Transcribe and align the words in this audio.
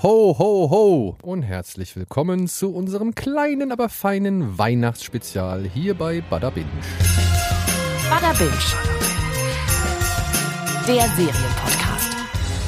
Ho, 0.00 0.36
ho, 0.38 0.70
ho 0.70 1.16
und 1.22 1.42
herzlich 1.42 1.96
willkommen 1.96 2.46
zu 2.46 2.72
unserem 2.72 3.16
kleinen, 3.16 3.72
aber 3.72 3.88
feinen 3.88 4.56
Weihnachtsspezial 4.56 5.64
hier 5.64 5.94
bei 5.94 6.20
Bada 6.20 6.50
Binge. 6.50 6.68
Bada 8.08 8.32
Binge. 8.34 8.52
Der 10.86 11.02
Serienpodcast. 11.16 12.16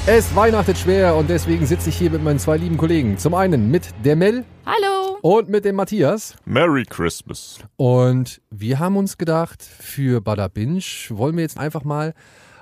Es 0.08 0.35
weihnachtet 0.35 0.77
schwer 0.77 1.14
und 1.14 1.30
deswegen 1.30 1.66
sitze 1.66 1.90
ich 1.90 1.96
hier 1.98 2.11
mit 2.11 2.24
meinen 2.24 2.40
zwei 2.40 2.56
lieben 2.56 2.77
Kollegen. 2.77 3.16
Zum 3.16 3.35
einen 3.35 3.71
mit 3.71 3.91
der 4.05 4.17
Mel 4.17 4.45
Hallo. 4.67 5.19
und 5.23 5.49
mit 5.49 5.65
dem 5.65 5.77
Matthias. 5.77 6.35
Merry 6.47 6.85
Christmas. 6.85 7.61
Und 7.77 8.43
wir 8.51 8.81
haben 8.81 8.97
uns 8.97 9.19
gedacht, 9.19 9.62
für 9.62 10.21
Bada 10.21 10.49
Binge 10.49 10.83
wollen 11.11 11.37
wir 11.37 11.43
jetzt 11.43 11.59
einfach 11.59 11.85
mal 11.85 12.12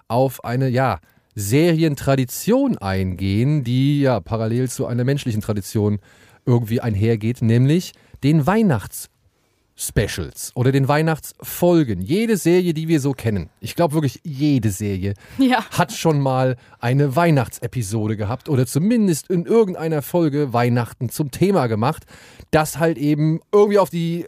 auf 0.09 0.45
eine, 0.45 0.69
ja, 0.69 0.98
Serientradition 1.39 2.79
eingehen, 2.79 3.62
die 3.64 4.00
ja 4.00 4.21
parallel 4.21 4.68
zu 4.68 4.86
einer 4.86 5.04
menschlichen 5.04 5.41
Tradition 5.41 5.98
irgendwie 6.46 6.81
einhergeht, 6.81 7.43
nämlich 7.43 7.93
den 8.25 8.45
Weihnachtsspecials 8.46 10.50
oder 10.54 10.72
den 10.72 10.89
Weihnachtsfolgen. 10.89 12.03
Jede 12.03 12.36
Serie, 12.36 12.75
die 12.75 12.89
wir 12.89 12.98
so 13.00 13.12
kennen, 13.12 13.50
ich 13.61 13.76
glaube 13.76 13.95
wirklich 13.95 14.21
jede 14.25 14.71
Serie, 14.71 15.14
Ja. 15.39 15.64
hat 15.71 15.93
schon 15.93 16.21
mal 16.21 16.57
eine 16.81 17.14
Weihnachtsepisode 17.14 18.17
gehabt 18.17 18.48
oder 18.48 18.67
zumindest 18.67 19.31
in 19.31 19.46
irgendeiner 19.46 20.03
Folge 20.03 20.53
Weihnachten 20.53 21.09
zum 21.09 21.31
Thema 21.31 21.68
gemacht, 21.68 22.04
das 22.50 22.79
halt 22.79 22.98
eben 22.98 23.39
irgendwie 23.53 23.79
auf 23.79 23.90
die 23.90 24.26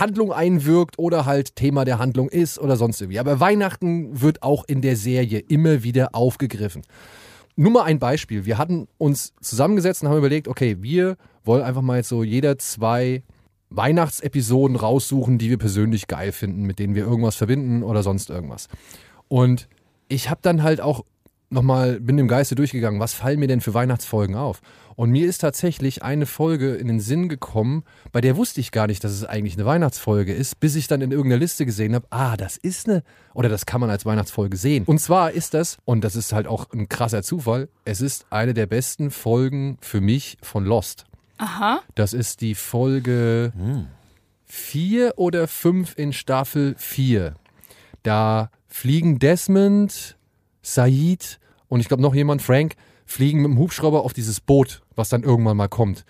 Handlung 0.00 0.32
einwirkt 0.32 0.98
oder 0.98 1.26
halt 1.26 1.56
Thema 1.56 1.84
der 1.84 1.98
Handlung 1.98 2.28
ist 2.28 2.58
oder 2.58 2.76
sonst 2.76 3.00
irgendwie. 3.00 3.18
Aber 3.18 3.40
Weihnachten 3.40 4.20
wird 4.20 4.42
auch 4.42 4.64
in 4.66 4.82
der 4.82 4.96
Serie 4.96 5.38
immer 5.40 5.82
wieder 5.82 6.14
aufgegriffen. 6.14 6.82
Nur 7.56 7.72
mal 7.72 7.82
ein 7.84 7.98
Beispiel. 7.98 8.46
Wir 8.46 8.58
hatten 8.58 8.88
uns 8.98 9.34
zusammengesetzt 9.40 10.02
und 10.02 10.08
haben 10.08 10.18
überlegt, 10.18 10.48
okay, 10.48 10.78
wir 10.80 11.16
wollen 11.44 11.62
einfach 11.62 11.82
mal 11.82 11.98
jetzt 11.98 12.08
so 12.08 12.22
jeder 12.22 12.58
zwei 12.58 13.22
Weihnachtsepisoden 13.70 14.76
raussuchen, 14.76 15.38
die 15.38 15.50
wir 15.50 15.58
persönlich 15.58 16.06
geil 16.06 16.32
finden, 16.32 16.62
mit 16.62 16.78
denen 16.78 16.94
wir 16.94 17.04
irgendwas 17.04 17.36
verbinden 17.36 17.82
oder 17.82 18.02
sonst 18.02 18.30
irgendwas. 18.30 18.68
Und 19.28 19.68
ich 20.08 20.30
habe 20.30 20.40
dann 20.42 20.62
halt 20.62 20.80
auch 20.80 21.04
nochmal, 21.50 22.00
bin 22.00 22.18
im 22.18 22.28
Geiste 22.28 22.54
durchgegangen, 22.54 23.00
was 23.00 23.14
fallen 23.14 23.38
mir 23.38 23.48
denn 23.48 23.60
für 23.60 23.74
Weihnachtsfolgen 23.74 24.34
auf? 24.34 24.60
Und 24.96 25.10
mir 25.10 25.26
ist 25.26 25.38
tatsächlich 25.38 26.02
eine 26.02 26.26
Folge 26.26 26.74
in 26.74 26.88
den 26.88 27.00
Sinn 27.00 27.28
gekommen, 27.28 27.84
bei 28.12 28.20
der 28.20 28.36
wusste 28.36 28.60
ich 28.60 28.72
gar 28.72 28.86
nicht, 28.86 29.02
dass 29.04 29.12
es 29.12 29.24
eigentlich 29.24 29.54
eine 29.54 29.66
Weihnachtsfolge 29.66 30.32
ist, 30.32 30.60
bis 30.60 30.76
ich 30.76 30.86
dann 30.86 31.00
in 31.00 31.10
irgendeiner 31.10 31.40
Liste 31.40 31.66
gesehen 31.66 31.94
habe, 31.94 32.06
ah, 32.10 32.36
das 32.36 32.56
ist 32.56 32.88
eine, 32.88 33.02
oder 33.34 33.48
das 33.48 33.66
kann 33.66 33.80
man 33.80 33.90
als 33.90 34.04
Weihnachtsfolge 34.04 34.56
sehen. 34.56 34.84
Und 34.84 34.98
zwar 34.98 35.32
ist 35.32 35.54
das, 35.54 35.78
und 35.84 36.02
das 36.04 36.16
ist 36.16 36.32
halt 36.32 36.46
auch 36.46 36.70
ein 36.72 36.88
krasser 36.88 37.22
Zufall, 37.22 37.68
es 37.84 38.00
ist 38.00 38.26
eine 38.30 38.54
der 38.54 38.66
besten 38.66 39.10
Folgen 39.10 39.78
für 39.80 40.00
mich 40.00 40.36
von 40.42 40.64
Lost. 40.64 41.06
Aha. 41.38 41.80
Das 41.94 42.12
ist 42.12 42.40
die 42.40 42.54
Folge 42.54 43.52
4 44.46 45.14
oder 45.16 45.48
5 45.48 45.94
in 45.96 46.12
Staffel 46.12 46.74
4. 46.78 47.34
Da 48.02 48.50
fliegen 48.68 49.18
Desmond, 49.18 50.16
Said 50.62 51.40
und 51.68 51.80
ich 51.80 51.88
glaube 51.88 52.02
noch 52.02 52.14
jemand, 52.14 52.42
Frank, 52.42 52.74
fliegen 53.12 53.42
mit 53.42 53.50
dem 53.50 53.58
Hubschrauber 53.58 54.04
auf 54.04 54.12
dieses 54.12 54.40
Boot, 54.40 54.82
was 54.96 55.08
dann 55.08 55.22
irgendwann 55.22 55.56
mal 55.56 55.68
kommt. 55.68 56.04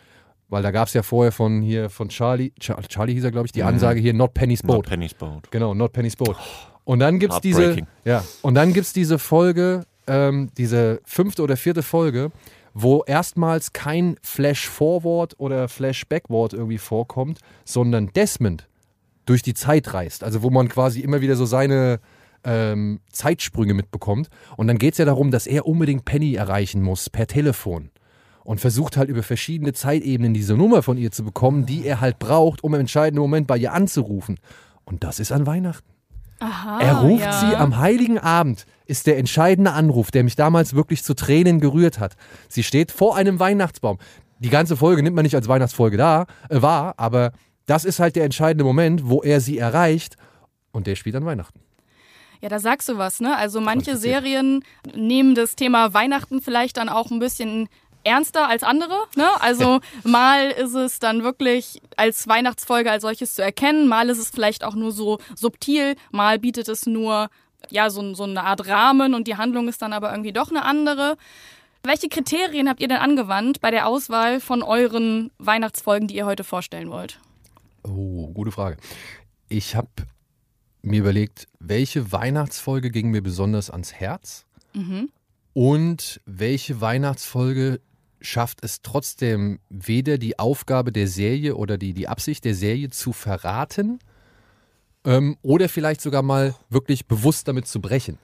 Weil 0.49 0.63
da 0.63 0.71
gab 0.71 0.89
es 0.89 0.95
ja 0.95 1.03
vorher 1.03 1.33
von 1.33 1.63
hier, 1.63 1.89
von 1.89 2.09
Charlie, 2.09 2.53
Char 2.61 2.81
Charlie 2.83 3.15
hieß 3.15 3.25
er, 3.25 3.31
glaube 3.31 3.47
ich, 3.47 3.53
die 3.53 3.63
Ansage 3.63 4.01
hier, 4.01 4.13
not 4.13 4.35
Penny's 4.35 4.63
Not 4.63 4.77
Boat. 4.77 4.87
Penny's 4.87 5.15
Boat. 5.15 5.51
Genau, 5.51 5.73
Not 5.73 5.93
Penny's 5.93 6.17
Boat. 6.17 6.37
Und 6.85 6.99
dann 6.99 7.19
gibt's 7.19 7.41
diese, 7.41 7.77
ja, 8.05 8.25
und 8.43 8.55
dann 8.55 8.73
gibt's 8.73 8.93
diese 8.93 9.19
Folge, 9.19 9.87
ähm, 10.07 10.51
diese 10.59 11.01
fünfte 11.05 11.43
oder 11.43 11.57
vierte 11.57 11.83
Folge, 11.83 12.33
wo 12.75 13.03
erstmals 13.07 13.73
kein 13.73 14.17
Flash 14.23 14.69
Forward 14.69 15.35
oder 15.39 15.69
Flash 15.69 16.07
Backward 16.07 16.53
irgendwie 16.53 16.79
vorkommt, 16.79 17.39
sondern 17.65 18.09
Desmond 18.09 18.69
durch 19.27 19.43
die 19.43 19.55
Zeit 19.55 19.95
reist. 19.95 20.25
Also 20.25 20.43
wo 20.43 20.51
man 20.51 20.69
quasi 20.69 21.01
immer 21.01 21.21
wieder 21.21 21.37
so 21.37 21.47
seine 21.47 22.01
ähm, 22.45 23.01
Zeitsprünge 23.13 23.75
mitbekommt. 23.75 24.29
Und 24.57 24.67
dann 24.67 24.79
geht's 24.79 24.99
ja 24.99 25.05
darum, 25.05 25.31
dass 25.31 25.47
er 25.47 25.67
unbedingt 25.67 26.05
Penny 26.05 26.35
erreichen 26.35 26.83
muss 26.83 27.11
per 27.11 27.27
Telefon. 27.27 27.91
Und 28.45 28.61
versucht 28.61 28.97
halt 28.97 29.09
über 29.09 29.23
verschiedene 29.23 29.73
Zeitebenen 29.73 30.35
diese 30.35 30.57
Nummer 30.57 30.83
von 30.83 30.99
ihr 30.99 31.13
zu 31.13 31.25
bekommen, 31.25 31.65
die 31.65 31.87
er 31.87 32.01
halt 32.01 32.19
braucht, 32.19 32.65
um 32.65 32.75
im 32.75 32.81
entscheidenden 32.81 33.21
Moment 33.21 33.47
bei 33.47 33.57
ihr 33.57 33.73
anzurufen. 33.73 34.39
Und 34.85 35.05
das 35.05 35.21
ist 35.21 35.31
an 35.31 35.47
Weihnachten. 35.47 35.89
Aha. 36.41 36.81
Er 36.81 36.95
ruft 36.97 37.25
ja. 37.25 37.33
sie 37.33 37.55
am 37.55 37.79
heiligen 37.79 38.19
Abend, 38.19 38.67
ist 38.85 39.07
der 39.07 39.17
entscheidende 39.17 39.73
Anruf, 39.73 40.11
der 40.11 40.25
mich 40.25 40.35
damals 40.35 40.75
wirklich 40.75 41.05
zu 41.05 41.15
Tränen 41.15 41.61
gerührt 41.61 42.01
hat. 42.01 42.17
Sie 42.49 42.65
steht 42.65 42.91
vor 42.91 43.17
einem 43.17 43.39
Weihnachtsbaum. 43.39 43.99
Die 44.41 44.49
ganze 44.49 44.77
Folge 44.77 45.05
nimmt 45.05 45.15
man 45.15 45.23
nicht 45.23 45.37
als 45.37 45.47
Weihnachtsfolge 45.47 45.97
da, 45.97 46.27
äh, 46.49 46.61
wahr, 46.61 46.95
aber 46.97 47.31
das 47.67 47.85
ist 47.85 48.01
halt 48.01 48.17
der 48.17 48.25
entscheidende 48.25 48.65
Moment, 48.65 49.09
wo 49.09 49.23
er 49.23 49.41
sie 49.41 49.57
erreicht 49.57 50.17
und 50.73 50.89
der 50.89 50.97
spielt 50.97 51.15
an 51.15 51.25
Weihnachten. 51.25 51.62
Ja, 52.43 52.49
da 52.49 52.59
sagst 52.59 52.89
du 52.89 52.99
was, 52.99 53.21
ne? 53.21 53.37
Also 53.37 53.61
manche. 53.61 53.97
Serien 53.97 54.65
nehmen 54.95 55.35
das 55.35 55.55
Thema 55.55 55.95
Weihnachten 55.95 56.43
vielleicht 56.43 56.77
dann 56.77 56.89
auch 56.89 57.11
ein 57.11 57.21
bisschen 57.21 57.69
ernster 58.05 58.49
als 58.49 58.65
andere. 58.65 58.97
Ne? 59.17 59.29
Also 59.41 59.81
mal 60.03 60.51
ist 60.51 60.75
es 60.75 60.99
dann 60.99 61.23
wirklich 61.23 61.81
als 61.97 62.27
Weihnachtsfolge 62.27 62.91
als 62.91 63.03
solches 63.03 63.35
zu 63.35 63.43
erkennen, 63.43 63.87
mal 63.87 64.09
ist 64.09 64.19
es 64.19 64.31
vielleicht 64.31 64.65
auch 64.65 64.75
nur 64.75 64.91
so 64.91 65.19
subtil, 65.37 65.95
mal 66.11 66.41
bietet 66.41 66.69
es 66.69 66.87
nur 66.87 67.29
ja 67.71 67.91
so, 67.91 68.15
so 68.15 68.25
eine 68.25 68.43
Art 68.43 68.67
Rahmen 68.67 69.15
und 69.15 69.29
die 69.29 69.37
Handlung 69.37 69.69
ist 69.69 69.83
dann 69.83 69.93
aber 69.93 70.11
irgendwie 70.11 70.33
doch 70.33 70.51
eine 70.51 70.65
andere. 70.65 71.17
Welche 71.85 72.09
Kriterien 72.09 72.69
habt 72.69 72.81
ihr 72.81 72.89
denn 72.89 72.99
angewandt 72.99 73.61
bei 73.61 73.71
der 73.71 73.87
Auswahl 73.87 74.41
von 74.41 74.63
euren 74.63 75.31
Weihnachtsfolgen, 75.39 76.09
die 76.09 76.17
ihr 76.17 76.27
heute 76.27 76.43
vorstellen 76.45 76.91
wollt? 76.91 77.21
Oh, 77.85 78.29
gute 78.29 78.51
Frage. 78.51 78.79
Ich 79.49 79.77
habe 79.77 79.89
mir 80.83 81.01
überlegt, 81.01 81.47
welche 81.59 82.13
Weihnachtsfolge 82.13 82.91
ging 82.91 83.11
mir 83.11 83.23
besonders 83.23 83.71
ans 83.71 83.93
Herz? 83.93 84.47
Und 85.55 86.21
welche 86.27 86.81
Weihnachtsfolge 86.81 87.81
schafft 88.21 88.65
es 88.65 88.83
trotzdem 88.83 89.59
weder 89.69 90.19
die 90.19 90.39
Aufgabe 90.39 90.93
der 90.93 91.09
Serie 91.09 91.57
oder 91.57 91.77
die, 91.79 91.93
die 91.93 92.09
Absicht 92.09 92.45
der 92.45 92.55
Serie 92.55 92.91
zu 92.91 93.13
verraten 93.13 93.99
ähm, 95.05 95.37
oder 95.43 95.69
vielleicht 95.69 96.01
sogar 96.01 96.23
mal 96.23 96.55
wirklich 96.71 97.07
bewusst 97.07 97.49
damit 97.49 97.67
zu 97.67 97.81
brechen. 97.81 98.19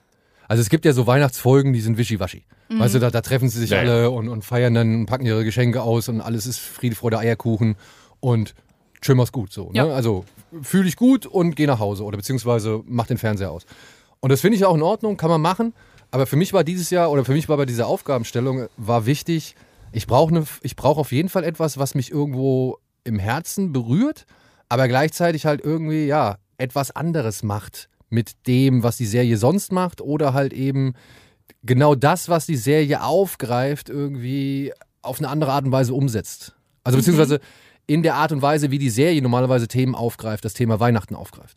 Also 0.46 0.62
es 0.62 0.70
gibt 0.70 0.84
ja 0.84 0.92
so 0.92 1.06
Weihnachtsfolgen, 1.06 1.72
die 1.72 1.80
sind 1.80 1.98
wischiwaschi. 1.98 2.44
Weißt 2.70 2.94
du, 2.94 2.98
da, 2.98 3.10
da 3.10 3.20
treffen 3.20 3.48
sie 3.48 3.60
sich 3.60 3.70
Ja, 3.70 3.80
alle 3.80 4.10
und, 4.10 4.28
und 4.28 4.44
feiern 4.44 4.74
dann, 4.74 4.94
und 4.94 5.06
packen 5.06 5.26
ihre 5.26 5.44
Geschenke 5.44 5.82
aus 5.82 6.08
und 6.08 6.20
alles 6.20 6.46
ist 6.46 6.58
Friede, 6.58 6.96
Freude, 6.96 7.18
Eierkuchen. 7.18 7.76
Und 8.20 8.54
schön 9.00 9.16
mach's 9.16 9.32
gut 9.32 9.52
so. 9.52 9.70
Ne? 9.70 9.78
Ja. 9.78 9.86
Also 9.88 10.24
fühle 10.62 10.88
ich 10.88 10.96
gut 10.96 11.26
und 11.26 11.56
geh 11.56 11.66
nach 11.66 11.78
Hause 11.78 12.04
oder 12.04 12.16
beziehungsweise 12.16 12.82
mach 12.86 13.06
den 13.06 13.18
Fernseher 13.18 13.50
aus. 13.50 13.66
Und 14.20 14.30
das 14.30 14.40
finde 14.40 14.56
ich 14.56 14.64
auch 14.64 14.74
in 14.74 14.82
Ordnung, 14.82 15.16
kann 15.16 15.30
man 15.30 15.40
machen. 15.40 15.74
Aber 16.10 16.26
für 16.26 16.36
mich 16.36 16.52
war 16.52 16.64
dieses 16.64 16.90
Jahr 16.90 17.10
oder 17.10 17.24
für 17.24 17.32
mich 17.32 17.48
war 17.48 17.56
bei 17.56 17.66
dieser 17.66 17.86
Aufgabenstellung 17.86 18.68
war 18.76 19.06
wichtig, 19.06 19.54
ich 19.92 20.06
brauche 20.06 20.32
ne, 20.32 20.44
ich 20.62 20.76
brauche 20.76 21.00
auf 21.00 21.12
jeden 21.12 21.28
Fall 21.28 21.44
etwas, 21.44 21.78
was 21.78 21.94
mich 21.94 22.10
irgendwo 22.10 22.78
im 23.04 23.18
Herzen 23.18 23.72
berührt, 23.72 24.26
aber 24.68 24.88
gleichzeitig 24.88 25.46
halt 25.46 25.62
irgendwie 25.62 26.06
ja 26.06 26.36
etwas 26.56 26.90
anderes 26.90 27.42
macht 27.42 27.88
mit 28.10 28.46
dem, 28.46 28.82
was 28.82 28.96
die 28.96 29.06
Serie 29.06 29.36
sonst 29.36 29.70
macht 29.70 30.00
oder 30.00 30.34
halt 30.34 30.52
eben 30.52 30.94
genau 31.62 31.94
das, 31.94 32.28
was 32.28 32.46
die 32.46 32.56
Serie 32.56 33.02
aufgreift, 33.02 33.88
irgendwie 33.88 34.72
auf 35.02 35.18
eine 35.18 35.28
andere 35.28 35.52
Art 35.52 35.64
und 35.64 35.72
Weise 35.72 35.94
umsetzt. 35.94 36.56
Also 36.84 36.98
beziehungsweise 36.98 37.40
in 37.88 38.04
der 38.04 38.14
Art 38.14 38.30
und 38.30 38.42
Weise, 38.42 38.70
wie 38.70 38.78
die 38.78 38.90
Serie 38.90 39.20
normalerweise 39.20 39.66
Themen 39.66 39.96
aufgreift, 39.96 40.44
das 40.44 40.54
Thema 40.54 40.78
Weihnachten 40.78 41.16
aufgreift. 41.16 41.56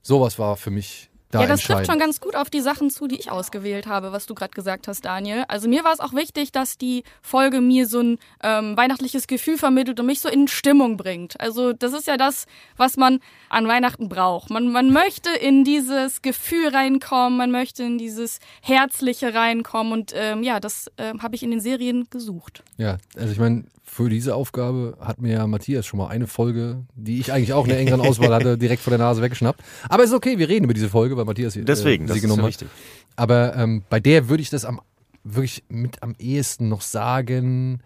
Sowas 0.00 0.38
war 0.38 0.56
für 0.56 0.70
mich 0.70 1.10
da 1.34 1.40
ja, 1.40 1.46
das 1.48 1.62
trifft 1.62 1.86
schon 1.86 1.98
ganz 1.98 2.20
gut 2.20 2.36
auf 2.36 2.48
die 2.48 2.60
Sachen 2.60 2.90
zu, 2.90 3.08
die 3.08 3.16
ich 3.16 3.28
ausgewählt 3.28 3.88
habe, 3.88 4.12
was 4.12 4.26
du 4.26 4.36
gerade 4.36 4.52
gesagt 4.52 4.86
hast, 4.86 5.04
Daniel. 5.04 5.44
Also 5.48 5.68
mir 5.68 5.82
war 5.82 5.92
es 5.92 5.98
auch 5.98 6.12
wichtig, 6.12 6.52
dass 6.52 6.78
die 6.78 7.02
Folge 7.22 7.60
mir 7.60 7.88
so 7.88 7.98
ein 7.98 8.18
ähm, 8.44 8.76
weihnachtliches 8.76 9.26
Gefühl 9.26 9.58
vermittelt 9.58 9.98
und 9.98 10.06
mich 10.06 10.20
so 10.20 10.28
in 10.28 10.46
Stimmung 10.46 10.96
bringt. 10.96 11.40
Also 11.40 11.72
das 11.72 11.92
ist 11.92 12.06
ja 12.06 12.16
das, 12.16 12.46
was 12.76 12.96
man 12.96 13.18
an 13.48 13.66
Weihnachten 13.66 14.08
braucht. 14.08 14.50
Man, 14.50 14.70
man 14.70 14.92
möchte 14.92 15.30
in 15.30 15.64
dieses 15.64 16.22
Gefühl 16.22 16.68
reinkommen, 16.68 17.36
man 17.36 17.50
möchte 17.50 17.82
in 17.82 17.98
dieses 17.98 18.38
Herzliche 18.62 19.34
reinkommen 19.34 19.92
und 19.92 20.12
ähm, 20.14 20.44
ja, 20.44 20.60
das 20.60 20.88
ähm, 20.98 21.20
habe 21.24 21.34
ich 21.34 21.42
in 21.42 21.50
den 21.50 21.60
Serien 21.60 22.06
gesucht. 22.10 22.62
Ja, 22.76 22.98
also 23.16 23.32
ich 23.32 23.40
meine, 23.40 23.64
für 23.84 24.08
diese 24.08 24.34
Aufgabe 24.34 24.96
hat 25.00 25.20
mir 25.20 25.34
ja 25.34 25.46
Matthias 25.46 25.86
schon 25.86 25.98
mal 25.98 26.08
eine 26.08 26.26
Folge, 26.26 26.84
die 26.94 27.20
ich 27.20 27.32
eigentlich 27.32 27.52
auch 27.52 27.64
in 27.64 27.70
der 27.70 27.78
engeren 27.78 28.00
Auswahl 28.00 28.34
hatte, 28.34 28.58
direkt 28.58 28.82
vor 28.82 28.90
der 28.90 28.98
Nase 28.98 29.22
weggeschnappt. 29.22 29.60
Aber 29.88 30.02
ist 30.02 30.12
okay, 30.12 30.38
wir 30.38 30.48
reden 30.48 30.64
über 30.64 30.74
diese 30.74 30.88
Folge, 30.88 31.16
weil 31.16 31.26
Matthias 31.26 31.54
äh, 31.54 31.64
Deswegen, 31.64 32.06
das 32.06 32.14
sie 32.14 32.18
ist 32.18 32.22
genommen 32.22 32.40
ja 32.40 32.44
hat. 32.44 32.48
wichtig. 32.48 32.68
Aber 33.14 33.54
ähm, 33.56 33.84
bei 33.88 34.00
der 34.00 34.28
würde 34.28 34.42
ich 34.42 34.50
das 34.50 34.64
am 34.64 34.80
wirklich 35.22 35.64
mit 35.68 36.02
am 36.02 36.14
ehesten 36.18 36.68
noch 36.68 36.80
sagen, 36.82 37.80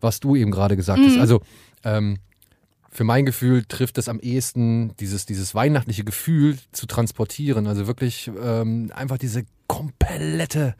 was 0.00 0.20
du 0.20 0.36
eben 0.36 0.50
gerade 0.50 0.76
gesagt 0.76 1.00
hast. 1.04 1.18
Also 1.18 1.40
ähm, 1.84 2.18
für 2.90 3.04
mein 3.04 3.24
Gefühl 3.24 3.64
trifft 3.64 3.98
das 3.98 4.08
am 4.08 4.20
ehesten 4.20 4.94
dieses, 4.98 5.26
dieses 5.26 5.54
weihnachtliche 5.54 6.04
Gefühl 6.04 6.58
zu 6.72 6.86
transportieren. 6.86 7.66
Also 7.66 7.86
wirklich 7.86 8.30
ähm, 8.42 8.90
einfach 8.94 9.18
diese 9.18 9.44
komplette 9.68 10.74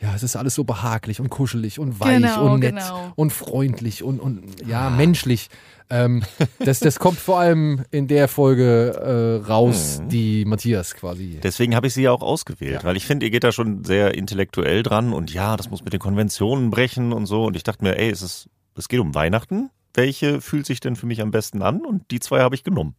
ja, 0.00 0.14
es 0.14 0.22
ist 0.22 0.36
alles 0.36 0.54
so 0.54 0.64
behaglich 0.64 1.20
und 1.20 1.30
kuschelig 1.30 1.78
und 1.78 1.98
weich 2.00 2.16
Genau, 2.18 2.52
und 2.52 2.60
nett 2.60 2.74
genau. 2.76 3.12
und 3.16 3.32
freundlich 3.32 4.02
und, 4.02 4.20
und 4.20 4.44
ja, 4.66 4.90
menschlich. 4.90 5.48
Ähm, 5.88 6.22
das, 6.58 6.80
das 6.80 6.98
kommt 6.98 7.18
vor 7.18 7.38
allem 7.38 7.84
in 7.92 8.08
der 8.08 8.26
Folge 8.28 9.40
äh, 9.42 9.46
raus, 9.46 10.02
die 10.08 10.44
Matthias 10.44 10.94
quasi. 10.94 11.38
Deswegen 11.42 11.74
habe 11.76 11.86
ich 11.86 11.94
sie 11.94 12.02
ja 12.02 12.10
auch 12.12 12.22
ausgewählt, 12.22 12.82
Ja. 12.82 12.84
weil 12.84 12.96
ich 12.96 13.06
finde, 13.06 13.24
ihr 13.26 13.30
geht 13.30 13.44
da 13.44 13.52
schon 13.52 13.84
sehr 13.84 14.14
intellektuell 14.14 14.82
dran 14.82 15.12
und 15.12 15.32
ja, 15.32 15.56
das 15.56 15.70
muss 15.70 15.84
mit 15.84 15.92
den 15.92 16.00
Konventionen 16.00 16.70
brechen 16.70 17.12
und 17.12 17.26
so. 17.26 17.44
Und 17.44 17.56
ich 17.56 17.62
dachte 17.62 17.84
mir, 17.84 17.96
ey, 17.98 18.10
es, 18.10 18.20
ist, 18.22 18.48
es 18.76 18.88
geht 18.88 19.00
um 19.00 19.14
Weihnachten. 19.14 19.70
Welche 19.94 20.40
fühlt 20.42 20.66
sich 20.66 20.80
denn 20.80 20.96
für 20.96 21.06
mich 21.06 21.22
am 21.22 21.30
besten 21.30 21.62
an? 21.62 21.86
Und 21.86 22.10
die 22.10 22.20
zwei 22.20 22.40
habe 22.40 22.54
ich 22.54 22.64
genommen. 22.64 22.96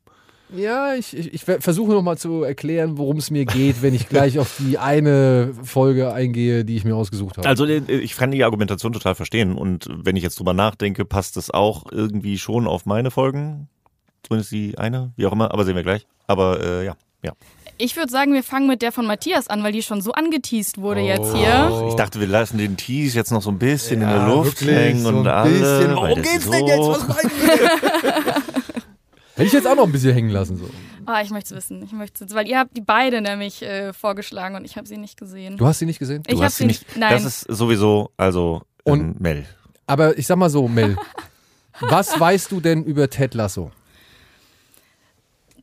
Ja, 0.56 0.94
ich, 0.96 1.16
ich, 1.18 1.34
ich 1.34 1.44
ver- 1.44 1.60
versuche 1.60 1.92
nochmal 1.92 2.18
zu 2.18 2.44
erklären, 2.44 2.98
worum 2.98 3.18
es 3.18 3.30
mir 3.32 3.46
geht, 3.46 3.82
wenn 3.82 3.94
ich 3.94 4.08
gleich 4.08 4.40
auf 4.40 4.56
die 4.60 4.78
eine 4.78 5.54
Folge 5.64 6.14
eingehe, 6.14 6.64
die 6.64 6.78
ich 6.78 6.86
mir 6.86 6.96
ausgesucht 6.96 7.38
habe. 7.38 7.48
Also 7.48 7.66
äh, 7.66 7.82
ich 7.90 8.16
kann 8.16 8.32
die 8.32 8.44
Argumentation 8.46 8.94
total 8.94 9.16
verstehen 9.16 9.56
und 9.56 9.88
wenn 9.92 10.16
ich 10.16 10.24
jetzt 10.24 10.40
drüber 10.40 10.54
nachdenke, 10.54 11.04
passt 11.04 11.36
es 11.36 11.52
auch 11.52 11.92
irgendwie 11.92 12.38
schon 12.38 12.66
auf 12.68 12.86
meine 12.86 13.12
Folgen. 13.12 13.68
Zumindest 14.24 14.52
die 14.54 14.78
eine, 14.78 15.12
wie 15.18 15.26
auch 15.26 15.32
immer, 15.34 15.52
aber 15.54 15.66
sehen 15.66 15.76
wir 15.76 15.84
gleich. 15.84 16.08
Aber 16.28 16.62
äh, 16.64 16.86
ja, 16.86 16.96
ja. 17.24 17.34
Ich 17.80 17.96
würde 17.96 18.10
sagen, 18.12 18.34
wir 18.34 18.42
fangen 18.42 18.68
mit 18.68 18.82
der 18.82 18.92
von 18.92 19.06
Matthias 19.06 19.48
an, 19.50 19.62
weil 19.64 19.72
die 19.72 19.84
schon 19.84 20.02
so 20.02 20.12
angeteased 20.12 20.80
wurde 20.82 21.02
jetzt 21.02 21.32
Oh. 21.34 21.38
hier. 21.38 21.86
Ich 21.90 21.94
dachte, 21.96 22.20
wir 22.20 22.26
lassen 22.28 22.58
den 22.58 22.76
Tease 22.76 23.16
jetzt 23.18 23.32
noch 23.32 23.44
so 23.44 23.52
ein 23.52 23.60
bisschen 23.60 24.02
in 24.02 24.08
Ja, 24.10 24.26
der 24.26 24.36
Luft 24.36 24.62
hängen 24.62 25.02
so 25.04 25.10
und 25.10 25.28
ein 25.28 25.28
alle. 25.28 25.50
bisschen. 25.52 25.90
weil 25.90 25.96
Worum 25.96 26.24
das 26.24 26.32
geht's 26.32 26.46
so- 26.46 26.52
denn 26.52 26.66
jetzt? 26.68 26.88
Was 26.88 27.08
meint 27.08 27.32
ihr? 27.44 28.34
Hätte 29.38 29.48
ich 29.48 29.54
jetzt 29.54 29.68
auch 29.68 29.76
noch 29.76 29.86
ein 29.86 29.92
bisschen 29.92 30.14
hängen 30.14 30.30
lassen. 30.32 30.58
So. 30.58 30.70
Ah, 31.06 31.22
ich 31.22 31.30
möchte 31.30 31.54
es 31.56 31.58
wissen. 31.58 31.84
Ich 31.84 31.92
möchte 31.94 32.26
es, 32.26 32.34
weil 32.34 32.48
ihr 32.48 32.60
habt 32.60 32.76
die 32.76 32.82
beide 32.82 33.22
nämlich 33.22 33.62
äh, 33.62 33.94
vorgeschlagen 33.94 34.56
und 34.56 34.66
ich 34.66 34.76
habe 34.78 34.88
sie 34.88 34.98
nicht 34.98 35.18
gesehen. 35.18 35.58
Du 35.58 35.66
hast 35.66 35.80
sie 35.80 35.86
nicht 35.86 36.00
gesehen? 36.00 36.24
Ich 36.28 36.34
Du 36.34 36.40
hab 36.40 36.46
hast 36.48 36.58
sie 36.58 36.64
sie 36.64 36.68
nicht. 36.68 36.88
nicht- 36.88 36.98
nein. 36.98 37.12
Das 37.14 37.24
ist 37.24 37.42
sowieso, 37.42 38.12
also 38.18 38.64
Und- 38.84 39.00
ähm, 39.00 39.16
Mel. 39.20 39.46
Aber 39.86 40.18
ich 40.18 40.28
sag 40.28 40.38
mal 40.38 40.50
so, 40.50 40.68
Mel. 40.68 40.98
was 41.80 42.20
weißt 42.20 42.52
du 42.52 42.60
denn 42.60 42.84
über 42.84 43.10
Ted 43.10 43.36
Lasso? 43.36 43.72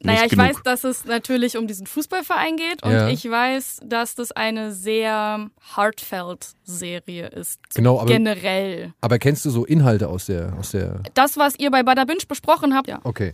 Naja, 0.05 0.23
ich 0.25 0.31
genug. 0.31 0.47
weiß, 0.47 0.57
dass 0.65 0.85
es 0.85 1.05
natürlich 1.05 1.57
um 1.57 1.67
diesen 1.67 1.87
Fußballverein 1.87 2.57
geht 2.57 2.83
und 2.83 2.93
Ja. 2.93 3.09
ich 3.09 3.29
weiß, 3.29 3.81
dass 3.85 4.15
das 4.15 4.33
eine 4.33 4.73
sehr 4.73 5.51
heartfelt-Serie 5.77 7.29
ist. 7.29 7.61
Genau, 7.75 7.99
aber- 8.01 8.07
Generell. 8.11 8.93
Aber 9.01 9.19
kennst 9.19 9.45
du 9.45 9.51
so 9.51 9.65
Inhalte 9.65 10.09
aus 10.09 10.27
der, 10.27 10.55
aus 10.59 10.71
der. 10.73 11.01
Das, 11.15 11.37
was 11.37 11.59
ihr 11.59 11.71
bei 11.71 11.83
Bada 11.83 12.05
Binge 12.05 12.21
besprochen 12.29 12.75
habt, 12.75 12.89
ja. 12.89 13.01
Okay. 13.05 13.33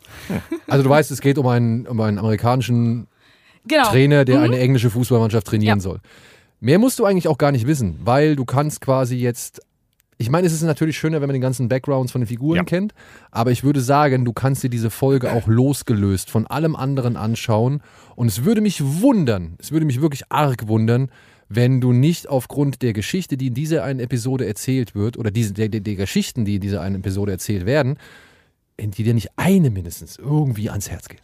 Also 0.67 0.85
du 0.85 0.91
weißt, 0.91 1.11
es 1.11 1.21
geht 1.21 1.39
um 1.39 1.47
einen, 1.47 1.87
um 1.87 2.01
einen 2.01 2.19
amerikanischen 2.19 3.07
Genau. 3.67 3.89
Trainer, 3.89 4.25
der 4.25 4.41
eine 4.41 4.59
englische 4.59 4.91
Fußballmannschaft 4.91 5.47
trainieren 5.47 5.79
Ja. 5.79 5.83
soll. 5.83 6.01
Mehr 6.61 6.79
musst 6.79 6.99
du 6.99 7.05
eigentlich 7.05 7.29
auch 7.29 7.39
gar 7.39 7.53
nicht 7.53 7.67
wissen, 7.67 7.99
weil 8.05 8.37
du 8.37 8.45
kannst 8.45 8.81
quasi 8.81 9.17
jetzt. 9.17 9.61
Ich 10.21 10.29
meine, 10.29 10.47
es 10.47 10.53
ist 10.53 10.61
natürlich 10.61 10.99
schöner, 10.99 11.23
wenn 11.23 11.29
man 11.29 11.33
den 11.35 11.41
ganzen 11.41 11.71
Backgrounds 11.71 12.13
von 12.13 12.21
den 12.21 12.27
Figuren 12.27 12.57
Ja. 12.59 12.65
kennt, 12.65 12.93
aber 13.31 13.53
ich 13.53 13.65
würde 13.65 13.81
sagen, 13.81 14.27
du 14.27 14.35
kannst 14.35 14.63
dir 14.63 14.69
diese 14.69 14.91
Folge 14.91 15.33
auch 15.33 15.47
losgelöst 15.47 16.31
von 16.31 16.47
allem 16.47 16.77
anderen 16.77 17.17
anschauen 17.17 17.81
und 18.17 18.29
es 18.29 18.45
würde 18.45 18.61
mich 18.61 18.83
wundern, 19.01 19.55
es 19.59 19.73
würde 19.73 19.87
mich 19.87 20.03
wirklich 20.03 20.25
arg 20.29 20.69
wundern, 20.69 21.11
wenn 21.49 21.81
du 21.81 21.93
nicht 21.95 22.29
aufgrund 22.29 22.83
der 22.83 22.93
Geschichte, 22.93 23.39
die 23.39 23.47
in 23.47 23.55
dieser 23.55 23.83
einen 23.83 23.99
Episode 23.99 24.47
erzählt 24.47 24.95
wird, 24.95 25.17
oder 25.17 25.31
diese, 25.31 25.55
der, 25.55 25.71
der, 25.71 25.81
der 25.81 25.97
Geschichten, 25.97 26.45
die 26.45 26.57
in 26.57 26.61
dieser 26.61 26.83
einen 26.83 26.97
Episode 26.97 27.33
erzählt 27.33 27.65
werden, 27.65 27.97
in 28.77 28.91
die 28.91 29.05
dir 29.05 29.15
nicht 29.15 29.31
eine 29.37 29.71
mindestens 29.71 30.19
irgendwie 30.19 30.69
ans 30.69 30.91
Herz 30.91 31.09
geht. 31.09 31.23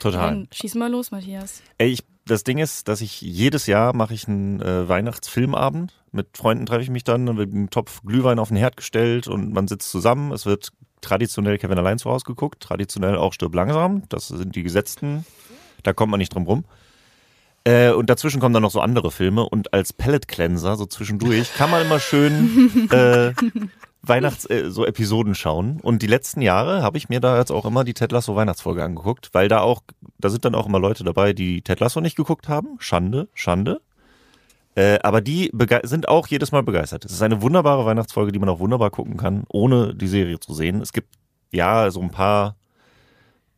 Total. 0.00 0.30
Dann 0.30 0.48
schieß 0.50 0.76
mal 0.76 0.90
los, 0.90 1.10
Matthias. 1.10 1.62
Ey, 1.76 1.90
ich, 1.90 2.04
das 2.30 2.44
Ding 2.44 2.58
ist, 2.58 2.88
dass 2.88 3.00
ich 3.00 3.20
jedes 3.20 3.66
Jahr 3.66 3.94
mache 3.94 4.14
ich 4.14 4.28
einen 4.28 4.60
äh, 4.60 4.88
Weihnachtsfilmabend. 4.88 5.92
Mit 6.12 6.36
Freunden 6.36 6.66
treffe 6.66 6.82
ich 6.82 6.90
mich 6.90 7.04
dann, 7.04 7.26
dann 7.26 7.36
wird 7.36 7.52
ein 7.52 7.70
Topf 7.70 8.02
Glühwein 8.04 8.38
auf 8.38 8.48
den 8.48 8.56
Herd 8.56 8.76
gestellt 8.76 9.26
und 9.26 9.52
man 9.52 9.68
sitzt 9.68 9.90
zusammen. 9.90 10.32
Es 10.32 10.46
wird 10.46 10.70
traditionell 11.00 11.58
Kevin 11.58 11.78
allein 11.78 11.98
zu 11.98 12.10
Hause 12.10 12.24
geguckt, 12.24 12.62
traditionell 12.62 13.16
auch 13.16 13.32
Stirb 13.32 13.54
langsam. 13.54 14.04
Das 14.08 14.28
sind 14.28 14.54
die 14.54 14.62
gesetzten, 14.62 15.24
da 15.82 15.92
kommt 15.92 16.10
man 16.10 16.18
nicht 16.18 16.34
drum 16.34 16.46
rum. 16.46 16.64
Äh, 17.64 17.90
und 17.90 18.08
dazwischen 18.08 18.40
kommen 18.40 18.54
dann 18.54 18.62
noch 18.62 18.70
so 18.70 18.80
andere 18.80 19.10
Filme 19.10 19.46
und 19.46 19.74
als 19.74 19.92
Pellet 19.92 20.28
Cleanser, 20.28 20.76
so 20.76 20.86
zwischendurch, 20.86 21.52
kann 21.54 21.70
man 21.70 21.84
immer 21.84 22.00
schön 22.00 22.88
äh, 22.92 23.32
Weihnachts 24.02 24.48
äh, 24.48 24.70
so 24.70 24.86
Episoden 24.86 25.34
schauen. 25.34 25.80
Und 25.80 26.02
die 26.02 26.06
letzten 26.06 26.40
Jahre 26.40 26.82
habe 26.82 26.98
ich 26.98 27.08
mir 27.08 27.20
da 27.20 27.38
jetzt 27.38 27.50
auch 27.50 27.64
immer 27.64 27.84
die 27.84 27.94
Ted 27.94 28.12
Lasso 28.12 28.34
Weihnachtsfolge 28.36 28.82
angeguckt, 28.82 29.30
weil 29.32 29.48
da 29.48 29.60
auch, 29.60 29.82
da 30.18 30.30
sind 30.30 30.44
dann 30.44 30.54
auch 30.54 30.66
immer 30.66 30.78
Leute 30.78 31.04
dabei, 31.04 31.32
die 31.32 31.62
Ted 31.62 31.80
Lasso 31.80 32.00
nicht 32.00 32.16
geguckt 32.16 32.48
haben. 32.48 32.76
Schande, 32.78 33.28
Schande. 33.34 33.80
Äh, 34.74 34.98
aber 35.02 35.20
die 35.20 35.50
sind 35.82 36.08
auch 36.08 36.28
jedes 36.28 36.52
Mal 36.52 36.62
begeistert. 36.62 37.04
Es 37.04 37.12
ist 37.12 37.22
eine 37.22 37.42
wunderbare 37.42 37.84
Weihnachtsfolge, 37.84 38.32
die 38.32 38.38
man 38.38 38.48
auch 38.48 38.60
wunderbar 38.60 38.90
gucken 38.90 39.16
kann, 39.16 39.44
ohne 39.48 39.94
die 39.94 40.08
Serie 40.08 40.40
zu 40.40 40.54
sehen. 40.54 40.80
Es 40.80 40.92
gibt 40.92 41.08
ja 41.50 41.90
so 41.90 42.00
ein 42.00 42.10
paar 42.10 42.56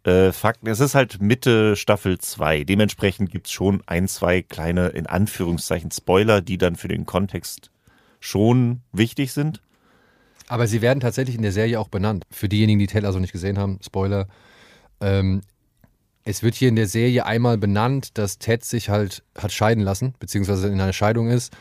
äh, 0.04 0.32
Fakten. 0.32 0.66
Es 0.68 0.80
ist 0.80 0.94
halt 0.94 1.20
Mitte 1.20 1.76
Staffel 1.76 2.18
2. 2.18 2.64
Dementsprechend 2.64 3.30
gibt's 3.30 3.52
schon 3.52 3.82
ein, 3.86 4.08
zwei 4.08 4.42
kleine, 4.42 4.88
in 4.88 5.06
Anführungszeichen, 5.06 5.90
Spoiler, 5.90 6.40
die 6.40 6.58
dann 6.58 6.76
für 6.76 6.88
den 6.88 7.06
Kontext 7.06 7.70
schon 8.18 8.80
wichtig 8.92 9.32
sind. 9.32 9.62
Aber 10.52 10.66
sie 10.66 10.82
werden 10.82 11.00
tatsächlich 11.00 11.34
in 11.34 11.40
der 11.40 11.50
Serie 11.50 11.80
auch 11.80 11.88
benannt. 11.88 12.26
Für 12.30 12.46
diejenigen, 12.46 12.78
die 12.78 12.86
Ted 12.86 13.06
also 13.06 13.18
nicht 13.18 13.32
gesehen 13.32 13.58
haben, 13.58 13.78
Spoiler. 13.82 14.28
Ähm, 15.00 15.40
es 16.24 16.42
wird 16.42 16.54
hier 16.56 16.68
in 16.68 16.76
der 16.76 16.88
Serie 16.88 17.24
einmal 17.24 17.56
benannt, 17.56 18.18
dass 18.18 18.36
Ted 18.36 18.62
sich 18.62 18.90
halt 18.90 19.22
hat 19.34 19.50
scheiden 19.50 19.82
lassen, 19.82 20.12
beziehungsweise 20.18 20.66
in 20.68 20.78
einer 20.78 20.92
Scheidung 20.92 21.28
ist. 21.28 21.56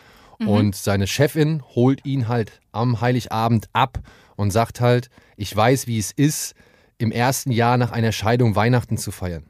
Und 0.45 0.75
seine 0.75 1.07
Chefin 1.07 1.63
holt 1.73 2.05
ihn 2.05 2.27
halt 2.27 2.59
am 2.73 2.99
Heiligabend 2.99 3.69
ab 3.71 3.99
und 4.35 4.51
sagt 4.51 4.81
halt, 4.81 5.09
ich 5.37 5.55
weiß, 5.55 5.87
wie 5.87 5.97
es 5.97 6.11
ist, 6.11 6.53
im 6.97 7.13
ersten 7.13 7.51
Jahr 7.51 7.77
nach 7.77 7.93
einer 7.93 8.11
Scheidung 8.11 8.57
Weihnachten 8.57 8.97
zu 8.97 9.11
feiern. 9.11 9.45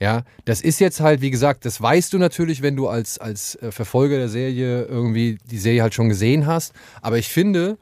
Ja, 0.00 0.22
das 0.46 0.62
ist 0.62 0.80
jetzt 0.80 1.00
halt, 1.00 1.20
wie 1.20 1.30
gesagt, 1.30 1.66
das 1.66 1.78
weißt 1.78 2.10
du 2.10 2.18
natürlich, 2.18 2.62
wenn 2.62 2.74
du 2.74 2.88
als, 2.88 3.18
als 3.18 3.56
äh, 3.56 3.70
Verfolger 3.70 4.16
der 4.16 4.30
Serie 4.30 4.84
irgendwie 4.84 5.36
die 5.44 5.58
Serie 5.58 5.82
halt 5.82 5.92
schon 5.92 6.08
gesehen 6.08 6.46
hast. 6.46 6.72
Aber 7.02 7.18
ich 7.18 7.28
finde, 7.28 7.76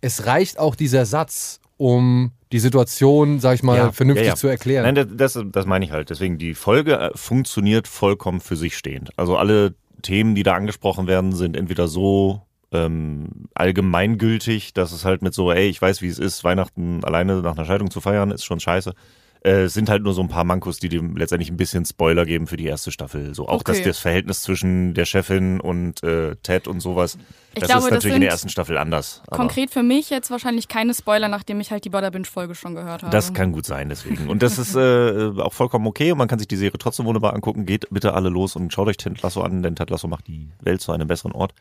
es 0.00 0.26
reicht 0.26 0.58
auch 0.58 0.74
dieser 0.74 1.06
Satz, 1.06 1.60
um 1.76 2.32
die 2.52 2.58
Situation, 2.58 3.38
sag 3.40 3.54
ich 3.54 3.62
mal, 3.62 3.76
Ja, 3.76 3.92
vernünftig 3.92 4.26
ja, 4.26 4.32
ja. 4.32 4.36
zu 4.36 4.48
erklären. 4.48 4.94
Nein, 4.94 5.16
das, 5.16 5.38
das, 5.52 5.66
meine 5.66 5.84
ich 5.84 5.92
halt. 5.92 6.10
Deswegen, 6.10 6.36
die 6.36 6.54
Folge 6.54 6.98
äh, 6.98 7.10
funktioniert 7.14 7.88
vollkommen 7.88 8.40
für 8.40 8.56
sich 8.56 8.76
stehend. 8.76 9.10
Also 9.16 9.36
alle 9.36 9.74
Themen, 10.02 10.34
die 10.34 10.42
da 10.42 10.54
angesprochen 10.54 11.06
werden, 11.06 11.32
sind 11.32 11.56
entweder 11.56 11.88
so 11.88 12.42
ähm, 12.72 13.48
allgemeingültig, 13.54 14.74
dass 14.74 14.92
es 14.92 15.04
halt 15.04 15.22
mit 15.22 15.34
so, 15.34 15.52
ey, 15.52 15.68
ich 15.68 15.80
weiß, 15.80 16.02
wie 16.02 16.08
es 16.08 16.18
ist, 16.18 16.44
Weihnachten 16.44 17.04
alleine 17.04 17.40
nach 17.42 17.56
einer 17.56 17.64
Scheidung 17.64 17.90
zu 17.90 18.00
feiern, 18.00 18.30
ist 18.30 18.44
schon 18.44 18.60
scheiße. 18.60 18.94
Äh, 19.42 19.62
es 19.62 19.72
sind 19.72 19.88
halt 19.88 20.02
nur 20.02 20.12
so 20.12 20.20
ein 20.20 20.28
paar 20.28 20.44
Mankos, 20.44 20.78
die 20.78 20.88
dem 20.88 21.16
letztendlich 21.16 21.50
ein 21.50 21.56
bisschen 21.56 21.84
Spoiler 21.86 22.26
geben 22.26 22.46
für 22.46 22.56
die 22.56 22.66
erste 22.66 22.92
Staffel. 22.92 23.34
So 23.34 23.48
auch 23.48 23.60
Okay. 23.60 23.72
dass 23.72 23.82
das 23.82 23.98
Verhältnis 23.98 24.42
zwischen 24.42 24.92
der 24.94 25.06
Chefin 25.06 25.60
und 25.60 26.02
äh, 26.02 26.36
Ted 26.42 26.68
und 26.68 26.80
sowas. 26.80 27.16
Ich 27.54 27.60
das 27.60 27.68
glaube, 27.68 27.80
ist 27.80 27.84
das 27.86 27.92
natürlich 27.92 28.14
in 28.16 28.20
der 28.20 28.30
ersten 28.30 28.48
Staffel 28.48 28.76
anders. 28.78 29.22
Konkret 29.30 29.70
für 29.70 29.82
mich 29.82 30.10
jetzt 30.10 30.30
wahrscheinlich 30.30 30.68
keine 30.68 30.94
Spoiler, 30.94 31.28
nachdem 31.28 31.60
ich 31.60 31.70
halt 31.70 31.84
die 31.84 31.90
Bada 31.90 32.10
Binge 32.10 32.26
Folge 32.26 32.54
schon 32.54 32.74
gehört 32.74 33.02
habe. 33.02 33.10
Das 33.10 33.32
kann 33.32 33.52
gut 33.52 33.66
sein, 33.66 33.88
deswegen. 33.88 34.28
Und 34.28 34.42
das 34.42 34.58
ist 34.58 34.76
äh, 34.76 35.30
auch 35.38 35.52
vollkommen 35.52 35.86
okay 35.86 36.12
und 36.12 36.18
man 36.18 36.28
kann 36.28 36.38
sich 36.38 36.48
die 36.48 36.56
Serie 36.56 36.78
trotzdem 36.78 37.06
wunderbar 37.06 37.34
angucken. 37.34 37.66
Geht 37.66 37.88
bitte 37.90 38.14
alle 38.14 38.28
los 38.28 38.56
und 38.56 38.72
schaut 38.72 38.88
euch 38.88 38.98
Ted 38.98 39.20
Lasso 39.22 39.42
an, 39.42 39.62
denn 39.62 39.74
Ted 39.74 39.90
Lasso 39.90 40.06
macht 40.06 40.26
die 40.28 40.48
Welt 40.60 40.80
zu 40.80 40.92
einem 40.92 41.08
besseren 41.08 41.32
Ort. 41.32 41.54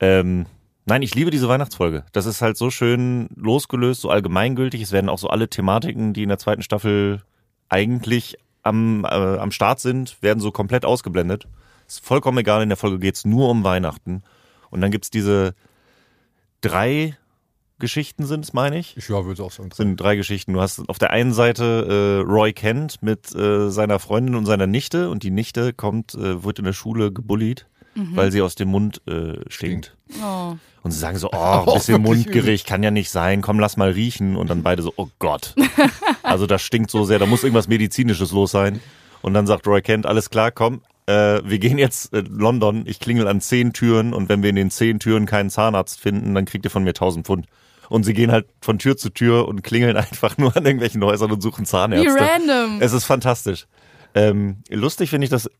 Ähm, 0.00 0.46
nein, 0.90 1.02
ich 1.02 1.14
liebe 1.14 1.30
diese 1.30 1.48
Weihnachtsfolge. 1.48 2.04
Das 2.12 2.26
ist 2.26 2.42
halt 2.42 2.56
so 2.56 2.70
schön 2.70 3.28
losgelöst, 3.36 4.02
so 4.02 4.10
allgemeingültig. 4.10 4.82
Es 4.82 4.92
werden 4.92 5.08
auch 5.08 5.18
so 5.18 5.28
alle 5.28 5.48
Thematiken, 5.48 6.12
die 6.12 6.24
in 6.24 6.28
der 6.28 6.38
zweiten 6.38 6.62
Staffel 6.62 7.22
eigentlich 7.68 8.36
am, 8.62 9.04
äh, 9.04 9.08
am 9.08 9.52
Start 9.52 9.80
sind, 9.80 10.20
werden 10.20 10.40
so 10.40 10.50
komplett 10.50 10.84
ausgeblendet. 10.84 11.46
Ist 11.86 12.04
vollkommen 12.04 12.38
egal, 12.38 12.62
in 12.62 12.68
der 12.68 12.76
Folge 12.76 12.98
geht's 12.98 13.24
nur 13.24 13.48
um 13.48 13.64
Weihnachten. 13.64 14.22
Und 14.70 14.80
dann 14.80 14.90
gibt's 14.90 15.10
diese 15.10 15.54
drei 16.60 17.16
Geschichten 17.78 18.26
sind 18.26 18.44
es, 18.44 18.52
meine 18.52 18.78
ich. 18.78 18.96
ich 18.96 19.08
ja, 19.08 19.24
würde 19.24 19.32
es 19.32 19.40
auch 19.40 19.50
sagen. 19.50 19.70
Sind 19.72 19.98
drei 19.98 20.14
Geschichten. 20.14 20.52
Du 20.52 20.60
hast 20.60 20.86
auf 20.88 20.98
der 20.98 21.10
einen 21.10 21.32
Seite 21.32 22.24
äh, 22.26 22.30
Roy 22.30 22.52
Kent 22.52 23.02
mit 23.02 23.34
äh, 23.34 23.70
seiner 23.70 23.98
Freundin 23.98 24.34
und 24.34 24.44
seiner 24.44 24.66
Nichte 24.66 25.08
und 25.08 25.22
die 25.22 25.30
Nichte 25.30 25.72
kommt, 25.72 26.14
äh, 26.14 26.44
wird 26.44 26.58
in 26.58 26.66
der 26.66 26.74
Schule 26.74 27.10
gebullied, 27.10 27.66
weil 27.94 28.32
sie 28.32 28.42
aus 28.42 28.54
dem 28.54 28.68
Mund 28.68 29.02
äh, 29.06 29.38
stinkt. 29.48 29.96
Oh. 30.22 30.54
Und 30.82 30.90
sie 30.90 30.98
sagen 30.98 31.18
so, 31.18 31.30
oh, 31.32 31.64
ein 31.66 31.74
bisschen 31.74 32.02
Mundgericht 32.02 32.66
kann 32.66 32.82
ja 32.82 32.90
nicht 32.90 33.10
sein, 33.10 33.42
komm, 33.42 33.58
lass 33.58 33.76
mal 33.76 33.90
riechen. 33.90 34.36
Und 34.36 34.48
dann 34.48 34.62
beide 34.62 34.82
so, 34.82 34.92
oh 34.96 35.08
Gott. 35.18 35.54
Also 36.22 36.46
das 36.46 36.62
stinkt 36.62 36.90
so 36.92 37.04
sehr, 37.04 37.18
da 37.18 37.26
muss 37.26 37.42
irgendwas 37.42 37.66
Medizinisches 37.66 38.30
los 38.30 38.52
sein. 38.52 38.80
Und 39.20 39.34
dann 39.34 39.48
sagt 39.48 39.66
Roy 39.66 39.82
Kent, 39.82 40.06
alles 40.06 40.30
klar, 40.30 40.52
komm, 40.52 40.82
äh, 41.06 41.40
wir 41.44 41.58
gehen 41.58 41.76
jetzt 41.76 42.14
in 42.14 42.26
London, 42.26 42.84
ich 42.86 43.00
klingel 43.00 43.26
an 43.26 43.40
zehn 43.40 43.72
Türen 43.72 44.12
und 44.12 44.28
wenn 44.28 44.42
wir 44.42 44.50
in 44.50 44.56
den 44.56 44.70
zehn 44.70 45.00
Türen 45.00 45.26
keinen 45.26 45.50
Zahnarzt 45.50 45.98
finden, 45.98 46.34
dann 46.34 46.44
kriegt 46.44 46.64
ihr 46.64 46.70
von 46.70 46.84
mir 46.84 46.90
1000 46.90 47.26
Pfund. 47.26 47.46
Und 47.88 48.04
sie 48.04 48.14
gehen 48.14 48.30
halt 48.30 48.46
von 48.60 48.78
Tür 48.78 48.96
zu 48.96 49.10
Tür 49.10 49.48
und 49.48 49.62
klingeln 49.62 49.96
einfach 49.96 50.38
nur 50.38 50.56
an 50.56 50.64
irgendwelchen 50.64 51.02
Häusern 51.02 51.32
und 51.32 51.42
suchen 51.42 51.64
Wie 51.64 51.68
Zahnärzte. 51.68 52.20
random. 52.20 52.80
Es 52.80 52.92
ist 52.92 53.04
fantastisch. 53.04 53.66
Ähm, 54.14 54.62
lustig 54.68 55.10
finde 55.10 55.24
ich, 55.24 55.30
dass 55.30 55.50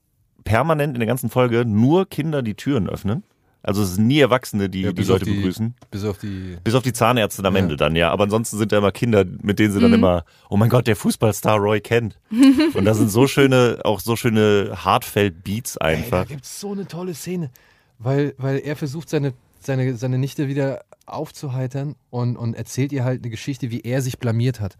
permanent 0.44 0.94
in 0.94 1.00
der 1.00 1.06
ganzen 1.06 1.30
Folge 1.30 1.64
nur 1.64 2.08
Kinder 2.08 2.42
die 2.42 2.54
Türen 2.54 2.88
öffnen. 2.88 3.22
Also 3.62 3.82
es 3.82 3.96
sind 3.96 4.06
nie 4.06 4.18
Erwachsene, 4.20 4.70
die 4.70 4.80
Ja, 4.82 4.92
die 4.92 5.02
Leute 5.02 5.26
die- 5.26 5.34
begrüßen. 5.34 5.74
Bis 5.90 6.04
auf 6.04 6.16
die. 6.16 6.56
Bis 6.64 6.74
auf 6.74 6.82
die 6.82 6.94
Zahnärzte 6.94 7.44
am 7.44 7.54
Ja. 7.56 7.60
Ende 7.62 7.76
dann, 7.76 7.94
ja. 7.94 8.10
Aber 8.10 8.24
ansonsten 8.24 8.56
sind 8.56 8.72
da 8.72 8.78
immer 8.78 8.90
Kinder, 8.90 9.26
mit 9.42 9.58
denen 9.58 9.70
sie 9.72 9.80
dann 9.80 9.90
Mhm. 9.90 9.96
immer, 9.96 10.24
oh 10.48 10.56
mein 10.56 10.70
Gott, 10.70 10.86
der 10.86 10.96
Fußballstar 10.96 11.58
Roy 11.58 11.80
kennt. 11.82 12.18
Und 12.74 12.86
da 12.86 12.94
sind 12.94 13.10
so 13.10 13.26
schöne, 13.26 13.78
auch 13.84 14.00
so 14.00 14.16
schöne 14.16 14.72
Hartfeld-Beats 14.82 15.76
Ey, 15.76 15.80
da 15.80 15.86
einfach. 15.98 16.26
gibt 16.28 16.44
es 16.44 16.58
so 16.58 16.72
eine 16.72 16.86
tolle 16.86 17.12
Szene, 17.12 17.50
weil, 17.98 18.34
weil 18.38 18.60
er 18.60 18.76
versucht, 18.76 19.10
seine, 19.10 19.34
seine, 19.60 19.94
seine 19.94 20.16
Nichte 20.16 20.48
wieder 20.48 20.80
aufzuheitern 21.04 21.96
und, 22.08 22.36
und 22.38 22.54
erzählt 22.54 22.92
ihr 22.92 23.04
halt 23.04 23.20
eine 23.22 23.30
Geschichte, 23.30 23.70
wie 23.70 23.80
er 23.82 24.00
sich 24.00 24.18
blamiert 24.18 24.60
hat. 24.60 24.76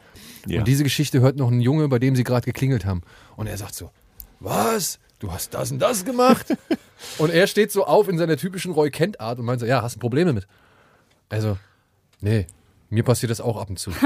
Ja. 0.47 0.61
Und 0.61 0.69
diese 0.69 0.85
Geschichte 0.85 1.21
hört 1.21 1.37
noch 1.37 1.50
ein 1.50 1.61
Junge, 1.61 1.87
bei 1.88 1.99
dem 1.99 2.17
sie 2.17 2.25
gerade 2.25 2.47
geklingelt 2.47 2.87
haben. 2.87 3.02
Und 3.37 3.47
er 3.47 3.59
sagt 3.59 3.75
so, 3.75 3.90
was? 4.38 4.99
Du 5.21 5.31
hast 5.31 5.55
das 5.55 5.71
und 5.71 5.79
das 5.79 6.05
gemacht? 6.05 6.47
und 7.19 7.31
er 7.31 7.47
steht 7.47 7.71
so 7.71 7.85
auf 7.85 8.09
in 8.09 8.19
seiner 8.19 8.37
typischen 8.37 8.73
Roy 8.73 8.91
Kent-Art 8.91 9.39
und 9.39 9.45
meint 9.45 9.61
so, 9.61 9.67
ja, 9.67 9.83
hast 9.83 9.97
du 9.97 10.00
Probleme 10.00 10.33
mit? 10.33 10.49
Also, 11.29 11.59
nee, 12.21 12.47
mir 12.89 13.05
passiert 13.05 13.31
das 13.31 13.41
auch 13.41 13.57
ab 13.57 13.71
und 13.71 13.79
zu. 13.79 13.93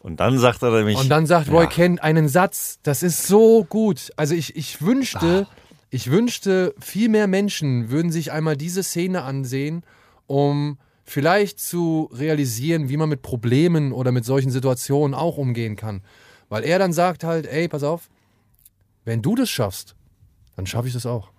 Und 0.00 0.20
dann 0.20 0.38
sagt 0.38 0.62
er 0.62 0.70
nämlich. 0.70 0.96
Und 0.98 1.08
dann 1.08 1.26
sagt 1.26 1.50
Roy 1.50 1.64
Ja. 1.64 1.68
Kent 1.68 2.00
einen 2.00 2.28
Satz, 2.28 2.78
das 2.84 3.02
ist 3.02 3.26
so 3.26 3.64
gut. 3.64 4.12
Also 4.14 4.36
ich, 4.36 4.54
ich 4.54 4.80
wünschte, 4.80 5.48
ich 5.90 6.12
wünschte, 6.12 6.76
viel 6.78 7.08
mehr 7.08 7.26
Menschen 7.26 7.90
würden 7.90 8.12
sich 8.12 8.30
einmal 8.30 8.56
diese 8.56 8.84
Szene 8.84 9.22
ansehen, 9.22 9.82
um 10.28 10.78
vielleicht 11.02 11.58
zu 11.58 12.08
realisieren, 12.12 12.88
wie 12.88 12.96
man 12.96 13.08
mit 13.08 13.22
Problemen 13.22 13.90
oder 13.90 14.12
mit 14.12 14.24
solchen 14.24 14.52
Situationen 14.52 15.12
auch 15.12 15.38
umgehen 15.38 15.74
kann. 15.74 16.02
Weil 16.48 16.62
er 16.62 16.78
dann 16.78 16.92
sagt 16.92 17.24
halt, 17.24 17.48
ey, 17.48 17.66
pass 17.66 17.82
auf, 17.82 18.08
wenn 19.04 19.22
du 19.22 19.34
das 19.34 19.50
schaffst, 19.50 19.96
dann 20.56 20.66
schaffe 20.66 20.88
ich 20.88 20.94
das 20.94 21.06
auch. 21.06 21.30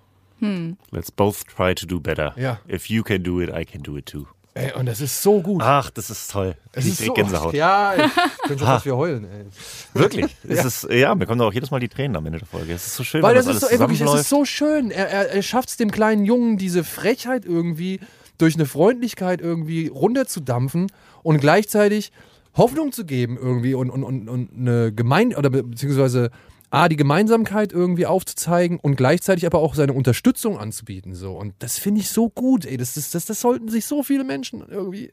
Let's 0.91 1.11
both 1.11 1.45
try 1.47 1.73
to 1.73 1.85
do 1.87 1.99
better. 1.99 2.33
Ja. 2.37 2.59
If 2.69 2.89
you 2.89 3.01
can 3.03 3.23
do 3.23 3.41
it, 3.41 3.49
I 3.49 3.65
can 3.65 3.81
do 3.81 3.97
it 3.97 4.05
too. 4.05 4.25
Ey, 4.53 4.71
und 4.73 4.85
das 4.87 5.01
ist 5.01 5.21
so 5.21 5.39
gut. 5.41 5.61
Ach, 5.63 5.89
das 5.91 6.09
ist 6.09 6.31
toll. 6.31 6.55
es 6.73 6.85
Ich 6.85 6.91
ist 6.93 7.05
so, 7.05 7.13
Gänsehaut. 7.13 7.53
Ja, 7.53 7.93
ich 7.95 8.01
könnte 8.43 8.59
schon 8.59 8.67
fast 8.67 8.85
wieder 8.85 8.97
heulen. 8.97 9.25
Ey. 9.25 9.45
Wirklich. 9.93 10.35
Es 10.47 10.63
ist, 10.65 10.87
ja, 10.91 11.13
mir 11.15 11.25
kommen 11.27 11.41
auch 11.41 11.53
jedes 11.53 11.69
Mal 11.71 11.79
die 11.79 11.89
Tränen 11.89 12.15
am 12.15 12.25
Ende 12.25 12.39
der 12.39 12.47
Folge. 12.47 12.73
Es 12.73 12.85
ist 12.87 12.95
so 12.95 13.03
schön, 13.03 13.21
Weil 13.23 13.35
wenn 13.35 13.45
das, 13.45 13.45
das, 13.45 13.55
ist 13.57 13.63
alles 13.63 13.69
so, 13.69 13.75
ey, 13.75 13.79
wirklich, 13.79 13.99
das 13.99 14.07
zusammenläuft. 14.07 14.23
ist 14.23 14.29
so 14.29 14.45
schön. 14.45 14.91
Er, 14.91 15.09
er, 15.09 15.31
er 15.31 15.41
schafft 15.43 15.69
es 15.69 15.77
dem 15.77 15.91
kleinen 15.91 16.25
Jungen, 16.25 16.57
diese 16.57 16.83
Frechheit 16.83 17.45
irgendwie 17.45 17.99
durch 18.39 18.55
eine 18.55 18.65
Freundlichkeit 18.67 19.41
irgendwie 19.41 19.87
runterzudampfen 19.87 20.87
und 21.23 21.39
gleichzeitig 21.39 22.11
Hoffnung 22.55 22.91
zu 22.91 23.05
geben 23.05 23.37
irgendwie 23.37 23.73
und, 23.75 23.89
und, 23.91 24.03
und, 24.03 24.27
und 24.29 24.49
eine 24.55 24.91
Gemein 24.91 25.35
oder 25.35 25.49
be- 25.51 25.63
beziehungsweise 25.63 26.31
A, 26.77 26.89
die 26.89 26.95
Gemeinsamkeit 26.95 27.73
irgendwie 27.73 28.05
aufzuzeigen 28.05 28.79
und 28.79 28.95
gleichzeitig 28.95 29.45
aber 29.45 29.59
auch 29.59 29.75
seine 29.75 29.93
Unterstützung 29.93 30.57
anzubieten. 30.59 31.15
So. 31.15 31.33
Und 31.33 31.53
das 31.59 31.77
finde 31.77 32.01
ich 32.01 32.09
so 32.09 32.29
gut, 32.29 32.65
ey. 32.65 32.77
Das, 32.77 32.93
das, 32.93 33.11
das, 33.11 33.25
das 33.25 33.41
sollten 33.41 33.67
sich 33.69 33.85
so 33.85 34.03
viele 34.03 34.23
Menschen 34.23 34.63
irgendwie 34.67 35.11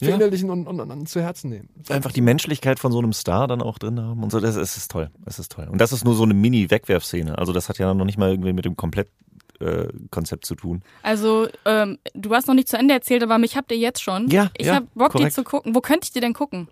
Ja. 0.00 0.08
verinnerlichen 0.08 0.50
und, 0.50 0.66
und, 0.66 0.80
und, 0.80 0.90
und 0.90 1.08
zu 1.08 1.20
Herzen 1.22 1.50
nehmen. 1.50 1.68
einfach 1.88 2.12
die 2.12 2.20
Menschlichkeit 2.20 2.78
von 2.78 2.92
so 2.92 2.98
einem 2.98 3.12
Star 3.12 3.46
dann 3.48 3.62
auch 3.62 3.78
drin 3.78 4.00
haben 4.00 4.22
und 4.22 4.30
so. 4.30 4.40
Das, 4.40 4.56
es 4.56 4.76
ist 4.76 4.90
toll. 4.90 5.10
Es 5.24 5.38
ist 5.38 5.52
toll. 5.52 5.68
Und 5.70 5.80
das 5.80 5.92
ist 5.92 6.04
nur 6.04 6.14
so 6.14 6.24
eine 6.24 6.34
Mini-Wegwerfszene. 6.34 7.38
Also 7.38 7.52
das 7.52 7.68
hat 7.68 7.78
ja 7.78 7.94
noch 7.94 8.04
nicht 8.04 8.18
mal 8.18 8.30
irgendwie 8.30 8.52
mit 8.52 8.64
dem 8.64 8.76
Komplettkonzept 8.76 10.44
zu 10.44 10.54
tun. 10.54 10.82
Also, 11.02 11.48
ähm, 11.64 11.98
du 12.14 12.34
hast 12.34 12.46
noch 12.48 12.54
nicht 12.54 12.68
zu 12.68 12.76
Ende 12.76 12.94
erzählt, 12.94 13.22
aber 13.22 13.38
mich 13.38 13.56
habt 13.56 13.70
ihr 13.72 13.78
jetzt 13.78 14.02
schon. 14.02 14.28
Ja, 14.28 14.50
Ich 14.58 14.66
ja, 14.66 14.76
hab 14.76 14.94
Bock, 14.94 15.12
korrekt. 15.12 15.30
die 15.30 15.34
zu 15.34 15.44
gucken. 15.44 15.74
Wo 15.74 15.80
könnte 15.80 16.04
ich 16.04 16.12
die 16.12 16.20
denn 16.20 16.34
gucken? 16.34 16.68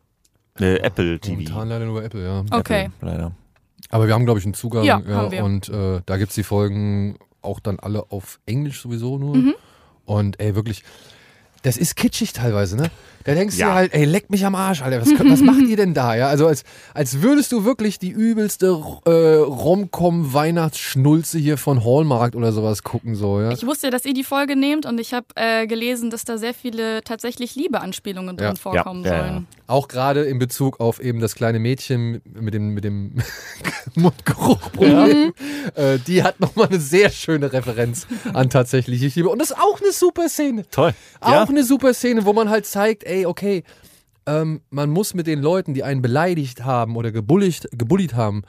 Äh, 0.61 0.77
Apple 0.81 1.19
TV. 1.19 1.37
Momentan 1.37 1.69
leider 1.69 1.87
nur 1.87 2.03
Apple, 2.05 2.23
ja. 2.25 2.45
Okay. 2.51 2.85
Apple, 2.87 3.09
leider. 3.11 3.33
Aber 3.93 4.07
wir 4.07 4.15
haben, 4.15 4.25
glaube 4.25 4.41
ich, 4.41 4.47
einen 4.47 4.55
Zugang. 4.55 4.85
Ja, 4.85 5.05
haben 5.07 5.31
wir. 5.31 5.45
Und 5.45 5.69
äh, 5.69 6.01
da 6.07 6.17
gibt 6.17 6.31
es 6.31 6.35
die 6.35 6.43
Folgen 6.43 7.19
auch 7.43 7.61
dann 7.61 7.79
alle 7.79 8.11
auf 8.11 8.41
Englisch 8.47 8.81
sowieso 8.81 9.19
nur. 9.19 9.37
Mhm. 9.37 9.55
Und 10.07 10.41
ey, 10.41 10.55
wirklich, 10.55 10.83
das 11.63 11.77
ist 11.77 11.95
kitschig 11.95 12.33
teilweise, 12.33 12.77
ne? 12.77 12.91
Da 13.25 13.35
denkst 13.35 13.55
du 13.57 13.61
Ja. 13.61 13.69
dir 13.71 13.75
halt, 13.75 13.95
ey, 13.95 14.05
leck 14.05 14.31
mich 14.31 14.45
am 14.45 14.55
Arsch, 14.55 14.83
Alter. 14.83 15.01
Was, 15.01 15.11
was 15.19 15.41
macht 15.43 15.61
ihr 15.63 15.77
denn 15.77 15.95
da? 15.95 16.15
Ja, 16.15 16.29
also 16.29 16.47
als, 16.47 16.65
als 16.95 17.23
würdest 17.23 17.53
du 17.53 17.65
wirklich 17.65 17.99
die 17.99 18.11
übelste 18.11 18.67
äh, 19.05 19.11
Rom-Com-Weihnachtsschnulze 20.23 21.39
hier 21.39 21.59
von 21.59 21.85
Hallmark 21.85 22.35
oder 22.35 22.53
sowas 22.53 22.83
gucken, 22.83 23.15
so, 23.15 23.41
ja. 23.41 23.51
Ich 23.51 23.67
wusste, 23.67 23.91
dass 23.91 24.05
ihr 24.05 24.15
die 24.15 24.25
Folge 24.25 24.57
nehmt 24.57 24.87
und 24.87 24.99
ich 25.01 25.15
habe 25.15 25.27
äh, 25.35 25.67
gelesen, 25.67 26.11
dass 26.11 26.25
da 26.25 26.39
sehr 26.39 26.55
viele 26.55 27.03
tatsächlich 27.03 27.55
Liebe-Anspielungen 27.55 28.37
drin 28.37 28.49
Ja. 28.49 28.55
vorkommen 28.55 29.05
Ja, 29.05 29.13
ja, 29.13 29.19
sollen. 29.29 29.47
Auch 29.67 29.89
gerade 29.89 30.23
in 30.25 30.39
Bezug 30.39 30.81
auf 30.81 31.01
eben 31.01 31.21
das 31.21 31.35
kleine 31.35 31.59
Mädchen 31.59 32.21
mit 32.39 32.53
dem, 32.55 32.75
mit 32.75 32.85
dem 32.85 33.15
Mundgeruchproblem. 33.95 35.33
Äh, 35.75 35.99
die 36.07 36.23
hat 36.23 36.41
nochmal 36.41 36.69
eine 36.69 36.81
sehr 36.81 37.11
schöne 37.11 37.53
Referenz 37.53 38.07
an 38.35 38.51
tatsächlich 38.51 39.03
Ich 39.03 39.15
liebe. 39.17 39.29
Und 39.29 39.39
das 39.41 39.51
ist 39.51 39.59
auch 39.59 39.81
eine 39.81 39.93
super 39.93 40.29
Szene. 40.29 40.65
Toll. 40.71 40.93
Auch 41.21 41.31
ja. 41.31 41.43
eine 41.45 41.65
super 41.65 41.95
Szene, 41.95 42.25
wo 42.25 42.33
man 42.33 42.51
halt 42.51 42.67
zeigt, 42.67 43.05
ey, 43.05 43.12
okay, 43.27 43.65
ähm, 44.27 44.61
man 44.71 44.91
muss 44.91 45.15
mit 45.15 45.27
den 45.27 45.41
Leuten, 45.41 45.75
die 45.75 45.85
einen 45.85 46.03
beleidigt 46.03 46.65
haben 46.65 46.97
oder 46.97 47.11
gebulligt, 47.13 47.69
gebullied 47.73 48.15
haben, 48.15 48.43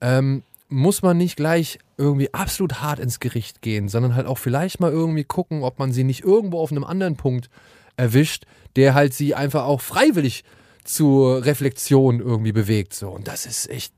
ähm, 0.00 0.42
muss 0.68 1.02
man 1.02 1.16
nicht 1.16 1.36
gleich 1.36 1.78
irgendwie 1.96 2.32
absolut 2.32 2.80
hart 2.80 2.98
ins 2.98 3.20
Gericht 3.20 3.62
gehen, 3.62 3.88
sondern 3.88 4.14
halt 4.14 4.26
auch 4.26 4.38
vielleicht 4.38 4.80
mal 4.80 4.92
irgendwie 4.92 5.24
gucken, 5.24 5.62
ob 5.62 5.78
man 5.78 5.92
sie 5.92 6.04
nicht 6.04 6.24
irgendwo 6.24 6.60
auf 6.60 6.70
einem 6.70 6.84
anderen 6.84 7.16
Punkt 7.16 7.48
erwischt, 7.96 8.44
der 8.76 8.94
halt 8.94 9.14
sie 9.14 9.34
einfach 9.34 9.64
auch 9.64 9.80
freiwillig 9.80 10.44
zur 10.84 11.44
Reflexion 11.44 12.20
irgendwie 12.20 12.52
bewegt. 12.52 12.94
So. 12.94 13.10
Und 13.10 13.28
das 13.28 13.46
ist 13.46 13.68
echt, 13.68 13.92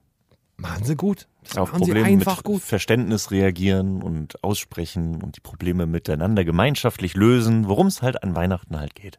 machen 0.56 0.84
sie 0.84 0.96
gut. 0.96 1.26
Das 1.44 1.56
auf 1.56 1.72
Probleme 1.72 2.04
einfach 2.04 2.38
mit 2.38 2.44
gut. 2.44 2.62
Verständnis 2.62 3.30
reagieren 3.30 4.02
und 4.02 4.42
aussprechen 4.44 5.22
und 5.22 5.36
die 5.36 5.40
Probleme 5.40 5.86
miteinander 5.86 6.44
gemeinschaftlich 6.44 7.14
lösen, 7.14 7.68
worum 7.68 7.88
es 7.88 8.02
halt 8.02 8.22
an 8.22 8.34
Weihnachten 8.36 8.78
halt 8.78 8.94
geht. 8.94 9.18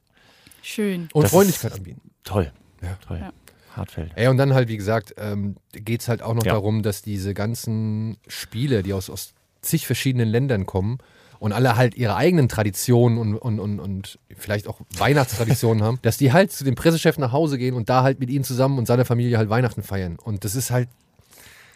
Schön. 0.62 1.10
Und 1.14 1.24
das 1.24 1.32
Freundlichkeit 1.32 1.74
anbieten. 1.74 2.02
Toll. 2.24 2.52
Ja. 2.82 2.98
Toll. 3.08 3.18
Ja. 3.20 3.32
Hartfeld. 3.76 4.12
Ey, 4.16 4.28
und 4.28 4.38
dann 4.38 4.54
halt, 4.54 4.68
wie 4.68 4.76
gesagt, 4.78 5.16
ähm, 5.18 5.56
geht 5.72 6.02
es 6.02 6.08
halt 6.10 6.22
auch 6.22 6.34
noch 6.34 6.44
Ja. 6.46 6.54
darum, 6.54 6.84
dass 6.84 7.02
diese 7.02 7.34
ganzen 7.34 8.18
Spiele, 8.28 8.84
die 8.84 8.92
aus, 8.94 9.10
aus 9.10 9.34
zig 9.62 9.88
verschiedenen 9.88 10.28
Ländern 10.28 10.66
kommen 10.66 10.98
und 11.40 11.54
alle 11.54 11.78
halt 11.78 11.96
ihre 11.96 12.16
eigenen 12.16 12.50
Traditionen 12.50 13.18
und, 13.18 13.36
und, 13.38 13.60
und, 13.60 13.80
und 13.80 14.20
vielleicht 14.38 14.68
auch 14.68 14.82
Weihnachtstraditionen 14.98 15.84
haben, 15.86 16.00
dass 16.02 16.18
die 16.18 16.34
halt 16.34 16.52
zu 16.52 16.64
dem 16.66 16.76
Pressechef 16.76 17.18
nach 17.18 17.32
Hause 17.32 17.58
gehen 17.58 17.74
und 17.76 17.88
da 17.90 18.04
halt 18.04 18.20
mit 18.20 18.30
ihm 18.30 18.44
zusammen 18.44 18.78
und 18.78 18.88
seiner 18.88 19.06
Familie 19.06 19.38
halt 19.38 19.50
Weihnachten 19.50 19.84
feiern. 19.84 20.18
Und 20.22 20.44
das 20.44 20.56
ist 20.56 20.70
halt, 20.72 20.90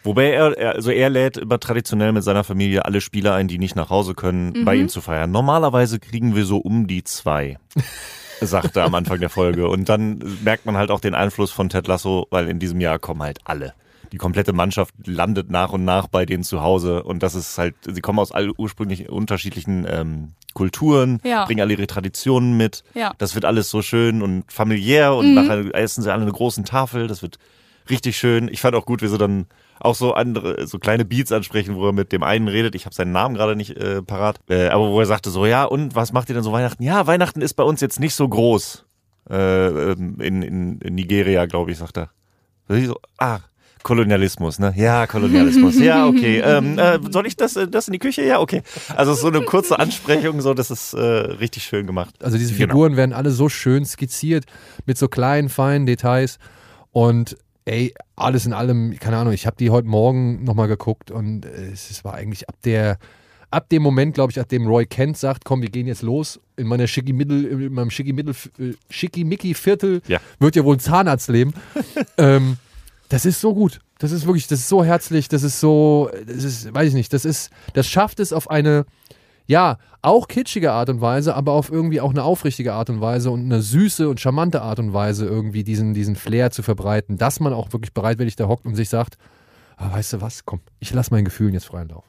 Wobei 0.04 0.30
er, 0.30 0.56
er- 0.56 0.74
also 0.74 0.90
er 0.92 1.08
lädt 1.10 1.36
immer 1.38 1.58
traditionell 1.58 2.12
mit 2.12 2.22
seiner 2.22 2.44
Familie 2.44 2.84
alle 2.84 3.00
Spieler 3.00 3.34
ein, 3.34 3.48
die 3.48 3.58
nicht 3.58 3.74
nach 3.74 3.90
Hause 3.90 4.14
können, 4.14 4.64
bei 4.64 4.76
ihm 4.76 4.88
zu 4.88 5.00
feiern. 5.00 5.32
Normalerweise 5.32 5.98
kriegen 5.98 6.36
wir 6.36 6.44
so 6.44 6.58
um 6.58 6.86
die 6.86 7.02
zwei, 7.02 7.58
sagt 8.40 8.76
er 8.76 8.84
am 8.84 8.94
Anfang 8.94 9.20
der 9.20 9.30
Folge. 9.30 9.68
Und 9.68 9.88
dann 9.88 10.22
merkt 10.44 10.66
man 10.66 10.76
halt 10.76 10.90
auch 10.90 11.00
den 11.00 11.14
Einfluss 11.14 11.50
von 11.50 11.68
Ted 11.68 11.86
Lasso, 11.86 12.26
weil 12.30 12.48
in 12.48 12.58
diesem 12.58 12.80
Jahr 12.80 12.98
kommen 12.98 13.22
halt 13.22 13.38
alle. 13.44 13.74
Die 14.12 14.18
komplette 14.18 14.52
Mannschaft 14.52 14.94
landet 15.04 15.50
nach 15.50 15.72
und 15.72 15.84
nach 15.84 16.06
bei 16.06 16.24
denen 16.26 16.44
zu 16.44 16.62
Hause 16.62 17.02
und 17.02 17.22
das 17.24 17.34
ist 17.34 17.58
halt, 17.58 17.74
sie 17.86 18.00
kommen 18.00 18.20
aus 18.20 18.30
all 18.30 18.52
ursprünglich 18.56 19.08
unterschiedlichen 19.08 19.84
ähm, 19.90 20.32
Kulturen, 20.54 21.20
Ja. 21.24 21.44
bringen 21.44 21.60
alle 21.60 21.72
ihre 21.74 21.88
Traditionen 21.88 22.56
mit. 22.56 22.84
Ja. 22.94 23.12
Das 23.18 23.34
wird 23.34 23.44
alles 23.44 23.68
so 23.68 23.82
schön 23.82 24.22
und 24.22 24.44
familiär 24.50 25.12
und 25.14 25.34
nachher 25.34 25.74
essen 25.74 26.02
sie 26.02 26.12
alle 26.12 26.22
eine 26.22 26.30
großen 26.32 26.64
Tafel. 26.64 27.08
Das 27.08 27.20
wird 27.20 27.38
richtig 27.90 28.16
schön. 28.16 28.48
Ich 28.48 28.60
fand 28.60 28.76
auch 28.76 28.86
gut, 28.86 29.02
wie 29.02 29.08
sie 29.08 29.18
dann 29.18 29.46
auch 29.80 29.94
so 29.94 30.14
andere, 30.14 30.66
so 30.66 30.78
kleine 30.78 31.04
Beats 31.04 31.32
ansprechen, 31.32 31.76
wo 31.76 31.86
er 31.86 31.92
mit 31.92 32.12
dem 32.12 32.22
einen 32.22 32.48
redet. 32.48 32.74
Ich 32.74 32.86
habe 32.86 32.94
seinen 32.94 33.12
Namen 33.12 33.34
gerade 33.34 33.56
nicht 33.56 33.76
äh, 33.76 34.02
parat. 34.02 34.38
Äh, 34.48 34.68
aber 34.68 34.90
wo 34.90 35.00
er 35.00 35.06
sagte 35.06 35.30
so, 35.30 35.46
ja, 35.46 35.64
und 35.64 35.94
was 35.94 36.12
macht 36.12 36.28
ihr 36.28 36.34
denn 36.34 36.44
so 36.44 36.52
Weihnachten? 36.52 36.82
Ja, 36.82 37.06
Weihnachten 37.06 37.42
ist 37.42 37.54
bei 37.54 37.62
uns 37.64 37.80
jetzt 37.80 38.00
nicht 38.00 38.14
so 38.14 38.28
groß. 38.28 38.84
Äh, 39.28 39.92
ähm, 39.92 40.20
in, 40.20 40.42
in, 40.42 40.78
in 40.80 40.94
Nigeria, 40.94 41.46
glaube 41.46 41.72
ich, 41.72 41.78
sagt 41.78 41.98
er. 41.98 42.10
So, 42.68 42.96
ah, 43.18 43.40
Kolonialismus, 43.82 44.58
ne? 44.58 44.74
Ja, 44.76 45.06
Kolonialismus. 45.06 45.78
Ja, 45.78 46.06
okay. 46.08 46.40
Ähm, 46.46 46.78
äh, 46.78 46.98
soll 47.10 47.26
ich 47.26 47.36
das, 47.36 47.54
äh, 47.54 47.68
das 47.68 47.86
in 47.86 47.92
die 47.92 47.98
Küche? 47.98 48.24
Ja, 48.24 48.40
okay. 48.40 48.62
Also 48.96 49.14
so 49.14 49.28
eine 49.28 49.42
kurze 49.42 49.78
Ansprechung, 49.78 50.40
so, 50.40 50.54
das 50.54 50.70
ist 50.72 50.92
äh, 50.94 50.98
richtig 51.00 51.62
schön 51.64 51.86
gemacht. 51.86 52.14
also 52.22 52.36
diese 52.36 52.52
Genau. 52.54 52.72
Figuren 52.72 52.96
werden 52.96 53.12
alle 53.12 53.30
so 53.30 53.48
schön 53.48 53.84
skizziert 53.84 54.44
mit 54.86 54.98
so 54.98 55.06
kleinen, 55.08 55.48
feinen 55.48 55.86
Details 55.86 56.38
und 56.90 57.36
ey, 57.66 57.92
alles 58.14 58.46
in 58.46 58.52
allem, 58.52 58.98
keine 58.98 59.18
Ahnung, 59.18 59.32
ich 59.32 59.46
habe 59.46 59.56
die 59.56 59.70
heute 59.70 59.88
Morgen 59.88 60.44
nochmal 60.44 60.68
geguckt 60.68 61.10
und 61.10 61.44
äh, 61.44 61.70
es 61.72 62.04
war 62.04 62.14
eigentlich 62.14 62.48
ab 62.48 62.56
der, 62.64 62.98
ab 63.50 63.68
dem 63.68 63.82
Moment, 63.82 64.14
glaube 64.14 64.30
ich, 64.30 64.40
ab 64.40 64.48
dem 64.48 64.66
Roy 64.66 64.86
Kent 64.86 65.18
sagt, 65.18 65.44
komm, 65.44 65.62
wir 65.62 65.68
gehen 65.68 65.86
jetzt 65.86 66.02
los, 66.02 66.40
in 66.56 66.66
meiner 66.68 66.86
Schickimiddel, 66.86 67.44
in 67.44 67.72
meinem 67.72 67.90
Schickimiddel, 67.90 68.34
äh, 68.58 68.72
Schickimicki-Viertel 68.88 70.00
Ja. 70.06 70.20
wird 70.38 70.56
ja 70.56 70.64
wohl 70.64 70.76
ein 70.76 70.80
Zahnarzt 70.80 71.28
leben. 71.28 71.54
ähm, 72.18 72.56
das 73.08 73.26
ist 73.26 73.40
so 73.40 73.54
gut. 73.54 73.80
Das 73.98 74.12
ist 74.12 74.26
wirklich, 74.26 74.46
das 74.46 74.60
ist 74.60 74.68
so 74.68 74.84
herzlich, 74.84 75.28
das 75.28 75.42
ist 75.42 75.58
so, 75.58 76.10
das 76.26 76.44
ist, 76.44 76.74
weiß 76.74 76.88
ich 76.88 76.94
nicht, 76.94 77.12
das 77.12 77.24
ist, 77.24 77.50
das 77.72 77.88
schafft 77.88 78.20
es 78.20 78.32
auf 78.32 78.50
eine, 78.50 78.84
ja, 79.46 79.78
auch 80.02 80.28
kitschige 80.28 80.72
Art 80.72 80.88
und 80.90 81.00
Weise, 81.00 81.34
aber 81.34 81.52
auf 81.52 81.70
irgendwie 81.70 82.00
auch 82.00 82.10
eine 82.10 82.24
aufrichtige 82.24 82.72
Art 82.74 82.90
und 82.90 83.00
Weise 83.00 83.30
und 83.30 83.44
eine 83.44 83.62
süße 83.62 84.08
und 84.08 84.20
charmante 84.20 84.62
Art 84.62 84.78
und 84.78 84.92
Weise 84.92 85.26
irgendwie 85.26 85.64
diesen, 85.64 85.94
diesen 85.94 86.16
Flair 86.16 86.50
zu 86.50 86.62
verbreiten, 86.62 87.16
dass 87.16 87.40
man 87.40 87.52
auch 87.52 87.72
wirklich 87.72 87.92
bereitwillig 87.92 88.36
da 88.36 88.48
hockt 88.48 88.66
und 88.66 88.74
sich 88.74 88.88
sagt, 88.88 89.18
ah, 89.76 89.92
weißt 89.92 90.14
du 90.14 90.20
was, 90.20 90.44
komm, 90.44 90.60
ich 90.80 90.92
lasse 90.92 91.12
meinen 91.12 91.24
Gefühlen 91.24 91.54
jetzt 91.54 91.66
freien 91.66 91.88
Lauf. 91.88 92.04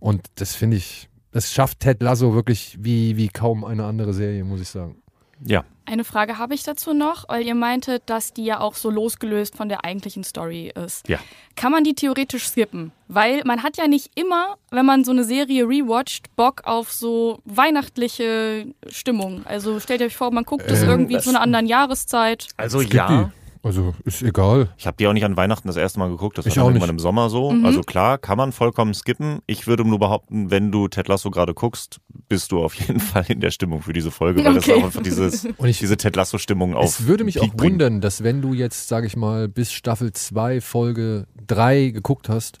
Und 0.00 0.26
das 0.36 0.54
finde 0.54 0.76
ich, 0.76 1.08
das 1.32 1.52
schafft 1.52 1.80
Ted 1.80 2.02
Lasso 2.02 2.34
wirklich 2.34 2.76
wie, 2.80 3.16
wie 3.16 3.28
kaum 3.28 3.64
eine 3.64 3.84
andere 3.84 4.14
Serie, 4.14 4.44
muss 4.44 4.60
ich 4.60 4.68
sagen. 4.68 4.96
Ja. 5.44 5.64
Eine 5.88 6.04
Frage 6.04 6.36
habe 6.36 6.54
ich 6.54 6.64
dazu 6.64 6.92
noch, 6.92 7.26
weil 7.30 7.46
ihr 7.46 7.54
meintet, 7.54 8.02
dass 8.10 8.34
die 8.34 8.44
ja 8.44 8.60
auch 8.60 8.74
so 8.74 8.90
losgelöst 8.90 9.56
von 9.56 9.70
der 9.70 9.86
eigentlichen 9.86 10.22
Story 10.22 10.70
ist. 10.74 11.08
Ja. 11.08 11.18
Kann 11.56 11.72
man 11.72 11.82
die 11.82 11.94
theoretisch 11.94 12.46
skippen? 12.46 12.92
Weil 13.08 13.42
man 13.44 13.62
hat 13.62 13.78
ja 13.78 13.88
nicht 13.88 14.10
immer, 14.14 14.58
wenn 14.70 14.84
man 14.84 15.04
so 15.04 15.12
eine 15.12 15.24
Serie 15.24 15.64
rewatcht, 15.64 16.36
Bock 16.36 16.60
auf 16.64 16.92
so 16.92 17.40
weihnachtliche 17.46 18.66
Stimmung. 18.88 19.46
Also 19.46 19.80
stellt 19.80 20.02
euch 20.02 20.14
vor, 20.14 20.30
man 20.30 20.44
guckt 20.44 20.70
es 20.70 20.82
Ähm, 20.82 20.90
irgendwie 20.90 21.18
zu 21.20 21.30
einer 21.30 21.40
anderen 21.40 21.66
Jahreszeit. 21.66 22.48
Also 22.58 22.82
ja. 22.82 23.32
Also 23.62 23.94
ist 24.04 24.22
egal. 24.22 24.68
Ich 24.76 24.86
habe 24.86 24.96
die 24.98 25.06
auch 25.06 25.12
nicht 25.12 25.24
an 25.24 25.36
Weihnachten 25.36 25.66
das 25.68 25.76
erste 25.76 25.98
Mal 25.98 26.08
geguckt. 26.08 26.38
Das 26.38 26.46
Ich 26.46 26.56
war 26.56 26.64
auch 26.64 26.68
dann 26.68 26.76
irgendwann 26.76 26.94
nicht. 26.94 27.00
im 27.00 27.02
Sommer 27.02 27.28
so. 27.30 27.50
Mhm. 27.50 27.64
Also 27.66 27.82
klar, 27.82 28.16
kann 28.18 28.38
man 28.38 28.52
vollkommen 28.52 28.94
skippen. 28.94 29.40
Ich 29.46 29.66
würde 29.66 29.84
nur 29.84 29.98
behaupten, 29.98 30.50
wenn 30.50 30.70
du 30.70 30.88
Ted 30.88 31.08
Lasso 31.08 31.30
gerade 31.30 31.54
guckst, 31.54 31.98
bist 32.28 32.52
du 32.52 32.60
auf 32.62 32.74
jeden 32.74 33.00
Fall 33.00 33.24
in 33.28 33.40
der 33.40 33.50
Stimmung 33.50 33.82
für 33.82 33.92
diese 33.92 34.10
Folge, 34.10 34.44
weil 34.44 34.54
das 34.54 34.68
Okay. 34.68 34.80
auch 34.80 34.84
einfach 34.84 35.02
dieses, 35.02 35.44
Und 35.56 35.68
ich, 35.68 35.78
diese 35.78 35.96
Ted 35.96 36.14
Lasso-Stimmung 36.16 36.74
auf. 36.74 36.84
es 36.84 37.06
würde 37.06 37.24
mich 37.24 37.34
Peak 37.36 37.44
auch 37.52 37.54
bringt. 37.56 37.72
wundern, 37.74 38.00
dass 38.00 38.22
wenn 38.22 38.40
du 38.42 38.54
jetzt, 38.54 38.88
sage 38.88 39.06
ich 39.06 39.16
mal, 39.16 39.48
bis 39.48 39.72
Staffel 39.72 40.12
2, 40.12 40.60
Folge 40.60 41.26
3 41.46 41.88
geguckt 41.90 42.28
hast, 42.28 42.58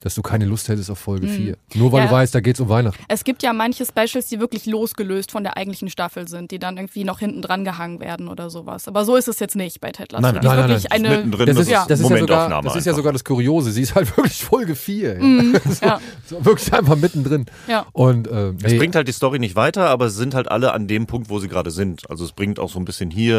dass 0.00 0.14
du 0.14 0.22
keine 0.22 0.44
Lust 0.46 0.68
hättest 0.68 0.90
auf 0.90 0.98
Folge 0.98 1.28
4. 1.28 1.56
Nur 1.74 1.92
weil 1.92 2.00
Ja. 2.00 2.06
du 2.06 2.12
weißt, 2.12 2.34
da 2.34 2.40
geht's 2.40 2.58
um 2.60 2.68
Weihnachten. 2.68 3.02
Es 3.08 3.22
gibt 3.24 3.42
ja 3.42 3.52
manche 3.52 3.84
Specials, 3.84 4.28
die 4.28 4.40
wirklich 4.40 4.66
losgelöst 4.66 5.30
von 5.30 5.42
der 5.44 5.56
eigentlichen 5.56 5.88
Staffel 5.90 6.26
sind, 6.28 6.50
die 6.50 6.58
dann 6.58 6.76
irgendwie 6.76 7.04
noch 7.04 7.18
hinten 7.18 7.42
dran 7.42 7.64
gehangen 7.64 8.00
werden 8.00 8.28
oder 8.28 8.50
sowas. 8.50 8.88
Aber 8.88 9.04
so 9.04 9.16
ist 9.16 9.28
es 9.28 9.38
jetzt 9.40 9.56
nicht 9.56 9.80
bei 9.80 9.90
Ted 9.92 10.12
Lasso. 10.12 10.22
Nein, 10.22 10.34
nein. 10.36 10.44
Nein, 10.44 10.70
nein, 10.70 10.82
eine. 10.90 11.08
Mittendrin, 11.10 11.46
Das 11.46 11.58
ist, 11.58 11.70
ja. 11.70 11.84
das 11.88 12.00
ist, 12.00 12.08
ja, 12.10 12.16
sogar, 12.18 12.18
Momentaufnahme 12.48 12.64
das 12.68 12.76
ist 12.76 12.86
ja 12.86 12.94
sogar 12.94 13.12
das 13.12 13.24
Kuriose. 13.24 13.70
Sie 13.72 13.82
ist 13.82 13.94
halt 13.94 14.08
wirklich 14.16 14.42
Folge 14.44 14.74
4. 14.74 15.16
ey. 15.16 15.22
Mhm, 15.22 15.56
ja, 15.82 16.00
So, 16.26 16.44
wirklich 16.44 16.72
einfach 16.72 16.96
mittendrin. 16.96 17.46
ja. 17.68 17.86
Und 17.92 18.28
ähm, 18.30 18.56
Es 18.62 18.72
nee, 18.72 18.78
bringt 18.78 18.94
halt 18.94 19.06
die 19.08 19.12
Story 19.12 19.38
nicht 19.38 19.56
weiter, 19.56 19.88
aber 19.90 20.06
es 20.06 20.16
sind 20.16 20.34
halt 20.34 20.50
alle 20.50 20.72
an 20.72 20.88
dem 20.88 21.06
Punkt, 21.06 21.28
wo 21.30 21.38
sie 21.38 21.48
gerade 21.48 21.70
sind. 21.70 22.08
Also 22.10 22.24
es 22.24 22.32
bringt 22.32 22.58
auch 22.58 22.70
so 22.70 22.78
ein 22.78 22.84
bisschen 22.84 23.10
hier 23.10 23.36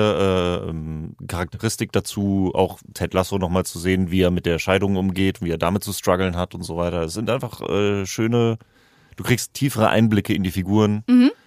äh, 0.65 0.69
ähm, 0.69 1.15
Charakteristik 1.27 1.91
dazu, 1.91 2.51
auch 2.53 2.79
Ted 2.93 3.13
Lasso 3.13 3.37
nochmal 3.37 3.65
zu 3.65 3.79
sehen, 3.79 4.11
wie 4.11 4.21
er 4.21 4.31
mit 4.31 4.45
der 4.45 4.59
Scheidung 4.59 4.95
umgeht, 4.95 5.41
wie 5.41 5.49
er 5.49 5.57
damit 5.57 5.83
zu 5.83 5.91
strugglen 5.93 6.35
hat 6.37 6.50
und 6.55 6.63
so 6.63 6.77
weiter. 6.77 7.01
Es 7.03 7.13
sind 7.13 7.29
einfach 7.29 7.61
äh, 7.61 8.05
schöne, 8.05 8.57
du 9.15 9.23
kriegst 9.23 9.53
tiefere 9.53 9.89
Einblicke 9.89 10.33
in 10.33 10.43
die 10.43 10.51
Figuren. 10.51 11.03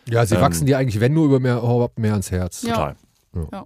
ja, 0.09 0.25
sie 0.27 0.35
ähm, 0.37 0.41
wachsen 0.41 0.67
dir 0.67 0.79
eigentlich, 0.79 1.01
wenn 1.01 1.13
nur 1.15 1.27
über 1.27 1.41
mehr, 1.41 1.59
überhaupt 1.59 1.99
mehr 1.99 2.13
ans 2.13 2.31
Herz. 2.31 2.63
Ja. 2.63 2.95
Total. 3.33 3.65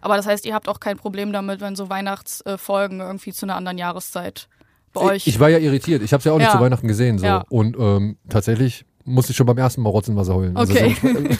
Aber 0.00 0.16
das 0.16 0.26
heißt, 0.26 0.44
ihr 0.46 0.54
habt 0.54 0.68
auch 0.68 0.80
kein 0.80 0.96
Problem 0.96 1.32
damit, 1.32 1.60
wenn 1.60 1.74
so 1.76 1.88
Weihnachtsfolgen 1.90 3.00
irgendwie 3.00 3.32
zu 3.32 3.46
einer 3.46 3.56
anderen 3.56 3.78
Jahreszeit 3.78 4.48
bei 4.92 5.00
euch. 5.00 5.26
Ich 5.26 5.40
war 5.40 5.48
ja 5.48 5.58
irritiert. 5.58 6.02
Ich 6.02 6.12
habe 6.12 6.20
es 6.20 6.24
ja 6.24 6.32
auch 6.32 6.38
nicht 6.38 6.46
Ja. 6.46 6.52
zu 6.52 6.60
Weihnachten 6.60 6.88
gesehen. 6.88 7.18
So. 7.18 7.26
Ja. 7.26 7.44
Und 7.48 7.76
ähm, 7.78 8.16
tatsächlich 8.28 8.84
musste 9.04 9.32
ich 9.32 9.36
schon 9.36 9.46
beim 9.46 9.58
ersten 9.58 9.82
Mal 9.82 9.90
Rotzenwasser 9.90 10.34
heulen. 10.34 10.56
Also 10.56 10.72
Okay. 10.72 10.96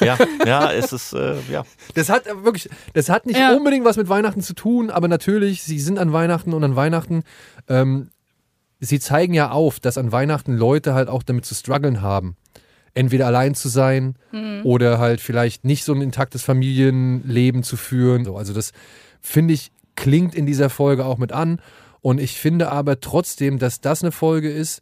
Ja, 0.00 0.18
ja, 0.44 0.72
es 0.72 0.92
ist, 0.92 1.12
äh, 1.14 1.36
ja. 1.50 1.64
Das 1.94 2.08
hat 2.10 2.26
äh, 2.26 2.44
wirklich, 2.44 2.68
das 2.92 3.08
hat 3.08 3.24
nicht 3.24 3.38
Ja. 3.38 3.54
unbedingt 3.56 3.84
was 3.84 3.96
mit 3.96 4.08
Weihnachten 4.08 4.42
zu 4.42 4.52
tun, 4.54 4.90
aber 4.90 5.08
natürlich, 5.08 5.62
sie 5.62 5.78
sind 5.78 5.98
an 5.98 6.12
Weihnachten 6.12 6.52
und 6.52 6.62
an 6.64 6.76
Weihnachten, 6.76 7.22
ähm, 7.68 8.10
sie 8.80 9.00
zeigen 9.00 9.34
ja 9.34 9.50
auf, 9.50 9.80
dass 9.80 9.98
an 9.98 10.12
Weihnachten 10.12 10.56
Leute 10.56 10.94
halt 10.94 11.08
auch 11.08 11.22
damit 11.22 11.44
zu 11.44 11.54
strugglen 11.54 12.02
haben. 12.02 12.36
Entweder 12.96 13.26
allein 13.26 13.56
zu 13.56 13.68
sein 13.68 14.14
oder 14.62 15.00
halt 15.00 15.20
vielleicht 15.20 15.64
nicht 15.64 15.82
so 15.82 15.92
ein 15.92 16.00
intaktes 16.00 16.42
Familienleben 16.42 17.64
zu 17.64 17.76
führen. 17.76 18.24
So, 18.24 18.36
also 18.36 18.52
das 18.52 18.70
finde 19.20 19.54
ich, 19.54 19.72
klingt 19.96 20.34
in 20.34 20.46
dieser 20.46 20.70
Folge 20.70 21.04
auch 21.04 21.18
mit 21.18 21.32
an. 21.32 21.60
Und 22.02 22.20
ich 22.20 22.38
finde 22.38 22.70
aber 22.70 23.00
trotzdem, 23.00 23.58
dass 23.58 23.80
das 23.80 24.02
eine 24.02 24.12
Folge 24.12 24.50
ist, 24.50 24.80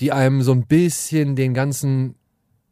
die 0.00 0.12
einem 0.12 0.42
so 0.42 0.52
ein 0.52 0.66
bisschen 0.66 1.36
den 1.36 1.54
ganzen 1.54 2.16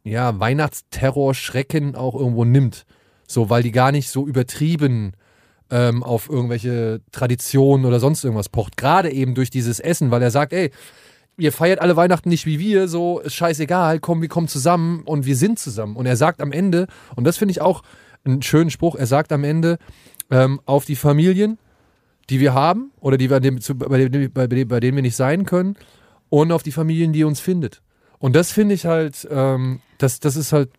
ja, 0.05 0.39
Weihnachtsterror-Schrecken 0.39 1.95
auch 1.95 2.15
irgendwo 2.15 2.45
nimmt. 2.45 2.85
So, 3.27 3.49
weil 3.49 3.63
die 3.63 3.73
gar 3.73 3.93
nicht 3.93 4.11
so 4.11 4.27
übertrieben 4.27 5.13
ähm, 5.73 6.03
auf 6.03 6.29
irgendwelche 6.29 7.01
Traditionen 7.11 7.87
oder 7.87 7.99
sonst 7.99 8.23
irgendwas 8.23 8.51
pocht. 8.51 8.77
Gerade 8.77 9.11
eben 9.11 9.35
durch 9.35 9.49
dieses 9.49 9.81
Essen, 9.81 10.11
weil 10.11 10.23
er 10.23 10.31
sagt, 10.31 10.53
ey, 10.53 10.71
ihr 11.39 11.51
feiert 11.51 11.81
alle 11.81 11.97
Weihnachten 11.97 12.29
nicht 12.29 12.45
wie 12.45 12.59
wir, 12.59 12.89
so 12.89 13.21
ist 13.21 13.35
scheißegal, 13.35 13.99
komm, 13.99 14.21
wir 14.21 14.29
kommen 14.29 14.49
zusammen 14.49 15.03
und 15.05 15.25
wir 15.25 15.35
sind 15.35 15.59
zusammen. 15.59 15.97
Und 15.97 16.05
er 16.05 16.17
sagt 16.17 16.43
am 16.43 16.53
Ende, 16.53 16.87
und 17.17 17.25
das 17.25 17.39
finde 17.39 17.53
ich 17.53 17.63
auch 17.63 17.83
einen 18.23 18.43
schönen 18.43 18.71
Spruch, 18.71 18.97
er 18.97 19.07
sagt 19.07 19.33
am 19.33 19.45
Ende, 19.45 19.79
ähm, 20.31 20.61
auf 20.67 20.85
die 20.85 20.95
Familien, 20.95 21.59
die 22.29 22.39
wir 22.39 22.53
haben 22.53 22.93
oder 23.01 23.17
die 23.17 23.31
wir 23.31 23.41
dem, 23.41 23.61
zu, 23.61 23.75
bei, 23.75 24.09
dem, 24.09 24.31
bei, 24.31 24.47
bei 24.47 24.81
denen 24.81 24.97
wir 24.97 25.03
nicht 25.03 25.17
sein 25.17 25.47
können 25.47 25.77
und 26.29 26.53
auf 26.53 26.63
die 26.63 26.71
Familien, 26.71 27.15
die 27.15 27.25
uns 27.25 27.41
findet. 27.41 27.81
Und 28.19 28.37
das 28.37 28.53
finde 28.53 28.75
ich 28.75 28.85
halt, 28.85 29.27
ähm, 29.31 29.81
das, 29.97 30.21
das 30.21 30.37
ist 30.37 30.53
halt 30.53 30.71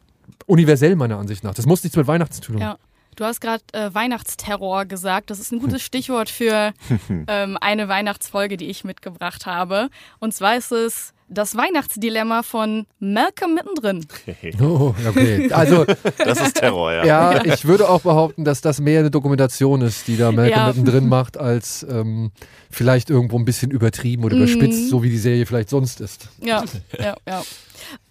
universell 0.45 0.95
meiner 0.95 1.17
Ansicht 1.17 1.43
nach. 1.43 1.55
Das 1.55 1.65
muss 1.65 1.83
nichts 1.83 1.97
mit 1.97 2.05
Weihnachten 2.07 2.33
zu 2.33 2.41
tun 2.41 2.55
haben. 2.55 2.61
Ja. 2.61 2.92
Du 3.15 3.25
hast 3.25 3.41
gerade 3.41 3.63
äh, 3.73 3.93
Weihnachtsterror 3.93 4.85
gesagt. 4.85 5.29
Das 5.29 5.39
ist 5.39 5.51
ein 5.51 5.59
gutes 5.59 5.81
Stichwort 5.85 6.29
für 6.29 6.73
ähm, 7.27 7.57
eine 7.61 7.87
Weihnachtsfolge, 7.87 8.57
die 8.57 8.69
ich 8.69 8.83
mitgebracht 8.83 9.45
habe. 9.45 9.89
Und 10.19 10.33
zwar 10.33 10.55
ist 10.55 10.71
es 10.71 11.13
das 11.27 11.55
Weihnachtsdilemma 11.55 12.43
von 12.43 12.85
Malcolm 12.99 13.53
mittendrin. 13.55 14.05
Oh, 14.61 14.93
okay. 15.07 15.51
Also, 15.51 15.85
Das 16.17 16.39
ist 16.39 16.55
Terror, 16.55 16.91
ja. 16.93 17.05
ja, 17.05 17.45
ich 17.45 17.65
würde 17.65 17.89
auch 17.89 18.01
behaupten, 18.01 18.43
dass 18.45 18.61
das 18.61 18.79
mehr 18.79 18.99
eine 19.01 19.11
Dokumentation 19.11 19.81
ist, 19.81 20.07
die 20.07 20.17
da 20.17 20.31
Malcolm 20.31 20.49
Ja. 20.59 20.67
mittendrin 20.67 21.07
macht, 21.09 21.37
als 21.37 21.83
ähm, 21.89 22.31
vielleicht 22.69 23.09
irgendwo 23.09 23.37
ein 23.37 23.45
bisschen 23.45 23.71
übertrieben 23.71 24.23
oder 24.23 24.35
Mhm. 24.35 24.43
überspitzt, 24.43 24.89
so 24.89 25.03
wie 25.03 25.09
die 25.09 25.17
Serie 25.17 25.45
vielleicht 25.45 25.69
sonst 25.69 26.01
ist. 26.01 26.29
Ja, 26.41 26.63
ja, 26.99 27.15
ja. 27.27 27.43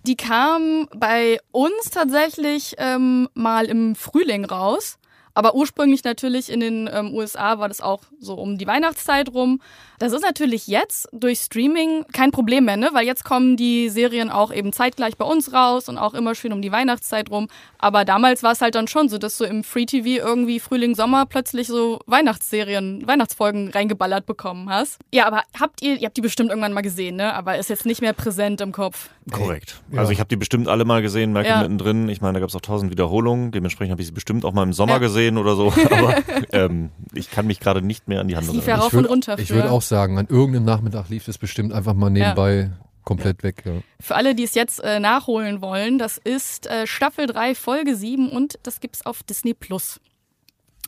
Die 0.06 0.16
kam 0.16 0.88
bei 0.94 1.38
uns 1.52 1.90
tatsächlich 1.90 2.74
ähm, 2.78 3.28
mal 3.34 3.66
im 3.66 3.94
Frühling 3.94 4.44
raus. 4.44 4.98
Aber 5.34 5.54
ursprünglich 5.54 6.04
natürlich 6.04 6.50
in 6.52 6.60
den 6.60 6.90
ähm, 6.92 7.14
USA 7.14 7.58
war 7.58 7.68
das 7.68 7.80
auch 7.80 8.02
so 8.20 8.34
um 8.34 8.58
die 8.58 8.66
Weihnachtszeit 8.66 9.32
rum. 9.32 9.62
Das 10.02 10.12
ist 10.12 10.22
natürlich 10.22 10.66
jetzt 10.66 11.08
durch 11.12 11.38
Streaming 11.38 12.04
kein 12.12 12.32
Problem 12.32 12.64
mehr, 12.64 12.76
ne? 12.76 12.88
Weil 12.92 13.06
jetzt 13.06 13.24
kommen 13.24 13.56
die 13.56 13.88
Serien 13.88 14.30
auch 14.30 14.52
eben 14.52 14.72
zeitgleich 14.72 15.16
bei 15.16 15.24
uns 15.24 15.52
raus 15.52 15.88
und 15.88 15.96
auch 15.96 16.14
immer 16.14 16.34
schön 16.34 16.52
um 16.52 16.60
die 16.60 16.72
Weihnachtszeit 16.72 17.30
rum. 17.30 17.46
Aber 17.78 18.04
damals 18.04 18.42
war 18.42 18.50
es 18.50 18.60
halt 18.60 18.74
dann 18.74 18.88
schon 18.88 19.08
so, 19.08 19.18
dass 19.18 19.38
du 19.38 19.44
im 19.44 19.62
Free 19.62 19.86
TV 19.86 20.08
irgendwie 20.26 20.58
Frühling, 20.58 20.96
Sommer 20.96 21.24
plötzlich 21.26 21.68
so 21.68 22.00
Weihnachtsserien, 22.06 23.06
Weihnachtsfolgen 23.06 23.70
reingeballert 23.70 24.26
bekommen 24.26 24.68
hast. 24.68 24.98
Ja, 25.12 25.26
aber 25.28 25.42
habt 25.60 25.82
ihr, 25.82 25.96
ihr 26.00 26.06
habt 26.06 26.16
die 26.16 26.20
bestimmt 26.20 26.50
irgendwann 26.50 26.72
mal 26.72 26.80
gesehen, 26.80 27.14
ne? 27.14 27.32
Aber 27.34 27.56
ist 27.58 27.70
jetzt 27.70 27.86
nicht 27.86 28.00
mehr 28.00 28.12
präsent 28.12 28.60
im 28.60 28.72
Kopf. 28.72 29.08
Korrekt. 29.30 29.82
Ja. 29.92 30.00
Also 30.00 30.10
ich 30.10 30.18
habe 30.18 30.26
die 30.28 30.34
bestimmt 30.36 30.66
alle 30.66 30.84
mal 30.84 31.00
gesehen, 31.00 31.32
Malcolm 31.32 31.54
Ja. 31.54 31.62
mittendrin. 31.62 32.08
Ich 32.08 32.20
meine, 32.20 32.32
da 32.34 32.40
gab 32.40 32.48
es 32.48 32.56
auch 32.56 32.60
tausend 32.60 32.90
Wiederholungen. 32.90 33.52
Dementsprechend 33.52 33.92
habe 33.92 34.02
ich 34.02 34.08
sie 34.08 34.12
bestimmt 34.12 34.44
auch 34.44 34.52
mal 34.52 34.64
im 34.64 34.72
Sommer 34.72 34.94
Ja. 34.94 34.98
gesehen 34.98 35.38
oder 35.38 35.54
so. 35.54 35.72
Aber 35.92 36.16
ähm, 36.52 36.90
ich 37.14 37.30
kann 37.30 37.46
mich 37.46 37.60
gerade 37.60 37.82
nicht 37.82 38.08
mehr 38.08 38.20
an 38.20 38.26
die 38.26 38.32
ja 38.34 38.40
erinnern. 38.40 38.56
ich 38.58 38.66
würd-. 38.66 39.38
Ich 39.38 39.50
würde 39.50 39.70
auch 39.70 39.82
sagen, 39.92 40.16
an 40.16 40.26
irgendeinem 40.26 40.64
Nachmittag 40.64 41.10
lief 41.10 41.28
es 41.28 41.36
bestimmt 41.36 41.70
einfach 41.70 41.92
mal 41.92 42.08
nebenbei 42.08 42.70
komplett 43.04 43.42
weg. 43.42 43.62
Ja. 43.66 43.72
Für 44.00 44.14
alle, 44.14 44.34
die 44.34 44.44
es 44.44 44.54
jetzt 44.54 44.82
äh, 44.82 45.00
nachholen 45.00 45.60
wollen, 45.60 45.98
das 45.98 46.16
ist 46.16 46.66
äh, 46.66 46.86
Staffel 46.86 47.26
3, 47.26 47.54
Folge 47.54 47.94
7 47.94 48.30
und 48.30 48.58
das 48.62 48.80
gibt's 48.80 49.04
auf 49.04 49.22
Disney 49.22 49.52
Plus. 49.52 50.00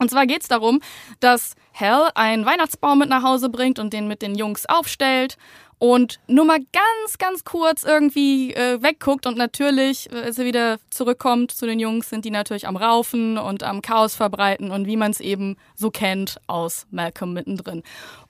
Und 0.01 0.11
zwar 0.11 0.27
geht's 0.27 0.49
darum, 0.49 0.81
dass 1.21 1.55
Hal 1.79 2.11
einen 2.15 2.47
Weihnachtsbaum 2.47 2.99
mit 2.99 3.11
nach 3.11 3.23
Hause 3.23 3.51
bringt 3.51 3.79
und 3.79 3.93
den 3.93 4.09
mit 4.09 4.23
den 4.23 4.37
Jungs 4.37 4.65
aufstellt 4.67 5.37
und 5.79 6.19
nur 6.29 6.47
mal 6.47 6.61
ganz, 6.73 7.19
ganz 7.19 7.45
kurz 7.45 7.83
irgendwie 7.83 8.55
äh, 8.55 8.83
wegguckt 8.83 9.27
und 9.27 9.37
natürlich, 9.37 10.11
äh, 10.11 10.23
als 10.23 10.39
er 10.39 10.47
wieder 10.47 10.79
zurückkommt 10.89 11.51
zu 11.51 11.67
den 11.67 11.79
Jungs, 11.79 12.09
sind 12.09 12.25
die 12.25 12.31
natürlich 12.31 12.67
am 12.67 12.77
Raufen 12.77 13.37
und 13.37 13.63
am 13.63 13.83
Chaos 13.83 14.15
verbreiten 14.15 14.71
und 14.71 14.87
wie 14.87 14.97
man 14.97 15.11
es 15.11 15.21
eben 15.21 15.57
so 15.75 15.91
kennt 15.91 16.41
aus 16.47 16.87
Malcolm 16.91 17.35
mittendrin. 17.35 17.83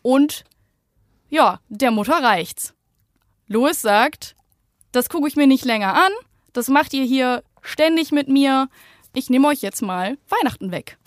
Und 0.03 0.45
ja, 1.29 1.61
der 1.69 1.91
Mutter 1.91 2.23
reicht's. 2.23 2.75
Louis 3.47 3.81
sagt, 3.81 4.35
das 4.93 5.09
gucke 5.09 5.29
ich 5.29 5.37
mir 5.37 5.47
nicht 5.47 5.65
länger 5.65 5.95
an, 5.95 6.13
das 6.53 6.69
macht 6.69 6.95
ihr 6.95 7.05
hier 7.05 7.43
ständig 7.63 8.13
mit 8.13 8.29
mir, 8.29 8.69
ich 9.15 9.31
nehme 9.31 9.49
euch 9.49 9.63
jetzt 9.63 9.83
mal 9.83 10.17
Weihnachten 10.29 10.71
weg. 10.71 10.99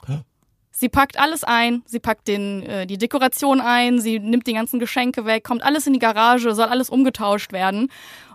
Sie 0.79 0.89
packt 0.89 1.17
alles 1.17 1.43
ein, 1.43 1.81
sie 1.87 1.99
packt 1.99 2.27
den, 2.27 2.61
äh, 2.61 2.85
die 2.85 2.99
Dekoration 2.99 3.61
ein, 3.61 3.99
sie 3.99 4.19
nimmt 4.19 4.45
die 4.45 4.53
ganzen 4.53 4.77
Geschenke 4.79 5.25
weg, 5.25 5.43
kommt 5.43 5.63
alles 5.63 5.87
in 5.87 5.93
die 5.93 5.99
Garage, 5.99 6.53
soll 6.53 6.67
alles 6.67 6.91
umgetauscht 6.91 7.51
werden. 7.51 7.89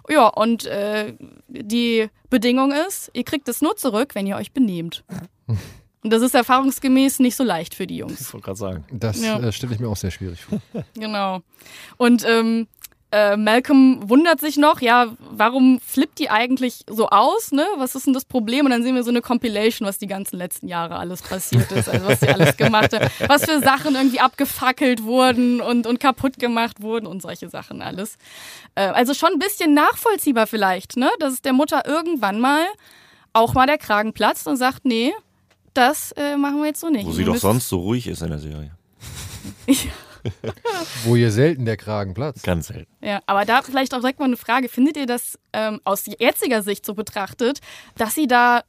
Ja, 0.09 0.27
und 0.27 0.67
äh, 0.67 1.15
die 1.47 2.09
Bedingung 2.31 2.73
ist, 2.73 3.13
ihr 3.15 3.23
kriegt 3.23 3.49
es 3.49 3.63
nur 3.63 3.77
zurück, 3.77 4.17
wenn 4.17 4.27
ihr 4.27 4.35
euch 4.35 4.51
benehmt. 4.53 5.05
Und 6.05 6.13
das 6.13 6.23
ist 6.23 6.35
erfahrungsgemäß 6.35 7.21
nicht 7.21 7.37
so 7.37 7.45
leicht 7.45 7.75
für 7.75 7.87
die 7.87 7.97
Jungs. 7.99 8.21
Ich 8.21 8.33
wollte 8.33 8.45
gerade 8.47 8.59
sagen. 8.59 8.85
Das 8.91 9.23
Ja. 9.23 9.39
äh, 9.39 9.53
stelle 9.53 9.75
ich 9.75 9.81
mir 9.81 9.89
auch 9.89 9.97
sehr 9.97 10.11
schwierig 10.11 10.41
vor. 10.45 10.61
Genau. 10.95 11.41
Und 11.97 12.25
ähm, 12.27 12.67
äh, 13.13 13.37
Malcolm 13.37 14.09
wundert 14.09 14.41
sich 14.41 14.57
noch, 14.57 14.81
ja, 14.81 15.15
warum 15.21 15.81
flippt 15.81 16.19
die 16.19 16.31
eigentlich 16.31 16.85
so 16.89 17.09
aus, 17.11 17.53
ne? 17.53 17.65
Was 17.77 17.95
ist 17.95 18.07
denn 18.07 18.15
das 18.15 18.25
Problem? 18.25 18.65
Und 18.65 18.71
dann 18.73 18.83
sehen 18.83 18.95
wir 18.95 19.05
so 19.05 19.11
eine 19.11 19.21
Compilation, 19.21 19.87
was 19.87 19.99
die 19.99 20.07
ganzen 20.07 20.39
letzten 20.39 20.67
Jahre 20.67 20.97
alles 20.97 21.21
passiert 21.23 21.71
ist, 21.73 21.91
also 21.91 22.07
was 22.07 22.21
sie 22.21 22.29
alles 22.31 22.57
gemacht 22.57 22.93
hat, 22.99 23.13
was 23.29 23.45
für 23.45 23.61
Sachen 23.61 23.95
irgendwie 23.97 24.19
abgefackelt 24.21 25.03
wurden 25.05 25.61
und, 25.61 25.87
und 25.87 26.01
kaputt 26.01 26.39
gemacht 26.39 26.81
wurden 26.83 27.07
und 27.07 27.21
solche 27.21 27.51
Sachen 27.51 27.83
alles. 27.83 28.17
Äh, 28.77 28.87
also 28.87 29.13
schon 29.13 29.35
ein 29.35 29.39
bisschen 29.39 29.75
nachvollziehbar 29.75 30.47
vielleicht, 30.47 30.97
ne? 30.97 31.11
Dass 31.21 31.35
es 31.35 31.43
der 31.43 31.53
Mutter 31.53 31.87
irgendwann 31.87 32.41
mal 32.41 32.65
auch 33.35 33.53
mal 33.55 33.67
der 33.67 33.79
Kragen 33.79 34.15
platzt 34.15 34.49
und 34.49 34.57
sagt, 34.57 34.85
nee, 34.87 35.13
das 35.75 36.13
äh, 36.13 36.37
machen 36.37 36.59
wir 36.59 36.67
jetzt 36.67 36.81
so 36.81 36.89
nicht. 36.89 37.07
Wo 37.07 37.13
sie 37.13 37.25
doch 37.25 37.37
sonst 37.37 37.69
so 37.69 37.79
ruhig 37.81 38.07
ist 38.07 38.23
in 38.23 38.29
der 38.31 38.39
Serie. 38.39 38.71
Wo 41.05 41.17
ihr 41.17 41.33
selten 41.33 41.65
der 41.65 41.77
Kragen 41.77 42.15
platzt. 42.15 42.45
Ganz 42.45 42.69
selten. 42.69 42.91
Ja, 43.03 43.21
aber 43.27 43.45
da 43.45 43.63
vielleicht 43.63 43.93
auch 43.95 43.99
direkt 44.01 44.21
mal 44.21 44.27
eine 44.27 44.37
Frage. 44.37 44.69
Findet 44.69 44.97
ihr 44.97 45.07
das 45.07 45.39
ähm, 45.53 45.81
aus 45.85 46.05
jetziger 46.07 46.63
Sicht 46.63 46.87
so 46.87 46.95
betrachtet, 46.95 47.61
dass 47.97 48.15
sie 48.15 48.27
da 48.29 48.63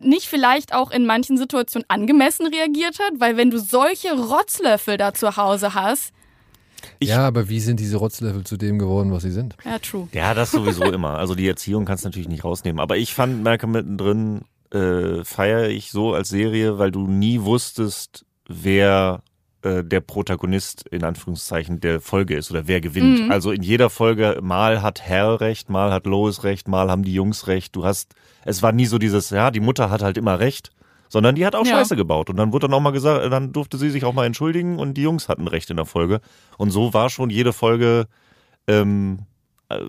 nicht 0.00 0.26
vielleicht 0.26 0.74
auch 0.74 0.90
in 0.90 1.06
manchen 1.06 1.36
Situationen 1.38 1.84
angemessen 1.88 2.46
reagiert 2.46 2.98
hat? 2.98 3.20
Weil 3.20 3.36
wenn 3.36 3.50
du 3.50 3.58
solche 3.60 4.12
Rotzlöffel 4.12 4.96
da 4.96 5.14
zu 5.14 5.36
Hause 5.36 5.74
hast, 5.74 6.12
Ich- 6.98 7.10
ja, 7.10 7.28
aber 7.28 7.48
wie 7.48 7.60
sind 7.60 7.78
diese 7.78 7.98
Rotzlöffel 7.98 8.42
zu 8.42 8.56
dem 8.56 8.80
geworden, 8.80 9.12
was 9.12 9.22
sie 9.22 9.30
sind? 9.30 9.54
ja, 9.64 9.78
true. 9.78 10.08
Ja, 10.12 10.34
das 10.34 10.50
sowieso 10.50 10.82
immer. 10.90 11.16
Also 11.18 11.36
die 11.36 11.46
Erziehung 11.46 11.84
kannst 11.84 12.02
du 12.04 12.08
natürlich 12.08 12.28
nicht 12.28 12.42
rausnehmen. 12.42 12.80
Aber 12.80 12.96
ich 12.96 13.14
fand 13.14 13.44
Malcolm 13.44 13.70
mittendrin 13.70 14.40
äh, 14.72 15.24
feiere 15.24 15.68
ich 15.68 15.90
so 15.90 16.14
als 16.14 16.28
Serie, 16.28 16.78
weil 16.78 16.90
du 16.90 17.06
nie 17.06 17.42
wusstest, 17.42 18.24
wer 18.48 19.22
äh, 19.62 19.84
der 19.84 20.00
Protagonist 20.00 20.86
in 20.88 21.04
Anführungszeichen 21.04 21.80
der 21.80 22.00
Folge 22.00 22.34
ist 22.36 22.50
oder 22.50 22.66
wer 22.66 22.80
gewinnt. 22.80 23.24
Mhm. 23.24 23.30
Also 23.30 23.52
in 23.52 23.62
jeder 23.62 23.90
Folge 23.90 24.38
mal 24.42 24.82
hat 24.82 25.06
Hal 25.08 25.36
recht, 25.36 25.68
mal 25.70 25.92
hat 25.92 26.06
Lois 26.06 26.42
recht, 26.42 26.68
mal 26.68 26.90
haben 26.90 27.04
die 27.04 27.14
Jungs 27.14 27.46
recht. 27.46 27.76
Du 27.76 27.84
hast, 27.84 28.14
es 28.44 28.62
war 28.62 28.72
nie 28.72 28.86
so 28.86 28.98
dieses, 28.98 29.30
ja, 29.30 29.50
die 29.50 29.60
Mutter 29.60 29.90
hat 29.90 30.02
halt 30.02 30.16
immer 30.16 30.38
recht. 30.38 30.70
Sondern 31.08 31.34
die 31.34 31.44
hat 31.44 31.54
auch 31.54 31.66
Ja. 31.66 31.72
Scheiße 31.72 31.94
gebaut. 31.94 32.30
Und 32.30 32.38
dann 32.38 32.54
wurde 32.54 32.68
dann 32.68 32.74
auch 32.74 32.80
mal 32.80 32.90
gesagt, 32.90 33.30
dann 33.30 33.52
durfte 33.52 33.76
sie 33.76 33.90
sich 33.90 34.06
auch 34.06 34.14
mal 34.14 34.24
entschuldigen 34.24 34.78
und 34.78 34.94
die 34.94 35.02
Jungs 35.02 35.28
hatten 35.28 35.46
recht 35.46 35.68
in 35.68 35.76
der 35.76 35.84
Folge. 35.84 36.22
Und 36.56 36.70
so 36.70 36.94
war 36.94 37.10
schon 37.10 37.28
jede 37.28 37.52
Folge 37.52 38.06
ähm, 38.66 39.18
äh, 39.68 39.80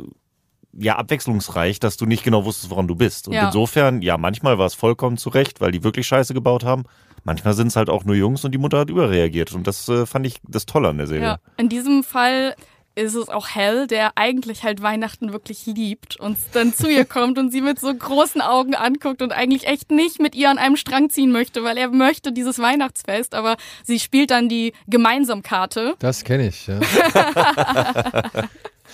ja 0.78 0.96
abwechslungsreich, 0.98 1.80
dass 1.80 1.98
du 1.98 2.06
nicht 2.06 2.24
genau 2.24 2.46
wusstest, 2.46 2.70
woran 2.72 2.88
du 2.88 2.96
bist. 2.96 3.28
Und 3.28 3.34
Ja. 3.36 3.46
insofern, 3.48 4.02
ja, 4.02 4.18
manchmal 4.18 4.58
war 4.58 4.66
es 4.66 4.74
vollkommen 4.74 5.18
zu 5.18 5.30
Recht, 5.30 5.62
weil 5.62 5.72
die 5.72 5.84
wirklich 5.84 6.08
Scheiße 6.08 6.34
gebaut 6.34 6.64
haben. 6.64 6.84
Manchmal 7.24 7.54
sind 7.54 7.68
es 7.68 7.76
halt 7.76 7.90
auch 7.90 8.04
nur 8.04 8.16
Jungs 8.16 8.44
und 8.44 8.52
die 8.52 8.58
Mutter 8.58 8.80
hat 8.80 8.90
überreagiert. 8.90 9.54
Und 9.54 9.68
das 9.68 9.88
äh, 9.88 10.06
fand 10.06 10.26
ich 10.26 10.36
das 10.48 10.66
Tolle 10.66 10.90
an 10.90 10.98
der 10.98 11.08
Serie. 11.08 11.24
Ja, 11.24 11.38
in 11.58 11.70
diesem 11.70 12.04
Fall 12.04 12.56
ist 12.96 13.16
es 13.16 13.28
auch 13.30 13.48
Hell, 13.48 13.88
der 13.88 14.12
eigentlich 14.18 14.64
halt 14.64 14.84
Weihnachten 14.84 15.34
wirklich 15.34 15.66
liebt 15.66 16.16
und 16.20 16.38
dann 16.52 16.74
zu 16.76 16.88
ihr 16.88 17.06
kommt 17.18 17.40
und 17.40 17.52
sie 17.52 17.62
mit 17.62 17.80
so 17.80 17.92
großen 17.92 18.40
Augen 18.42 18.76
anguckt 18.76 19.22
und 19.24 19.32
eigentlich 19.32 19.66
echt 19.66 19.90
nicht 19.90 20.20
mit 20.20 20.36
ihr 20.36 20.52
an 20.52 20.60
einem 20.60 20.76
Strang 20.76 21.10
ziehen 21.10 21.32
möchte, 21.32 21.64
weil 21.64 21.78
er 21.78 21.88
möchte 21.90 22.32
dieses 22.32 22.60
Weihnachtsfest, 22.60 23.34
aber 23.34 23.56
sie 23.84 24.00
spielt 24.00 24.30
dann 24.30 24.48
die 24.48 24.74
Gemeinsamkarte. 24.88 25.96
Das 26.00 26.24
kenne 26.24 26.50
ich, 26.50 26.68
ja. 26.68 26.80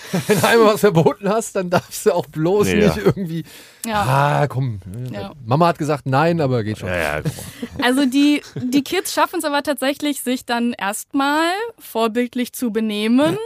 Wenn 0.28 0.40
du 0.40 0.48
einmal 0.48 0.74
was 0.74 0.80
verboten 0.82 1.30
hast, 1.30 1.56
dann 1.56 1.70
darfst 1.70 2.06
du 2.06 2.14
auch 2.14 2.26
bloß 2.26 2.68
Nee, 2.68 2.76
nicht 2.76 2.98
ja. 2.98 3.04
irgendwie. 3.06 3.44
Ja. 3.86 4.02
Ah, 4.42 4.48
komm. 4.48 4.80
Ja. 5.12 5.34
Mama 5.46 5.68
hat 5.68 5.78
gesagt 5.78 6.06
nein, 6.06 6.42
aber 6.42 6.64
geht 6.64 6.80
schon. 6.80 6.90
Also 7.84 8.06
die, 8.06 8.42
die 8.56 8.84
Kids 8.84 9.14
schaffen 9.14 9.40
es 9.40 9.46
aber 9.46 9.64
tatsächlich, 9.64 10.22
sich 10.22 10.46
dann 10.46 10.74
erstmal 10.74 11.52
vorbildlich 11.78 12.54
zu 12.54 12.72
benehmen. 12.72 13.38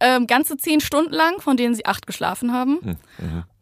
Ähm, 0.00 0.26
ganze 0.26 0.56
zehn 0.56 0.80
Stunden 0.80 1.12
lang, 1.12 1.40
von 1.40 1.56
denen 1.56 1.74
sie 1.74 1.86
acht 1.86 2.06
geschlafen 2.06 2.52
haben. 2.52 2.98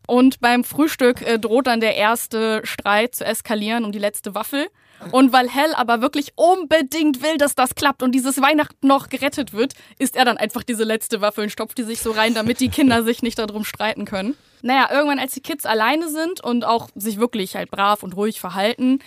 Und 0.06 0.40
beim 0.40 0.64
Frühstück 0.64 1.22
äh, 1.22 1.38
droht 1.38 1.66
dann 1.66 1.80
der 1.80 1.96
erste 1.96 2.60
Streit 2.64 3.14
zu 3.14 3.24
eskalieren 3.24 3.84
um 3.84 3.92
die 3.92 3.98
letzte 3.98 4.34
Waffel. 4.34 4.66
Und 5.12 5.32
weil 5.32 5.48
Hell 5.48 5.74
aber 5.74 6.00
wirklich 6.00 6.32
unbedingt 6.36 7.22
will, 7.22 7.36
dass 7.38 7.54
das 7.54 7.74
klappt 7.74 8.02
und 8.02 8.12
dieses 8.12 8.40
Weihnachten 8.40 8.86
noch 8.86 9.08
gerettet 9.08 9.52
wird, 9.52 9.74
isst 9.98 10.16
er 10.16 10.24
dann 10.24 10.36
einfach 10.36 10.62
diese 10.62 10.84
letzte 10.84 11.20
Waffel 11.20 11.44
und 11.44 11.50
stopft 11.50 11.78
die 11.78 11.82
sich 11.82 12.00
so 12.00 12.10
rein, 12.10 12.34
damit 12.34 12.60
die 12.60 12.68
Kinder 12.68 13.02
sich 13.04 13.22
nicht 13.22 13.38
darum 13.38 13.64
streiten 13.64 14.04
können. 14.04 14.34
Naja, 14.62 14.88
irgendwann, 14.90 15.18
als 15.18 15.32
die 15.32 15.40
Kids 15.40 15.64
alleine 15.64 16.08
sind 16.08 16.40
und 16.42 16.64
auch 16.64 16.88
sich 16.94 17.18
wirklich 17.18 17.56
halt 17.56 17.70
brav 17.70 18.02
und 18.02 18.16
ruhig 18.16 18.40
verhalten, 18.40 19.00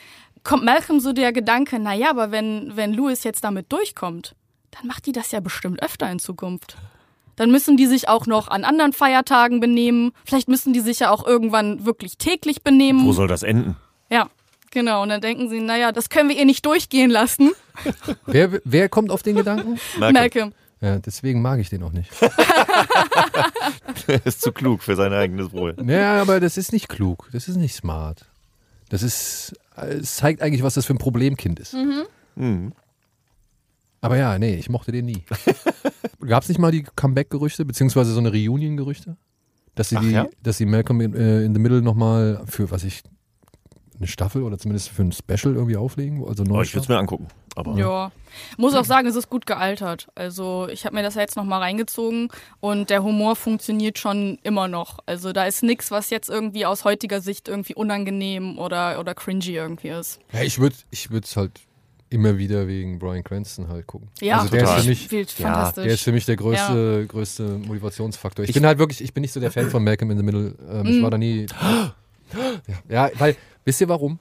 kommt 0.43 0.63
Malcolm 0.63 0.99
so 0.99 1.12
der 1.12 1.34
Gedanke, 1.34 1.80
naja, 1.80 2.10
aber 2.10 2.32
wenn, 2.32 2.71
wenn 2.75 2.93
Louis 2.93 3.23
jetzt 3.23 3.43
damit 3.43 3.71
durchkommt, 3.71 4.36
dann 4.71 4.88
macht 4.88 5.06
die 5.06 5.12
das 5.12 5.32
ja 5.32 5.39
bestimmt 5.39 5.82
öfter 5.82 6.10
in 6.12 6.19
Zukunft. 6.19 6.78
Dann 7.36 7.52
müssen 7.52 7.78
die 7.78 7.88
sich 7.88 8.10
auch 8.10 8.25
noch 8.25 8.49
an 8.49 8.65
anderen 8.65 8.91
Feiertagen 8.91 9.60
benehmen. 9.62 10.12
Vielleicht 10.25 10.49
müssen 10.49 10.73
die 10.73 10.82
sich 10.82 10.99
ja 10.99 11.10
auch 11.10 11.25
irgendwann 11.25 11.86
wirklich 11.86 12.17
täglich 12.17 12.63
benehmen. 12.63 13.06
Wo 13.06 13.13
soll 13.13 13.28
das 13.28 13.43
enden? 13.43 13.78
Ja, 14.10 14.30
genau. 14.71 15.03
Und 15.03 15.10
dann 15.10 15.21
denken 15.21 15.49
sie, 15.49 15.60
naja, 15.60 15.91
das 15.91 16.10
können 16.10 16.29
wir 16.29 16.38
ihr 16.38 16.45
nicht 16.45 16.65
durchgehen 16.65 17.10
lassen. 17.10 17.51
Wer, 18.25 18.60
wer 18.65 18.89
kommt 18.89 19.10
auf 19.10 19.23
den 19.23 19.38
Gedanken? 19.38 19.79
Malcolm 19.97 20.13
Malcolm. 20.13 20.53
Ja, 20.82 20.99
deswegen 20.99 21.41
mag 21.41 21.60
ich 21.60 21.69
den 21.69 21.84
auch 21.84 21.91
nicht. 21.91 22.10
ist 24.25 24.41
zu 24.41 24.51
klug 24.51 24.82
für 24.82 24.95
sein 24.95 25.13
eigenes 25.13 25.51
Wohl. 25.51 25.75
Ja, 25.86 26.21
aber 26.21 26.39
das 26.39 26.58
ist 26.58 26.73
nicht 26.73 26.89
klug. 26.89 27.29
Das 27.32 27.47
ist 27.47 27.58
nicht 27.58 27.73
smart. 27.73 28.25
Das 28.89 29.03
ist, 29.03 29.53
es 29.75 30.17
zeigt 30.17 30.41
eigentlich, 30.41 30.63
was 30.63 30.73
das 30.73 30.86
für 30.86 30.93
ein 30.93 30.97
Problemkind 30.97 31.60
ist. 31.60 31.73
Mhm. 31.73 32.73
Aber 34.01 34.17
ja, 34.17 34.39
nee, 34.39 34.55
ich 34.55 34.69
mochte 34.69 34.91
den 34.91 35.05
nie. 35.05 35.23
Gab 36.25 36.43
es 36.43 36.49
nicht 36.49 36.60
mal 36.60 36.71
die 36.71 36.84
Comeback-Gerüchte, 36.84 37.65
beziehungsweise 37.65 38.13
so 38.13 38.19
eine 38.19 38.32
Reunion-Gerüchte? 38.32 39.17
Dass 39.75 39.89
sie, 39.89 39.97
Ach 39.97 40.01
die, 40.01 40.12
ja? 40.12 40.27
dass 40.43 40.58
sie 40.58 40.65
Malcolm 40.65 41.01
in, 41.01 41.13
äh, 41.13 41.43
in 41.43 41.53
the 41.53 41.60
Middle 41.60 41.82
nochmal 41.82 42.43
für, 42.47 42.71
was 42.71 42.84
ich, 42.84 43.03
eine 43.99 44.07
Staffel 44.07 44.43
oder 44.43 44.57
zumindest 44.57 44.89
für 44.89 45.03
ein 45.03 45.12
Special 45.12 45.55
irgendwie 45.55 45.77
auflegen? 45.77 46.25
Also 46.27 46.43
Oh, 46.49 46.62
ich 46.62 46.73
würde 46.73 46.83
es 46.83 46.88
mir 46.89 46.97
angucken. 46.97 47.27
Aber 47.55 47.75
Ja. 47.75 48.12
Muss 48.57 48.73
auch 48.75 48.85
sagen, 48.85 49.07
es 49.07 49.15
ist 49.15 49.29
gut 49.29 49.45
gealtert. 49.45 50.07
Also 50.15 50.67
ich 50.71 50.85
habe 50.85 50.95
mir 50.95 51.03
das 51.03 51.15
jetzt 51.15 51.35
nochmal 51.35 51.59
reingezogen 51.62 52.29
und 52.59 52.89
der 52.89 53.03
Humor 53.03 53.35
funktioniert 53.35 53.97
schon 53.97 54.38
immer 54.43 54.67
noch. 54.67 54.99
Also 55.05 55.33
da 55.33 55.45
ist 55.45 55.63
nichts, 55.63 55.91
was 55.91 56.09
jetzt 56.09 56.29
irgendwie 56.29 56.65
aus 56.65 56.85
heutiger 56.85 57.21
Sicht 57.21 57.47
irgendwie 57.47 57.75
unangenehm 57.75 58.57
oder, 58.57 58.99
oder 58.99 59.13
cringy 59.15 59.55
irgendwie 59.55 59.89
ist. 59.89 60.19
Ja, 60.31 60.41
ich 60.43 60.59
würde 60.59 60.75
ich 60.91 61.09
es 61.12 61.35
halt 61.35 61.51
immer 62.09 62.38
wieder 62.38 62.67
wegen 62.67 62.97
Brian 62.99 63.23
Cranston 63.23 63.67
halt 63.67 63.85
gucken. 63.88 64.09
Ja, 64.21 64.39
also 64.39 64.49
der 64.51 64.62
total. 64.62 64.77
ist 64.77 64.83
für 64.83 64.89
mich, 64.89 65.03
Spielt 65.03 65.39
Ja, 65.39 65.45
fantastisch. 65.47 65.83
der 65.83 65.93
ist 65.93 66.03
für 66.03 66.12
mich 66.12 66.25
der 66.25 66.35
größte, 66.38 67.05
größte 67.07 67.43
Motivationsfaktor. 67.43 68.45
Ich, 68.45 68.53
bin 68.53 68.65
halt 68.65 68.79
wirklich, 68.79 69.01
ich 69.03 69.13
bin 69.13 69.21
nicht 69.21 69.33
so 69.33 69.39
der 69.39 69.51
Fan 69.51 69.69
von 69.69 69.83
Malcolm 69.83 70.12
in 70.12 70.17
the 70.17 70.23
Middle. 70.23 70.55
Ähm, 70.71 70.85
Ich 70.88 71.01
war 71.03 71.12
da 71.12 71.17
nie. 71.17 71.45
Ja, 72.87 73.09
weil, 73.17 73.35
wisst 73.65 73.81
ihr 73.81 73.89
warum? 73.89 74.19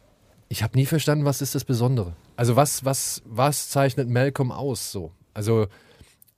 Ich 0.49 0.63
habe 0.63 0.77
nie 0.79 0.87
verstanden, 0.87 1.25
was 1.25 1.43
ist 1.43 1.55
das 1.55 1.65
Besondere. 1.65 2.15
Also 2.37 2.57
was, 2.57 2.85
was, 2.85 3.23
was 3.27 3.69
zeichnet 3.71 4.09
Malcolm 4.09 4.51
aus 4.51 4.91
so? 4.93 5.13
Also 5.35 5.67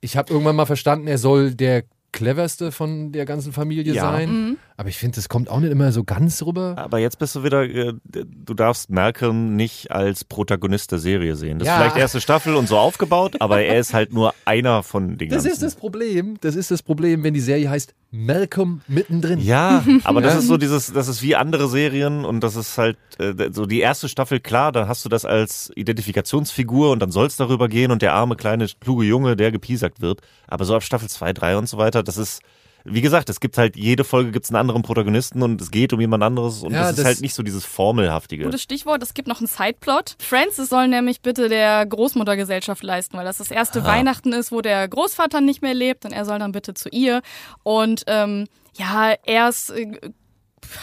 ich 0.01 0.17
habe 0.17 0.31
irgendwann 0.33 0.55
mal 0.55 0.65
verstanden, 0.65 1.07
er 1.07 1.17
soll 1.17 1.53
der 1.53 1.83
cleverste 2.11 2.71
von 2.73 3.11
der 3.13 3.25
ganzen 3.25 3.53
Familie 3.53 3.93
Ja. 3.93 4.01
sein. 4.03 4.57
Aber 4.81 4.89
ich 4.89 4.97
finde, 4.97 5.17
das 5.17 5.29
kommt 5.29 5.47
auch 5.47 5.59
nicht 5.59 5.69
immer 5.71 5.91
so 5.91 6.03
ganz 6.03 6.41
rüber. 6.41 6.73
Aber 6.75 6.97
jetzt 6.97 7.19
bist 7.19 7.35
du 7.35 7.43
wieder, 7.43 7.61
äh, 7.65 7.93
du 8.03 8.53
darfst 8.55 8.89
Malcolm 8.89 9.55
nicht 9.55 9.91
als 9.91 10.23
Protagonist 10.23 10.91
der 10.91 10.97
Serie 10.97 11.35
sehen. 11.35 11.59
Das 11.59 11.67
Ja. 11.67 11.75
ist 11.75 11.81
vielleicht 11.81 11.97
erste 11.97 12.19
Staffel 12.19 12.55
und 12.55 12.67
so 12.67 12.79
aufgebaut, 12.79 13.35
aber 13.41 13.61
er 13.61 13.77
ist 13.79 13.93
halt 13.93 14.11
nur 14.11 14.33
einer 14.43 14.81
von 14.81 15.19
den 15.19 15.29
Das 15.29 15.43
ganzen. 15.43 15.51
ist 15.51 15.61
das 15.61 15.75
Problem. 15.75 16.37
Das 16.41 16.55
ist 16.55 16.71
das 16.71 16.81
Problem, 16.81 17.21
wenn 17.23 17.35
die 17.35 17.41
Serie 17.41 17.69
heißt 17.69 17.93
Malcolm 18.09 18.81
mittendrin. 18.87 19.39
Ja, 19.39 19.85
aber 20.03 20.19
das 20.19 20.33
ist 20.35 20.47
so 20.47 20.57
dieses, 20.57 20.91
das 20.91 21.07
ist 21.07 21.21
wie 21.21 21.35
andere 21.35 21.67
Serien 21.69 22.25
und 22.25 22.39
das 22.41 22.55
ist 22.55 22.79
halt 22.79 22.97
äh, 23.19 23.51
so 23.51 23.67
die 23.67 23.81
erste 23.81 24.09
Staffel, 24.09 24.39
klar, 24.39 24.71
dann 24.71 24.87
hast 24.87 25.05
du 25.05 25.09
das 25.09 25.25
als 25.25 25.71
Identifikationsfigur 25.75 26.89
und 26.89 26.99
dann 27.01 27.11
soll 27.11 27.27
es 27.27 27.37
darüber 27.37 27.67
gehen 27.67 27.91
und 27.91 28.01
der 28.01 28.13
arme, 28.13 28.35
kleine, 28.35 28.65
kluge 28.79 29.05
Junge, 29.05 29.35
der 29.35 29.51
gepiesackt 29.51 30.01
wird. 30.01 30.21
Aber 30.47 30.65
so 30.65 30.75
ab 30.75 30.81
Staffel 30.81 31.07
2, 31.07 31.33
3 31.33 31.57
und 31.57 31.69
so 31.69 31.77
weiter, 31.77 32.01
das 32.01 32.17
ist, 32.17 32.41
wie 32.83 33.01
gesagt, 33.01 33.29
es 33.29 33.39
gibt 33.39 33.57
halt, 33.57 33.75
jede 33.75 34.03
Folge 34.03 34.31
gibt 34.31 34.45
es 34.45 34.49
einen 34.51 34.57
anderen 34.57 34.81
Protagonisten 34.81 35.41
und 35.43 35.61
es 35.61 35.71
geht 35.71 35.93
um 35.93 36.01
jemand 36.01 36.23
anderes 36.23 36.63
und 36.63 36.73
Ja, 36.73 36.81
das 36.81 36.89
ist 36.91 36.97
das- 36.99 37.05
halt 37.05 37.21
nicht 37.21 37.33
so 37.35 37.43
dieses 37.43 37.63
Formelhaftige. 37.65 38.43
Gutes 38.45 38.61
Stichwort, 38.63 39.01
es 39.03 39.13
gibt 39.13 39.27
noch 39.27 39.39
einen 39.39 39.47
Sideplot. 39.47 40.15
Francis 40.19 40.69
soll 40.69 40.87
nämlich 40.87 41.21
bitte 41.21 41.49
der 41.49 41.85
Großmuttergesellschaft 41.85 42.83
leisten, 42.83 43.17
weil 43.17 43.25
das 43.25 43.37
das 43.37 43.51
erste 43.51 43.83
Weihnachten 43.83 44.33
ist, 44.33 44.51
wo 44.51 44.61
der 44.61 44.87
Großvater 44.87 45.41
nicht 45.41 45.61
mehr 45.61 45.73
lebt 45.73 46.05
und 46.05 46.11
er 46.11 46.25
soll 46.25 46.39
dann 46.39 46.51
bitte 46.51 46.73
zu 46.73 46.89
ihr. 46.89 47.21
Und 47.63 48.03
ähm, 48.07 48.47
ja, 48.77 49.13
er 49.25 49.49
ist, 49.49 49.69
äh, 49.71 49.91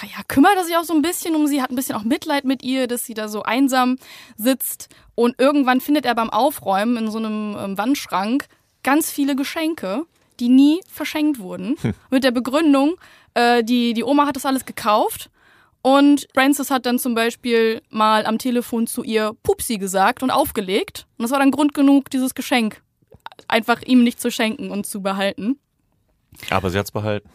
ja, 0.03 0.23
kümmert 0.29 0.55
er 0.57 0.65
sich 0.65 0.77
auch 0.77 0.85
so 0.85 0.93
ein 0.95 1.03
bisschen 1.03 1.35
um 1.35 1.47
sie, 1.47 1.63
hat 1.63 1.71
ein 1.71 1.77
bisschen 1.77 1.97
auch 1.97 2.05
Mitleid 2.05 2.45
mit 2.45 2.63
ihr, 2.63 2.87
dass 2.87 3.05
sie 3.07 3.15
da 3.15 3.29
so 3.29 3.43
einsam 3.43 3.97
sitzt. 4.37 4.89
Und 5.15 5.37
irgendwann 5.39 5.81
findet 5.81 6.05
er 6.07 6.15
beim 6.15 6.31
Aufräumen 6.31 6.97
in 6.97 7.11
so 7.11 7.19
einem 7.19 7.57
ähm, 7.59 7.79
Wandschrank 7.79 8.47
ganz 8.83 9.11
viele 9.11 9.35
Geschenke, 9.35 10.05
die 10.41 10.49
nie 10.49 10.81
verschenkt 10.89 11.39
wurden. 11.39 11.77
Mit 12.11 12.25
der 12.25 12.31
Begründung, 12.31 12.97
äh, 13.35 13.63
die, 13.65 13.95
die 13.95 14.05
Oma 14.05 14.27
hat 14.27 14.37
das 14.37 14.47
alles 14.47 14.65
gekauft 14.65 15.31
und 15.83 16.27
Francis 16.35 16.71
hat 16.71 16.87
dann 16.87 16.99
zum 16.99 17.15
Beispiel 17.15 17.83
mal 17.91 18.27
am 18.27 18.39
Telefon 18.39 18.87
zu 18.87 19.03
ihr 19.05 19.33
Pupsi 19.43 19.79
gesagt 19.79 20.23
und 20.23 20.31
aufgelegt. 20.31 21.07
Und 21.17 21.23
das 21.23 21.31
war 21.31 21.39
dann 21.39 21.51
Grund 21.51 21.75
genug, 21.75 22.11
dieses 22.11 22.35
Geschenk 22.35 22.83
einfach 23.47 23.83
ihm 23.83 24.03
nicht 24.03 24.21
zu 24.21 24.31
schenken 24.31 24.71
und 24.71 24.87
zu 24.87 25.01
behalten. 25.01 25.59
Aber 26.51 26.71
sie 26.71 26.79
hat's 26.79 26.91
behalten. 26.91 27.29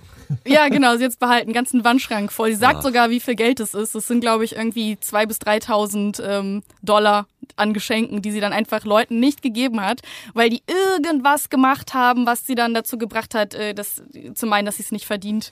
Ja, 0.46 0.68
genau, 0.68 0.98
sie 0.98 1.04
jetzt 1.04 1.20
behalten, 1.20 1.48
einen 1.48 1.54
ganzen 1.54 1.84
Wandschrank 1.84 2.32
voll. 2.32 2.52
Sie 2.52 2.58
sagt 2.58 2.78
Ach. 2.80 2.84
sogar, 2.84 3.10
wie 3.10 3.20
viel 3.20 3.36
Geld 3.36 3.60
es 3.60 3.74
ist. 3.74 3.96
Es 3.96 4.08
sind, 4.08 4.22
glaube 4.22 4.44
ich, 4.44 4.56
irgendwie 4.56 4.94
2.000 4.96 5.26
bis 5.28 5.38
3.000 5.40 6.24
ähm, 6.24 6.64
Dollar 6.82 7.28
an 7.56 7.74
Geschenken, 7.74 8.22
die 8.22 8.32
sie 8.32 8.40
dann 8.40 8.54
einfach 8.54 8.86
Leuten 8.86 9.20
nicht 9.20 9.42
gegeben 9.42 9.82
hat, 9.82 10.02
weil 10.34 10.50
die 10.50 10.64
irgendwas 10.68 11.50
gemacht 11.50 11.94
haben, 11.94 12.26
was 12.26 12.46
sie 12.46 12.56
dann 12.56 12.74
dazu 12.74 12.98
gebracht 12.98 13.36
hat, 13.36 13.54
äh, 13.54 13.74
das, 13.74 14.02
zu 14.34 14.46
meinen, 14.46 14.66
dass 14.66 14.78
sie 14.78 14.84
es 14.84 14.92
nicht 14.92 15.06
verdient 15.06 15.52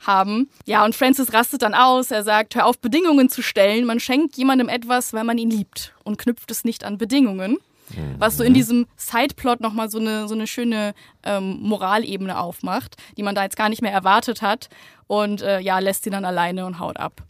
haben. 0.00 0.50
Ja, 0.66 0.84
und 0.84 0.94
Francis 0.94 1.32
rastet 1.32 1.62
dann 1.62 1.74
aus. 1.74 2.10
Er 2.10 2.24
sagt, 2.24 2.54
hör 2.54 2.66
auf, 2.66 2.78
Bedingungen 2.78 3.28
zu 3.28 3.42
stellen. 3.42 3.84
Man 3.84 4.00
schenkt 4.00 4.36
jemandem 4.36 4.68
etwas, 4.68 5.12
weil 5.12 5.24
man 5.24 5.38
ihn 5.38 5.50
liebt 5.50 5.94
und 6.04 6.18
knüpft 6.18 6.50
es 6.50 6.64
nicht 6.64 6.84
an 6.84 6.98
Bedingungen. 6.98 7.58
Was 8.18 8.36
so 8.36 8.44
in 8.44 8.54
diesem 8.54 8.86
Sideplot 8.96 9.60
nochmal 9.60 9.90
so 9.90 9.98
eine, 9.98 10.28
so 10.28 10.34
eine 10.34 10.46
schöne 10.46 10.94
ähm, 11.22 11.58
Moralebene 11.60 12.38
aufmacht, 12.38 12.96
die 13.16 13.22
man 13.22 13.34
da 13.34 13.42
jetzt 13.42 13.56
gar 13.56 13.68
nicht 13.68 13.82
mehr 13.82 13.92
erwartet 13.92 14.42
hat. 14.42 14.68
Und 15.06 15.42
äh, 15.42 15.60
ja, 15.60 15.78
lässt 15.78 16.04
sie 16.04 16.10
dann 16.10 16.24
alleine 16.24 16.66
und 16.66 16.78
haut 16.78 16.96
ab. 16.96 17.22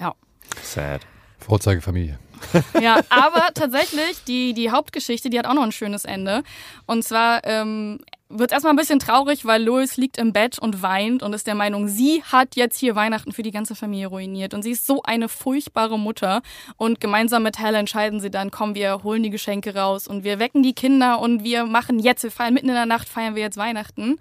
Ja. 0.00 0.14
Sad. 0.62 1.02
Vorzeigefamilie. 1.38 2.18
Ja, 2.80 3.00
aber 3.08 3.48
tatsächlich, 3.52 4.22
die, 4.28 4.54
die 4.54 4.70
Hauptgeschichte, 4.70 5.28
die 5.28 5.38
hat 5.38 5.46
auch 5.46 5.54
noch 5.54 5.64
ein 5.64 5.72
schönes 5.72 6.04
Ende. 6.04 6.44
Und 6.86 7.02
zwar 7.02 7.44
ähm, 7.44 7.98
wird 8.30 8.52
erstmal 8.52 8.74
ein 8.74 8.76
bisschen 8.76 8.98
traurig, 8.98 9.44
weil 9.44 9.62
Lois 9.62 9.96
liegt 9.96 10.18
im 10.18 10.32
Bett 10.32 10.58
und 10.58 10.82
weint 10.82 11.22
und 11.22 11.32
ist 11.32 11.46
der 11.46 11.54
Meinung, 11.54 11.88
sie 11.88 12.22
hat 12.24 12.56
jetzt 12.56 12.78
hier 12.78 12.94
Weihnachten 12.94 13.32
für 13.32 13.42
die 13.42 13.50
ganze 13.50 13.74
Familie 13.74 14.08
ruiniert. 14.08 14.52
Und 14.52 14.62
sie 14.62 14.72
ist 14.72 14.86
so 14.86 15.02
eine 15.02 15.28
furchtbare 15.28 15.98
Mutter. 15.98 16.42
Und 16.76 17.00
gemeinsam 17.00 17.42
mit 17.42 17.58
Hal 17.58 17.74
entscheiden 17.74 18.20
sie 18.20 18.30
dann, 18.30 18.50
komm, 18.50 18.74
wir 18.74 19.02
holen 19.02 19.22
die 19.22 19.30
Geschenke 19.30 19.74
raus 19.74 20.06
und 20.06 20.24
wir 20.24 20.38
wecken 20.38 20.62
die 20.62 20.74
Kinder 20.74 21.20
und 21.20 21.42
wir 21.42 21.64
machen 21.64 21.98
jetzt, 21.98 22.22
wir 22.22 22.30
feiern 22.30 22.54
mitten 22.54 22.68
in 22.68 22.74
der 22.74 22.86
Nacht, 22.86 23.08
feiern 23.08 23.34
wir 23.34 23.42
jetzt 23.42 23.56
Weihnachten. 23.56 24.18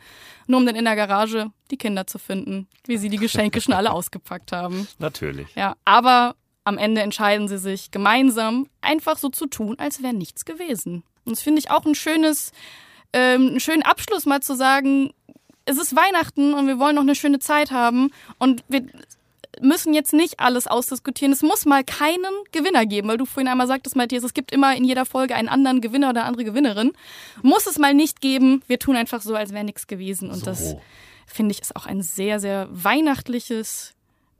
Nur 0.47 0.59
um 0.59 0.65
dann 0.65 0.75
in 0.77 0.85
der 0.85 0.95
Garage 0.95 1.51
die 1.69 1.77
Kinder 1.77 2.07
zu 2.07 2.17
finden, 2.17 2.67
wie 2.85 2.97
sie 2.97 3.09
die 3.09 3.17
Geschenke 3.17 3.59
schon 3.59 3.73
alle 3.73 3.91
ausgepackt 3.91 4.53
haben. 4.53 4.87
Natürlich. 4.99 5.53
Ja, 5.55 5.75
aber 5.83 6.35
am 6.63 6.77
Ende 6.77 7.01
entscheiden 7.01 7.49
sie 7.49 7.57
sich 7.57 7.91
gemeinsam 7.91 8.67
einfach 8.79 9.17
so 9.17 9.27
zu 9.29 9.47
tun, 9.47 9.75
als 9.77 10.01
wäre 10.01 10.13
nichts 10.13 10.45
gewesen. 10.45 11.03
Und 11.25 11.35
das 11.35 11.41
finde 11.41 11.59
ich 11.59 11.71
auch 11.71 11.85
ein 11.85 11.95
schönes, 11.95 12.53
ähm, 13.13 13.47
einen 13.47 13.59
schönen 13.59 13.83
Abschluss 13.83 14.25
mal 14.25 14.41
zu 14.41 14.55
sagen, 14.55 15.11
es 15.65 15.77
ist 15.77 15.95
Weihnachten 15.95 16.53
und 16.53 16.67
wir 16.67 16.79
wollen 16.79 16.95
noch 16.95 17.01
eine 17.01 17.15
schöne 17.15 17.39
Zeit 17.39 17.71
haben 17.71 18.11
und 18.39 18.63
wir 18.69 18.85
müssen 19.59 19.93
jetzt 19.93 20.13
nicht 20.13 20.39
alles 20.39 20.67
ausdiskutieren. 20.67 21.33
Es 21.33 21.41
muss 21.41 21.65
mal 21.65 21.83
keinen 21.83 22.31
Gewinner 22.51 22.85
geben, 22.85 23.07
weil 23.07 23.17
du 23.17 23.25
vorhin 23.25 23.47
einmal 23.47 23.65
sagtest, 23.67 23.95
Matthias, 23.95 24.23
es 24.23 24.33
gibt 24.35 24.51
immer 24.51 24.75
in 24.75 24.83
jeder 24.83 25.05
Folge 25.05 25.35
einen 25.35 25.49
anderen 25.49 25.81
Gewinner 25.81 26.09
oder 26.11 26.21
eine 26.21 26.27
andere 26.29 26.43
Gewinnerin. 26.45 26.91
Muss 27.41 27.65
es 27.65 27.79
mal 27.79 27.93
nicht 27.93 28.21
geben. 28.21 28.61
Wir 28.67 28.77
tun 28.79 28.95
einfach 28.95 29.21
so, 29.21 29.35
als 29.35 29.53
wäre 29.53 29.63
nichts 29.63 29.87
gewesen. 29.87 30.29
Und 30.29 30.45
das 30.45 30.71
So. 30.71 30.81
finde 31.25 31.53
ich 31.53 31.61
ist 31.61 31.75
auch 31.75 31.87
ein 31.87 32.03
sehr, 32.03 32.39
sehr 32.39 32.67
weihnachtliches 32.71 33.95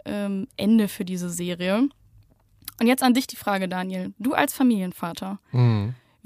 ähm, 0.06 0.48
Ende 0.56 0.88
für 0.88 1.04
diese 1.04 1.30
Serie. 1.32 1.90
Und 2.80 2.86
jetzt 2.88 3.02
an 3.02 3.16
dich 3.16 3.26
die 3.26 3.38
Frage, 3.38 3.68
Daniel. 3.68 4.14
Du 4.20 4.34
als 4.34 4.54
Familienvater. 4.54 5.40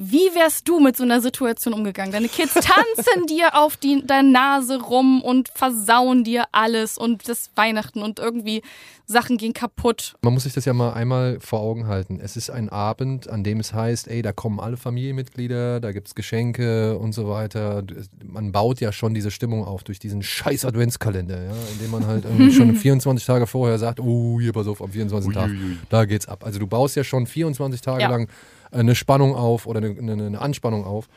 Wie 0.03 0.33
wärst 0.33 0.67
du 0.67 0.79
mit 0.79 0.97
so 0.97 1.03
einer 1.03 1.21
Situation 1.21 1.75
umgegangen? 1.75 2.11
Deine 2.11 2.27
Kids 2.27 2.55
tanzen 2.55 3.27
dir 3.27 3.55
auf 3.55 3.77
die, 3.77 4.03
deine 4.03 4.31
Nase 4.31 4.81
rum 4.81 5.21
und 5.21 5.49
versauen 5.53 6.23
dir 6.23 6.45
alles 6.51 6.97
und 6.97 7.29
das 7.29 7.51
Weihnachten 7.55 8.01
und 8.01 8.17
irgendwie 8.17 8.63
Sachen 9.05 9.37
gehen 9.37 9.53
kaputt. 9.53 10.15
Man 10.23 10.33
muss 10.33 10.43
sich 10.43 10.53
das 10.53 10.65
ja 10.65 10.73
mal 10.73 10.93
einmal 10.93 11.39
vor 11.39 11.59
Augen 11.59 11.85
halten. 11.85 12.19
Es 12.19 12.35
ist 12.35 12.49
ein 12.49 12.69
Abend, 12.69 13.29
an 13.29 13.43
dem 13.43 13.59
es 13.59 13.73
heißt, 13.75 14.07
ey, 14.07 14.23
da 14.23 14.31
kommen 14.31 14.59
alle 14.59 14.75
Familienmitglieder, 14.75 15.79
da 15.79 15.91
gibt's 15.91 16.15
Geschenke 16.15 16.97
und 16.97 17.13
so 17.13 17.29
weiter. 17.29 17.83
Man 18.25 18.51
baut 18.51 18.79
ja 18.81 18.91
schon 18.91 19.13
diese 19.13 19.29
Stimmung 19.29 19.65
auf 19.65 19.83
durch 19.83 19.99
diesen 19.99 20.23
scheiß 20.23 20.65
Adventskalender, 20.65 21.43
ja, 21.43 21.53
indem 21.73 21.91
man 21.91 22.07
halt 22.07 22.25
irgendwie 22.25 22.51
schon 22.53 22.75
24 22.75 23.23
Tage 23.23 23.45
vorher 23.45 23.77
sagt, 23.77 23.99
oh, 23.99 24.39
hier 24.41 24.51
pass 24.53 24.65
auf, 24.65 24.81
am 24.81 24.89
24. 24.89 25.31
Tag, 25.31 25.51
da 25.89 26.05
geht's 26.05 26.27
ab. 26.27 26.43
Also 26.43 26.57
du 26.57 26.65
baust 26.65 26.95
ja 26.95 27.03
schon 27.03 27.27
24 27.27 27.81
Tage 27.81 28.01
Ja. 28.01 28.09
lang 28.09 28.27
eine 28.71 28.95
Spannung 28.95 29.36
auf 29.36 29.67
oder 29.67 29.79
eine, 29.79 29.97
eine, 29.97 30.25
eine 30.25 30.41
Anspannung 30.41 30.86
auf. 30.86 31.07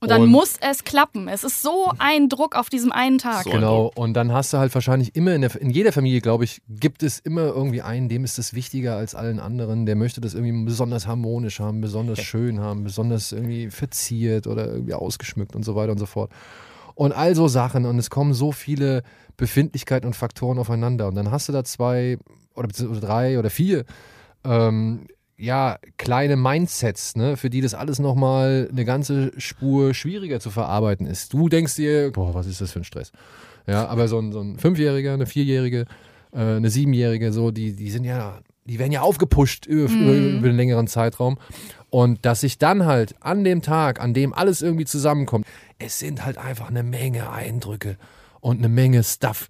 Und 0.00 0.10
dann 0.10 0.26
muss 0.26 0.56
es 0.60 0.84
klappen. 0.84 1.28
Es 1.28 1.44
ist 1.44 1.62
so 1.62 1.90
ein 1.98 2.28
Druck 2.28 2.56
auf 2.56 2.68
diesem 2.68 2.92
einen 2.92 3.16
Tag. 3.16 3.44
So. 3.44 3.50
Genau, 3.50 3.90
und 3.94 4.14
dann 4.14 4.32
hast 4.32 4.52
du 4.52 4.58
halt 4.58 4.74
wahrscheinlich 4.74 5.16
immer 5.16 5.34
in, 5.34 5.40
der, 5.40 5.58
in 5.58 5.70
jeder 5.70 5.92
Familie, 5.92 6.20
glaube 6.20 6.44
ich, 6.44 6.60
gibt 6.68 7.02
es 7.02 7.18
immer 7.20 7.46
irgendwie 7.46 7.80
einen, 7.80 8.10
dem 8.10 8.24
ist 8.24 8.36
das 8.36 8.52
wichtiger 8.52 8.96
als 8.96 9.14
allen 9.14 9.40
anderen. 9.40 9.86
Der 9.86 9.96
möchte 9.96 10.20
das 10.20 10.34
irgendwie 10.34 10.64
besonders 10.64 11.06
harmonisch 11.06 11.58
haben, 11.60 11.80
besonders 11.80 12.20
schön 12.20 12.60
haben, 12.60 12.84
besonders 12.84 13.32
irgendwie 13.32 13.70
verziert 13.70 14.46
oder 14.46 14.66
irgendwie 14.66 14.94
ausgeschmückt 14.94 15.56
und 15.56 15.64
so 15.64 15.74
weiter 15.74 15.92
und 15.92 15.98
so 15.98 16.06
fort. 16.06 16.30
Und 16.94 17.12
all 17.12 17.34
so 17.34 17.48
Sachen 17.48 17.86
und 17.86 17.98
es 17.98 18.10
kommen 18.10 18.34
so 18.34 18.52
viele 18.52 19.02
Befindlichkeiten 19.36 20.06
und 20.06 20.14
Faktoren 20.14 20.58
aufeinander. 20.58 21.08
Und 21.08 21.14
dann 21.14 21.30
hast 21.30 21.48
du 21.48 21.52
da 21.52 21.64
zwei 21.64 22.18
oder 22.54 22.68
beziehungsweise 22.68 23.00
drei 23.00 23.38
oder 23.38 23.50
vier 23.50 23.84
ähm, 24.44 25.06
ja, 25.36 25.78
kleine 25.98 26.36
Mindsets, 26.36 27.16
ne, 27.16 27.36
für 27.36 27.50
die 27.50 27.60
das 27.60 27.74
alles 27.74 27.98
nochmal 27.98 28.68
eine 28.70 28.84
ganze 28.84 29.32
Spur 29.38 29.94
schwieriger 29.94 30.40
zu 30.40 30.50
verarbeiten 30.50 31.06
ist. 31.06 31.32
Du 31.32 31.48
denkst 31.48 31.74
dir, 31.76 32.12
boah, 32.12 32.34
was 32.34 32.46
ist 32.46 32.60
das 32.60 32.72
für 32.72 32.80
ein 32.80 32.84
Stress? 32.84 33.12
Ja, 33.66 33.86
aber 33.86 34.08
so 34.08 34.18
ein, 34.18 34.32
so 34.32 34.40
ein 34.40 34.58
Fünfjähriger, 34.58 35.14
eine 35.14 35.26
Vierjährige, 35.26 35.86
äh, 36.32 36.38
eine 36.38 36.70
Siebenjährige, 36.70 37.32
so, 37.32 37.50
die, 37.50 37.74
die 37.74 37.90
sind 37.90 38.04
ja, 38.04 38.40
die 38.64 38.78
werden 38.78 38.92
ja 38.92 39.00
aufgepusht 39.00 39.66
über, 39.66 39.92
über, 39.92 40.12
über 40.12 40.48
einen 40.48 40.56
längeren 40.56 40.86
Zeitraum. 40.86 41.38
Und 41.90 42.24
dass 42.24 42.40
sich 42.40 42.58
dann 42.58 42.86
halt 42.86 43.14
an 43.20 43.44
dem 43.44 43.62
Tag, 43.62 44.00
an 44.00 44.14
dem 44.14 44.34
alles 44.34 44.62
irgendwie 44.62 44.84
zusammenkommt, 44.84 45.46
es 45.78 45.98
sind 45.98 46.24
halt 46.24 46.38
einfach 46.38 46.68
eine 46.68 46.82
Menge 46.82 47.30
Eindrücke 47.30 47.96
und 48.44 48.58
eine 48.58 48.68
Menge 48.68 49.02
Stuff, 49.02 49.48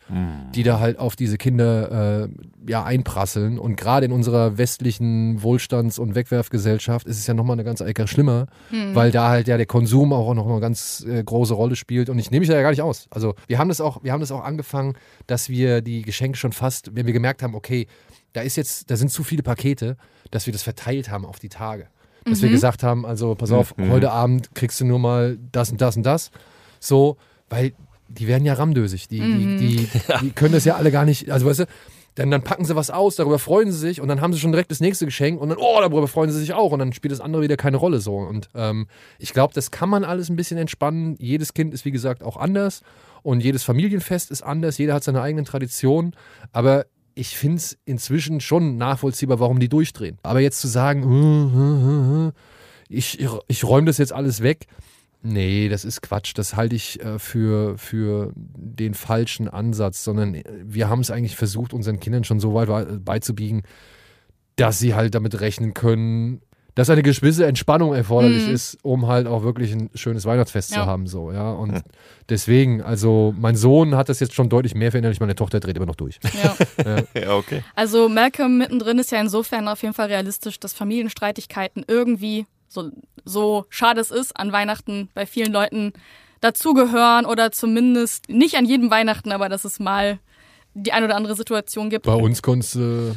die 0.54 0.62
da 0.62 0.78
halt 0.78 1.00
auf 1.00 1.16
diese 1.16 1.37
Kinder 1.37 2.22
äh, 2.24 2.28
ja 2.70 2.85
einprasseln. 2.85 3.59
Und 3.59 3.74
gerade 3.74 4.07
in 4.07 4.12
unserer 4.12 4.57
westlichen 4.57 5.42
Wohlstands- 5.42 5.98
und 5.98 6.14
Wegwerfgesellschaft 6.14 7.04
ist 7.09 7.18
es 7.18 7.26
ja 7.26 7.35
nochmal 7.35 7.54
eine 7.54 7.64
ganz 7.64 7.80
Ecke 7.80 8.07
schlimmer, 8.07 8.46
weil 8.92 9.11
da 9.11 9.30
halt 9.30 9.48
ja 9.48 9.57
der 9.57 9.66
Konsum 9.66 10.12
auch 10.12 10.33
noch 10.35 10.48
eine 10.48 10.61
ganz 10.61 11.04
äh, 11.09 11.24
große 11.24 11.54
Rolle 11.54 11.74
spielt. 11.74 12.09
Und 12.09 12.20
ich 12.20 12.30
nehme 12.30 12.40
mich 12.40 12.48
da 12.48 12.54
ja 12.54 12.62
gar 12.62 12.70
nicht 12.70 12.83
aus. 12.83 13.09
Also 13.11 13.35
wir 13.48 13.59
haben 13.59 13.66
das 13.66 13.80
auch, 13.80 14.04
wir 14.04 14.12
haben 14.12 14.20
das 14.20 14.30
auch 14.30 14.44
angefangen, 14.44 14.94
dass 15.26 15.48
wir 15.48 15.80
die 15.80 16.02
Geschenke 16.02 16.38
schon 16.38 16.52
fast, 16.52 16.94
wenn 16.94 17.07
wir 17.07 17.12
gemerkt 17.12 17.42
haben, 17.42 17.57
okay, 17.57 17.88
da 18.33 18.42
ist 18.42 18.57
jetzt, 18.57 18.92
da 18.92 18.96
sind 18.96 19.11
zu 19.11 19.24
viele 19.24 19.42
Pakete, 19.42 19.96
dass 20.30 20.46
wir 20.46 20.52
das 20.52 20.62
verteilt 20.62 21.11
haben 21.11 21.26
auf 21.26 21.40
die 21.40 21.48
Tage. 21.48 21.88
Dass 22.26 22.42
wir 22.42 22.48
gesagt 22.48 22.85
haben, 22.85 23.04
also 23.04 23.35
pass 23.35 23.50
auf, 23.50 23.74
heute 23.76 24.12
Abend 24.12 24.54
kriegst 24.54 24.80
du 24.80 24.85
nur 24.87 25.00
mal 25.00 25.37
das 25.50 25.72
und 25.72 25.80
das 25.80 25.96
und 25.96 26.04
das. 26.07 26.30
So, 26.78 27.16
weil 27.50 27.72
die 28.09 28.27
werden 28.27 28.45
ja 28.45 28.55
ramdösig. 28.55 29.09
Die, 29.09 29.21
die, 29.21 29.57
die, 29.57 29.88
die 30.23 30.31
können 30.31 30.53
das 30.53 30.64
ja 30.64 30.77
alle 30.77 30.90
gar 30.90 31.05
nicht, 31.05 31.31
also 31.31 31.47
weißt 31.47 31.61
du, 31.61 31.67
dann, 32.14 32.31
dann 32.31 32.43
packen 32.43 32.64
sie 32.64 32.77
was 32.77 32.90
aus, 32.90 33.17
darüber 33.17 33.38
freuen 33.38 33.73
sie 33.73 33.79
sich 33.79 34.01
und 34.01 34.09
dann 34.09 34.21
haben 34.21 34.33
sie 34.33 34.38
schon 34.38 34.53
direkt 34.53 34.71
das 34.71 34.81
nächste 34.81 35.05
Geschenk 35.05 35.40
und 35.40 35.49
dann, 35.49 35.59
oh, 35.59 35.79
darüber 35.81 36.07
freuen 36.07 36.31
sie 36.31 36.38
sich 36.38 36.53
auch 36.53 36.71
und 36.71 36.79
dann 36.79 36.93
spielt 36.93 37.12
das 37.12 37.21
andere 37.21 37.43
wieder 37.43 37.57
keine 37.57 37.77
Rolle 37.77 37.99
so. 37.99 38.17
Und 38.17 38.49
ähm, 38.55 38.87
ich 39.19 39.33
glaube, 39.33 39.53
das 39.53 39.71
kann 39.71 39.88
man 39.88 40.05
alles 40.05 40.29
ein 40.29 40.37
bisschen 40.37 40.59
entspannen. 40.59 41.17
Jedes 41.19 41.55
Kind 41.55 41.75
ist, 41.75 41.85
wie 41.85 41.90
gesagt, 41.90 42.23
auch 42.23 42.37
anders 42.37 42.83
und 43.23 43.40
jedes 43.43 43.64
Familienfest 43.64 44.31
ist 44.31 44.43
anders, 44.43 44.79
jeder 44.79 44.95
hat 44.95 45.03
seine 45.03 45.23
eigenen 45.23 45.45
Traditionen, 45.45 46.14
aber 46.53 46.87
ich 47.17 47.37
finde 47.37 47.59
es 47.59 47.79
inzwischen 47.85 48.40
schon 48.40 48.77
nachvollziehbar, 48.77 49.40
warum 49.40 49.61
die 49.61 49.69
durchdrehen. 49.69 50.19
Aber 50.23 50.40
jetzt 50.40 50.61
zu 50.61 50.69
sagen, 50.69 52.33
ich, 52.88 53.25
ich 53.49 53.64
räume 53.64 53.87
das 53.87 53.99
jetzt 53.99 54.12
alles 54.12 54.43
weg, 54.43 54.67
Nee, 55.26 55.68
das 55.70 55.84
ist 55.84 56.02
Quatsch. 56.02 56.32
Das 56.37 56.54
halte 56.54 56.76
ich 56.76 57.00
äh, 57.02 57.18
für, 57.18 57.78
für 57.78 58.32
den 58.37 58.92
falschen 58.94 59.48
Ansatz, 59.48 60.04
sondern 60.04 60.34
äh, 60.34 60.44
wir 60.62 60.88
haben 60.90 61.00
es 61.00 61.10
eigentlich 61.10 61.34
versucht, 61.34 61.72
unseren 61.72 61.98
Kindern 61.98 62.24
schon 62.24 62.40
so 62.40 62.52
weit 62.54 62.68
wei- 62.68 62.84
beizubiegen, 62.84 63.62
dass 64.56 64.78
sie 64.78 64.94
halt 64.94 65.14
damit 65.14 65.40
rechnen 65.40 65.72
können, 65.74 66.40
dass 66.76 66.90
eine 66.90 67.02
gewisse 67.04 67.46
Entspannung 67.46 67.94
erforderlich 67.94 68.48
Mhm. 68.48 68.52
ist, 68.54 68.78
um 68.82 69.06
halt 69.06 69.26
auch 69.28 69.44
wirklich 69.44 69.72
ein 69.72 69.90
schönes 69.94 70.24
Weihnachtsfest 70.26 70.70
zu 70.70 70.76
Ja. 70.80 70.87
haben. 70.87 71.06
So, 71.06 71.30
ja. 71.32 71.52
Und 71.52 71.82
deswegen, 72.28 72.82
also 72.82 73.32
mein 73.38 73.54
Sohn 73.54 73.94
hat 73.94 74.08
das 74.08 74.18
jetzt 74.20 74.34
schon 74.34 74.48
deutlich 74.48 74.74
mehr 74.74 74.90
verinnerlicht, 74.90 75.20
meine 75.20 75.37
Tochter 75.37 75.60
dreht 75.60 75.76
immer 75.76 75.87
noch 75.87 75.94
durch. 75.96 76.18
Ja. 76.84 77.02
Ja, 77.18 77.34
okay. 77.37 77.62
Also 77.76 78.08
Malcolm 78.08 78.58
mittendrin 78.58 78.98
ist 78.98 79.12
ja 79.12 79.20
insofern 79.20 79.68
auf 79.68 79.82
jeden 79.82 79.94
Fall 79.94 80.08
realistisch, 80.08 80.58
dass 80.60 80.72
Familienstreitigkeiten 80.74 81.84
irgendwie, 81.87 82.44
so, 82.74 82.90
so 83.24 83.64
schade 83.70 84.00
es 84.00 84.10
ist, 84.10 84.37
an 84.38 84.52
Weihnachten 84.52 85.08
bei 85.14 85.24
vielen 85.26 85.52
Leuten 85.52 85.92
dazugehören 86.40 87.24
oder 87.24 87.52
zumindest 87.52 88.28
nicht 88.28 88.56
an 88.56 88.66
jedem 88.66 88.90
Weihnachten, 88.90 89.32
aber 89.32 89.48
dass 89.48 89.64
es 89.64 89.80
mal 89.80 90.18
die 90.74 90.92
ein 90.92 91.04
oder 91.04 91.16
andere 91.16 91.37
Situation 91.37 91.88
gibt. 91.88 92.04
Bei 92.04 92.14
uns 92.14 92.42
konntest 92.42 92.74
du 92.74 93.14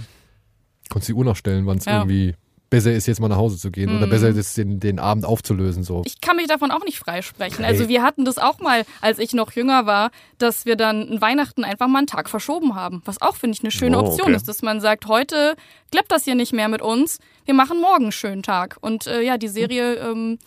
konntest 0.89 1.09
die 1.09 1.13
Uhr 1.13 1.25
nachstellen, 1.25 1.65
wann 1.65 1.79
es 1.79 1.85
Ja. 1.85 1.97
irgendwie 2.03 2.35
besser 2.69 2.91
ist, 2.93 3.07
jetzt 3.07 3.19
mal 3.19 3.27
nach 3.29 3.37
Hause 3.37 3.57
zu 3.57 3.71
gehen 3.71 3.95
oder 3.95 4.05
Mhm. 4.07 4.09
besser 4.09 4.29
ist, 4.29 4.57
den, 4.57 4.79
den 4.79 4.99
Abend 4.99 5.25
aufzulösen. 5.25 5.83
So. 5.83 6.01
Ich 6.05 6.19
kann 6.21 6.35
mich 6.35 6.47
davon 6.47 6.71
auch 6.71 6.83
nicht 6.83 6.99
freisprechen. 6.99 7.63
Hey. 7.63 7.73
Also 7.73 7.87
wir 7.87 8.03
hatten 8.03 8.25
das 8.25 8.37
auch 8.37 8.59
mal, 8.59 8.83
als 9.01 9.19
ich 9.19 9.33
noch 9.33 9.51
jünger 9.53 9.85
war, 9.85 10.11
dass 10.37 10.65
wir 10.65 10.75
dann 10.75 11.07
an 11.09 11.21
Weihnachten 11.21 11.63
einfach 11.63 11.87
mal 11.87 11.99
einen 11.99 12.07
Tag 12.07 12.29
verschoben 12.29 12.75
haben. 12.75 13.01
Was 13.05 13.21
auch, 13.21 13.35
finde 13.35 13.55
ich, 13.57 13.63
eine 13.63 13.71
schöne 13.71 13.97
Oh, 13.97 14.07
Option 14.07 14.27
okay. 14.27 14.35
ist, 14.35 14.47
dass 14.47 14.61
man 14.61 14.81
sagt, 14.81 15.07
heute 15.07 15.55
klappt 15.91 16.11
das 16.11 16.25
hier 16.25 16.35
nicht 16.35 16.53
mehr 16.53 16.67
mit 16.67 16.81
uns. 16.81 17.19
Wir 17.45 17.53
machen 17.53 17.79
morgen 17.79 18.03
einen 18.05 18.11
schönen 18.11 18.43
Tag. 18.43 18.77
Und 18.81 19.07
äh, 19.07 19.21
ja, 19.21 19.37
die 19.37 19.47
Serie 19.47 19.95
ähm, 19.95 20.37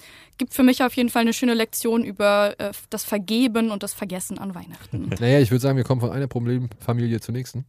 gibt 0.40 0.54
für 0.54 0.62
mich 0.62 0.82
auf 0.82 0.94
jeden 0.94 1.10
Fall 1.10 1.20
eine 1.20 1.34
schöne 1.34 1.52
Lektion 1.52 2.02
über 2.02 2.54
äh, 2.58 2.72
das 2.88 3.04
Vergeben 3.04 3.70
und 3.70 3.82
das 3.82 3.92
Vergessen 3.92 4.38
an 4.38 4.54
Weihnachten. 4.54 5.10
Naja, 5.20 5.38
ich 5.38 5.50
würde 5.50 5.60
sagen, 5.60 5.76
wir 5.76 5.84
kommen 5.84 6.00
von 6.00 6.10
einer 6.10 6.28
Problemfamilie 6.28 7.20
zur 7.20 7.34
nächsten. 7.34 7.66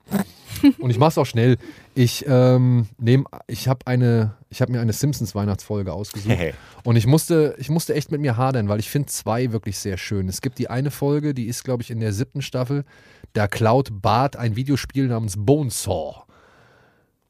Und 0.79 0.89
ich 0.89 0.97
mach's 0.97 1.17
auch 1.17 1.25
schnell. 1.25 1.57
Ich 1.95 2.23
ähm, 2.29 2.87
nehm, 2.97 3.27
ich 3.47 3.67
habe 3.67 3.85
eine, 3.87 4.35
ich 4.49 4.61
habe 4.61 4.71
mir 4.71 4.79
eine 4.79 4.93
Simpsons 4.93 5.35
Weihnachtsfolge 5.35 5.91
ausgesucht. 5.91 6.33
Hey. 6.33 6.53
Und 6.85 6.95
ich 6.95 7.07
musste, 7.07 7.55
ich 7.57 7.69
musste 7.69 7.93
echt 7.93 8.09
mit 8.09 8.21
mir 8.21 8.37
hadern, 8.37 8.69
weil 8.69 8.79
ich 8.79 8.89
finde 8.89 9.09
zwei 9.09 9.51
wirklich 9.51 9.77
sehr 9.77 9.97
schön. 9.97 10.29
Es 10.29 10.39
gibt 10.39 10.57
die 10.57 10.69
eine 10.69 10.91
Folge, 10.91 11.33
die 11.33 11.47
ist, 11.47 11.65
glaube 11.65 11.83
ich, 11.83 11.91
in 11.91 11.99
der 11.99 12.13
siebten 12.13 12.41
Staffel. 12.41 12.85
Da 13.33 13.49
klaut 13.49 13.89
Bart 14.01 14.37
ein 14.37 14.55
Videospiel 14.55 15.07
namens 15.07 15.35
Bonesaw. 15.37 16.23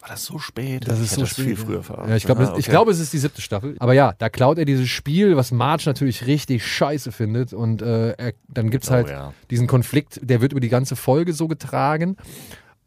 War 0.02 0.10
das 0.10 0.26
so 0.26 0.40
spät? 0.40 0.88
Das 0.88 0.98
ich 0.98 1.06
ist 1.06 1.14
so 1.16 1.22
das 1.22 1.34
viel 1.34 1.56
früher 1.56 1.84
verraten. 1.84 2.10
Ja, 2.10 2.16
ich 2.16 2.26
glaube, 2.26 2.48
Ah, 2.48 2.54
okay. 2.54 2.62
glaube, 2.64 2.92
es 2.92 3.00
ist 3.00 3.14
die 3.14 3.20
siebte 3.20 3.40
Staffel. 3.42 3.76
Aber 3.80 3.94
ja, 3.94 4.14
da 4.18 4.30
klaut 4.30 4.58
er 4.58 4.66
dieses 4.66 4.90
Spiel, 4.90 5.38
was 5.38 5.52
Marge 5.52 5.84
natürlich 5.86 6.26
richtig 6.26 6.66
scheiße 6.66 7.12
findet. 7.12 7.54
Und 7.54 7.82
äh, 7.84 8.12
er, 8.14 8.34
dann 8.48 8.72
gibt 8.72 8.84
es 8.84 8.90
Oh, 8.90 8.94
halt 8.94 9.10
ja. 9.10 9.34
diesen 9.52 9.68
Konflikt, 9.68 10.20
der 10.24 10.42
wird 10.42 10.54
über 10.54 10.60
die 10.60 10.70
ganze 10.70 10.96
Folge 10.96 11.34
so 11.34 11.48
getragen. 11.48 12.18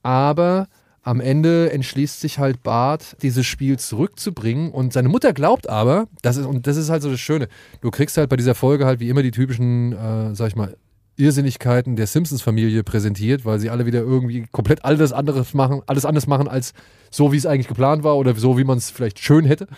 Aber 0.03 0.67
am 1.03 1.21
Ende 1.21 1.71
entschließt 1.71 2.21
sich 2.21 2.39
halt 2.39 2.63
Bart, 2.63 3.17
dieses 3.23 3.47
Spiel 3.47 3.79
zurückzubringen. 3.79 4.71
Und 4.71 4.93
seine 4.93 5.09
Mutter 5.09 5.33
glaubt 5.33 5.69
aber, 5.69 6.09
das 6.23 6.37
ist, 6.37 6.47
und 6.47 6.67
das 6.67 6.77
ist 6.77 6.89
halt 6.91 7.03
so 7.03 7.11
das 7.11 7.21
Schöne, 7.21 7.49
du 7.81 7.91
kriegst 7.91 8.17
halt 8.17 8.31
bei 8.31 8.37
dieser 8.37 8.55
Folge 8.55 8.87
halt 8.87 9.01
wie 9.01 9.09
immer 9.09 9.23
die 9.23 9.31
typischen, 9.31 9.93
äh, 9.93 10.35
sag 10.35 10.49
ich 10.49 10.57
mal, 10.57 10.77
Irrsinnigkeiten 11.17 11.97
der 11.97 12.07
Simpsons-Familie 12.07 12.83
präsentiert, 12.83 13.45
weil 13.45 13.59
sie 13.59 13.71
alle 13.71 13.87
wieder 13.87 14.01
irgendwie 14.01 14.47
komplett 14.51 14.85
alles 14.85 15.13
anderes 15.13 15.55
machen, 15.55 15.83
alles 15.87 16.05
anders 16.05 16.27
machen, 16.27 16.49
als 16.49 16.73
so, 17.11 17.33
wie 17.33 17.37
es 17.37 17.47
eigentlich 17.47 17.69
geplant 17.69 18.03
war 18.03 18.17
oder 18.17 18.35
so, 18.35 18.59
wie 18.59 18.65
man 18.65 18.79
es 18.79 18.91
vielleicht 18.91 19.21
schön 19.21 19.45
hätte. 19.45 19.69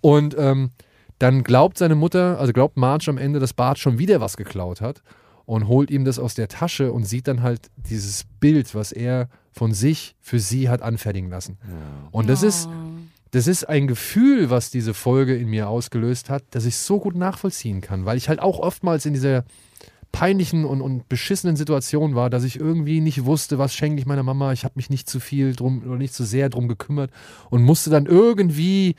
Und 0.00 0.36
ähm, 0.38 0.70
dann 1.18 1.42
glaubt 1.42 1.78
seine 1.78 1.96
Mutter, 1.96 2.38
also 2.38 2.52
glaubt 2.52 2.76
Marge 2.76 3.10
am 3.10 3.18
Ende, 3.18 3.40
dass 3.40 3.52
Bart 3.52 3.78
schon 3.78 3.98
wieder 3.98 4.20
was 4.20 4.36
geklaut 4.36 4.80
hat 4.80 5.02
und 5.44 5.66
holt 5.66 5.90
ihm 5.90 6.04
das 6.04 6.18
aus 6.18 6.34
der 6.34 6.48
Tasche 6.48 6.92
und 6.92 7.04
sieht 7.04 7.26
dann 7.26 7.42
halt 7.42 7.70
dieses 7.76 8.24
Bild, 8.38 8.74
was 8.74 8.92
er 8.92 9.28
von 9.52 9.74
sich 9.74 10.14
für 10.20 10.38
sie 10.38 10.68
hat 10.68 10.80
anfertigen 10.80 11.28
lassen. 11.28 11.58
Und 12.12 12.28
das 12.30 12.44
ist, 12.44 12.68
das 13.32 13.48
ist 13.48 13.68
ein 13.68 13.88
Gefühl, 13.88 14.48
was 14.50 14.70
diese 14.70 14.94
Folge 14.94 15.36
in 15.36 15.48
mir 15.48 15.68
ausgelöst 15.68 16.30
hat, 16.30 16.44
das 16.52 16.64
ich 16.64 16.76
so 16.76 17.00
gut 17.00 17.16
nachvollziehen 17.16 17.80
kann, 17.80 18.04
weil 18.04 18.16
ich 18.16 18.28
halt 18.28 18.40
auch 18.40 18.60
oftmals 18.60 19.04
in 19.06 19.12
dieser 19.12 19.44
peinlichen 20.12 20.64
und, 20.64 20.80
und 20.80 21.08
beschissenen 21.08 21.56
Situation 21.56 22.14
war, 22.14 22.30
dass 22.30 22.44
ich 22.44 22.58
irgendwie 22.58 23.00
nicht 23.00 23.24
wusste, 23.24 23.58
was 23.58 23.74
schenke 23.74 24.00
ich 24.00 24.06
meiner 24.06 24.22
Mama. 24.22 24.52
Ich 24.52 24.64
habe 24.64 24.74
mich 24.76 24.90
nicht 24.90 25.08
zu 25.08 25.20
viel 25.20 25.54
drum 25.54 25.82
oder 25.86 25.96
nicht 25.96 26.14
zu 26.14 26.24
sehr 26.24 26.48
drum 26.48 26.68
gekümmert 26.68 27.10
und 27.50 27.62
musste 27.62 27.90
dann 27.90 28.06
irgendwie 28.06 28.96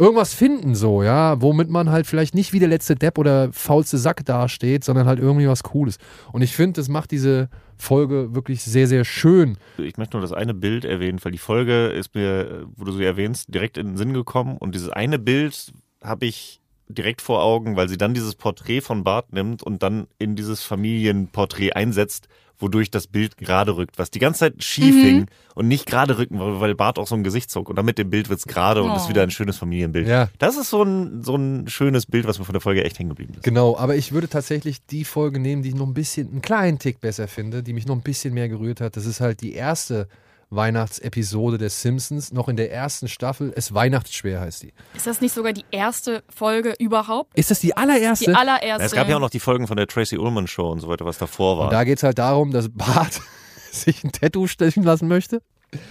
irgendwas 0.00 0.32
finden, 0.32 0.74
so, 0.74 1.02
ja, 1.02 1.42
womit 1.42 1.68
man 1.68 1.90
halt 1.90 2.06
vielleicht 2.06 2.34
nicht 2.34 2.54
wie 2.54 2.58
der 2.58 2.68
letzte 2.68 2.94
Depp 2.94 3.18
oder 3.18 3.52
faulste 3.52 3.98
Sack 3.98 4.24
dasteht, 4.24 4.82
sondern 4.82 5.06
halt 5.06 5.18
irgendwie 5.18 5.46
was 5.46 5.62
Cooles. 5.62 5.98
Und 6.32 6.40
ich 6.40 6.56
finde, 6.56 6.80
das 6.80 6.88
macht 6.88 7.10
diese 7.10 7.50
Folge 7.76 8.34
wirklich 8.34 8.62
sehr, 8.62 8.86
sehr 8.86 9.04
schön. 9.04 9.58
Ich 9.76 9.98
möchte 9.98 10.16
nur 10.16 10.22
das 10.22 10.32
eine 10.32 10.54
Bild 10.54 10.86
erwähnen, 10.86 11.18
weil 11.22 11.32
die 11.32 11.38
Folge 11.38 11.88
ist 11.88 12.14
mir, 12.14 12.66
wo 12.76 12.84
du 12.84 12.92
sie 12.92 13.04
erwähnst, 13.04 13.54
direkt 13.54 13.76
in 13.76 13.88
den 13.88 13.96
Sinn 13.98 14.14
gekommen. 14.14 14.56
Und 14.56 14.74
dieses 14.74 14.88
eine 14.88 15.18
Bild 15.18 15.72
habe 16.02 16.24
ich 16.24 16.59
direkt 16.90 17.22
vor 17.22 17.42
Augen, 17.42 17.76
weil 17.76 17.88
sie 17.88 17.96
dann 17.98 18.14
dieses 18.14 18.34
Porträt 18.34 18.80
von 18.82 19.04
Bart 19.04 19.32
nimmt 19.32 19.62
und 19.62 19.82
dann 19.82 20.06
in 20.18 20.36
dieses 20.36 20.62
Familienporträt 20.62 21.72
einsetzt, 21.72 22.28
wodurch 22.58 22.90
das 22.90 23.06
Bild 23.06 23.38
gerade 23.38 23.76
rückt, 23.76 23.98
was 23.98 24.10
die 24.10 24.18
ganze 24.18 24.40
Zeit 24.40 24.62
schief 24.62 24.94
Mhm. 24.94 25.00
hing 25.02 25.26
und 25.54 25.66
nicht 25.66 25.86
gerade 25.86 26.18
rücken, 26.18 26.38
weil 26.38 26.74
Bart 26.74 26.98
auch 26.98 27.06
so 27.06 27.14
ein 27.14 27.24
Gesicht 27.24 27.50
zog. 27.50 27.70
Und 27.70 27.76
dann 27.76 27.86
mit 27.86 27.96
dem 27.96 28.10
Bild 28.10 28.28
wird 28.28 28.38
es 28.38 28.46
gerade 28.46 28.82
und 28.82 28.90
Oh. 28.90 28.96
ist 28.96 29.08
wieder 29.08 29.22
ein 29.22 29.30
schönes 29.30 29.56
Familienbild. 29.56 30.06
Ja. 30.06 30.28
Das 30.38 30.58
ist 30.58 30.68
so 30.68 30.82
ein, 30.82 31.22
so 31.24 31.36
ein 31.36 31.68
schönes 31.68 32.04
Bild, 32.04 32.26
was 32.26 32.38
mir 32.38 32.44
von 32.44 32.52
der 32.52 32.60
Folge 32.60 32.84
echt 32.84 32.98
hängen 32.98 33.08
geblieben 33.08 33.32
ist. 33.34 33.44
Genau, 33.44 33.78
aber 33.78 33.96
ich 33.96 34.12
würde 34.12 34.28
tatsächlich 34.28 34.84
die 34.86 35.04
Folge 35.06 35.40
nehmen, 35.40 35.62
die 35.62 35.70
ich 35.70 35.74
noch 35.74 35.86
ein 35.86 35.94
bisschen, 35.94 36.28
einen 36.30 36.42
kleinen 36.42 36.78
Tick 36.78 37.00
besser 37.00 37.28
finde, 37.28 37.62
die 37.62 37.72
mich 37.72 37.86
noch 37.86 37.96
ein 37.96 38.02
bisschen 38.02 38.34
mehr 38.34 38.50
gerührt 38.50 38.82
hat. 38.82 38.94
Das 38.94 39.06
ist 39.06 39.20
halt 39.22 39.40
die 39.40 39.54
erste 39.54 40.06
Weihnachtsepisode 40.50 41.58
der 41.58 41.70
Simpsons, 41.70 42.32
noch 42.32 42.48
in 42.48 42.56
der 42.56 42.72
ersten 42.72 43.08
Staffel. 43.08 43.52
Es 43.54 43.72
Weihnachtsschwer 43.72 44.40
heißt 44.40 44.64
die. 44.64 44.72
Ist 44.94 45.06
das 45.06 45.20
nicht 45.20 45.32
sogar 45.32 45.52
die 45.52 45.64
erste 45.70 46.22
Folge 46.34 46.74
überhaupt? 46.78 47.36
Ist 47.38 47.50
das 47.50 47.60
die 47.60 47.76
allererste? 47.76 48.26
Die 48.26 48.34
allererste. 48.34 48.84
Es 48.84 48.92
gab 48.92 49.08
ja 49.08 49.16
auch 49.16 49.20
noch 49.20 49.30
die 49.30 49.40
Folgen 49.40 49.66
von 49.66 49.76
der 49.76 49.86
Tracy 49.86 50.18
Ullman 50.18 50.48
Show 50.48 50.70
und 50.70 50.80
so 50.80 50.88
weiter, 50.88 51.04
was 51.04 51.18
davor 51.18 51.58
war. 51.58 51.64
Und 51.66 51.72
da 51.72 51.84
geht 51.84 51.98
es 51.98 52.02
halt 52.02 52.18
darum, 52.18 52.50
dass 52.50 52.68
Bart 52.68 53.20
sich 53.70 54.02
ein 54.02 54.10
Tattoo 54.12 54.48
stechen 54.48 54.82
lassen 54.82 55.06
möchte. 55.06 55.40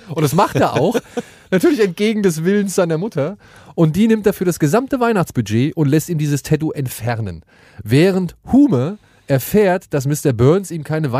Und 0.10 0.24
das 0.24 0.34
macht 0.34 0.58
er 0.58 0.74
auch. 0.74 0.95
Natürlich 1.52 1.80
entgegen 1.80 2.22
des 2.22 2.43
Willens 2.43 2.76
seiner 2.76 2.98
Mutter. 2.98 3.38
Und 3.76 3.95
die 3.95 4.08
nimmt 4.08 4.26
dafür 4.26 4.45
das 4.45 4.60
gesamte 4.60 5.00
Weihnachtsbudget 5.00 5.76
und 5.78 5.88
lässt 5.88 6.10
ihm 6.10 6.17
dieses 6.17 6.43
Tattoo 6.43 6.72
entfernen. 6.72 7.43
Während 7.82 8.36
Hume 8.52 8.98
erfährt, 9.28 9.93
dass 9.93 10.06
Mr. 10.06 10.34
Burns 10.34 10.69
ihm 10.69 10.84
keine 10.84 11.12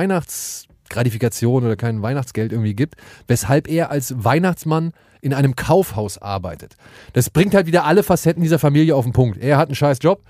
Weihnachtsgratifikation 0.90 1.66
oder 1.66 1.76
kein 1.76 2.02
Weihnachtsgeld 2.02 2.52
irgendwie 2.52 2.74
gibt, 2.74 2.96
weshalb 3.28 3.68
er 3.70 3.92
als 3.92 4.14
Weihnachtsmann 4.18 4.92
in 5.22 5.34
einem 5.34 5.56
Kaufhaus 5.56 6.18
arbeitet. 6.18 6.76
Das 7.14 7.30
bringt 7.30 7.54
halt 7.54 7.68
wieder 7.68 7.86
alle 7.86 8.04
Facetten 8.04 8.42
dieser 8.42 8.60
Familie 8.60 8.96
auf 8.96 9.06
den 9.06 9.14
Punkt. 9.14 9.38
Er 9.42 9.58
hat 9.58 9.68
einen 9.68 9.76
scheiß 9.76 10.00
Job, 10.02 10.22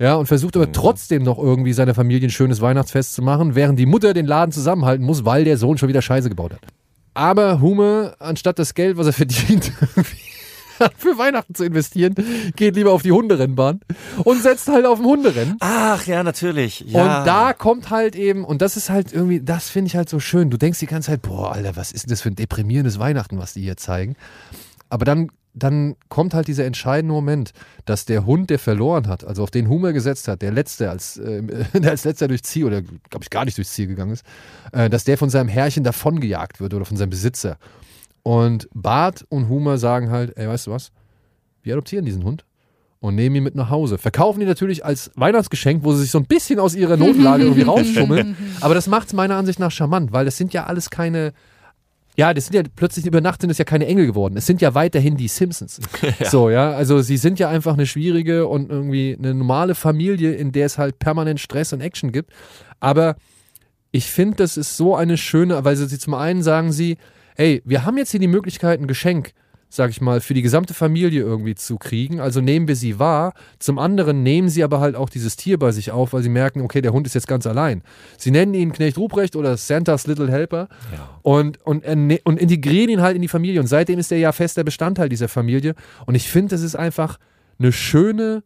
ja, 0.00 0.14
und 0.14 0.26
versucht 0.26 0.56
aber 0.56 0.70
trotzdem 0.72 1.22
noch 1.22 1.38
irgendwie 1.38 1.72
seiner 1.72 1.94
Familie 1.94 2.28
ein 2.28 2.30
schönes 2.30 2.60
Weihnachtsfest 2.60 3.14
zu 3.14 3.22
machen, 3.22 3.54
während 3.54 3.78
die 3.78 3.86
Mutter 3.86 4.14
den 4.14 4.26
Laden 4.26 4.52
zusammenhalten 4.52 5.04
muss, 5.04 5.24
weil 5.24 5.44
der 5.44 5.56
Sohn 5.56 5.76
schon 5.76 5.88
wieder 5.88 6.02
Scheiße 6.02 6.28
gebaut 6.28 6.52
hat. 6.52 6.60
Aber 7.14 7.60
Hume, 7.60 8.14
anstatt 8.20 8.60
das 8.60 8.74
Geld, 8.74 8.96
was 8.96 9.08
er 9.08 9.12
verdient, 9.12 9.72
für 10.96 11.18
Weihnachten 11.18 11.54
zu 11.54 11.64
investieren, 11.64 12.14
geht 12.56 12.76
lieber 12.76 12.92
auf 12.92 13.02
die 13.02 13.12
Hunderennbahn 13.12 13.80
und 14.24 14.42
setzt 14.42 14.68
halt 14.68 14.86
auf 14.86 14.98
dem 14.98 15.06
Hunderennen. 15.06 15.56
Ach 15.60 16.06
ja, 16.06 16.22
natürlich. 16.22 16.80
Ja. 16.80 17.20
Und 17.20 17.26
da 17.26 17.52
kommt 17.52 17.90
halt 17.90 18.16
eben, 18.16 18.44
und 18.44 18.62
das 18.62 18.76
ist 18.76 18.90
halt 18.90 19.12
irgendwie, 19.12 19.40
das 19.40 19.68
finde 19.68 19.88
ich 19.88 19.96
halt 19.96 20.08
so 20.08 20.20
schön. 20.20 20.50
Du 20.50 20.56
denkst 20.56 20.78
die 20.78 20.86
ganze 20.86 21.10
Zeit, 21.10 21.22
boah, 21.22 21.52
Alter, 21.52 21.76
was 21.76 21.92
ist 21.92 22.04
denn 22.04 22.10
das 22.10 22.22
für 22.22 22.30
ein 22.30 22.36
deprimierendes 22.36 22.98
Weihnachten, 22.98 23.38
was 23.38 23.54
die 23.54 23.62
hier 23.62 23.76
zeigen? 23.76 24.16
Aber 24.88 25.04
dann, 25.04 25.30
dann 25.54 25.96
kommt 26.08 26.34
halt 26.34 26.48
dieser 26.48 26.64
entscheidende 26.64 27.12
Moment, 27.12 27.52
dass 27.84 28.04
der 28.04 28.26
Hund, 28.26 28.50
der 28.50 28.58
verloren 28.58 29.08
hat, 29.08 29.24
also 29.24 29.42
auf 29.42 29.50
den 29.50 29.68
Humor 29.68 29.92
gesetzt 29.92 30.28
hat, 30.28 30.42
der 30.42 30.52
letzte 30.52 30.90
als, 30.90 31.16
äh, 31.16 31.42
der 31.74 31.90
als 31.90 32.04
letzter 32.04 32.28
durchs 32.28 32.48
Ziel, 32.48 32.64
oder 32.64 32.82
glaube 32.82 33.22
ich 33.22 33.30
gar 33.30 33.44
nicht 33.44 33.56
durchs 33.56 33.72
Ziel 33.72 33.86
gegangen 33.86 34.12
ist, 34.12 34.24
äh, 34.72 34.88
dass 34.88 35.04
der 35.04 35.18
von 35.18 35.30
seinem 35.30 35.48
Herrchen 35.48 35.84
davongejagt 35.84 36.60
wird 36.60 36.74
oder 36.74 36.84
von 36.84 36.96
seinem 36.96 37.10
Besitzer. 37.10 37.58
Und 38.22 38.68
Bart 38.74 39.24
und 39.28 39.48
Humor 39.48 39.78
sagen 39.78 40.10
halt, 40.10 40.36
ey, 40.36 40.48
weißt 40.48 40.66
du 40.66 40.70
was? 40.72 40.92
Wir 41.62 41.74
adoptieren 41.74 42.04
diesen 42.04 42.24
Hund 42.24 42.44
und 43.00 43.14
nehmen 43.14 43.36
ihn 43.36 43.42
mit 43.44 43.54
nach 43.54 43.70
Hause. 43.70 43.98
Verkaufen 43.98 44.40
ihn 44.40 44.48
natürlich 44.48 44.84
als 44.84 45.10
Weihnachtsgeschenk, 45.14 45.84
wo 45.84 45.92
sie 45.92 46.02
sich 46.02 46.10
so 46.10 46.18
ein 46.18 46.26
bisschen 46.26 46.58
aus 46.58 46.74
ihrer 46.74 46.96
Notlage 46.96 47.44
irgendwie 47.44 47.62
rausschummeln. 47.70 48.36
Aber 48.60 48.74
das 48.74 48.86
macht 48.86 49.08
es 49.08 49.12
meiner 49.12 49.36
Ansicht 49.36 49.60
nach 49.60 49.70
charmant, 49.70 50.12
weil 50.12 50.24
das 50.24 50.36
sind 50.36 50.52
ja 50.52 50.64
alles 50.64 50.90
keine. 50.90 51.32
Ja, 52.16 52.34
das 52.34 52.46
sind 52.46 52.54
ja 52.54 52.62
plötzlich 52.74 53.06
über 53.06 53.20
Nacht 53.20 53.42
sind 53.42 53.50
es 53.50 53.58
ja 53.58 53.64
keine 53.64 53.86
Engel 53.86 54.06
geworden. 54.06 54.36
Es 54.36 54.46
sind 54.46 54.60
ja 54.60 54.74
weiterhin 54.74 55.16
die 55.16 55.28
Simpsons. 55.28 55.80
So, 56.24 56.50
ja. 56.50 56.72
Also 56.72 57.00
sie 57.00 57.16
sind 57.16 57.38
ja 57.38 57.48
einfach 57.48 57.74
eine 57.74 57.86
schwierige 57.86 58.48
und 58.48 58.70
irgendwie 58.70 59.16
eine 59.16 59.34
normale 59.34 59.76
Familie, 59.76 60.32
in 60.32 60.50
der 60.50 60.66
es 60.66 60.78
halt 60.78 60.98
permanent 60.98 61.38
Stress 61.38 61.72
und 61.72 61.80
Action 61.80 62.10
gibt. 62.10 62.32
Aber 62.80 63.14
ich 63.92 64.10
finde, 64.10 64.38
das 64.38 64.56
ist 64.56 64.76
so 64.76 64.96
eine 64.96 65.16
schöne, 65.16 65.64
weil 65.64 65.76
sie 65.76 65.98
zum 65.98 66.14
einen 66.14 66.42
sagen 66.42 66.72
sie, 66.72 66.98
hey, 67.38 67.62
wir 67.64 67.84
haben 67.84 67.96
jetzt 67.96 68.10
hier 68.10 68.20
die 68.20 68.26
Möglichkeit, 68.26 68.80
ein 68.80 68.88
Geschenk, 68.88 69.32
sag 69.68 69.90
ich 69.90 70.00
mal, 70.00 70.20
für 70.20 70.34
die 70.34 70.42
gesamte 70.42 70.74
Familie 70.74 71.22
irgendwie 71.22 71.54
zu 71.54 71.76
kriegen. 71.76 72.20
Also 72.20 72.40
nehmen 72.40 72.66
wir 72.66 72.74
sie 72.74 72.98
wahr. 72.98 73.32
Zum 73.60 73.78
anderen 73.78 74.24
nehmen 74.24 74.48
sie 74.48 74.64
aber 74.64 74.80
halt 74.80 74.96
auch 74.96 75.08
dieses 75.08 75.36
Tier 75.36 75.56
bei 75.56 75.70
sich 75.70 75.92
auf, 75.92 76.12
weil 76.12 76.22
sie 76.22 76.30
merken, 76.30 76.62
okay, 76.62 76.80
der 76.80 76.92
Hund 76.92 77.06
ist 77.06 77.14
jetzt 77.14 77.28
ganz 77.28 77.46
allein. 77.46 77.82
Sie 78.16 78.32
nennen 78.32 78.54
ihn 78.54 78.72
Knecht 78.72 78.98
Ruprecht 78.98 79.36
oder 79.36 79.56
Santa's 79.56 80.08
Little 80.08 80.28
Helper 80.28 80.68
und, 81.22 81.64
und, 81.64 81.84
erne- 81.84 82.20
und 82.24 82.40
integrieren 82.40 82.90
ihn 82.90 83.02
halt 83.02 83.14
in 83.14 83.22
die 83.22 83.28
Familie. 83.28 83.60
Und 83.60 83.68
seitdem 83.68 84.00
ist 84.00 84.10
er 84.10 84.18
ja 84.18 84.32
fester 84.32 84.64
Bestandteil 84.64 85.08
dieser 85.08 85.28
Familie. 85.28 85.74
Und 86.06 86.16
ich 86.16 86.28
finde, 86.28 86.50
das 86.50 86.62
ist 86.62 86.74
einfach 86.74 87.18
eine 87.60 87.70
schöne, 87.70 88.42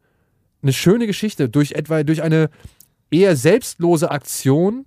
eine 0.61 0.73
schöne 0.75 1.07
Geschichte 1.07 1.49
durch 1.49 1.73
etwa 1.73 2.03
durch 2.03 2.23
eine 2.23 2.51
eher 3.11 3.37
selbstlose 3.37 4.11
Aktion 4.11 4.85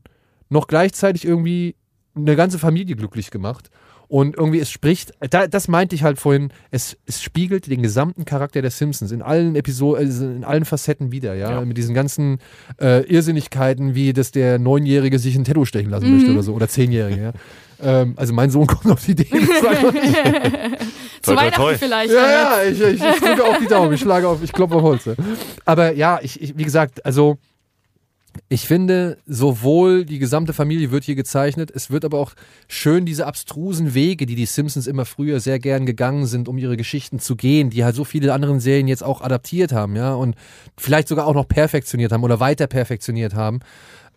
noch 0.49 0.67
gleichzeitig 0.67 1.25
irgendwie 1.25 1.75
eine 2.15 2.35
ganze 2.35 2.59
Familie 2.59 2.95
glücklich 2.95 3.31
gemacht. 3.31 3.69
Und 4.07 4.35
irgendwie, 4.35 4.59
es 4.59 4.69
spricht, 4.69 5.13
da, 5.29 5.47
das 5.47 5.67
meinte 5.67 5.95
ich 5.95 6.03
halt 6.03 6.19
vorhin, 6.19 6.49
es, 6.71 6.97
es 7.05 7.21
spiegelt 7.21 7.67
den 7.67 7.81
gesamten 7.81 8.25
Charakter 8.25 8.61
der 8.61 8.71
Simpsons 8.71 9.11
in 9.11 9.21
allen 9.21 9.55
Episoden, 9.55 10.05
also 10.05 10.25
in 10.25 10.43
allen 10.43 10.65
Facetten 10.65 11.11
wieder, 11.11 11.33
ja. 11.33 11.51
Ja. 11.51 11.65
Mit 11.65 11.77
diesen 11.77 11.95
ganzen 11.95 12.39
äh, 12.79 13.01
Irrsinnigkeiten, 13.05 13.95
wie 13.95 14.13
dass 14.13 14.31
der 14.31 14.59
Neunjährige 14.59 15.19
sich 15.19 15.35
ein 15.35 15.43
Tattoo 15.43 15.65
stechen 15.65 15.89
lassen 15.89 16.11
möchte 16.11 16.31
oder 16.31 16.43
so, 16.43 16.53
oder 16.53 16.67
Zehnjährige, 16.67 17.21
ja. 17.21 17.33
Ähm, 17.81 18.13
also 18.15 18.33
mein 18.33 18.49
Sohn 18.49 18.67
kommt 18.67 18.87
auf 18.91 19.03
die 19.03 19.12
Idee. 19.12 19.25
Zu 21.21 21.35
Weihnachten 21.35 21.77
vielleicht. 21.77 22.13
Ja, 22.13 22.31
ja, 22.31 22.63
ich, 22.69 22.79
ich, 22.81 23.01
ich 23.01 23.19
drücke 23.19 23.43
auf 23.43 23.58
die 23.60 23.67
Daumen, 23.67 23.93
ich 23.93 24.01
schlage 24.01 24.27
auf, 24.27 24.43
ich 24.43 24.53
klopfe 24.53 24.75
auf 24.75 24.83
Holz. 24.83 25.10
Aber 25.65 25.93
ja, 25.93 26.19
ich, 26.21 26.41
ich, 26.41 26.58
wie 26.58 26.63
gesagt, 26.63 27.06
also 27.06 27.37
ich 28.50 28.67
finde, 28.67 29.17
sowohl 29.25 30.06
die 30.06 30.19
gesamte 30.19 30.54
Familie 30.54 30.92
wird 30.92 31.04
hier 31.04 31.15
gezeichnet, 31.15 31.71
es 31.73 31.90
wird 31.90 32.06
aber 32.06 32.19
auch 32.19 32.33
schön 32.67 33.06
diese 33.06 33.25
abstrusen 33.27 33.94
Wege, 33.94 34.25
die 34.25 34.36
die 34.36 34.46
Simpsons 34.46 34.88
immer 34.88 35.06
früher 35.06 35.40
sehr 35.40 35.60
gern 35.60 35.86
gegangen 35.86 36.25
sind, 36.25 36.48
um 36.48 36.58
ihre 36.58 36.77
Geschichten 36.77 37.19
zu 37.19 37.36
gehen, 37.36 37.69
die 37.69 37.83
halt 37.83 37.96
so 37.96 38.04
viele 38.04 38.33
anderen 38.33 38.60
Serien 38.60 38.88
jetzt 38.88 39.04
auch 39.04 39.21
adaptiert 39.21 39.71
haben, 39.71 39.96
ja, 39.96 40.13
und 40.13 40.36
vielleicht 40.77 41.08
sogar 41.08 41.27
auch 41.27 41.33
noch 41.33 41.48
perfektioniert 41.48 42.12
haben 42.12 42.23
oder 42.23 42.40
weiter 42.40 42.67
perfektioniert 42.67 43.33
haben 43.33 43.60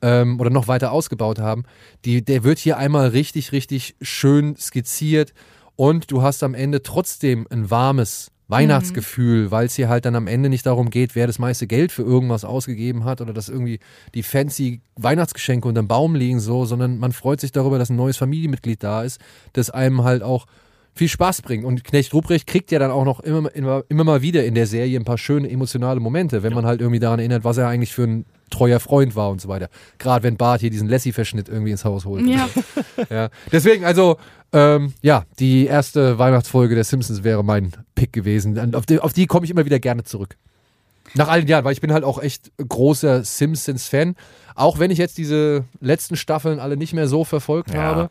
ähm, 0.03 0.41
oder 0.41 0.51
noch 0.51 0.69
weiter 0.69 0.93
ausgebaut 0.93 1.39
haben. 1.39 1.64
Die, 2.05 2.25
der 2.25 2.45
wird 2.45 2.59
hier 2.59 2.77
einmal 2.77 3.09
richtig, 3.09 3.53
richtig 3.53 3.97
schön 4.01 4.57
skizziert 4.57 5.33
und 5.77 6.11
du 6.11 6.23
hast 6.23 6.43
am 6.43 6.55
Ende 6.55 6.83
trotzdem 6.83 7.47
ein 7.51 7.71
warmes 7.71 8.31
Weihnachtsgefühl, 8.49 9.51
weil 9.51 9.66
es 9.66 9.74
hier 9.74 9.88
halt 9.90 10.07
dann 10.07 10.16
am 10.16 10.26
Ende 10.26 10.49
nicht 10.49 10.64
darum 10.64 10.88
geht, 10.88 11.14
wer 11.14 11.26
das 11.26 11.38
meiste 11.38 11.66
Geld 11.66 11.92
für 11.92 12.03
irgendwas 12.03 12.44
ausgegeben 12.44 13.05
hat 13.05 13.20
oder 13.20 13.34
dass 13.34 13.51
irgendwie 13.51 13.78
die 14.14 14.22
fancy 14.22 14.80
Weihnachtsgeschenke 14.96 15.68
unterm 15.68 15.86
Baum 15.86 16.14
liegen 16.14 16.40
so, 16.40 16.64
sondern 16.64 16.99
man 16.99 17.12
freut 17.12 17.40
sich 17.40 17.53
darüber, 17.53 17.78
dass 17.78 17.90
ein 17.90 17.96
neues 17.96 18.16
Familienmitglied 18.16 18.82
da 18.82 19.03
ist, 19.03 19.20
das 19.53 19.68
einem 19.68 20.03
halt 20.03 20.22
auch 20.22 20.46
viel 20.99 21.09
Spaß 21.09 21.42
bringt. 21.42 21.64
Und 21.64 21.84
Knecht 21.84 22.12
Ruprecht 22.12 22.46
kriegt 22.46 22.70
ja 22.70 22.78
dann 22.78 22.90
auch 22.90 23.05
noch 23.05 23.20
immer, 23.20 23.55
immer, 23.55 23.84
immer 23.88 24.05
mal 24.05 24.20
wieder 24.20 24.44
in 24.44 24.55
der 24.55 24.66
Serie 24.66 24.99
ein 24.99 25.05
paar 25.05 25.16
schöne 25.16 25.49
emotionale 25.51 26.01
Momente, 26.01 26.42
wenn 26.42 26.53
man 26.53 26.66
halt 26.66 26.80
irgendwie 26.80 27.01
daran 27.01 27.20
erinnert, 27.20 27.44
was 27.44 27.57
er 27.57 27.68
eigentlich 27.68 27.94
für 27.94 28.05
ein 28.05 28.26
treuer 28.51 28.80
Freund 28.80 29.14
war 29.14 29.30
und 29.30 29.40
so 29.40 29.49
weiter. 29.49 29.68
Gerade 29.99 30.24
wenn 30.24 30.36
Bart 30.36 30.61
hier 30.61 30.70
diesen 30.70 30.88
Lassie-Verschnitt 30.88 31.49
irgendwie 31.49 31.70
ins 31.70 31.84
Haus 31.84 32.05
holt. 32.05 32.26
Ja. 32.26 32.49
Ja. 33.11 33.28
Deswegen, 33.53 33.84
also, 33.84 34.16
ähm, 34.53 34.92
ja, 35.03 35.24
die 35.38 35.66
erste 35.66 36.18
Weihnachtsfolge 36.18 36.74
der 36.74 36.84
Simpsons 36.84 37.22
wäre 37.22 37.44
mein 37.44 37.70
Pick 37.94 38.12
gewesen. 38.12 38.74
Auf 38.74 38.86
die, 38.86 38.99
auf 38.99 39.12
die 39.12 39.26
komme 39.26 39.44
ich 39.44 39.51
immer 39.51 39.64
wieder 39.64 39.78
gerne 39.78 40.03
zurück. 40.03 40.36
Nach 41.15 41.29
all 41.29 41.41
den 41.41 41.49
Jahren, 41.49 41.65
weil 41.65 41.73
ich 41.73 41.81
bin 41.81 41.93
halt 41.93 42.05
auch 42.05 42.21
echt 42.23 42.51
großer 42.59 43.25
Simpsons-Fan. 43.25 44.15
Auch 44.55 44.79
wenn 44.79 44.91
ich 44.91 44.99
jetzt 44.99 45.19
diese 45.19 45.65
letzten 45.81 46.17
Staffeln 46.17 46.59
alle 46.61 46.77
nicht 46.77 46.93
mehr 46.93 47.09
so 47.09 47.25
verfolgt 47.25 47.73
Ja. 47.73 47.83
habe 47.83 48.09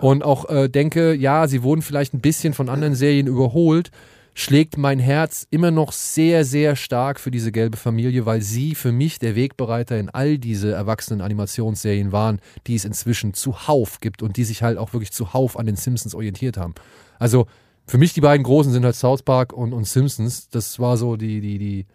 und 0.00 0.24
auch 0.24 0.48
äh, 0.48 0.68
denke, 0.68 1.14
ja, 1.14 1.46
sie 1.46 1.62
wurden 1.62 1.82
vielleicht 1.82 2.14
ein 2.14 2.20
bisschen 2.20 2.54
von 2.54 2.68
anderen 2.68 2.94
Serien 2.94 3.26
überholt, 3.26 3.90
schlägt 4.32 4.78
mein 4.78 4.98
Herz 4.98 5.46
immer 5.50 5.70
noch 5.70 5.92
sehr, 5.92 6.44
sehr 6.44 6.74
stark 6.76 7.20
für 7.20 7.30
diese 7.30 7.52
gelbe 7.52 7.76
Familie, 7.76 8.24
weil 8.26 8.40
sie 8.40 8.74
für 8.74 8.92
mich 8.92 9.18
der 9.18 9.34
Wegbereiter 9.36 9.98
in 9.98 10.08
all 10.08 10.38
diese 10.38 10.72
erwachsenen 10.72 11.20
Animationsserien 11.20 12.12
waren, 12.12 12.40
die 12.66 12.76
es 12.76 12.84
inzwischen 12.84 13.34
zuhauf 13.34 14.00
gibt 14.00 14.22
und 14.22 14.36
die 14.36 14.44
sich 14.44 14.62
halt 14.62 14.78
auch 14.78 14.92
wirklich 14.94 15.12
zuhauf 15.12 15.58
an 15.58 15.66
den 15.66 15.76
Simpsons 15.76 16.14
orientiert 16.14 16.56
haben. 16.56 16.74
Also 17.18 17.46
für 17.86 17.98
mich 17.98 18.14
die 18.14 18.20
beiden 18.20 18.44
großen 18.44 18.72
sind 18.72 18.84
halt 18.84 18.94
South 18.94 19.22
Park 19.22 19.52
und, 19.52 19.72
und 19.72 19.84
Simpsons. 19.86 20.48
Das 20.48 20.78
war 20.78 20.96
so 20.96 21.16
die, 21.16 21.40
die, 21.40 21.58
die, 21.58 21.86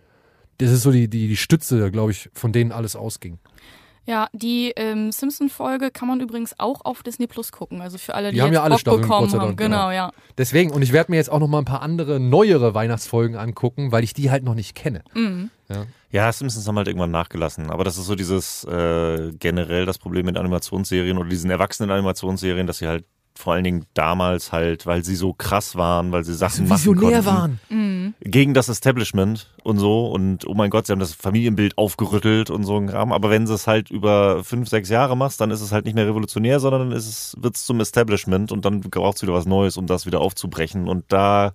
das 0.57 0.71
ist 0.71 0.83
so 0.83 0.91
die, 0.91 1.07
die, 1.07 1.27
die 1.27 1.37
Stütze, 1.37 1.91
glaube 1.91 2.11
ich, 2.11 2.29
von 2.33 2.51
denen 2.51 2.71
alles 2.71 2.95
ausging. 2.95 3.39
Ja, 4.07 4.27
die 4.33 4.71
ähm, 4.75 5.11
Simpson-Folge 5.11 5.89
kann 5.89 6.07
man 6.07 6.21
übrigens 6.21 6.59
auch 6.59 6.85
auf 6.85 7.01
Disney 7.01 7.25
Plus 7.25 7.51
gucken. 7.51 7.81
Also 7.81 7.97
für 7.97 8.13
alle, 8.13 8.29
die, 8.29 8.35
Die 8.35 8.41
haben 8.41 8.49
jetzt 8.49 8.55
ja 8.57 8.63
alle 8.63 8.71
Bock 8.73 8.79
Staffeln, 8.81 9.01
bekommen 9.01 9.29
sei 9.29 9.37
haben. 9.39 9.47
Dank, 9.47 9.57
Genau, 9.57 9.89
ja. 9.89 10.11
Deswegen, 10.37 10.69
und 10.71 10.83
ich 10.83 10.93
werde 10.93 11.11
mir 11.11 11.17
jetzt 11.17 11.31
auch 11.31 11.39
noch 11.39 11.47
mal 11.47 11.57
ein 11.57 11.65
paar 11.65 11.81
andere, 11.81 12.19
neuere 12.19 12.75
Weihnachtsfolgen 12.75 13.35
angucken, 13.35 13.91
weil 13.91 14.03
ich 14.03 14.13
die 14.13 14.29
halt 14.29 14.43
noch 14.43 14.53
nicht 14.53 14.75
kenne. 14.75 15.03
Mhm. 15.15 15.49
Ja, 16.11 16.31
Simpsons 16.31 16.67
haben 16.67 16.77
halt 16.77 16.87
irgendwann 16.87 17.09
nachgelassen. 17.09 17.71
Aber 17.71 17.83
das 17.83 17.97
ist 17.97 18.05
so 18.05 18.13
dieses 18.13 18.63
äh, 18.65 19.31
generell 19.39 19.87
das 19.87 19.97
Problem 19.97 20.27
mit 20.27 20.37
Animationsserien 20.37 21.17
oder 21.17 21.27
diesen 21.27 21.49
erwachsenen 21.49 21.89
Animationsserien, 21.89 22.67
dass 22.67 22.77
sie 22.77 22.87
halt 22.87 23.05
vor 23.37 23.53
allen 23.53 23.63
Dingen 23.65 23.85
damals 23.93 24.51
halt, 24.51 24.85
weil 24.85 25.03
sie 25.03 25.15
so 25.15 25.33
krass 25.33 25.75
waren, 25.75 26.11
weil 26.11 26.23
sie 26.23 26.33
Sachen 26.33 26.63
machen 26.69 26.83
konnten, 26.95 27.59
Mhm. 27.69 28.13
gegen 28.21 28.53
das 28.53 28.69
Establishment 28.69 29.51
und 29.63 29.77
so 29.77 30.07
und 30.07 30.47
oh 30.47 30.53
mein 30.53 30.69
Gott, 30.69 30.87
sie 30.87 30.93
haben 30.93 30.99
das 30.99 31.13
Familienbild 31.13 31.77
aufgerüttelt 31.77 32.49
und 32.49 32.63
so 32.63 32.77
ein 32.77 32.87
Kram. 32.87 33.11
Aber 33.11 33.29
wenn 33.29 33.45
du 33.45 33.53
es 33.53 33.67
halt 33.67 33.91
über 33.91 34.43
fünf, 34.43 34.69
sechs 34.69 34.89
Jahre 34.89 35.17
machst, 35.17 35.41
dann 35.41 35.51
ist 35.51 35.61
es 35.61 35.71
halt 35.71 35.85
nicht 35.85 35.95
mehr 35.95 36.07
revolutionär, 36.07 36.59
sondern 36.59 36.89
dann 36.89 36.97
ist 36.97 37.07
es, 37.07 37.35
wird 37.39 37.55
es 37.55 37.65
zum 37.65 37.79
Establishment 37.81 38.51
und 38.51 38.63
dann 38.65 38.79
braucht 38.81 39.17
es 39.17 39.21
wieder 39.23 39.33
was 39.33 39.45
Neues, 39.45 39.75
um 39.77 39.85
das 39.87 40.05
wieder 40.05 40.21
aufzubrechen. 40.21 40.87
Und 40.87 41.05
da, 41.09 41.51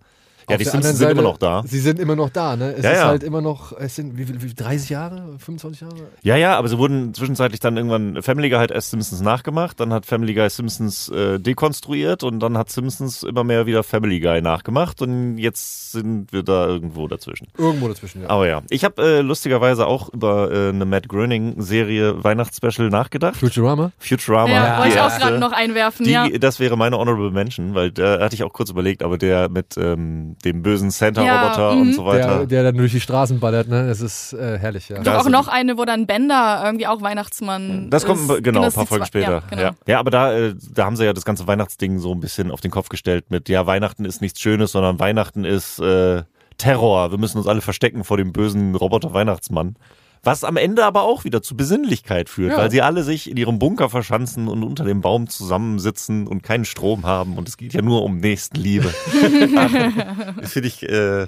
ja, 0.51 0.57
Auf 0.57 0.59
die 0.59 0.65
Simpsons 0.69 0.99
sind 0.99 1.11
immer 1.11 1.23
noch 1.23 1.39
da. 1.39 1.63
Sie 1.67 1.81
sind 1.81 1.99
immer 1.99 2.17
noch 2.17 2.31
da, 2.31 2.57
ne? 2.57 2.75
Es 2.77 2.85
Ja, 2.85 2.91
ist 2.91 2.99
ja. 2.99 3.07
halt 3.09 3.23
immer 3.23 3.41
noch, 3.41 3.73
es 3.79 3.97
sind 3.97 4.19
wie, 4.19 4.25
viel- 4.25 4.43
wie, 4.43 4.53
30 4.55 4.91
Jahre, 4.91 5.23
25 5.39 5.81
Jahre? 5.81 5.95
Ja, 6.23 6.37
ja, 6.37 6.57
aber 6.59 6.69
sie 6.69 6.79
wurden 6.79 7.15
zwischenzeitlich 7.15 7.61
dann 7.61 7.77
irgendwann, 7.77 8.23
Family 8.23 8.51
Guy 8.51 8.59
hat 8.59 8.71
erst 8.71 8.91
Simpsons 8.91 9.21
nachgemacht, 9.21 9.81
dann 9.81 9.93
hat 9.93 10.07
Family 10.07 10.35
Guy 10.35 10.49
Simpsons 10.51 11.09
äh, 11.09 11.39
dekonstruiert 11.39 12.23
und 12.23 12.41
dann 12.41 12.57
hat 12.59 12.71
Simpsons 12.71 13.23
immer 13.23 13.45
mehr 13.45 13.67
wieder 13.67 13.83
Family 13.83 14.21
Guy 14.21 14.41
nachgemacht 14.43 15.01
und 15.03 15.39
jetzt 15.39 15.93
sind 15.93 16.33
wir 16.33 16.43
da 16.43 16.67
irgendwo 16.67 17.09
dazwischen. 17.09 17.49
Irgendwo 17.59 17.89
dazwischen, 17.89 18.23
ja. 18.23 18.29
Aber 18.31 18.47
ja, 18.49 18.63
ich 18.71 18.85
habe 18.85 19.03
äh, 19.03 19.21
lustigerweise 19.21 19.87
auch 19.87 20.09
über 20.13 20.51
äh, 20.53 20.69
eine 20.71 20.85
Matt 20.85 21.09
Groening-Serie 21.09 22.23
Weihnachtsspecial 22.23 22.89
nachgedacht. 22.91 23.37
Futurama? 23.37 23.93
Futurama, 23.99 24.51
Ja, 24.53 24.79
wollte 24.79 24.95
ich 24.95 25.01
auch 25.01 25.19
gerade 25.19 25.39
noch 25.39 25.53
einwerfen, 25.53 26.05
Die, 26.07 26.13
ja. 26.13 26.29
Das 26.29 26.61
wäre 26.61 26.77
meine 26.77 26.97
Honorable 26.99 27.31
Mention, 27.31 27.75
weil 27.75 27.91
da 27.91 28.21
hatte 28.21 28.35
ich 28.35 28.43
auch 28.45 28.53
kurz 28.53 28.71
überlegt, 28.71 29.03
aber 29.03 29.19
der 29.19 29.49
mit 29.49 29.77
ähm, 29.77 30.37
dem 30.45 30.63
bösen 30.63 30.91
Santa-Roboter 30.91 31.59
Ja, 31.59 31.69
und 31.71 31.89
mhm. 31.89 31.93
so 31.93 32.05
weiter. 32.07 32.39
Der, 32.39 32.47
der 32.47 32.63
dann 32.65 32.77
durch 32.77 32.93
die 32.93 33.01
Straßen 33.01 33.41
ballert, 33.41 33.69
ne? 33.69 33.87
Das 33.87 34.01
ist 34.01 34.33
äh, 34.33 34.59
herrlich, 34.59 34.89
ja. 34.89 35.01
Doch 35.03 35.15
auch 35.15 35.29
noch 35.29 35.49
eine, 35.49 35.77
wo 35.79 35.85
dann 35.85 36.07
Bender 36.07 36.63
irgendwie 36.65 36.87
auch 36.87 37.03
Weihnachtsmann 37.03 37.91
Das 37.91 38.05
kommt 38.05 38.31
ist. 38.31 38.43
genau 38.45 38.63
ein 38.63 38.73
paar 38.73 38.87
Folgen 38.87 39.05
zwei- 39.05 39.07
später. 39.09 39.33
Ja, 39.33 39.43
genau. 39.51 39.63
ja. 39.63 39.71
ja, 39.87 39.99
aber 40.01 40.11
da, 40.11 40.33
äh, 40.33 40.55
da 40.75 40.85
haben 40.85 40.97
sie 40.97 41.05
ja 41.05 41.13
das 41.13 41.25
ganze 41.25 41.47
Weihnachtsding 41.47 41.99
so 41.99 42.13
ein 42.13 42.21
bisschen 42.21 42.51
auf 42.51 42.61
den 42.61 42.71
Kopf 42.71 42.89
gestellt 42.89 43.27
mit, 43.31 43.49
ja, 43.49 43.67
Weihnachten 43.67 44.05
ist 44.05 44.21
nichts 44.21 44.41
Schönes, 44.41 44.73
sondern 44.73 44.99
Weihnachten 44.99 45.45
ist 45.45 45.79
äh, 45.81 46.23
Terror. 46.59 47.11
Wir 47.11 47.19
müssen 47.19 47.39
uns 47.39 47.47
alle 47.47 47.61
verstecken 47.61 48.05
vor 48.05 48.17
dem 48.17 48.33
bösen 48.33 48.75
Roboter 48.75 49.13
Weihnachtsmann. 49.15 49.77
Was 50.23 50.45
am 50.45 50.57
Ende 50.57 50.85
aber 50.85 51.03
auch 51.03 51.25
wieder 51.25 51.41
zu 51.43 51.57
Besinnlichkeit 51.57 52.29
führt, 52.29 52.53
Ja. 52.53 52.59
weil 52.59 52.71
sie 52.71 52.83
alle 52.83 53.03
sich 53.03 53.31
in 53.31 53.37
ihrem 53.37 53.59
Bunker 53.59 53.89
verschanzen 53.89 54.49
und 54.49 54.63
unter 54.63 54.85
dem 54.85 55.01
Baum 55.01 55.29
zusammensitzen 55.29 56.27
und 56.27 56.43
keinen 56.43 56.65
Strom 56.67 57.07
haben. 57.07 57.39
Und 57.39 57.49
es 57.49 57.57
geht 57.57 57.73
ja 57.73 57.81
nur 57.83 58.03
um 58.03 58.19
Nächstenliebe. 58.19 58.93
Das 60.41 60.53
finde 60.53 60.69
ich 60.69 60.83
äh, 60.83 61.27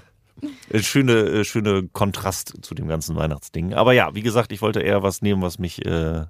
ein 0.72 0.82
schöne, 0.82 1.12
äh, 1.12 1.45
schöne 1.45 1.88
Kontrast 1.93 2.55
zu 2.62 2.74
dem 2.74 2.88
ganzen 2.88 3.16
Weihnachtsding. 3.16 3.74
Aber 3.74 3.93
ja, 3.93 4.14
wie 4.14 4.22
gesagt, 4.22 4.53
ich 4.53 4.62
wollte 4.62 4.80
eher 4.80 5.03
was 5.03 5.22
nehmen, 5.22 5.43
was 5.43 5.59
mich 5.59 5.84
äh, 5.86 6.24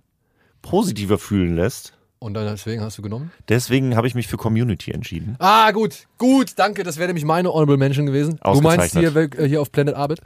positiver 0.61 1.19
fühlen 1.19 1.57
lässt. 1.57 1.95
Und 2.19 2.35
dann 2.35 2.47
deswegen 2.47 2.83
hast 2.83 2.99
du 2.99 3.03
genommen? 3.03 3.33
Deswegen 3.49 3.97
habe 3.97 4.07
ich 4.07 4.15
mich 4.15 4.29
für 4.29 4.37
Community 4.37 4.93
entschieden. 4.93 5.35
Ah, 5.41 5.73
gut, 5.73 6.07
gut, 6.19 6.53
danke. 6.57 6.85
Das 6.85 6.97
wäre 6.99 7.09
nämlich 7.09 7.25
meine 7.25 7.49
Honorable 7.53 7.77
Mention 7.77 8.07
gewesen. 8.07 8.39
Du 8.45 8.61
meinst 8.61 8.97
hier, 8.97 9.17
äh, 9.17 9.49
hier 9.49 9.61
auf 9.61 9.73
Planet 9.73 9.97
Arbit? 9.97 10.21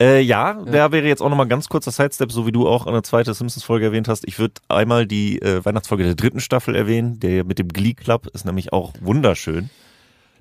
Äh, 0.00 0.20
ja, 0.20 0.54
da 0.54 0.92
wäre 0.92 1.08
jetzt 1.08 1.20
auch 1.20 1.28
nochmal 1.28 1.48
ganz 1.48 1.68
kurzer 1.68 1.90
Sidestep, 1.90 2.30
so 2.30 2.46
wie 2.46 2.52
du 2.52 2.68
auch 2.68 2.86
eine 2.86 3.02
zweite 3.02 3.34
Simpsons-Folge 3.34 3.86
erwähnt 3.86 4.06
hast. 4.06 4.26
Ich 4.28 4.38
würde 4.38 4.54
einmal 4.68 5.06
die 5.06 5.42
äh, 5.42 5.64
Weihnachtsfolge 5.64 6.04
der 6.04 6.14
dritten 6.14 6.40
Staffel 6.40 6.76
erwähnen. 6.76 7.18
Der 7.18 7.44
mit 7.44 7.58
dem 7.58 7.68
Glee 7.68 7.94
Club 7.94 8.28
ist 8.32 8.44
nämlich 8.44 8.72
auch 8.72 8.94
wunderschön. 9.00 9.70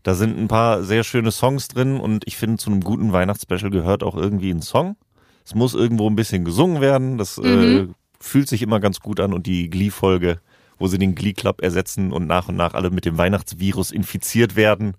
Da 0.03 0.13
sind 0.13 0.37
ein 0.37 0.47
paar 0.47 0.83
sehr 0.83 1.03
schöne 1.03 1.31
Songs 1.31 1.67
drin 1.67 1.99
und 1.99 2.25
ich 2.27 2.37
finde, 2.37 2.57
zu 2.57 2.69
einem 2.69 2.81
guten 2.81 3.11
Weihnachtsspecial 3.13 3.71
gehört 3.71 4.03
auch 4.03 4.15
irgendwie 4.15 4.51
ein 4.51 4.61
Song. 4.61 4.95
Es 5.43 5.55
muss 5.55 5.73
irgendwo 5.73 6.07
ein 6.07 6.15
bisschen 6.15 6.45
gesungen 6.45 6.79
werden. 6.79 7.17
Das 7.17 7.37
äh, 7.39 7.87
fühlt 8.19 8.47
sich 8.47 8.61
immer 8.61 8.79
ganz 8.79 8.99
gut 8.99 9.19
an 9.19 9.33
und 9.33 9.47
die 9.47 9.69
Glee-Folge, 9.69 10.39
wo 10.77 10.87
sie 10.87 10.99
den 10.99 11.15
Glee 11.15 11.33
Club 11.33 11.61
ersetzen 11.61 12.13
und 12.13 12.27
nach 12.27 12.47
und 12.47 12.55
nach 12.55 12.75
alle 12.75 12.91
mit 12.91 13.05
dem 13.05 13.17
Weihnachtsvirus 13.17 13.91
infiziert 13.91 14.55
werden. 14.55 14.93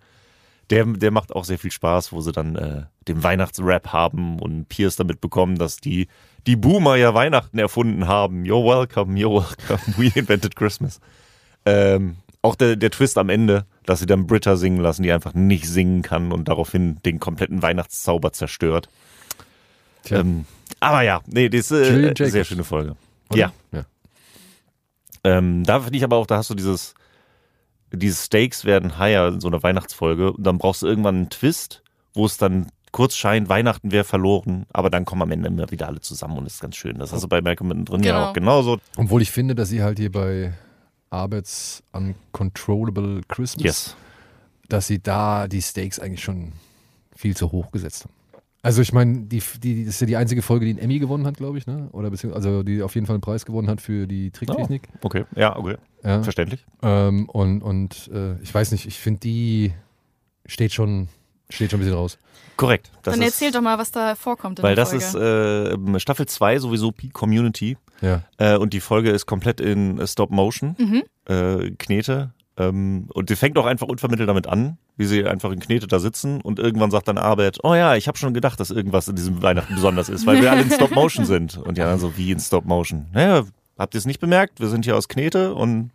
Der, 0.70 0.84
der 0.84 1.10
macht 1.10 1.34
auch 1.34 1.44
sehr 1.44 1.58
viel 1.58 1.70
Spaß, 1.70 2.12
wo 2.12 2.20
sie 2.20 2.32
dann 2.32 2.56
äh, 2.56 2.82
den 3.06 3.22
Weihnachtsrap 3.22 3.92
haben 3.92 4.38
und 4.38 4.68
Pierce 4.68 4.96
damit 4.96 5.20
bekommen, 5.20 5.56
dass 5.56 5.78
die, 5.78 6.08
die 6.46 6.56
Boomer 6.56 6.96
ja 6.96 7.14
Weihnachten 7.14 7.58
erfunden 7.58 8.06
haben. 8.06 8.44
You're 8.44 8.64
welcome, 8.64 9.18
you're 9.18 9.42
welcome, 9.42 9.94
we 9.96 10.12
invented 10.14 10.56
Christmas. 10.56 11.00
Ähm, 11.64 12.16
auch 12.42 12.54
der, 12.54 12.76
der 12.76 12.90
Twist 12.90 13.18
am 13.18 13.30
Ende, 13.30 13.66
dass 13.84 14.00
sie 14.00 14.06
dann 14.06 14.26
Britta 14.26 14.56
singen 14.56 14.80
lassen, 14.80 15.02
die 15.02 15.12
einfach 15.12 15.34
nicht 15.34 15.66
singen 15.66 16.02
kann 16.02 16.32
und 16.32 16.48
daraufhin 16.48 17.00
den 17.04 17.18
kompletten 17.18 17.62
Weihnachtszauber 17.62 18.32
zerstört. 18.32 18.88
Tja. 20.04 20.20
Ähm, 20.20 20.44
aber 20.80 21.02
ja, 21.02 21.20
nee, 21.26 21.48
das 21.48 21.70
ist 21.70 21.90
äh, 21.90 22.12
eine 22.14 22.30
sehr 22.30 22.44
schöne 22.44 22.64
Folge. 22.64 22.96
Oder? 23.30 23.38
Ja. 23.38 23.52
ja. 23.72 23.84
Ähm, 25.24 25.64
da 25.64 25.80
finde 25.80 25.96
ich 25.96 26.04
aber 26.04 26.16
auch, 26.16 26.26
da 26.26 26.36
hast 26.36 26.50
du 26.50 26.54
dieses, 26.54 26.94
diese 27.92 28.16
Stakes 28.22 28.64
werden 28.64 28.98
higher 28.98 29.28
in 29.28 29.40
so 29.40 29.48
einer 29.48 29.62
Weihnachtsfolge 29.62 30.32
und 30.32 30.42
dann 30.44 30.58
brauchst 30.58 30.82
du 30.82 30.86
irgendwann 30.86 31.16
einen 31.16 31.30
Twist, 31.30 31.82
wo 32.14 32.26
es 32.26 32.36
dann 32.36 32.66
kurz 32.92 33.14
scheint, 33.16 33.48
Weihnachten 33.48 33.92
wäre 33.92 34.04
verloren, 34.04 34.66
aber 34.72 34.88
dann 34.90 35.04
kommen 35.04 35.22
am 35.22 35.30
Ende 35.30 35.48
immer 35.48 35.70
wieder 35.70 35.86
alle 35.88 36.00
zusammen 36.00 36.38
und 36.38 36.44
das 36.44 36.54
ist 36.54 36.60
ganz 36.60 36.76
schön. 36.76 36.98
Das 36.98 37.12
hast 37.12 37.22
du 37.22 37.28
bei 37.28 37.40
Malcolm 37.42 37.68
mittendrin 37.68 38.02
ja 38.02 38.12
Genau. 38.14 38.28
auch 38.28 38.32
genauso. 38.32 38.78
Obwohl 38.96 39.22
ich 39.22 39.30
finde, 39.30 39.54
dass 39.54 39.68
sie 39.68 39.82
halt 39.82 39.98
hier 39.98 40.10
bei 40.10 40.52
Abeds 41.10 41.82
Uncontrollable 41.92 43.20
Christmas, 43.28 43.62
Yes. 43.64 43.96
dass 44.68 44.86
sie 44.86 45.02
da 45.02 45.48
die 45.48 45.62
Stakes 45.62 45.98
eigentlich 45.98 46.22
schon 46.22 46.52
viel 47.14 47.36
zu 47.36 47.52
hoch 47.52 47.70
gesetzt 47.72 48.04
haben. 48.04 48.14
Also 48.62 48.82
ich 48.82 48.92
meine, 48.92 49.20
die, 49.22 49.40
die, 49.62 49.84
das 49.84 49.94
ist 49.94 50.00
ja 50.00 50.06
die 50.08 50.16
einzige 50.16 50.42
Folge, 50.42 50.64
die 50.64 50.72
einen 50.72 50.80
Emmy 50.80 50.98
gewonnen 50.98 51.26
hat, 51.26 51.36
glaube 51.36 51.58
ich, 51.58 51.66
ne? 51.66 51.88
Oder 51.92 52.10
beziehungsweise 52.10 52.48
also 52.48 52.62
die 52.64 52.82
auf 52.82 52.94
jeden 52.94 53.06
Fall 53.06 53.14
einen 53.14 53.20
Preis 53.20 53.46
gewonnen 53.46 53.68
hat 53.68 53.80
für 53.80 54.06
die 54.06 54.30
Tricktechnik. 54.32 54.88
Okay, 55.02 55.24
ja, 55.36 55.56
okay. 55.56 55.76
Ja. 56.02 56.22
Verständlich. 56.22 56.64
Ähm, 56.82 57.28
und 57.28 57.62
und 57.62 58.10
äh, 58.12 58.34
ich 58.42 58.52
weiß 58.52 58.72
nicht, 58.72 58.86
ich 58.86 58.98
finde 58.98 59.20
die 59.20 59.72
steht 60.46 60.72
schon, 60.72 61.08
steht 61.50 61.70
schon 61.70 61.78
ein 61.78 61.84
bisschen 61.84 61.96
raus. 61.98 62.18
Korrekt. 62.56 62.90
Das 63.04 63.14
Dann 63.14 63.22
ist, 63.22 63.34
erzähl 63.34 63.52
doch 63.52 63.60
mal, 63.60 63.78
was 63.78 63.92
da 63.92 64.16
vorkommt 64.16 64.58
in 64.58 64.62
Weil 64.64 64.74
der 64.74 64.84
das 64.84 64.92
ist 64.92 65.14
äh, 65.14 66.00
Staffel 66.00 66.26
2 66.26 66.58
sowieso 66.58 66.90
Peak 66.90 67.12
Community 67.12 67.76
Ja. 68.00 68.22
äh, 68.38 68.56
und 68.56 68.72
die 68.72 68.80
Folge 68.80 69.10
ist 69.10 69.26
komplett 69.26 69.60
in 69.60 70.04
Stop 70.08 70.30
Motion, 70.30 70.74
Mhm. 70.78 71.02
äh, 71.32 71.70
Knete. 71.78 72.32
Ähm, 72.58 73.06
und 73.14 73.30
die 73.30 73.36
fängt 73.36 73.56
auch 73.56 73.66
einfach 73.66 73.86
unvermittelt 73.86 74.28
damit 74.28 74.48
an, 74.48 74.78
wie 74.96 75.06
sie 75.06 75.24
einfach 75.24 75.52
in 75.52 75.60
Knete 75.60 75.86
da 75.86 76.00
sitzen 76.00 76.40
und 76.40 76.58
irgendwann 76.58 76.90
sagt 76.90 77.06
dann 77.06 77.16
Arbeit, 77.16 77.58
oh 77.62 77.74
ja, 77.74 77.94
ich 77.94 78.08
habe 78.08 78.18
schon 78.18 78.34
gedacht, 78.34 78.58
dass 78.58 78.70
irgendwas 78.70 79.06
in 79.06 79.14
diesem 79.14 79.42
Weihnachten 79.42 79.74
besonders 79.74 80.08
ist, 80.08 80.26
weil 80.26 80.42
wir 80.42 80.50
alle 80.50 80.62
in 80.62 80.70
Stop 80.72 80.90
Motion 80.90 81.24
sind. 81.24 81.56
Und 81.56 81.78
die 81.78 81.82
anderen 81.82 82.00
so, 82.00 82.16
wie 82.16 82.32
in 82.32 82.40
Stop 82.40 82.64
Motion? 82.64 83.06
Naja, 83.12 83.44
habt 83.78 83.94
ihr 83.94 83.98
es 83.98 84.06
nicht 84.06 84.18
bemerkt? 84.18 84.58
Wir 84.58 84.68
sind 84.68 84.84
hier 84.84 84.96
aus 84.96 85.08
Knete 85.08 85.54
und 85.54 85.92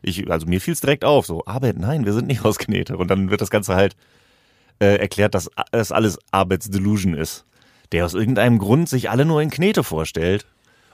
ich, 0.00 0.30
also 0.30 0.46
mir 0.46 0.60
fiel 0.60 0.74
es 0.74 0.80
direkt 0.80 1.04
auf, 1.04 1.26
so, 1.26 1.44
Arbeit, 1.44 1.78
nein, 1.78 2.04
wir 2.04 2.12
sind 2.12 2.28
nicht 2.28 2.44
aus 2.44 2.58
Knete. 2.58 2.96
Und 2.96 3.08
dann 3.08 3.30
wird 3.30 3.40
das 3.40 3.50
Ganze 3.50 3.74
halt 3.74 3.96
äh, 4.78 4.96
erklärt, 4.96 5.34
dass 5.34 5.50
das 5.72 5.90
alles 5.90 6.18
Arbeitsdelusion 6.30 7.14
ist. 7.14 7.44
Der 7.90 8.04
aus 8.04 8.14
irgendeinem 8.14 8.58
Grund 8.58 8.88
sich 8.88 9.10
alle 9.10 9.24
nur 9.24 9.42
in 9.42 9.50
Knete 9.50 9.82
vorstellt. 9.82 10.46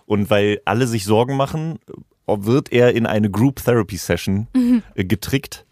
Und 0.06 0.30
weil 0.30 0.60
alle 0.64 0.86
sich 0.86 1.04
Sorgen 1.04 1.36
machen, 1.36 1.78
wird 2.26 2.72
er 2.72 2.94
in 2.94 3.06
eine 3.06 3.30
Group 3.30 3.62
Therapy 3.62 3.96
Session 3.96 4.48
äh, 4.94 5.04
getrickt. 5.04 5.66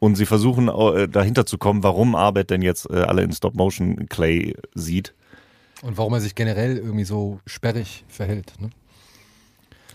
Und 0.00 0.16
sie 0.16 0.26
versuchen 0.26 0.68
äh, 0.68 1.08
dahinter 1.08 1.46
zu 1.46 1.58
kommen, 1.58 1.82
warum 1.82 2.14
Arbeit 2.14 2.50
denn 2.50 2.62
jetzt 2.62 2.90
äh, 2.90 3.02
alle 3.02 3.22
in 3.22 3.32
Stop 3.32 3.54
Motion 3.54 4.08
Clay 4.08 4.56
sieht. 4.74 5.14
Und 5.82 5.96
warum 5.96 6.12
er 6.14 6.20
sich 6.20 6.34
generell 6.34 6.76
irgendwie 6.76 7.04
so 7.04 7.40
sperrig 7.46 8.04
verhält. 8.08 8.52
Ne? 8.58 8.70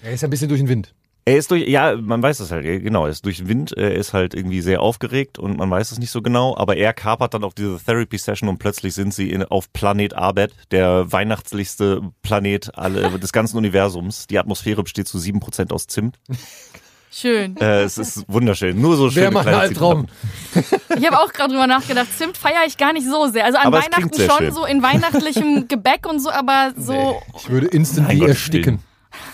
Er 0.03 0.11
ist 0.13 0.21
ja 0.21 0.28
ein 0.28 0.32
bisschen 0.32 0.49
durch 0.49 0.61
den 0.61 0.69
Wind. 0.69 0.93
Er 1.28 1.36
ist 1.36 1.51
durch, 1.51 1.67
ja, 1.67 1.97
man 1.97 2.23
weiß 2.23 2.39
es 2.39 2.51
halt, 2.51 2.63
genau, 2.63 3.03
er 3.03 3.11
ist 3.11 3.25
durch 3.25 3.39
den 3.39 3.49
Wind, 3.49 3.73
er 3.73 3.93
ist 3.95 4.13
halt 4.13 4.34
irgendwie 4.34 4.61
sehr 4.61 4.82
aufgeregt 4.82 5.38
und 5.38 5.57
man 5.57 5.69
weiß 5.69 5.91
es 5.91 5.99
nicht 5.99 6.09
so 6.09 6.21
genau, 6.21 6.55
aber 6.55 6.78
er 6.78 6.93
kapert 6.93 7.34
dann 7.34 7.43
auch 7.43 7.51
diese 7.51 7.78
Therapy 7.86 8.17
Session 8.17 8.47
und 8.47 8.59
plötzlich 8.59 8.93
sind 8.93 9.13
sie 9.13 9.30
in, 9.32 9.43
auf 9.43 9.73
Planet 9.73 10.13
Arbet, 10.13 10.53
der 10.71 11.11
weihnachtlichste 11.11 12.01
Planet 12.21 12.78
alle, 12.78 13.09
des 13.19 13.34
ganzen 13.34 13.57
Universums. 13.57 14.28
Die 14.28 14.39
Atmosphäre 14.39 14.84
besteht 14.84 15.09
zu 15.09 15.17
7% 15.17 15.73
aus 15.73 15.88
Zimt. 15.88 16.17
Schön. 17.11 17.57
Äh, 17.57 17.82
es 17.82 17.97
ist 17.97 18.23
wunderschön, 18.30 18.80
nur 18.80 18.95
so 18.95 19.09
schön. 19.09 19.23
Wäre 19.23 19.32
mal 19.34 19.45
ein 19.45 19.53
Albtraum. 19.53 20.07
Ich 20.97 21.05
habe 21.05 21.19
auch 21.19 21.34
gerade 21.34 21.51
drüber 21.51 21.67
nachgedacht. 21.67 22.07
Zimt 22.17 22.38
feiere 22.38 22.65
ich 22.65 22.78
gar 22.78 22.93
nicht 22.93 23.05
so 23.05 23.28
sehr. 23.28 23.43
Also 23.43 23.57
an 23.57 23.67
Aber 23.67 23.82
Weihnachten 23.82 24.17
schon 24.17 24.38
schön. 24.38 24.53
so 24.53 24.63
in 24.63 24.82
weihnachtlichem 24.82 25.67
Gebäck 25.67 26.07
und 26.09 26.21
so, 26.21 26.30
aber 26.30 26.71
so. 26.78 27.21
Ich 27.38 27.49
würde 27.49 27.67
instantly 27.67 28.25
ersticken. 28.25 28.80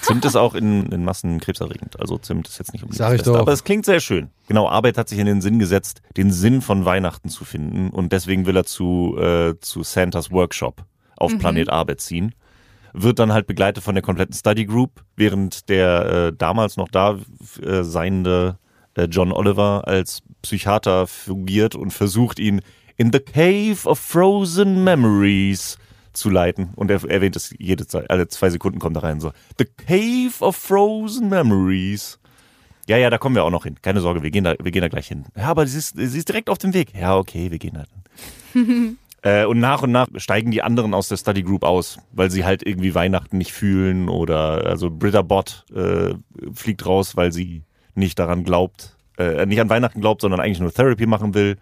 Zimt 0.02 0.26
ist 0.26 0.36
auch 0.36 0.54
in, 0.54 0.92
in 0.92 1.06
Massen 1.06 1.40
krebserregend, 1.40 2.00
also 2.00 2.18
Zimt 2.18 2.48
ist 2.48 2.60
jetzt 2.60 2.74
nicht 2.74 2.84
unbedingt 2.84 2.98
Sag 2.98 3.08
das 3.08 3.14
ich 3.14 3.20
Beste, 3.20 3.32
doch. 3.32 3.40
aber 3.40 3.54
es 3.54 3.64
klingt 3.64 3.86
sehr 3.86 4.00
schön. 4.00 4.30
Genau, 4.48 4.68
Arbeit 4.68 4.98
hat 4.98 5.10
sich 5.10 5.20
in 5.20 5.26
den 5.26 5.42
Sinn 5.42 5.60
gesetzt, 5.60 6.02
den 6.18 6.32
Sinn 6.32 6.62
von 6.62 6.86
Weihnachten 6.86 7.30
zu 7.30 7.46
finden 7.46 7.90
und 7.90 8.12
deswegen 8.12 8.46
will 8.46 8.58
er 8.58 8.66
zu, 8.66 9.18
äh, 9.18 9.56
zu 9.60 9.84
Santas 9.84 10.32
Workshop 10.32 10.84
auf 11.16 11.38
Planet 11.38 11.70
Arbeit 11.70 12.02
ziehen. 12.02 12.36
Wird 12.94 13.20
dann 13.20 13.34
halt 13.34 13.48
begleitet 13.48 13.84
von 13.84 13.96
der 13.96 14.04
kompletten 14.04 14.36
Study 14.36 14.66
Group, 14.66 15.04
während 15.16 15.70
der 15.70 16.06
äh, 16.06 16.34
damals 16.36 16.78
noch 16.78 16.90
da 16.90 17.18
äh, 17.62 17.84
seiende 17.84 18.60
äh, 18.96 19.06
John 19.06 19.32
Oliver 19.32 19.88
als 19.88 20.22
Psychiater 20.42 21.08
fungiert 21.08 21.76
und 21.76 21.92
versucht 21.92 22.40
ihn 22.40 22.62
in 22.98 23.12
the 23.12 23.20
Cave 23.20 23.78
of 23.86 24.00
Frozen 24.00 24.84
Memories 24.84 25.78
zu 26.14 26.30
leiten. 26.30 26.70
Und 26.76 26.92
er 26.92 27.04
erwähnt 27.04 27.36
es 27.36 27.54
jede 27.58 27.88
Zeit, 27.88 28.10
alle 28.10 28.28
zwei 28.28 28.50
Sekunden 28.50 28.80
kommt 28.80 28.96
er 28.98 29.04
rein 29.04 29.20
so. 29.20 29.32
The 29.58 29.66
Cave 29.66 30.34
of 30.46 30.56
Frozen 30.56 31.30
Memories. 31.30 32.20
Ja, 32.88 32.98
ja, 32.98 33.10
da 33.10 33.18
kommen 33.18 33.36
wir 33.36 33.44
auch 33.44 33.52
noch 33.52 33.64
hin. 33.64 33.78
Keine 33.82 34.02
Sorge, 34.02 34.24
wir 34.24 34.32
gehen 34.32 34.44
da, 34.44 34.56
wir 34.62 34.72
gehen 34.72 34.82
da 34.82 34.90
gleich 34.90 35.08
hin. 35.08 35.26
Ja, 35.38 35.46
aber 35.46 35.66
sie 35.66 35.78
ist, 35.78 35.96
sie 35.96 36.18
ist 36.18 36.28
direkt 36.28 36.50
auf 36.50 36.58
dem 36.58 36.74
Weg. 36.74 36.94
Ja, 36.94 37.18
okay, 37.18 37.50
wir 37.50 37.60
gehen 37.60 37.76
da 37.76 37.86
hin. 38.54 38.98
äh, 39.22 39.46
und 39.46 39.60
nach 39.60 39.82
und 39.84 39.92
nach 39.92 40.08
steigen 40.18 40.52
die 40.52 40.62
anderen 40.62 40.94
aus 40.94 41.08
der 41.08 41.18
Study 41.18 41.44
Group 41.44 41.64
aus, 41.64 41.98
weil 42.12 42.30
sie 42.30 42.44
halt 42.44 42.66
irgendwie 42.66 42.94
Weihnachten 42.94 43.38
nicht 43.38 43.54
fühlen 43.54 44.10
oder 44.10 44.66
also 44.66 44.90
Britta 44.90 45.22
Bott 45.22 45.66
äh, 45.74 46.14
fliegt 46.54 46.86
raus, 46.86 47.16
weil 47.16 47.32
sie 47.32 47.64
nicht 47.96 48.20
daran 48.20 48.44
glaubt, 48.44 48.98
äh, 49.18 49.46
nicht 49.46 49.62
an 49.62 49.70
Weihnachten 49.70 50.02
glaubt, 50.02 50.22
sondern 50.22 50.42
eigentlich 50.42 50.60
nur 50.60 50.74
Therapy 50.74 51.06
machen 51.06 51.34
will. 51.34 51.58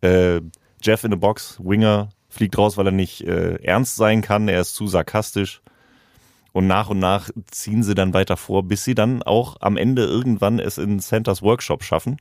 Äh, 0.00 0.40
Jeff 0.80 1.04
in 1.04 1.12
a 1.12 1.16
Box, 1.16 1.58
Winger, 1.62 2.10
fliegt 2.32 2.56
raus, 2.56 2.76
weil 2.76 2.86
er 2.86 2.92
nicht 2.92 3.20
äh, 3.22 3.56
ernst 3.62 3.96
sein 3.96 4.22
kann. 4.22 4.48
Er 4.48 4.60
ist 4.60 4.74
zu 4.74 4.86
sarkastisch. 4.86 5.60
Und 6.52 6.66
nach 6.66 6.90
und 6.90 6.98
nach 6.98 7.30
ziehen 7.50 7.82
sie 7.82 7.94
dann 7.94 8.14
weiter 8.14 8.36
vor, 8.36 8.62
bis 8.62 8.84
sie 8.84 8.94
dann 8.94 9.22
auch 9.22 9.56
am 9.60 9.76
Ende 9.76 10.04
irgendwann 10.04 10.58
es 10.58 10.78
in 10.78 10.98
Santas 10.98 11.42
Workshop 11.42 11.82
schaffen. 11.82 12.16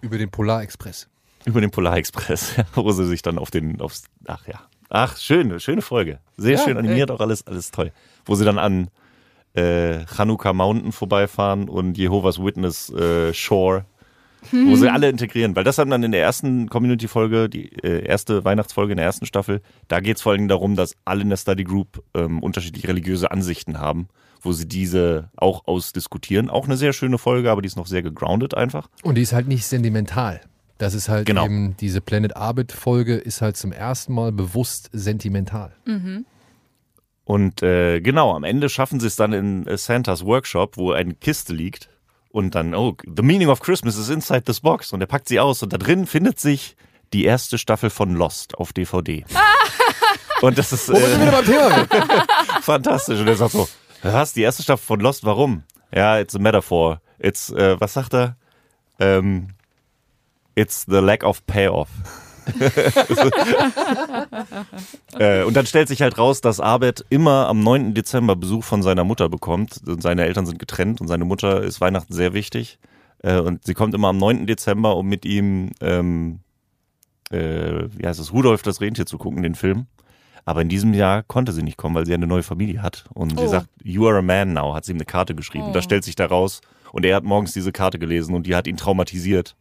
Über 0.00 0.18
den 0.18 0.30
Polarexpress. 0.30 1.08
Über 1.44 1.60
den 1.60 1.70
Polarexpress, 1.70 2.54
wo 2.74 2.90
sie 2.92 3.06
sich 3.06 3.22
dann 3.22 3.38
auf 3.38 3.50
den, 3.50 3.80
aufs, 3.80 4.04
ach 4.26 4.46
ja. 4.46 4.60
Ach, 4.88 5.16
schöne, 5.16 5.58
schöne 5.60 5.80
Folge. 5.80 6.18
Sehr 6.36 6.58
Ja, 6.58 6.64
schön 6.64 6.76
animiert, 6.76 7.10
auch 7.10 7.20
alles, 7.20 7.46
alles 7.46 7.70
toll. 7.70 7.92
Wo 8.26 8.34
sie 8.34 8.44
dann 8.44 8.58
an 8.58 8.90
äh, 9.54 10.04
Chanukka 10.06 10.52
Mountain 10.52 10.92
vorbeifahren 10.92 11.68
und 11.68 11.96
Jehovah's 11.96 12.42
Witness 12.42 12.90
äh, 12.90 13.32
Shore, 13.32 13.86
wo 14.50 14.76
sie 14.76 14.88
alle 14.90 15.08
integrieren. 15.08 15.54
Weil 15.54 15.64
das 15.64 15.78
haben 15.78 15.90
dann 15.90 16.02
in 16.02 16.12
der 16.12 16.22
ersten 16.22 16.68
Community-Folge, 16.68 17.48
die 17.48 17.72
äh, 17.82 18.04
erste 18.04 18.44
Weihnachtsfolge 18.44 18.92
in 18.92 18.96
der 18.96 19.06
ersten 19.06 19.26
Staffel, 19.26 19.60
da 19.88 20.00
geht 20.00 20.16
es 20.16 20.22
vor 20.22 20.32
allem 20.32 20.48
darum, 20.48 20.74
dass 20.76 20.96
alle 21.04 21.22
in 21.22 21.30
der 21.30 21.36
Study 21.36 21.64
Group 21.64 22.02
ähm, 22.14 22.42
unterschiedliche 22.42 22.88
religiöse 22.88 23.30
Ansichten 23.30 23.78
haben, 23.78 24.08
wo 24.40 24.52
sie 24.52 24.66
diese 24.66 25.30
auch 25.36 25.66
ausdiskutieren. 25.66 26.50
Auch 26.50 26.64
eine 26.66 26.76
sehr 26.76 26.92
schöne 26.92 27.18
Folge, 27.18 27.50
aber 27.50 27.62
die 27.62 27.68
ist 27.68 27.76
noch 27.76 27.86
sehr 27.86 28.02
gegroundet 28.02 28.54
einfach. 28.54 28.88
Und 29.02 29.14
die 29.16 29.22
ist 29.22 29.32
halt 29.32 29.46
nicht 29.48 29.64
sentimental. 29.66 30.40
Das 30.78 30.94
ist 30.94 31.08
halt 31.08 31.26
Genau. 31.26 31.44
eben, 31.44 31.76
diese 31.78 32.00
Planet 32.00 32.36
Arbit 32.36 32.72
Folge 32.72 33.14
ist 33.14 33.40
halt 33.40 33.56
zum 33.56 33.70
ersten 33.70 34.12
Mal 34.14 34.32
bewusst 34.32 34.90
sentimental. 34.92 35.72
Und 37.24 37.62
äh, 37.62 38.00
genau, 38.00 38.34
am 38.34 38.42
Ende 38.42 38.68
schaffen 38.68 38.98
sie 38.98 39.06
es 39.06 39.14
dann 39.16 39.32
in 39.32 39.66
äh, 39.68 39.76
Santas 39.78 40.24
Workshop, 40.24 40.76
wo 40.76 40.90
eine 40.90 41.14
Kiste 41.14 41.54
liegt. 41.54 41.88
Und 42.32 42.54
dann, 42.54 42.74
oh, 42.74 42.96
the 43.04 43.22
meaning 43.22 43.48
of 43.48 43.60
Christmas 43.60 43.96
is 43.96 44.08
inside 44.08 44.42
this 44.44 44.60
box. 44.60 44.92
Und 44.92 45.00
er 45.02 45.06
packt 45.06 45.28
sie 45.28 45.38
aus. 45.38 45.62
Und 45.62 45.72
da 45.72 45.78
drin 45.78 46.06
findet 46.06 46.40
sich 46.40 46.76
die 47.12 47.24
erste 47.24 47.58
Staffel 47.58 47.90
von 47.90 48.14
Lost 48.14 48.56
auf 48.56 48.72
DVD. 48.72 49.24
Und 50.40 50.58
das 50.58 50.72
ist 50.72 50.88
Wo 50.88 50.94
wir 50.94 51.06
äh, 51.08 51.20
wieder 51.20 51.30
beim 51.30 51.44
Thema 51.44 51.68
sind. 51.76 52.64
fantastisch. 52.64 53.20
Und 53.20 53.28
er 53.28 53.36
sagt 53.36 53.52
so, 53.52 53.68
was, 54.02 54.32
die 54.32 54.42
erste 54.42 54.62
Staffel 54.62 54.84
von 54.84 55.00
Lost, 55.00 55.24
warum? 55.24 55.62
Ja, 55.94 56.18
it's 56.18 56.34
a 56.34 56.38
metaphor. 56.38 57.00
It's, 57.18 57.50
äh, 57.50 57.78
was 57.80 57.92
sagt 57.92 58.14
er? 58.14 58.36
Ähm, 58.98 59.48
it's 60.54 60.84
the 60.88 60.96
lack 60.98 61.22
of 61.22 61.46
payoff. 61.46 61.88
äh, 65.18 65.42
und 65.44 65.54
dann 65.56 65.66
stellt 65.66 65.88
sich 65.88 66.02
halt 66.02 66.18
raus, 66.18 66.40
dass 66.40 66.60
Abed 66.60 67.04
immer 67.10 67.48
am 67.48 67.60
9. 67.60 67.94
Dezember 67.94 68.36
Besuch 68.36 68.64
von 68.64 68.82
seiner 68.82 69.04
Mutter 69.04 69.28
bekommt. 69.28 69.80
Seine 70.00 70.24
Eltern 70.24 70.46
sind 70.46 70.58
getrennt 70.58 71.00
und 71.00 71.08
seine 71.08 71.24
Mutter 71.24 71.62
ist 71.62 71.80
Weihnachten 71.80 72.12
sehr 72.12 72.34
wichtig. 72.34 72.78
Äh, 73.22 73.38
und 73.38 73.64
sie 73.64 73.74
kommt 73.74 73.94
immer 73.94 74.08
am 74.08 74.18
9. 74.18 74.46
Dezember, 74.46 74.96
um 74.96 75.06
mit 75.08 75.24
ihm, 75.24 75.70
ähm, 75.80 76.40
äh, 77.30 77.84
wie 77.96 78.06
heißt 78.06 78.20
es, 78.20 78.32
Rudolf 78.32 78.62
das 78.62 78.80
Rentier 78.80 79.06
zu 79.06 79.18
gucken, 79.18 79.42
den 79.42 79.54
Film. 79.54 79.86
Aber 80.44 80.60
in 80.62 80.68
diesem 80.68 80.92
Jahr 80.92 81.22
konnte 81.22 81.52
sie 81.52 81.62
nicht 81.62 81.76
kommen, 81.76 81.94
weil 81.94 82.04
sie 82.04 82.14
eine 82.14 82.26
neue 82.26 82.42
Familie 82.42 82.82
hat. 82.82 83.04
Und 83.14 83.38
sie 83.38 83.44
Oh. 83.44 83.48
sagt, 83.48 83.68
you 83.84 84.08
are 84.08 84.18
a 84.18 84.22
man 84.22 84.52
now, 84.54 84.74
hat 84.74 84.84
sie 84.84 84.92
ihm 84.92 84.96
eine 84.96 85.04
Karte 85.04 85.36
geschrieben. 85.36 85.66
Oh. 85.68 85.72
Das 85.72 85.84
stellt 85.84 86.02
sich 86.02 86.16
da 86.16 86.26
raus. 86.26 86.60
Und 86.90 87.06
er 87.06 87.16
hat 87.16 87.24
morgens 87.24 87.52
diese 87.52 87.72
Karte 87.72 87.98
gelesen 87.98 88.34
und 88.34 88.46
die 88.46 88.54
hat 88.56 88.66
ihn 88.66 88.76
traumatisiert. 88.76 89.54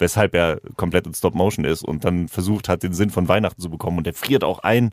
Weshalb 0.00 0.34
er 0.34 0.60
komplett 0.76 1.06
in 1.06 1.14
Stop 1.14 1.34
Motion 1.34 1.64
ist 1.64 1.82
und 1.82 2.04
dann 2.04 2.28
versucht 2.28 2.68
hat, 2.68 2.82
den 2.82 2.92
Sinn 2.92 3.10
von 3.10 3.28
Weihnachten 3.28 3.60
zu 3.60 3.70
bekommen. 3.70 3.98
Und 3.98 4.06
er 4.06 4.14
friert 4.14 4.44
auch 4.44 4.60
ein. 4.60 4.90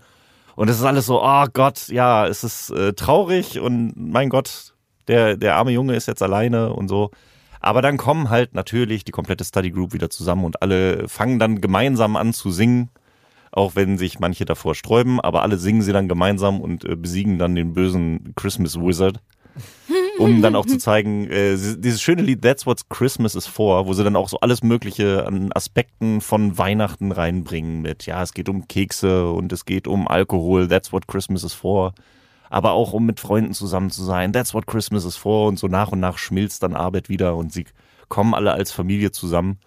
Und 0.55 0.69
es 0.69 0.77
ist 0.77 0.85
alles 0.85 1.05
so, 1.05 1.23
oh 1.23 1.45
Gott, 1.53 1.87
ja, 1.87 2.27
es 2.27 2.43
ist 2.43 2.71
äh, 2.71 2.93
traurig 2.93 3.59
und 3.59 3.93
mein 3.95 4.29
Gott, 4.29 4.73
der, 5.07 5.37
der 5.37 5.55
arme 5.55 5.71
Junge 5.71 5.95
ist 5.95 6.07
jetzt 6.07 6.23
alleine 6.23 6.73
und 6.73 6.87
so. 6.87 7.11
Aber 7.59 7.81
dann 7.81 7.97
kommen 7.97 8.29
halt 8.29 8.53
natürlich 8.53 9.03
die 9.03 9.11
komplette 9.11 9.43
Study 9.43 9.71
Group 9.71 9.93
wieder 9.93 10.09
zusammen 10.09 10.45
und 10.45 10.61
alle 10.61 11.07
fangen 11.07 11.39
dann 11.39 11.61
gemeinsam 11.61 12.15
an 12.15 12.33
zu 12.33 12.51
singen 12.51 12.89
auch 13.57 13.75
wenn 13.75 13.97
sich 13.97 14.19
manche 14.19 14.45
davor 14.45 14.75
sträuben, 14.75 15.19
aber 15.19 15.41
alle 15.41 15.57
singen 15.57 15.81
sie 15.81 15.91
dann 15.91 16.07
gemeinsam 16.07 16.61
und 16.61 16.85
äh, 16.85 16.95
besiegen 16.95 17.39
dann 17.39 17.55
den 17.55 17.73
bösen 17.73 18.33
Christmas 18.35 18.79
Wizard. 18.79 19.19
Um 20.19 20.41
dann 20.41 20.55
auch 20.55 20.65
zu 20.65 20.77
zeigen, 20.77 21.29
äh, 21.29 21.51
dieses 21.51 22.01
schöne 22.01 22.21
Lied 22.21 22.41
That's 22.41 22.65
What 22.65 22.89
Christmas 22.89 23.35
is 23.35 23.45
for, 23.45 23.85
wo 23.85 23.93
sie 23.93 24.03
dann 24.03 24.15
auch 24.15 24.29
so 24.29 24.39
alles 24.39 24.63
Mögliche 24.63 25.25
an 25.25 25.51
Aspekten 25.53 26.21
von 26.21 26.57
Weihnachten 26.57 27.11
reinbringen 27.11 27.81
mit, 27.81 28.05
ja, 28.05 28.23
es 28.23 28.33
geht 28.33 28.49
um 28.49 28.67
Kekse 28.67 29.31
und 29.31 29.53
es 29.53 29.65
geht 29.65 29.87
um 29.87 30.07
Alkohol, 30.07 30.67
That's 30.67 30.91
What 30.91 31.07
Christmas 31.07 31.43
is 31.43 31.53
for. 31.53 31.93
aber 32.49 32.71
auch 32.71 32.93
um 32.93 33.05
mit 33.05 33.19
Freunden 33.19 33.53
zusammen 33.53 33.89
zu 33.89 34.03
sein. 34.03 34.33
That's 34.33 34.53
what 34.53 34.67
Christmas 34.67 35.05
is 35.05 35.17
for. 35.17 35.47
Und 35.47 35.59
so 35.59 35.67
nach 35.67 35.91
und 35.91 35.99
nach 35.99 36.17
schmilzt 36.17 36.63
dann 36.63 36.75
Arbeit 36.75 37.09
wieder 37.09 37.35
und 37.35 37.51
sie 37.51 37.65
kommen 38.09 38.33
alle 38.33 38.53
als 38.53 38.71
Familie 38.71 39.11
zusammen. 39.11 39.59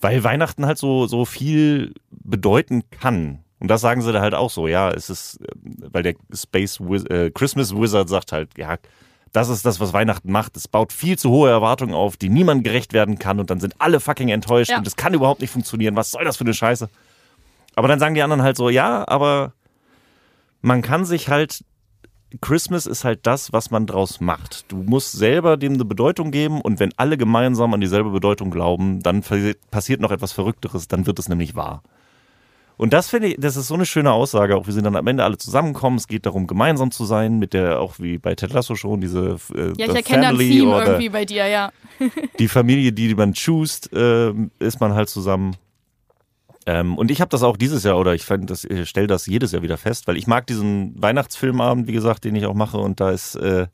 Weil 0.00 0.22
Weihnachten 0.24 0.66
halt 0.66 0.78
so, 0.78 1.06
so 1.06 1.24
viel 1.24 1.94
bedeuten 2.10 2.84
kann. 2.90 3.40
Und 3.58 3.68
das 3.68 3.80
sagen 3.80 4.02
sie 4.02 4.12
da 4.12 4.20
halt 4.20 4.34
auch 4.34 4.50
so, 4.50 4.68
ja, 4.68 4.90
es 4.90 5.10
ist, 5.10 5.40
äh, 5.40 5.48
weil 5.90 6.02
der 6.02 6.14
Space 6.32 6.80
Wiz 6.80 7.04
äh, 7.10 7.30
Christmas 7.30 7.74
Wizard 7.74 8.08
sagt 8.08 8.30
halt, 8.32 8.50
ja, 8.56 8.76
das 9.32 9.48
ist 9.48 9.64
das, 9.66 9.80
was 9.80 9.92
Weihnachten 9.92 10.30
macht. 10.32 10.56
Es 10.56 10.68
baut 10.68 10.92
viel 10.92 11.18
zu 11.18 11.30
hohe 11.30 11.50
Erwartungen 11.50 11.94
auf, 11.94 12.16
die 12.16 12.28
niemand 12.28 12.64
gerecht 12.64 12.92
werden 12.92 13.18
kann 13.18 13.40
und 13.40 13.50
dann 13.50 13.60
sind 13.60 13.74
alle 13.78 14.00
fucking 14.00 14.28
enttäuscht 14.28 14.70
Ja. 14.70 14.78
und 14.78 14.86
es 14.86 14.96
kann 14.96 15.14
überhaupt 15.14 15.40
nicht 15.40 15.50
funktionieren. 15.50 15.96
Was 15.96 16.10
soll 16.10 16.24
das 16.24 16.36
für 16.36 16.44
eine 16.44 16.54
Scheiße? 16.54 16.88
Aber 17.74 17.88
dann 17.88 17.98
sagen 17.98 18.14
die 18.14 18.22
anderen 18.22 18.42
halt 18.42 18.56
so, 18.56 18.68
ja, 18.70 19.06
aber 19.06 19.52
man 20.62 20.82
kann 20.82 21.04
sich 21.04 21.28
halt, 21.28 21.64
Christmas 22.40 22.86
ist 22.86 23.04
halt 23.04 23.20
das, 23.26 23.52
was 23.52 23.70
man 23.70 23.86
draus 23.86 24.20
macht. 24.20 24.64
Du 24.70 24.76
musst 24.82 25.12
selber 25.12 25.56
dem 25.56 25.74
eine 25.74 25.84
Bedeutung 25.84 26.30
geben 26.30 26.60
und 26.60 26.80
wenn 26.80 26.90
alle 26.96 27.16
gemeinsam 27.16 27.72
an 27.72 27.80
dieselbe 27.80 28.10
Bedeutung 28.10 28.50
glauben, 28.50 29.02
dann 29.02 29.22
passi- 29.22 29.56
passiert 29.70 30.00
noch 30.00 30.10
etwas 30.10 30.32
Verrückteres, 30.32 30.88
dann 30.88 31.06
wird 31.06 31.18
es 31.18 31.28
nämlich 31.28 31.54
wahr. 31.54 31.82
Und 32.78 32.92
das 32.92 33.10
finde 33.10 33.28
ich, 33.28 33.36
das 33.38 33.56
ist 33.56 33.66
so 33.66 33.74
eine 33.74 33.84
schöne 33.84 34.12
Aussage, 34.12 34.56
auch 34.56 34.66
wir 34.66 34.72
sind 34.72 34.84
dann 34.84 34.96
am 34.96 35.06
Ende 35.08 35.24
alle 35.24 35.36
zusammenkommen. 35.36 35.96
Es 35.98 36.06
geht 36.06 36.24
darum, 36.24 36.46
gemeinsam 36.46 36.90
zu 36.92 37.04
sein, 37.04 37.38
mit 37.38 37.52
der, 37.52 37.80
auch 37.80 37.98
wie 37.98 38.18
bei 38.18 38.34
Ted 38.36 38.52
Lasso 38.52 38.76
schon, 38.76 39.00
diese 39.00 39.36
äh, 39.54 39.72
Ja, 39.76 39.86
ich 39.88 39.94
erkenne 39.94 40.22
da 40.22 40.28
ein 40.28 40.36
family 40.36 40.58
Theme 40.60 40.70
or 40.70 40.80
the- 40.80 40.86
irgendwie 40.86 41.08
bei 41.08 41.24
dir, 41.24 41.46
ja. 41.48 41.72
die 42.38 42.48
Familie, 42.48 42.92
die 42.92 43.14
man 43.16 43.34
choose, 43.34 43.90
äh, 43.92 44.64
ist 44.64 44.80
man 44.80 44.94
halt 44.94 45.08
zusammen. 45.08 45.56
Ähm, 46.66 46.96
und 46.96 47.10
ich 47.10 47.20
habe 47.20 47.30
das 47.30 47.42
auch 47.42 47.56
dieses 47.56 47.82
Jahr, 47.82 47.98
oder 47.98 48.14
ich 48.14 48.24
das, 48.26 48.64
ich 48.64 48.88
stelle 48.88 49.08
das 49.08 49.26
jedes 49.26 49.52
Jahr 49.52 49.62
wieder 49.62 49.76
fest, 49.76 50.06
weil 50.06 50.16
ich 50.16 50.26
mag 50.28 50.46
diesen 50.46 50.94
Weihnachtsfilmabend, 51.02 51.88
wie 51.88 51.92
gesagt, 51.92 52.24
den 52.24 52.36
ich 52.36 52.46
auch 52.46 52.54
mache, 52.54 52.78
und 52.78 53.00
da 53.00 53.10
ist 53.10 53.34
äh, 53.34 53.66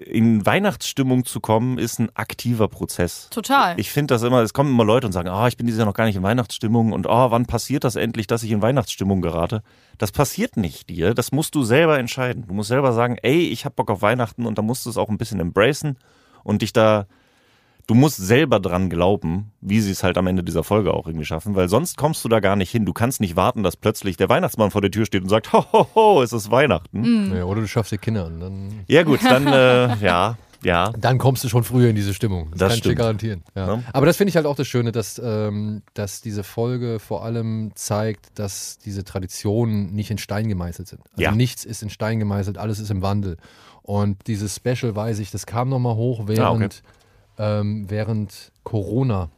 in 0.00 0.44
Weihnachtsstimmung 0.44 1.24
zu 1.24 1.40
kommen, 1.40 1.78
ist 1.78 1.98
ein 1.98 2.10
aktiver 2.14 2.68
Prozess. 2.68 3.28
Total. 3.30 3.78
Ich 3.78 3.90
finde 3.90 4.14
das 4.14 4.22
immer, 4.22 4.42
es 4.42 4.52
kommen 4.52 4.70
immer 4.70 4.84
Leute 4.84 5.06
und 5.06 5.12
sagen, 5.12 5.28
ah, 5.28 5.48
ich 5.48 5.56
bin 5.56 5.66
dieses 5.66 5.78
Jahr 5.78 5.86
noch 5.86 5.94
gar 5.94 6.04
nicht 6.04 6.16
in 6.16 6.22
Weihnachtsstimmung 6.22 6.92
und 6.92 7.06
oh, 7.06 7.30
wann 7.30 7.46
passiert 7.46 7.84
das 7.84 7.96
endlich, 7.96 8.26
dass 8.26 8.42
ich 8.42 8.50
in 8.50 8.62
Weihnachtsstimmung 8.62 9.20
gerate? 9.20 9.62
Das 9.98 10.12
passiert 10.12 10.56
nicht 10.56 10.88
dir, 10.88 11.14
das 11.14 11.32
musst 11.32 11.54
du 11.54 11.62
selber 11.62 11.98
entscheiden. 11.98 12.46
Du 12.46 12.54
musst 12.54 12.68
selber 12.68 12.92
sagen, 12.92 13.18
ey, 13.22 13.48
ich 13.48 13.64
hab 13.64 13.76
Bock 13.76 13.90
auf 13.90 14.02
Weihnachten 14.02 14.46
und 14.46 14.58
da 14.58 14.62
musst 14.62 14.86
du 14.86 14.90
es 14.90 14.96
auch 14.96 15.08
ein 15.08 15.18
bisschen 15.18 15.40
embracen 15.40 15.96
und 16.44 16.62
dich 16.62 16.72
da, 16.72 17.06
du 17.88 17.94
musst 17.94 18.18
selber 18.18 18.60
dran 18.60 18.88
glauben, 18.90 19.50
wie 19.60 19.80
sie 19.80 19.90
es 19.90 20.04
halt 20.04 20.16
am 20.18 20.26
Ende 20.28 20.44
dieser 20.44 20.62
Folge 20.62 20.94
auch 20.94 21.06
irgendwie 21.08 21.24
schaffen, 21.24 21.56
weil 21.56 21.68
sonst 21.68 21.96
kommst 21.96 22.24
du 22.24 22.28
da 22.28 22.38
gar 22.38 22.54
nicht 22.54 22.70
hin. 22.70 22.84
Du 22.84 22.92
kannst 22.92 23.20
nicht 23.20 23.34
warten, 23.34 23.64
dass 23.64 23.76
plötzlich 23.76 24.16
der 24.16 24.28
Weihnachtsmann 24.28 24.70
vor 24.70 24.80
der 24.82 24.90
Tür 24.92 25.06
steht 25.06 25.22
und 25.22 25.28
sagt, 25.28 25.52
ho, 25.52 25.64
ho, 25.72 25.86
ho, 25.96 26.22
es 26.22 26.32
ist 26.32 26.50
Weihnachten. 26.52 27.34
Ja, 27.34 27.44
oder 27.44 27.62
du 27.62 27.66
schaffst 27.66 27.90
dir 27.90 27.98
Kinder 27.98 28.26
und 28.26 28.38
dann, 28.40 28.84
Ja 28.86 29.02
gut, 29.02 29.18
dann, 29.24 29.46
äh, 29.48 29.96
ja, 30.04 30.36
ja. 30.62 30.90
dann 30.98 31.18
kommst 31.18 31.42
du 31.44 31.48
schon 31.48 31.64
früher 31.64 31.88
in 31.88 31.96
diese 31.96 32.12
Stimmung. 32.14 32.50
Das 32.52 32.58
kann 32.60 32.68
ich 32.70 32.74
dir 32.76 32.80
stimmt. 32.90 32.98
garantieren. 32.98 33.42
Ja. 33.54 33.66
Ja. 33.76 33.82
Aber 33.92 34.06
das 34.06 34.16
finde 34.18 34.28
ich 34.30 34.36
halt 34.36 34.44
auch 34.46 34.56
das 34.56 34.66
Schöne, 34.68 34.92
dass, 34.92 35.18
ähm, 35.24 35.82
dass 35.94 36.20
diese 36.20 36.44
Folge 36.44 36.98
vor 37.00 37.24
allem 37.24 37.70
zeigt, 37.74 38.38
dass 38.38 38.78
diese 38.78 39.02
Traditionen 39.04 39.94
nicht 39.94 40.10
in 40.10 40.18
Stein 40.18 40.48
gemeißelt 40.48 40.88
sind. 40.88 41.00
Also 41.12 41.22
Ja. 41.22 41.32
nichts 41.32 41.64
ist 41.64 41.82
in 41.82 41.90
Stein 41.90 42.18
gemeißelt, 42.18 42.58
alles 42.58 42.80
ist 42.80 42.90
im 42.90 43.00
Wandel. 43.02 43.38
Und 43.82 44.26
dieses 44.26 44.54
Special, 44.56 44.94
weiß 44.94 45.18
ich, 45.20 45.30
das 45.30 45.46
kam 45.46 45.70
nochmal 45.70 45.94
hoch 45.94 46.24
während, 46.26 46.40
Ah, 46.44 46.52
okay. 46.52 46.68
Ähm, 47.38 47.86
während 47.88 48.52
Corona. 48.64 49.28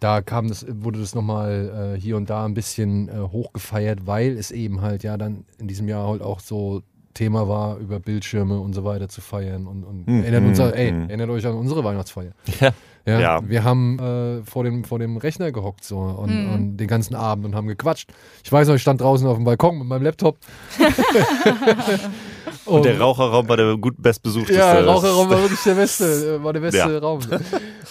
Da 0.00 0.20
kam 0.20 0.48
das, 0.48 0.64
wurde 0.68 1.00
das 1.00 1.14
nochmal 1.14 1.94
äh, 1.96 2.00
hier 2.00 2.16
und 2.16 2.30
da 2.30 2.44
ein 2.44 2.54
bisschen 2.54 3.08
äh, 3.08 3.12
hochgefeiert, 3.32 4.06
weil 4.06 4.38
es 4.38 4.50
eben 4.52 4.80
halt 4.80 5.02
ja 5.02 5.16
dann 5.16 5.44
in 5.58 5.66
diesem 5.66 5.88
Jahr 5.88 6.06
halt 6.06 6.22
auch 6.22 6.38
so 6.40 6.82
Thema 7.14 7.48
war, 7.48 7.78
über 7.78 7.98
Bildschirme 7.98 8.60
und 8.60 8.74
so 8.74 8.84
weiter 8.84 9.08
zu 9.08 9.20
feiern. 9.20 9.66
Und, 9.66 9.82
und 9.82 10.06
Hm, 10.06 10.22
erinnert, 10.22 10.42
hm, 10.42 10.48
unser, 10.50 10.76
ey, 10.76 10.90
hm. 10.90 11.08
erinnert 11.08 11.30
euch 11.30 11.44
an 11.46 11.54
unsere 11.54 11.82
Weihnachtsfeier. 11.82 12.30
Ja. 12.60 12.70
Ja, 13.06 13.18
Ja. 13.20 13.48
Wir 13.48 13.64
haben 13.64 13.98
äh, 13.98 14.42
vor, 14.44 14.62
dem, 14.64 14.84
vor 14.84 14.98
dem 15.00 15.16
Rechner 15.16 15.50
gehockt 15.50 15.82
so 15.82 15.98
und, 15.98 16.30
Mhm. 16.46 16.52
und 16.54 16.76
den 16.76 16.86
ganzen 16.86 17.14
Abend 17.16 17.44
und 17.46 17.54
haben 17.56 17.66
gequatscht. 17.66 18.12
Ich 18.44 18.52
weiß 18.52 18.68
noch, 18.68 18.74
ich 18.76 18.82
stand 18.82 19.00
draußen 19.00 19.26
auf 19.26 19.36
dem 19.36 19.44
Balkon 19.44 19.78
mit 19.78 19.88
meinem 19.88 20.02
Laptop. 20.04 20.36
Und 22.68 22.84
der 22.84 23.00
Raucherraum 23.00 23.48
war 23.48 23.56
der 23.56 23.76
gut 23.76 23.94
bestbesuchteste. 23.98 24.60
Ja, 24.60 24.74
der 24.74 24.86
Raucherraum 24.86 25.28
war 25.30 25.40
wirklich 25.40 25.62
der 25.62 25.74
beste, 25.76 26.36
äh, 26.36 26.42
war 26.44 26.52
der 26.52 26.60
beste 26.60 26.78
Ja. 26.78 26.98
Raum. 26.98 27.20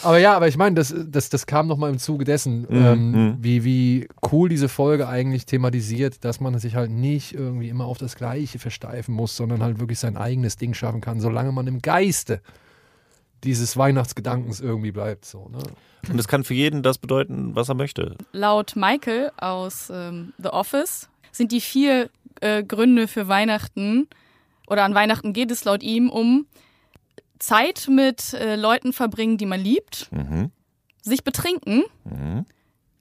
Aber 0.04 0.18
ja, 0.18 0.36
aber 0.36 0.48
ich 0.48 0.58
meine, 0.58 0.76
das, 0.76 0.94
das, 1.08 1.30
das 1.30 1.46
kam 1.46 1.68
nochmal 1.68 1.90
im 1.90 2.00
Zuge 2.00 2.26
dessen, 2.26 2.62
Mhm, 2.70 2.86
ähm, 2.86 3.12
mhm. 3.12 3.38
wie, 3.42 3.64
wie 3.64 4.08
cool 4.32 4.50
diese 4.50 4.70
Folge 4.70 5.08
eigentlich 5.08 5.46
thematisiert, 5.46 6.24
dass 6.24 6.40
man 6.40 6.58
sich 6.60 6.76
halt 6.76 6.92
nicht 6.92 7.34
irgendwie 7.34 7.70
immer 7.70 7.86
auf 7.86 7.98
das 7.98 8.16
Gleiche 8.16 8.60
versteifen 8.60 9.14
muss, 9.14 9.36
sondern 9.36 9.64
halt 9.64 9.80
wirklich 9.80 10.00
sein 10.00 10.18
eigenes 10.18 10.56
Ding 10.58 10.74
schaffen 10.74 11.02
kann, 11.02 11.20
solange 11.20 11.52
man 11.52 11.68
im 11.68 11.82
Geiste 11.82 12.42
dieses 13.44 13.78
Weihnachtsgedankens 13.78 14.60
irgendwie 14.62 14.92
bleibt. 14.92 15.26
So, 15.26 15.50
ne? 15.50 15.60
Und 16.12 16.20
es 16.20 16.28
kann 16.28 16.44
für 16.44 16.54
jeden 16.54 16.84
das 16.84 16.98
bedeuten, 16.98 17.56
was 17.56 17.70
er 17.70 17.76
möchte. 17.76 18.16
Laut 18.32 18.76
Michael 18.76 19.32
aus 19.38 19.92
ähm, 19.94 20.34
The 20.38 20.50
Office 20.50 21.10
sind 21.32 21.52
die 21.52 21.62
vier 21.62 22.10
äh, 22.42 22.64
Gründe 22.64 23.08
für 23.08 23.28
Weihnachten 23.28 24.08
oder 24.68 24.84
an 24.84 24.94
Weihnachten 24.94 25.34
geht 25.34 25.50
es 25.52 25.64
laut 25.66 25.82
ihm 25.82 26.10
um 26.10 26.46
Zeit 27.40 27.88
mit 27.90 28.34
äh, 28.34 28.56
Leuten 28.56 28.94
verbringen, 28.94 29.38
die 29.38 29.46
man 29.46 29.60
liebt, 29.60 30.12
Mhm. 30.12 30.52
sich 31.02 31.24
betrinken, 31.24 31.84
Mhm. 32.04 32.46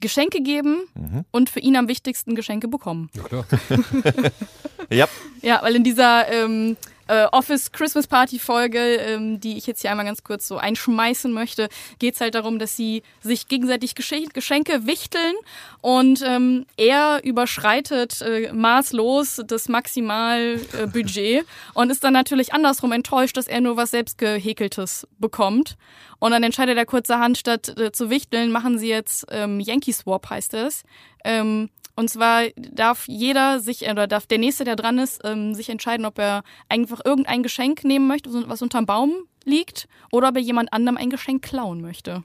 Geschenke 0.01 0.43
geben 0.43 0.83
Mhm. 0.95 1.25
und 1.31 1.49
für 1.51 1.61
ihn 1.61 1.75
am 1.77 1.89
wichtigsten 1.89 2.35
Geschenke 2.35 2.69
bekommen. 2.69 3.11
Ja, 3.14 3.23
klar. 3.23 3.47
Ja, 4.91 5.09
Ja, 5.43 5.61
weil 5.62 5.75
in 5.75 5.83
dieser 5.85 6.29
ähm, 6.33 6.77
äh, 7.09 7.27
Office 7.33 7.73
Christmas 7.73 8.07
Party 8.07 8.39
Folge, 8.39 8.79
ähm, 8.79 9.41
die 9.41 9.57
ich 9.57 9.67
jetzt 9.67 9.83
hier 9.83 9.91
einmal 9.91 10.07
ganz 10.07 10.25
kurz 10.25 10.49
so 10.49 10.57
einschmeißen 10.59 11.33
möchte, 11.33 11.69
geht's 11.99 12.21
halt 12.21 12.35
darum, 12.35 12.59
dass 12.59 12.77
sie 12.77 13.03
sich 13.21 13.49
gegenseitig 13.49 13.95
Gesche 13.95 14.17
Geschenke 14.33 14.87
wichteln 14.87 15.35
und 15.81 16.23
ähm, 16.25 16.67
er 16.77 17.23
überschreitet 17.23 18.23
äh, 18.23 18.53
maßlos 18.53 19.43
das 19.47 19.69
Maximalbudget 19.69 21.17
äh, 21.17 21.45
und 21.75 21.91
ist 21.91 22.03
dann 22.05 22.13
natürlich 22.13 22.55
andersrum 22.55 22.93
enttäuscht, 22.93 23.37
dass 23.37 23.47
er 23.47 23.61
nur 23.61 23.77
was 23.77 23.91
selbstgehäkeltes 23.91 25.07
bekommt. 25.19 25.77
Und 26.19 26.31
dann 26.31 26.43
entscheidet 26.43 26.79
er 26.79 26.87
kurzerhand, 26.87 27.37
statt 27.37 27.79
äh, 27.79 27.93
zu 27.93 28.09
wichteln, 28.11 28.51
machen 28.51 28.79
sie 28.79 28.89
jetzt 28.89 29.27
ähm, 29.31 29.61
Yankee 29.61 29.93
Swap, 29.93 30.31
heißt 30.31 30.55
es. 30.55 30.83
Ähm, 31.25 31.69
und 31.97 32.11
zwar 32.11 32.45
darf 32.57 33.09
jeder 33.09 33.59
sich, 33.59 33.89
oder 33.89 34.07
darf 34.07 34.27
der 34.27 34.39
Nächste, 34.39 34.65
der 34.65 34.77
dran 34.77 34.99
ist, 34.99 35.23
ähm, 35.25 35.55
sich 35.55 35.71
entscheiden, 35.71 36.05
ob 36.05 36.19
er 36.19 36.43
einfach 36.69 37.01
irgendein 37.05 37.43
Geschenk 37.43 37.85
nehmen 37.85 38.07
möchte, 38.07 38.31
was 38.49 38.61
unterm 38.61 38.85
Baum 38.85 39.15
liegt, 39.45 39.89
oder 40.13 40.29
ob 40.29 40.37
er 40.37 40.43
jemand 40.43 40.73
anderem 40.75 40.99
ein 40.99 41.09
Geschenk 41.09 41.43
klauen 41.43 41.81
möchte. 41.81 42.23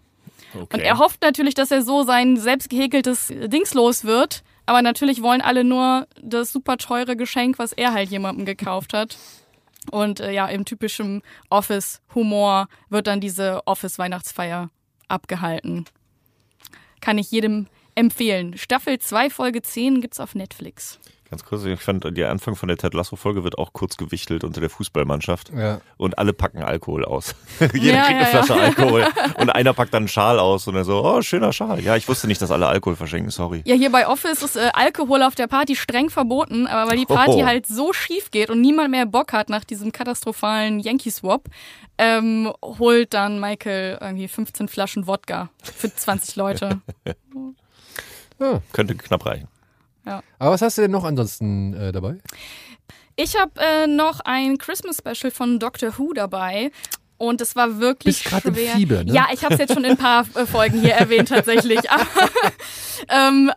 okay. 0.53 0.67
Und 0.73 0.79
er 0.81 0.97
hofft 0.99 1.21
natürlich, 1.21 1.55
dass 1.55 1.71
er 1.71 1.81
so 1.83 2.03
sein 2.03 2.35
selbst 2.35 2.69
gehäkeltes 2.69 3.27
Dings 3.27 3.73
los 3.73 4.03
wird. 4.03 4.43
Aber 4.65 4.81
natürlich 4.81 5.21
wollen 5.21 5.41
alle 5.41 5.63
nur 5.63 6.07
das 6.21 6.51
super 6.51 6.77
teure 6.77 7.15
Geschenk, 7.15 7.57
was 7.57 7.71
er 7.71 7.93
halt 7.93 8.09
jemandem 8.09 8.45
gekauft 8.45 8.93
hat. 8.93 9.17
Und 9.89 10.19
äh, 10.19 10.31
ja, 10.31 10.47
im 10.47 10.65
typischen 10.65 11.23
Office-Humor 11.49 12.67
wird 12.89 13.07
dann 13.07 13.21
diese 13.21 13.65
Office-Weihnachtsfeier 13.65 14.69
abgehalten. 15.07 15.85
Kann 16.99 17.17
ich 17.17 17.31
jedem 17.31 17.67
empfehlen. 17.95 18.57
Staffel 18.57 18.99
2, 18.99 19.29
Folge 19.29 19.61
10 19.61 20.01
gibt's 20.01 20.19
auf 20.19 20.35
Netflix. 20.35 20.99
Ganz 21.29 21.45
kurz, 21.45 21.63
ich 21.63 21.79
fand, 21.79 22.05
der 22.17 22.29
Anfang 22.29 22.57
von 22.57 22.67
der 22.67 22.77
Ted 22.77 22.93
Lasso-Folge 22.93 23.45
wird 23.45 23.57
auch 23.57 23.71
kurz 23.71 23.95
gewichtelt 23.95 24.43
unter 24.43 24.59
der 24.59 24.69
Fußballmannschaft. 24.69 25.49
Ja. 25.55 25.79
Und 25.95 26.17
alle 26.17 26.33
packen 26.33 26.61
Alkohol 26.61 27.05
aus. 27.05 27.35
Jeder 27.73 27.93
Ja, 27.99 28.03
kriegt 28.03 28.15
eine 28.17 28.19
ja, 28.23 28.25
Flasche 28.25 28.53
Alkohol. 28.55 29.07
Und 29.37 29.49
einer 29.49 29.73
packt 29.73 29.93
dann 29.93 30.01
einen 30.01 30.07
Schal 30.09 30.39
aus 30.39 30.67
und 30.67 30.75
er 30.75 30.83
so, 30.83 31.05
oh, 31.05 31.21
schöner 31.21 31.53
Schal. 31.53 31.79
Ja, 31.79 31.95
ich 31.95 32.05
wusste 32.09 32.27
nicht, 32.27 32.41
dass 32.41 32.51
alle 32.51 32.67
Alkohol 32.67 32.97
verschenken, 32.97 33.31
sorry. 33.31 33.61
Ja, 33.65 33.75
hier 33.75 33.93
bei 33.93 34.07
Office 34.09 34.43
ist 34.43 34.57
äh, 34.57 34.71
Alkohol 34.73 35.23
auf 35.23 35.33
der 35.35 35.47
Party 35.47 35.77
streng 35.77 36.09
verboten, 36.09 36.67
aber 36.67 36.91
weil 36.91 36.97
die 36.97 37.05
Party 37.05 37.43
Oh. 37.43 37.45
halt 37.45 37.65
so 37.65 37.93
schief 37.93 38.29
geht 38.31 38.49
und 38.49 38.59
niemand 38.59 38.91
mehr 38.91 39.05
Bock 39.05 39.31
hat 39.31 39.47
nach 39.49 39.63
diesem 39.63 39.93
katastrophalen 39.93 40.81
Yankee-Swap, 40.81 41.47
ähm, 41.97 42.51
holt 42.61 43.13
dann 43.13 43.39
Michael 43.39 43.99
irgendwie 44.01 44.27
15 44.27 44.67
Flaschen 44.67 45.07
Wodka 45.07 45.49
für 45.63 45.95
20 45.95 46.35
Leute. 46.35 46.81
Ja. 48.41 48.61
Könnte 48.73 48.95
knapp 48.95 49.25
reichen. 49.25 49.47
Aber 50.03 50.51
was 50.51 50.61
hast 50.61 50.77
du 50.77 50.81
denn 50.81 50.91
noch 50.91 51.03
ansonsten 51.03 51.73
äh, 51.73 51.91
dabei? 51.91 52.17
Ich 53.15 53.39
habe 53.39 53.51
äh, 53.57 53.87
noch 53.87 54.19
ein 54.21 54.57
Christmas-Special 54.57 55.31
von 55.31 55.59
Doctor 55.59 55.97
Who 55.97 56.13
dabei. 56.13 56.71
Und 57.17 57.39
es 57.39 57.55
war 57.55 57.79
wirklich 57.79 58.15
Bist 58.15 58.25
grad 58.25 58.45
im 58.45 58.55
schwer. 58.55 58.73
Fieber, 58.73 59.03
ne? 59.03 59.13
Ja, 59.13 59.27
ich 59.31 59.43
habe 59.43 59.53
es 59.53 59.59
jetzt 59.59 59.75
schon 59.75 59.83
in 59.83 59.91
ein 59.91 59.97
paar 59.97 60.25
äh, 60.33 60.47
Folgen 60.47 60.81
hier 60.81 60.95
erwähnt 60.95 61.29
tatsächlich. 61.29 61.91
Aber, 61.91 62.03
ähm, 63.09 63.51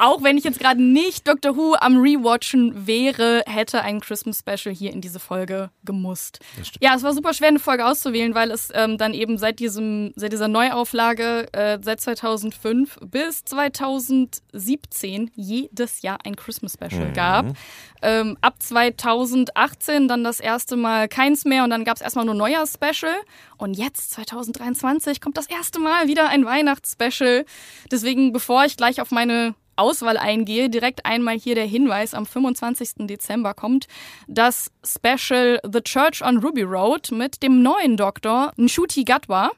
auch 0.00 0.22
wenn 0.22 0.38
ich 0.38 0.44
jetzt 0.44 0.58
gerade 0.60 0.82
nicht 0.82 1.28
Doctor 1.28 1.56
Who 1.56 1.74
am 1.74 1.98
Rewatchen 2.00 2.86
wäre, 2.86 3.42
hätte 3.46 3.82
ein 3.82 4.00
Christmas 4.00 4.38
Special 4.40 4.74
hier 4.74 4.92
in 4.92 5.00
diese 5.00 5.20
Folge 5.20 5.70
gemusst. 5.84 6.40
Ja, 6.80 6.94
es 6.96 7.02
war 7.02 7.12
super 7.12 7.34
schwer, 7.34 7.48
eine 7.48 7.58
Folge 7.58 7.86
auszuwählen, 7.86 8.34
weil 8.34 8.50
es 8.50 8.70
ähm, 8.74 8.98
dann 8.98 9.14
eben 9.14 9.38
seit 9.38 9.58
diesem, 9.58 10.12
seit 10.16 10.32
dieser 10.32 10.48
Neuauflage 10.48 11.52
äh, 11.52 11.78
seit 11.82 12.00
2005 12.00 12.98
bis 13.06 13.44
2017 13.44 15.30
jedes 15.34 16.02
Jahr 16.02 16.18
ein 16.24 16.36
Christmas 16.36 16.74
Special 16.74 17.08
Mhm. 17.08 17.12
gab. 17.14 17.46
Ähm, 18.02 18.36
ab 18.40 18.56
2018 18.60 20.08
dann 20.08 20.24
das 20.24 20.40
erste 20.40 20.76
Mal 20.76 21.08
keins 21.08 21.44
mehr 21.44 21.64
und 21.64 21.70
dann 21.70 21.84
gab 21.84 21.96
es 21.96 22.02
erstmal 22.02 22.24
nur 22.24 22.34
Neujahrs-Special. 22.34 23.14
Und 23.58 23.74
jetzt, 23.74 24.12
2023, 24.12 25.20
kommt 25.20 25.36
das 25.36 25.46
erste 25.46 25.78
Mal 25.78 26.08
wieder 26.08 26.28
ein 26.28 26.44
Weihnachts-Special. 26.44 27.44
Deswegen, 27.90 28.32
bevor 28.32 28.64
ich 28.64 28.76
gleich 28.76 29.00
auf 29.00 29.10
meine 29.10 29.54
Auswahl 29.80 30.16
eingehe, 30.16 30.70
direkt 30.70 31.06
einmal 31.06 31.38
hier 31.38 31.54
der 31.54 31.66
Hinweis, 31.66 32.14
am 32.14 32.26
25. 32.26 33.06
Dezember 33.06 33.54
kommt 33.54 33.86
das 34.28 34.70
Special 34.84 35.60
The 35.70 35.80
Church 35.80 36.22
on 36.22 36.38
Ruby 36.38 36.62
Road 36.62 37.10
mit 37.10 37.42
dem 37.42 37.62
neuen 37.62 37.96
Doktor 37.96 38.52
Nshuti 38.56 39.04
Gatwa, 39.04 39.50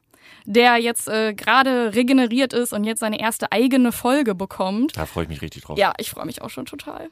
der 0.45 0.79
jetzt 0.79 1.09
äh, 1.09 1.35
gerade 1.35 1.95
regeneriert 1.95 2.53
ist 2.53 2.73
und 2.73 2.85
jetzt 2.85 3.01
seine 3.01 3.21
erste 3.21 3.53
eigene 3.53 3.93
Folge 3.93 4.35
bekommt. 4.35 4.97
Da 4.97 5.07
freue 5.07 5.25
ich 5.25 5.29
mich 5.29 5.43
richtig 5.43 5.65
drauf. 5.65 5.79
Ja, 5.79 5.93
ich 5.99 6.11
freue 6.11 6.27
mich 6.27 6.43
auch 6.43 6.51
schon 6.51 6.67
total. 6.67 7.11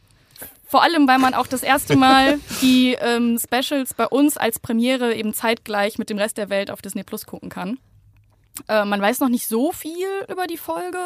Vor 0.66 0.82
allem, 0.82 1.08
weil 1.08 1.18
man 1.18 1.34
auch 1.34 1.48
das 1.48 1.64
erste 1.64 1.96
Mal 1.96 2.38
die 2.62 2.96
ähm, 3.00 3.38
Specials 3.38 3.94
bei 3.94 4.06
uns 4.06 4.36
als 4.36 4.60
Premiere 4.60 5.14
eben 5.14 5.34
zeitgleich 5.34 5.98
mit 5.98 6.10
dem 6.10 6.18
Rest 6.18 6.38
der 6.38 6.48
Welt 6.48 6.70
auf 6.70 6.80
Disney 6.80 7.02
Plus 7.02 7.26
gucken 7.26 7.48
kann. 7.48 7.78
Äh, 8.68 8.84
man 8.84 9.00
weiß 9.00 9.20
noch 9.20 9.28
nicht 9.28 9.46
so 9.46 9.72
viel 9.72 10.08
über 10.28 10.46
die 10.46 10.56
Folge, 10.56 10.98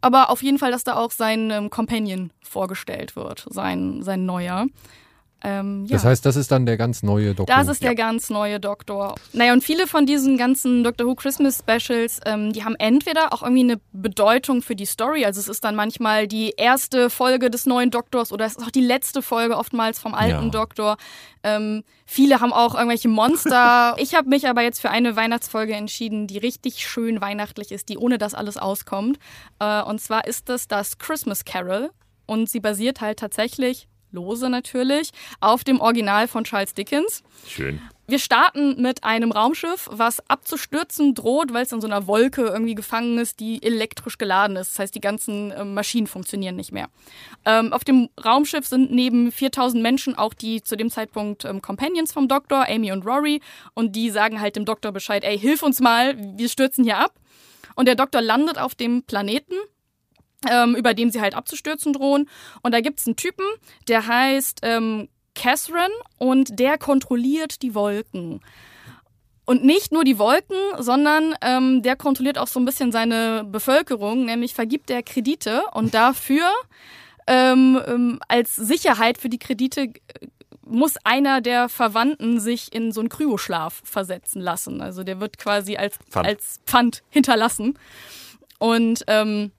aber 0.00 0.30
auf 0.30 0.42
jeden 0.42 0.58
Fall, 0.58 0.70
dass 0.70 0.84
da 0.84 0.96
auch 0.96 1.10
sein 1.10 1.50
ähm, 1.50 1.70
Companion 1.70 2.30
vorgestellt 2.42 3.16
wird, 3.16 3.46
sein, 3.50 4.02
sein 4.02 4.26
neuer. 4.26 4.66
Ähm, 5.42 5.86
ja. 5.86 5.94
Das 5.96 6.04
heißt, 6.04 6.26
das 6.26 6.36
ist 6.36 6.50
dann 6.50 6.66
der 6.66 6.76
ganz 6.76 7.02
neue 7.02 7.34
Doktor. 7.34 7.54
Das 7.54 7.68
ist 7.68 7.82
der 7.82 7.94
ganz 7.94 8.30
neue 8.30 8.60
Doktor. 8.60 9.14
Naja, 9.32 9.52
und 9.52 9.64
viele 9.64 9.86
von 9.86 10.04
diesen 10.06 10.36
ganzen 10.36 10.84
Doctor 10.84 11.06
Who 11.06 11.14
Christmas 11.14 11.58
Specials, 11.58 12.20
ähm, 12.26 12.52
die 12.52 12.64
haben 12.64 12.76
entweder 12.76 13.32
auch 13.32 13.42
irgendwie 13.42 13.62
eine 13.62 13.80
Bedeutung 13.92 14.62
für 14.62 14.76
die 14.76 14.84
Story. 14.86 15.24
Also 15.24 15.40
es 15.40 15.48
ist 15.48 15.64
dann 15.64 15.74
manchmal 15.74 16.26
die 16.26 16.50
erste 16.56 17.08
Folge 17.10 17.50
des 17.50 17.66
neuen 17.66 17.90
Doktors 17.90 18.32
oder 18.32 18.44
es 18.44 18.56
ist 18.56 18.64
auch 18.64 18.70
die 18.70 18.82
letzte 18.82 19.22
Folge 19.22 19.56
oftmals 19.56 19.98
vom 19.98 20.14
alten 20.14 20.44
Ja. 20.46 20.50
Doktor. 20.50 20.96
Ähm, 21.42 21.84
viele 22.04 22.40
haben 22.40 22.52
auch 22.52 22.74
irgendwelche 22.74 23.08
Monster. 23.08 23.94
ich 23.98 24.14
habe 24.14 24.28
mich 24.28 24.46
aber 24.46 24.62
jetzt 24.62 24.80
für 24.80 24.90
eine 24.90 25.16
Weihnachtsfolge 25.16 25.74
entschieden, 25.74 26.26
die 26.26 26.38
richtig 26.38 26.86
schön 26.86 27.20
weihnachtlich 27.20 27.72
ist, 27.72 27.88
die 27.88 27.96
ohne 27.96 28.18
das 28.18 28.34
alles 28.34 28.58
auskommt. 28.58 29.18
Äh, 29.58 29.82
und 29.82 30.00
zwar 30.00 30.26
ist 30.26 30.48
das 30.50 30.68
das 30.68 30.98
Christmas 30.98 31.44
Carol. 31.44 31.90
Und 32.26 32.48
sie 32.48 32.60
basiert 32.60 33.00
halt 33.00 33.18
tatsächlich 33.18 33.88
lose 34.12 34.48
natürlich, 34.48 35.10
auf 35.40 35.64
dem 35.64 35.80
Original 35.80 36.28
von 36.28 36.44
Charles 36.44 36.74
Dickens. 36.74 37.22
Schön. 37.46 37.80
Wir 38.10 38.18
starten 38.18 38.82
mit 38.82 39.04
einem 39.04 39.30
Raumschiff, 39.30 39.88
was 39.88 40.18
abzustürzen 40.28 41.14
droht, 41.14 41.52
weil 41.54 41.62
es 41.62 41.70
in 41.70 41.80
so 41.80 41.86
einer 41.86 42.08
Wolke 42.08 42.42
irgendwie 42.42 42.74
gefangen 42.74 43.18
ist, 43.18 43.38
die 43.38 43.62
elektrisch 43.62 44.18
geladen 44.18 44.56
ist. 44.56 44.72
Das 44.72 44.78
heißt, 44.80 44.94
die 44.96 45.00
ganzen 45.00 45.52
ähm, 45.56 45.74
Maschinen 45.74 46.08
funktionieren 46.08 46.56
nicht 46.56 46.72
mehr. 46.72 46.88
Ähm, 47.44 47.72
auf 47.72 47.84
dem 47.84 48.08
Raumschiff 48.24 48.66
sind 48.66 48.90
neben 48.90 49.30
4000 49.30 49.80
Menschen 49.80 50.16
auch 50.16 50.34
die 50.34 50.60
zu 50.60 50.76
dem 50.76 50.90
Zeitpunkt 50.90 51.44
ähm, 51.44 51.62
Companions 51.62 52.12
vom 52.12 52.26
Doktor, 52.26 52.66
Amy 52.68 52.90
und 52.90 53.06
Rory. 53.06 53.40
Und 53.74 53.94
die 53.94 54.10
sagen 54.10 54.40
halt 54.40 54.56
dem 54.56 54.64
Doktor 54.64 54.90
Bescheid, 54.90 55.22
ey, 55.22 55.38
hilf 55.38 55.62
uns 55.62 55.78
mal, 55.78 56.16
wir 56.18 56.48
stürzen 56.48 56.82
hier 56.82 56.98
ab. 56.98 57.14
Und 57.76 57.86
der 57.86 57.94
Doktor 57.94 58.22
landet 58.22 58.58
auf 58.58 58.74
dem 58.74 59.04
Planeten 59.04 59.54
ähm, 60.48 60.74
über 60.74 60.94
dem 60.94 61.10
sie 61.10 61.20
halt 61.20 61.34
abzustürzen 61.34 61.92
drohen. 61.92 62.28
Und 62.62 62.72
da 62.72 62.80
gibt's 62.80 63.06
einen 63.06 63.16
Typen, 63.16 63.44
der 63.88 64.06
heißt 64.06 64.60
ähm, 64.62 65.08
Catherine 65.34 65.94
und 66.18 66.58
der 66.58 66.78
kontrolliert 66.78 67.62
die 67.62 67.74
Wolken. 67.74 68.40
Und 69.44 69.64
nicht 69.64 69.90
nur 69.90 70.04
die 70.04 70.18
Wolken, 70.18 70.56
sondern 70.78 71.34
ähm, 71.42 71.82
der 71.82 71.96
kontrolliert 71.96 72.38
auch 72.38 72.46
so 72.46 72.60
ein 72.60 72.64
bisschen 72.64 72.92
seine 72.92 73.44
Bevölkerung, 73.44 74.26
nämlich 74.26 74.54
vergibt 74.54 74.90
er 74.90 75.02
Kredite 75.02 75.62
und 75.72 75.92
dafür 75.92 76.48
ähm, 77.26 77.80
ähm, 77.86 78.20
als 78.28 78.54
Sicherheit 78.56 79.18
für 79.18 79.28
die 79.28 79.38
Kredite 79.38 79.82
äh, 79.82 79.92
muss 80.64 80.94
einer 81.02 81.40
der 81.40 81.68
Verwandten 81.68 82.38
sich 82.38 82.72
in 82.72 82.92
so 82.92 83.00
einen 83.00 83.08
Kryoschlaf 83.08 83.82
versetzen 83.84 84.40
lassen. 84.40 84.80
Also 84.80 85.02
der 85.02 85.18
wird 85.20 85.36
quasi 85.36 85.76
als 85.76 85.98
Pfand. 86.08 86.26
als 86.26 86.60
Pfand 86.64 87.02
hinterlassen. 87.10 87.76
Und 88.58 89.02
ähm, 89.08 89.50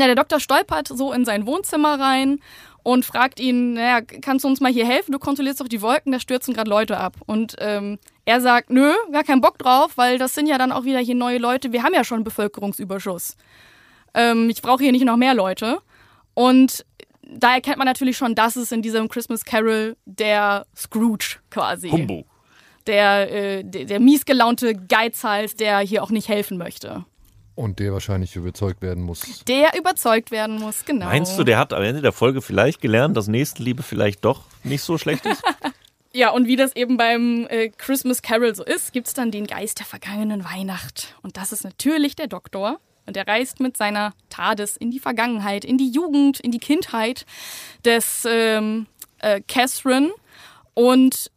ja, 0.00 0.06
der 0.06 0.16
Doktor 0.16 0.40
stolpert 0.40 0.88
so 0.88 1.12
in 1.12 1.24
sein 1.24 1.46
Wohnzimmer 1.46 1.98
rein 1.98 2.40
und 2.82 3.04
fragt 3.04 3.40
ihn, 3.40 3.74
naja, 3.74 4.00
kannst 4.02 4.44
du 4.44 4.48
uns 4.48 4.60
mal 4.60 4.70
hier 4.70 4.86
helfen? 4.86 5.12
Du 5.12 5.18
kontrollierst 5.18 5.60
doch 5.60 5.68
die 5.68 5.80
Wolken, 5.80 6.12
da 6.12 6.20
stürzen 6.20 6.52
gerade 6.52 6.68
Leute 6.68 6.98
ab. 6.98 7.16
Und 7.26 7.56
ähm, 7.58 7.98
er 8.26 8.40
sagt, 8.40 8.70
nö, 8.70 8.92
gar 9.10 9.24
keinen 9.24 9.40
Bock 9.40 9.58
drauf, 9.58 9.92
weil 9.96 10.18
das 10.18 10.34
sind 10.34 10.46
ja 10.46 10.58
dann 10.58 10.70
auch 10.70 10.84
wieder 10.84 10.98
hier 10.98 11.14
neue 11.14 11.38
Leute. 11.38 11.72
Wir 11.72 11.82
haben 11.82 11.94
ja 11.94 12.04
schon 12.04 12.16
einen 12.16 12.24
Bevölkerungsüberschuss. 12.24 13.36
Ähm, 14.12 14.50
ich 14.50 14.60
brauche 14.60 14.82
hier 14.82 14.92
nicht 14.92 15.04
noch 15.04 15.16
mehr 15.16 15.34
Leute. 15.34 15.78
Und 16.34 16.84
da 17.22 17.54
erkennt 17.54 17.78
man 17.78 17.86
natürlich 17.86 18.16
schon, 18.16 18.34
dass 18.34 18.56
es 18.56 18.70
in 18.70 18.82
diesem 18.82 19.08
Christmas 19.08 19.44
Carol 19.44 19.96
der 20.04 20.66
Scrooge 20.76 21.36
quasi. 21.50 21.88
Humbug. 21.88 22.26
Der, 22.86 23.32
äh, 23.32 23.64
der, 23.64 23.86
der 23.86 23.98
miesgelaunte 23.98 24.74
Geizhals, 24.74 25.56
der 25.56 25.78
hier 25.78 26.02
auch 26.02 26.10
nicht 26.10 26.28
helfen 26.28 26.58
möchte. 26.58 27.06
Und 27.54 27.78
der 27.78 27.92
wahrscheinlich 27.92 28.34
überzeugt 28.34 28.82
werden 28.82 29.04
muss. 29.04 29.44
Der 29.44 29.78
überzeugt 29.78 30.30
werden 30.32 30.58
muss, 30.58 30.84
genau. 30.84 31.06
Meinst 31.06 31.38
du, 31.38 31.44
der 31.44 31.58
hat 31.58 31.72
am 31.72 31.82
Ende 31.82 32.02
der 32.02 32.12
Folge 32.12 32.42
vielleicht 32.42 32.80
gelernt, 32.80 33.16
dass 33.16 33.28
Nächstenliebe 33.28 33.82
vielleicht 33.82 34.24
doch 34.24 34.42
nicht 34.64 34.82
so 34.82 34.98
schlecht 34.98 35.24
ist? 35.26 35.42
Ja, 36.16 36.30
und 36.30 36.46
wie 36.46 36.54
das 36.54 36.76
eben 36.76 36.96
beim 36.96 37.44
äh, 37.50 37.70
Christmas 37.70 38.22
Carol 38.22 38.54
so 38.54 38.62
ist, 38.62 38.92
gibt's 38.92 39.14
dann 39.14 39.32
den 39.32 39.48
Geist 39.48 39.80
der 39.80 39.86
vergangenen 39.86 40.44
Weihnacht. 40.44 41.16
Und 41.22 41.36
das 41.36 41.50
ist 41.50 41.64
natürlich 41.64 42.14
der 42.14 42.28
Doktor. 42.28 42.78
Und 43.04 43.16
er 43.16 43.26
reist 43.26 43.58
mit 43.58 43.76
seiner 43.76 44.12
TARDIS 44.30 44.76
in 44.76 44.92
die 44.92 45.00
Vergangenheit, 45.00 45.64
in 45.64 45.76
die 45.76 45.90
Jugend, 45.90 46.38
in 46.38 46.52
die 46.52 46.60
Kindheit 46.60 47.26
des 47.84 48.24
ähm, 48.30 48.86
äh, 49.18 49.40
Catherine 49.40 50.12
und 50.74 51.32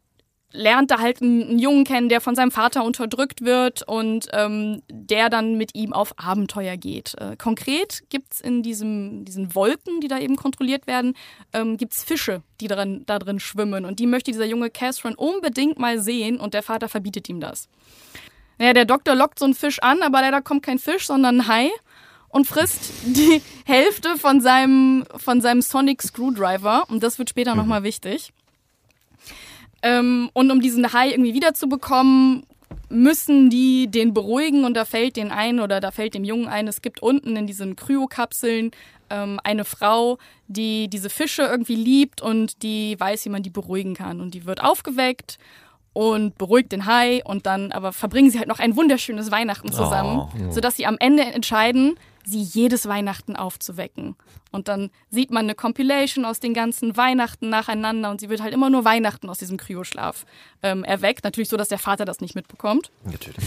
lernt 0.52 0.92
da 0.92 1.00
halt 1.00 1.22
einen, 1.22 1.44
einen 1.44 1.60
Jungen 1.60 1.84
kennen, 1.84 2.10
der 2.10 2.22
von 2.22 2.36
seinem 2.36 2.52
Vater 2.52 2.84
unterdrückt 2.84 3.42
wird 3.42 3.84
und 3.88 4.28
ähm, 4.34 4.82
der 4.90 5.30
dann 5.30 5.58
mit 5.58 5.76
ihm 5.76 5.94
auf 5.94 6.14
Abenteuer 6.18 6.78
geht. 6.78 7.16
Äh, 7.20 7.36
konkret 7.38 8.04
gibt's 8.10 8.40
in 8.40 8.64
diesem, 8.64 9.26
diesen 9.26 9.54
Wolken, 9.56 10.00
die 10.00 10.08
da 10.08 10.20
eben 10.20 10.36
kontrolliert 10.36 10.88
werden, 10.88 11.16
ähm, 11.54 11.78
gibt's 11.78 12.04
Fische, 12.04 12.44
die 12.62 12.68
darin, 12.68 13.04
da 13.06 13.20
drin 13.20 13.40
schwimmen. 13.40 13.86
Und 13.86 14.00
die 14.00 14.08
möchte 14.08 14.32
dieser 14.32 14.46
junge 14.46 14.70
Catherine 14.70 15.16
unbedingt 15.16 15.80
mal 15.80 16.00
sehen 16.00 16.40
und 16.40 16.54
der 16.54 16.64
Vater 16.64 16.88
verbietet 16.88 17.28
ihm 17.30 17.40
das. 17.40 17.68
Naja, 18.58 18.74
der 18.74 18.86
Doktor 18.86 19.16
lockt 19.16 19.40
so 19.40 19.46
einen 19.46 19.54
Fisch 19.54 19.80
an, 19.80 20.02
aber 20.02 20.22
leider 20.22 20.42
kommt 20.42 20.64
kein 20.64 20.80
Fisch, 20.80 21.08
sondern 21.08 21.42
ein 21.42 21.48
Hai 21.48 21.70
und 22.30 22.48
frisst 22.48 22.92
die 23.06 23.42
Hälfte 23.66 24.18
von 24.18 24.42
seinem, 24.42 25.06
von 25.16 25.42
seinem 25.42 25.62
Sonic 25.62 26.02
Screwdriver. 26.02 26.86
Und 26.90 27.04
das 27.04 27.20
wird 27.20 27.30
später 27.30 27.54
nochmal 27.54 27.84
wichtig. 27.84 28.34
Ähm, 29.88 30.30
und 30.34 30.52
um 30.52 30.60
diesen 30.60 30.92
Hai 30.92 31.12
irgendwie 31.12 31.34
wiederzubekommen, 31.34 32.44
müssen 32.90 33.50
die 33.50 33.88
den 33.88 34.14
beruhigen 34.14 34.66
und 34.66 34.76
da 34.76 34.86
fällt 34.86 35.16
den 35.16 35.32
ein 35.32 35.60
oder 35.60 35.80
da 35.80 35.92
fällt 35.92 36.14
dem 36.14 36.24
Jungen 36.24 36.48
ein, 36.48 36.68
es 36.68 36.82
gibt 36.82 37.02
unten 37.02 37.36
in 37.36 37.48
diesen 37.48 37.76
Kryokapseln 37.76 38.72
ähm, 39.10 39.40
eine 39.44 39.66
Frau, 39.66 40.18
die 40.48 40.90
diese 40.90 41.10
Fische 41.10 41.44
irgendwie 41.44 41.76
liebt 41.76 42.22
und 42.22 42.64
die 42.64 43.00
weiß, 43.00 43.26
wie 43.26 43.30
man 43.30 43.44
die 43.44 43.50
beruhigen 43.50 43.94
kann. 43.94 44.20
Und 44.20 44.34
die 44.34 44.46
wird 44.46 44.62
aufgeweckt 44.62 45.38
und 45.94 46.38
beruhigt 46.38 46.72
den 46.72 46.86
Hai 46.86 47.22
und 47.24 47.46
dann 47.46 47.72
aber 47.72 47.94
verbringen 47.94 48.30
sie 48.30 48.40
halt 48.40 48.48
noch 48.48 48.60
ein 48.60 48.76
wunderschönes 48.76 49.32
Weihnachten 49.32 49.72
zusammen, 49.72 50.30
sodass 50.52 50.76
sie 50.76 50.86
am 50.86 50.98
Ende 51.00 51.24
entscheiden, 51.24 51.96
sie 52.28 52.42
jedes 52.42 52.88
Weihnachten 52.88 53.36
aufzuwecken. 53.36 54.16
Und 54.52 54.68
dann 54.68 54.90
sieht 55.10 55.32
man 55.32 55.46
eine 55.46 55.56
Compilation 55.56 56.26
aus 56.26 56.40
den 56.40 56.54
ganzen 56.54 56.98
Weihnachten 56.98 57.50
nacheinander 57.50 58.12
und 58.12 58.20
sie 58.20 58.30
wird 58.30 58.42
halt 58.42 58.54
immer 58.54 58.70
nur 58.70 58.86
Weihnachten 58.86 59.30
aus 59.30 59.38
diesem 59.38 59.58
Kryoschlaf 59.58 60.26
ähm, 60.62 60.84
erweckt. 60.84 61.24
Natürlich 61.24 61.50
so, 61.50 61.58
dass 61.58 61.70
der 61.70 61.80
Vater 61.80 62.06
das 62.06 62.20
nicht 62.20 62.36
mitbekommt. 62.36 62.92
Natürlich. 63.06 63.46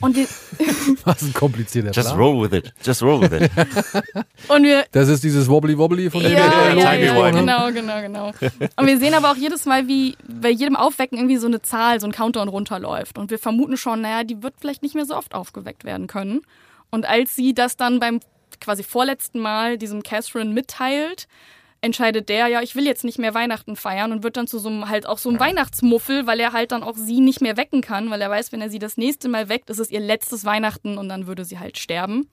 Und 0.00 0.14
wir, 0.14 0.26
Was 1.04 1.22
ein 1.22 1.32
komplizierter 1.34 1.90
Just 1.90 2.08
Plan. 2.08 2.20
roll 2.20 2.40
with 2.40 2.56
it. 2.56 2.72
Just 2.84 3.02
roll 3.02 3.20
with 3.20 3.32
it. 3.32 3.50
und 4.48 4.62
wir 4.62 4.84
Das 4.92 5.08
ist 5.08 5.24
dieses 5.24 5.48
Wobbly 5.48 5.76
Wobbly 5.76 6.08
von 6.08 6.22
dem 6.22 6.32
ja, 6.32 6.38
wir 6.38 6.78
ja, 6.78 6.94
ja, 6.94 7.30
genau, 7.30 7.72
genau, 7.72 8.00
genau. 8.00 8.32
Und 8.76 8.86
wir 8.86 8.98
sehen 8.98 9.14
aber 9.14 9.32
auch 9.32 9.36
jedes 9.36 9.66
Mal, 9.66 9.88
wie 9.88 10.16
bei 10.28 10.50
jedem 10.50 10.76
Aufwecken 10.76 11.18
irgendwie 11.18 11.38
so 11.38 11.48
eine 11.48 11.62
Zahl, 11.62 11.98
so 11.98 12.06
ein 12.06 12.12
Countdown 12.12 12.48
runterläuft. 12.48 13.18
Und 13.18 13.30
wir 13.32 13.40
vermuten 13.40 13.76
schon, 13.76 14.00
naja, 14.00 14.22
die 14.22 14.40
wird 14.42 14.54
vielleicht 14.60 14.82
nicht 14.82 14.94
mehr 14.94 15.04
so 15.04 15.16
oft 15.16 15.34
aufgeweckt 15.34 15.84
werden 15.84 16.06
können. 16.06 16.42
Und 16.90 17.06
als 17.06 17.36
sie 17.36 17.54
das 17.54 17.76
dann 17.76 18.00
beim 18.00 18.20
quasi 18.60 18.82
vorletzten 18.82 19.40
Mal 19.40 19.78
diesem 19.78 20.02
Catherine 20.02 20.52
mitteilt, 20.52 21.28
entscheidet 21.80 22.28
der, 22.28 22.48
ja, 22.48 22.60
ich 22.60 22.74
will 22.74 22.86
jetzt 22.86 23.04
nicht 23.04 23.18
mehr 23.18 23.34
Weihnachten 23.34 23.76
feiern 23.76 24.10
und 24.10 24.24
wird 24.24 24.36
dann 24.36 24.48
zu 24.48 24.58
so 24.58 24.68
einem 24.68 24.88
halt 24.88 25.06
auch 25.06 25.18
so 25.18 25.28
einem 25.28 25.38
Weihnachtsmuffel, 25.38 26.26
weil 26.26 26.40
er 26.40 26.52
halt 26.52 26.72
dann 26.72 26.82
auch 26.82 26.96
sie 26.96 27.20
nicht 27.20 27.40
mehr 27.40 27.56
wecken 27.56 27.82
kann, 27.82 28.10
weil 28.10 28.20
er 28.20 28.30
weiß, 28.30 28.50
wenn 28.52 28.60
er 28.60 28.70
sie 28.70 28.80
das 28.80 28.96
nächste 28.96 29.28
Mal 29.28 29.48
weckt, 29.48 29.70
ist 29.70 29.78
es 29.78 29.90
ihr 29.90 30.00
letztes 30.00 30.44
Weihnachten 30.44 30.98
und 30.98 31.08
dann 31.08 31.26
würde 31.26 31.44
sie 31.44 31.58
halt 31.58 31.78
sterben. 31.78 32.28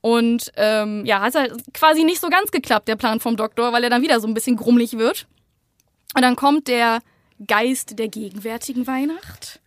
Und 0.00 0.52
ähm, 0.56 1.04
ja, 1.04 1.20
hat 1.20 1.34
halt 1.34 1.52
quasi 1.74 2.02
nicht 2.02 2.20
so 2.20 2.28
ganz 2.28 2.50
geklappt, 2.50 2.88
der 2.88 2.96
Plan 2.96 3.20
vom 3.20 3.36
Doktor, 3.36 3.72
weil 3.72 3.84
er 3.84 3.90
dann 3.90 4.02
wieder 4.02 4.20
so 4.20 4.26
ein 4.26 4.34
bisschen 4.34 4.56
grummelig 4.56 4.98
wird. 4.98 5.26
Und 6.14 6.22
dann 6.22 6.34
kommt 6.34 6.66
der 6.66 7.00
Geist 7.46 7.98
der 7.98 8.08
gegenwärtigen 8.08 8.86
Weihnacht 8.86 9.61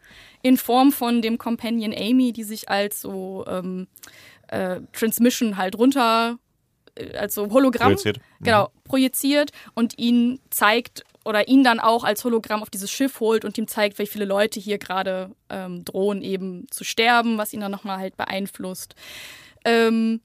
in 0.45 0.57
Form 0.57 0.91
von 0.91 1.23
dem 1.23 1.39
Companion 1.39 1.91
Amy, 1.91 2.31
die 2.31 2.43
sich 2.43 2.69
als 2.69 3.01
so 3.01 3.43
ähm, 3.47 3.87
äh, 4.49 4.79
Transmission 4.93 5.57
halt 5.57 5.75
runter, 5.75 6.37
äh, 6.93 7.17
als 7.17 7.33
so 7.33 7.49
Hologramm, 7.49 7.93
Projiziert. 7.93 8.19
genau, 8.41 8.69
projiziert 8.83 9.49
und 9.73 9.97
ihn 9.97 10.39
zeigt 10.51 11.03
oder 11.25 11.47
ihn 11.47 11.63
dann 11.63 11.79
auch 11.79 12.03
als 12.03 12.23
Hologramm 12.23 12.61
auf 12.61 12.69
dieses 12.69 12.91
Schiff 12.91 13.19
holt 13.19 13.43
und 13.43 13.57
ihm 13.57 13.67
zeigt, 13.67 13.97
wie 13.97 14.05
viele 14.05 14.25
Leute 14.25 14.59
hier 14.59 14.77
gerade 14.77 15.31
ähm, 15.49 15.83
drohen 15.83 16.21
eben 16.21 16.67
zu 16.69 16.83
sterben, 16.83 17.39
was 17.39 17.51
ihn 17.51 17.61
dann 17.61 17.71
nochmal 17.71 17.97
halt 17.97 18.15
beeinflusst. 18.15 18.93
Ähm, 19.65 20.21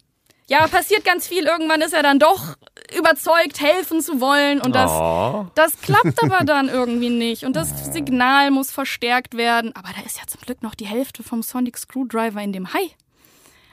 ja, 0.50 0.66
passiert 0.66 1.04
ganz 1.04 1.26
viel. 1.26 1.44
Irgendwann 1.44 1.80
ist 1.80 1.94
er 1.94 2.02
dann 2.02 2.18
doch 2.18 2.56
überzeugt, 2.98 3.60
helfen 3.60 4.00
zu 4.00 4.20
wollen. 4.20 4.60
Und 4.60 4.74
das, 4.74 4.90
Oh. 4.90 5.46
das 5.54 5.80
klappt 5.80 6.22
aber 6.22 6.44
dann 6.44 6.68
irgendwie 6.68 7.08
nicht. 7.10 7.44
Und 7.44 7.54
das 7.56 7.92
Signal 7.92 8.50
muss 8.50 8.70
verstärkt 8.70 9.36
werden. 9.36 9.74
Aber 9.76 9.88
da 9.96 10.04
ist 10.04 10.18
ja 10.18 10.26
zum 10.26 10.40
Glück 10.42 10.62
noch 10.62 10.74
die 10.74 10.86
Hälfte 10.86 11.22
vom 11.22 11.42
Sonic 11.42 11.78
Screwdriver 11.78 12.42
in 12.42 12.52
dem 12.52 12.74
Hai. 12.74 12.90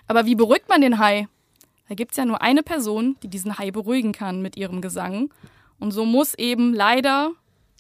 Aber 0.07 0.25
wie 0.25 0.36
beruhigt 0.36 0.69
man 0.69 0.82
den 0.82 0.99
Hai? 0.99 1.28
Da 1.89 1.95
gibt's 1.95 2.17
ja 2.17 2.25
nur 2.25 2.41
eine 2.41 2.63
Person, 2.63 3.15
die 3.23 3.28
diesen 3.28 3.57
Hai 3.57 3.71
beruhigen 3.71 4.11
kann 4.11 4.41
mit 4.41 4.55
ihrem 4.57 4.82
Gesang. 4.82 5.34
Und 5.80 5.91
so 5.91 6.05
muss 6.05 6.34
eben 6.36 6.73
leider 6.73 7.32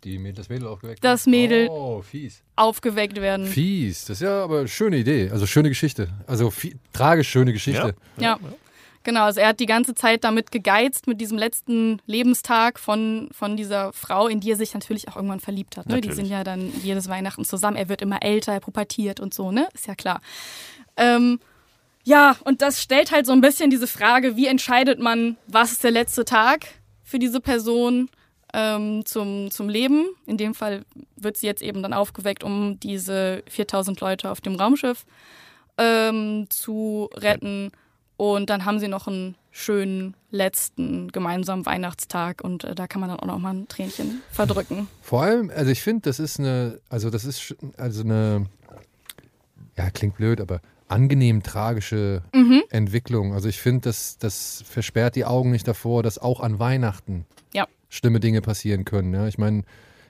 Die, 0.03 0.17
Mäd- 0.19 0.37
das 0.37 0.47
Mädel 0.49 0.67
aufgeweckt. 0.67 1.03
Das 1.03 1.25
Mädel- 1.25 1.67
Oh, 1.69 2.01
fies. 2.01 2.41
aufgeweckt 2.55 3.19
werden. 3.19 3.45
Fies. 3.47 4.05
Das 4.05 4.17
ist 4.17 4.21
ja 4.21 4.43
aber 4.43 4.59
eine 4.59 4.67
schöne 4.67 4.97
Idee. 4.97 5.29
Also 5.31 5.45
schöne 5.45 5.69
Geschichte. 5.69 6.09
Also 6.27 6.53
tragisch 6.93 7.29
schöne 7.29 7.51
Geschichte. 7.53 7.95
Ja. 8.17 8.39
Genau, 9.07 9.23
also 9.23 9.39
er 9.39 9.47
hat 9.47 9.61
die 9.61 9.67
ganze 9.67 9.95
Zeit 9.95 10.25
damit 10.25 10.51
gegeizt, 10.51 11.07
mit 11.07 11.21
diesem 11.21 11.37
letzten 11.37 12.01
Lebenstag 12.07 12.77
von, 12.77 13.29
von 13.31 13.55
dieser 13.55 13.93
Frau, 13.93 14.27
in 14.27 14.41
die 14.41 14.51
er 14.51 14.57
sich 14.57 14.73
natürlich 14.73 15.07
auch 15.07 15.15
irgendwann 15.15 15.39
verliebt 15.39 15.77
hat. 15.77 15.87
Ne? 15.87 16.01
Die 16.01 16.11
sind 16.11 16.25
ja 16.25 16.43
dann 16.43 16.73
jedes 16.83 17.07
Weihnachten 17.07 17.45
zusammen. 17.45 17.77
Er 17.77 17.87
wird 17.87 18.01
immer 18.01 18.21
älter, 18.21 18.51
er 18.51 18.59
pubertiert 18.59 19.21
und 19.21 19.33
so, 19.33 19.49
ne? 19.49 19.69
Ist 19.73 19.87
ja 19.87 19.95
klar. 19.95 20.19
Ähm, 20.97 21.39
ja, 22.03 22.35
und 22.43 22.61
das 22.61 22.81
stellt 22.81 23.13
halt 23.13 23.25
so 23.25 23.31
ein 23.31 23.39
bisschen 23.39 23.69
diese 23.69 23.87
Frage, 23.87 24.35
wie 24.35 24.47
entscheidet 24.47 24.99
man, 24.99 25.37
was 25.47 25.71
ist 25.71 25.85
der 25.85 25.91
letzte 25.91 26.25
Tag 26.25 26.67
für 27.05 27.17
diese 27.17 27.39
Person 27.39 28.09
ähm, 28.53 29.05
zum, 29.05 29.49
zum 29.51 29.69
Leben? 29.69 30.07
In 30.25 30.35
dem 30.35 30.53
Fall 30.53 30.83
wird 31.15 31.37
sie 31.37 31.47
jetzt 31.47 31.61
eben 31.61 31.81
dann 31.81 31.93
aufgeweckt, 31.93 32.43
um 32.43 32.77
diese 32.81 33.41
4000 33.47 34.01
Leute 34.01 34.29
auf 34.29 34.41
dem 34.41 34.55
Raumschiff 34.55 35.05
ähm, 35.77 36.47
zu 36.49 37.09
retten. 37.13 37.71
Und 38.17 38.49
dann 38.49 38.65
haben 38.65 38.79
sie 38.79 38.87
noch 38.87 39.07
einen 39.07 39.35
schönen 39.51 40.15
letzten 40.31 41.07
gemeinsamen 41.11 41.65
Weihnachtstag 41.65 42.43
und 42.43 42.63
äh, 42.63 42.73
da 42.75 42.87
kann 42.87 42.99
man 42.99 43.09
dann 43.09 43.19
auch 43.19 43.27
noch 43.27 43.37
mal 43.39 43.53
ein 43.53 43.67
Tränchen 43.67 44.21
verdrücken. 44.31 44.87
Vor 45.01 45.21
allem, 45.23 45.51
also 45.55 45.71
ich 45.71 45.81
finde, 45.81 46.01
das 46.09 46.19
ist 46.19 46.39
eine, 46.39 46.79
also 46.89 47.09
das 47.11 47.25
ist 47.25 47.55
also 47.77 48.01
eine, 48.03 48.45
ja, 49.77 49.89
klingt 49.91 50.15
blöd, 50.17 50.41
aber 50.41 50.61
angenehm 50.87 51.43
tragische 51.43 52.23
Mhm. 52.33 52.63
Entwicklung. 52.69 53.33
Also 53.33 53.49
ich 53.49 53.59
finde, 53.59 53.81
das, 53.89 54.17
das 54.17 54.63
versperrt 54.67 55.15
die 55.15 55.25
Augen 55.25 55.51
nicht 55.51 55.67
davor, 55.67 56.01
dass 56.03 56.17
auch 56.17 56.39
an 56.39 56.59
Weihnachten 56.59 57.25
Ja. 57.53 57.67
schlimme 57.89 58.19
Dinge 58.19 58.41
passieren 58.41 58.85
können. 58.85 59.13
Ja? 59.13 59.27
Ich 59.27 59.37
meine, 59.37 59.63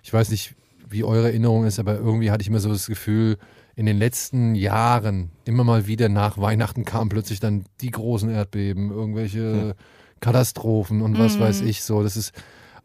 ich 0.03 0.13
weiß 0.13 0.29
nicht, 0.29 0.55
wie 0.89 1.03
eure 1.03 1.27
Erinnerung 1.27 1.65
ist, 1.65 1.79
aber 1.79 1.95
irgendwie 1.95 2.31
hatte 2.31 2.41
ich 2.41 2.47
immer 2.47 2.59
so 2.59 2.69
das 2.69 2.87
Gefühl, 2.87 3.37
in 3.77 3.85
den 3.85 3.97
letzten 3.97 4.55
Jahren 4.55 5.29
immer 5.45 5.63
mal 5.63 5.85
wieder 5.85 6.09
nach 6.09 6.39
Weihnachten 6.39 6.83
kamen 6.83 7.09
plötzlich 7.09 7.39
dann 7.39 7.63
die 7.79 7.91
großen 7.91 8.29
Erdbeben, 8.29 8.89
irgendwelche 8.89 9.75
Katastrophen 10.19 11.03
und 11.03 11.19
was 11.19 11.39
weiß 11.39 11.61
ich 11.61 11.83
so. 11.83 12.01
Das 12.01 12.17
ist 12.17 12.33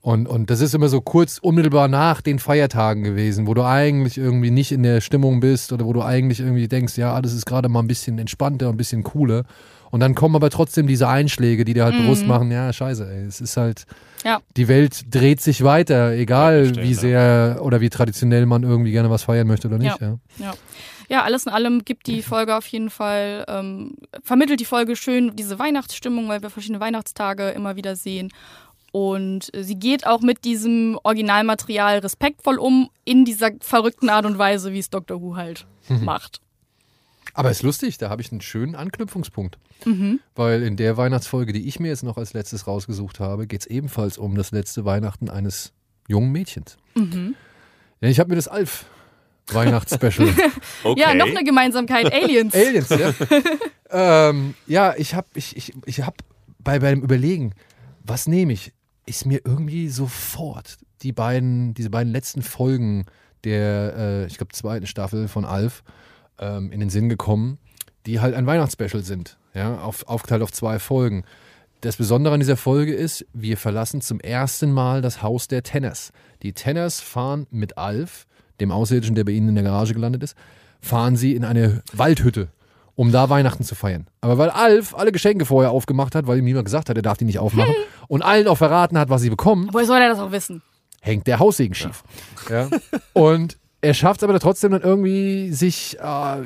und, 0.03 0.29
und 0.29 0.51
das 0.51 0.61
ist 0.61 0.75
immer 0.75 0.89
so 0.89 1.01
kurz 1.01 1.39
unmittelbar 1.39 1.89
nach 1.89 2.21
den 2.21 2.41
Feiertagen 2.41 3.05
gewesen, 3.05 3.47
wo 3.47 3.55
du 3.55 3.65
eigentlich 3.65 4.19
irgendwie 4.19 4.51
nicht 4.51 4.73
in 4.73 4.83
der 4.83 5.01
Stimmung 5.01 5.41
bist 5.41 5.73
oder 5.73 5.87
wo 5.87 5.93
du 5.95 6.03
eigentlich 6.03 6.41
irgendwie 6.41 6.69
denkst, 6.69 6.99
ja, 6.99 7.15
alles 7.15 7.33
ist 7.33 7.47
gerade 7.47 7.69
mal 7.69 7.81
ein 7.81 7.87
bisschen 7.87 8.19
entspannter, 8.19 8.69
ein 8.69 8.77
bisschen 8.77 9.03
cooler. 9.03 9.45
Und 9.93 10.01
dann 10.01 10.15
kommen 10.15 10.35
aber 10.35 10.49
trotzdem 10.49 10.87
diese 10.87 11.07
Einschläge, 11.07 11.65
die 11.67 11.75
dir 11.75 11.85
halt 11.85 11.97
bewusst 11.97 12.27
machen, 12.27 12.51
ja, 12.51 12.73
scheiße, 12.73 13.07
ey, 13.09 13.27
es 13.27 13.43
ist 13.43 13.59
halt, 13.59 13.85
Ja. 14.25 14.41
die 14.57 14.67
Welt 14.67 15.15
dreht 15.15 15.43
sich 15.43 15.63
weiter, 15.63 16.13
egal 16.13 16.63
Weiterstellen, 16.63 16.89
wie 16.89 16.93
ja. 16.93 16.99
sehr 16.99 17.59
oder 17.63 17.81
wie 17.83 17.91
traditionell 17.91 18.47
man 18.47 18.63
irgendwie 18.63 18.91
gerne 18.91 19.11
was 19.11 19.25
feiern 19.25 19.47
möchte 19.47 19.69
oder 19.69 19.77
nicht. 19.79 20.01
Ja. 20.01 20.19
Ja. 20.39 20.55
Ja, 21.09 21.25
alles 21.25 21.45
in 21.45 21.53
allem 21.53 21.85
gibt 21.85 22.07
die 22.07 22.23
Folge 22.23 22.57
auf 22.57 22.67
jeden 22.69 22.89
Fall, 22.89 23.45
ähm, 23.47 23.97
vermittelt 24.23 24.61
die 24.61 24.65
Folge 24.65 24.97
schön 24.97 25.37
diese 25.37 25.59
Weihnachtsstimmung, 25.59 26.27
weil 26.29 26.41
wir 26.41 26.49
verschiedene 26.49 26.81
Weihnachtstage 26.81 27.51
immer 27.51 27.77
wieder 27.77 27.95
sehen. 27.95 28.33
Und 28.93 29.51
sie 29.59 29.75
geht 29.75 30.07
auch 30.07 30.21
mit 30.21 30.45
diesem 30.45 30.99
Originalmaterial 31.03 31.99
respektvoll 31.99 32.59
um, 32.59 32.91
in 33.05 33.25
dieser 33.25 33.51
verrückten 33.61 34.11
Art 34.11 34.27
und 34.27 34.39
Weise, 34.39 34.73
wie 34.73 34.79
es 34.79 34.91
Doctor 34.91 35.21
Who 35.21 35.37
halt 35.37 35.67
macht. 35.89 36.42
Aber 37.35 37.51
ist 37.51 37.63
lustig, 37.63 37.99
da 37.99 38.11
habe 38.11 38.23
ich 38.23 38.31
einen 38.31 38.41
schönen 38.41 38.75
Anknüpfungspunkt. 38.75 39.59
Mhm. 39.85 40.21
Weil 40.35 40.63
in 40.63 40.77
der 40.77 40.97
Weihnachtsfolge, 40.97 41.53
die 41.53 41.67
ich 41.67 41.81
mir 41.81 41.89
jetzt 41.89 42.03
noch 42.03 42.19
als 42.19 42.35
letztes 42.35 42.67
rausgesucht 42.67 43.21
habe, 43.21 43.47
geht 43.47 43.63
es 43.63 43.67
ebenfalls 43.67 44.19
um 44.19 44.35
das 44.35 44.51
letzte 44.51 44.85
Weihnachten 44.85 45.31
eines 45.31 45.73
jungen 46.09 46.33
Mädchens. 46.33 46.77
Mhm. 46.95 47.35
Ich 48.01 48.19
habe 48.19 48.31
mir 48.31 48.37
das 48.37 48.49
Alf 48.49 48.87
Weihnachtsspecial. 49.49 50.29
Okay. 50.85 51.01
Ja, 51.01 51.15
noch 51.15 51.29
eine 51.29 51.45
Gemeinsamkeit, 51.45 52.13
Aliens. 52.13 52.55
Aliens, 52.57 52.89
ja. 52.89 53.15
ähm, 54.29 54.55
ja, 54.67 54.95
ich 54.97 55.15
habe 55.15 55.29
ich, 55.35 55.57
ich, 55.57 55.73
ich 55.87 56.03
hab 56.03 56.19
bei 56.59 56.81
beim 56.81 57.03
Überlegen, 57.03 57.55
was 58.03 58.27
nehme 58.27 58.53
ich, 58.53 58.73
ist 59.07 59.27
mir 59.27 59.41
irgendwie 59.45 59.89
sofort 59.89 60.79
die 61.03 61.13
beiden, 61.13 61.73
diese 61.75 61.91
beiden 61.91 62.13
letzten 62.13 62.43
Folgen 62.43 63.07
der, 63.45 63.95
äh, 63.97 64.27
ich 64.27 64.39
glaube, 64.39 64.53
zweiten 64.53 64.87
Staffel 64.87 65.29
von 65.29 65.45
Alf 65.45 65.85
ähm, 66.43 66.73
in 66.73 66.81
den 66.81 66.91
Sinn 66.91 67.09
gekommen, 67.09 67.59
die 68.07 68.21
halt 68.21 68.35
ein 68.35 68.47
Weihnachtsspecial 68.47 69.03
sind, 69.03 69.39
ja, 69.55 69.79
auf, 69.81 70.07
aufgeteilt 70.09 70.43
auf 70.43 70.53
zwei 70.53 70.79
Folgen. 70.79 71.25
Das 71.81 71.97
Besondere 71.97 72.35
an 72.35 72.41
dieser 72.41 72.57
Folge 72.57 72.95
ist, 72.95 73.25
wir 73.33 73.57
verlassen 73.57 74.01
zum 74.01 74.21
ersten 74.21 74.73
Mal 74.73 75.03
das 75.03 75.23
Haus 75.23 75.49
der 75.49 75.63
Tenners. 75.63 76.13
Die 76.43 76.53
Tenners 76.53 77.01
fahren 77.01 77.47
mit 77.51 77.79
Alf, 77.79 78.27
dem 78.61 78.71
Außerirdischen, 78.71 79.15
der 79.15 79.25
bei 79.25 79.33
ihnen 79.33 79.51
in 79.51 79.55
der 79.55 79.65
Garage 79.65 79.95
gelandet 79.95 80.23
ist, 80.23 80.37
fahren 80.81 81.17
sie 81.17 81.35
in 81.35 81.45
eine 81.45 81.83
Waldhütte, 81.93 82.49
um 82.95 83.11
da 83.13 83.31
Weihnachten 83.31 83.65
zu 83.65 83.75
feiern. 83.75 84.07
Aber 84.21 84.39
weil 84.39 84.51
Alf 84.51 84.95
alle 84.95 85.13
Geschenke 85.13 85.45
vorher 85.45 85.71
aufgemacht 85.71 86.15
hat, 86.15 86.27
weil 86.27 86.39
ihm 86.39 86.45
niemand 86.45 86.67
gesagt 86.67 86.89
hat, 86.89 86.97
er 86.97 87.03
darf 87.03 87.19
die 87.19 87.25
nicht 87.25 87.39
aufmachen, 87.39 87.75
und 88.09 88.23
allen 88.23 88.47
auch 88.49 88.59
verraten 88.59 88.99
hat, 88.99 89.09
was 89.11 89.23
sie 89.23 89.31
bekommen, 89.31 89.69
Woher 89.73 89.87
soll 89.87 90.01
er 90.01 90.09
das 90.09 90.19
auch 90.19 90.33
wissen? 90.33 90.63
hängt 91.01 91.27
der 91.27 91.41
Haussegen 91.41 91.75
schief. 91.75 92.05
Ja. 92.49 92.69
Und 93.13 93.59
er 93.85 93.95
schafft 93.95 94.23
es 94.23 94.29
aber 94.29 94.39
trotzdem 94.39 94.71
dann 94.71 94.83
irgendwie 94.83 95.51
sich, 95.53 95.99
äh, 95.99 96.03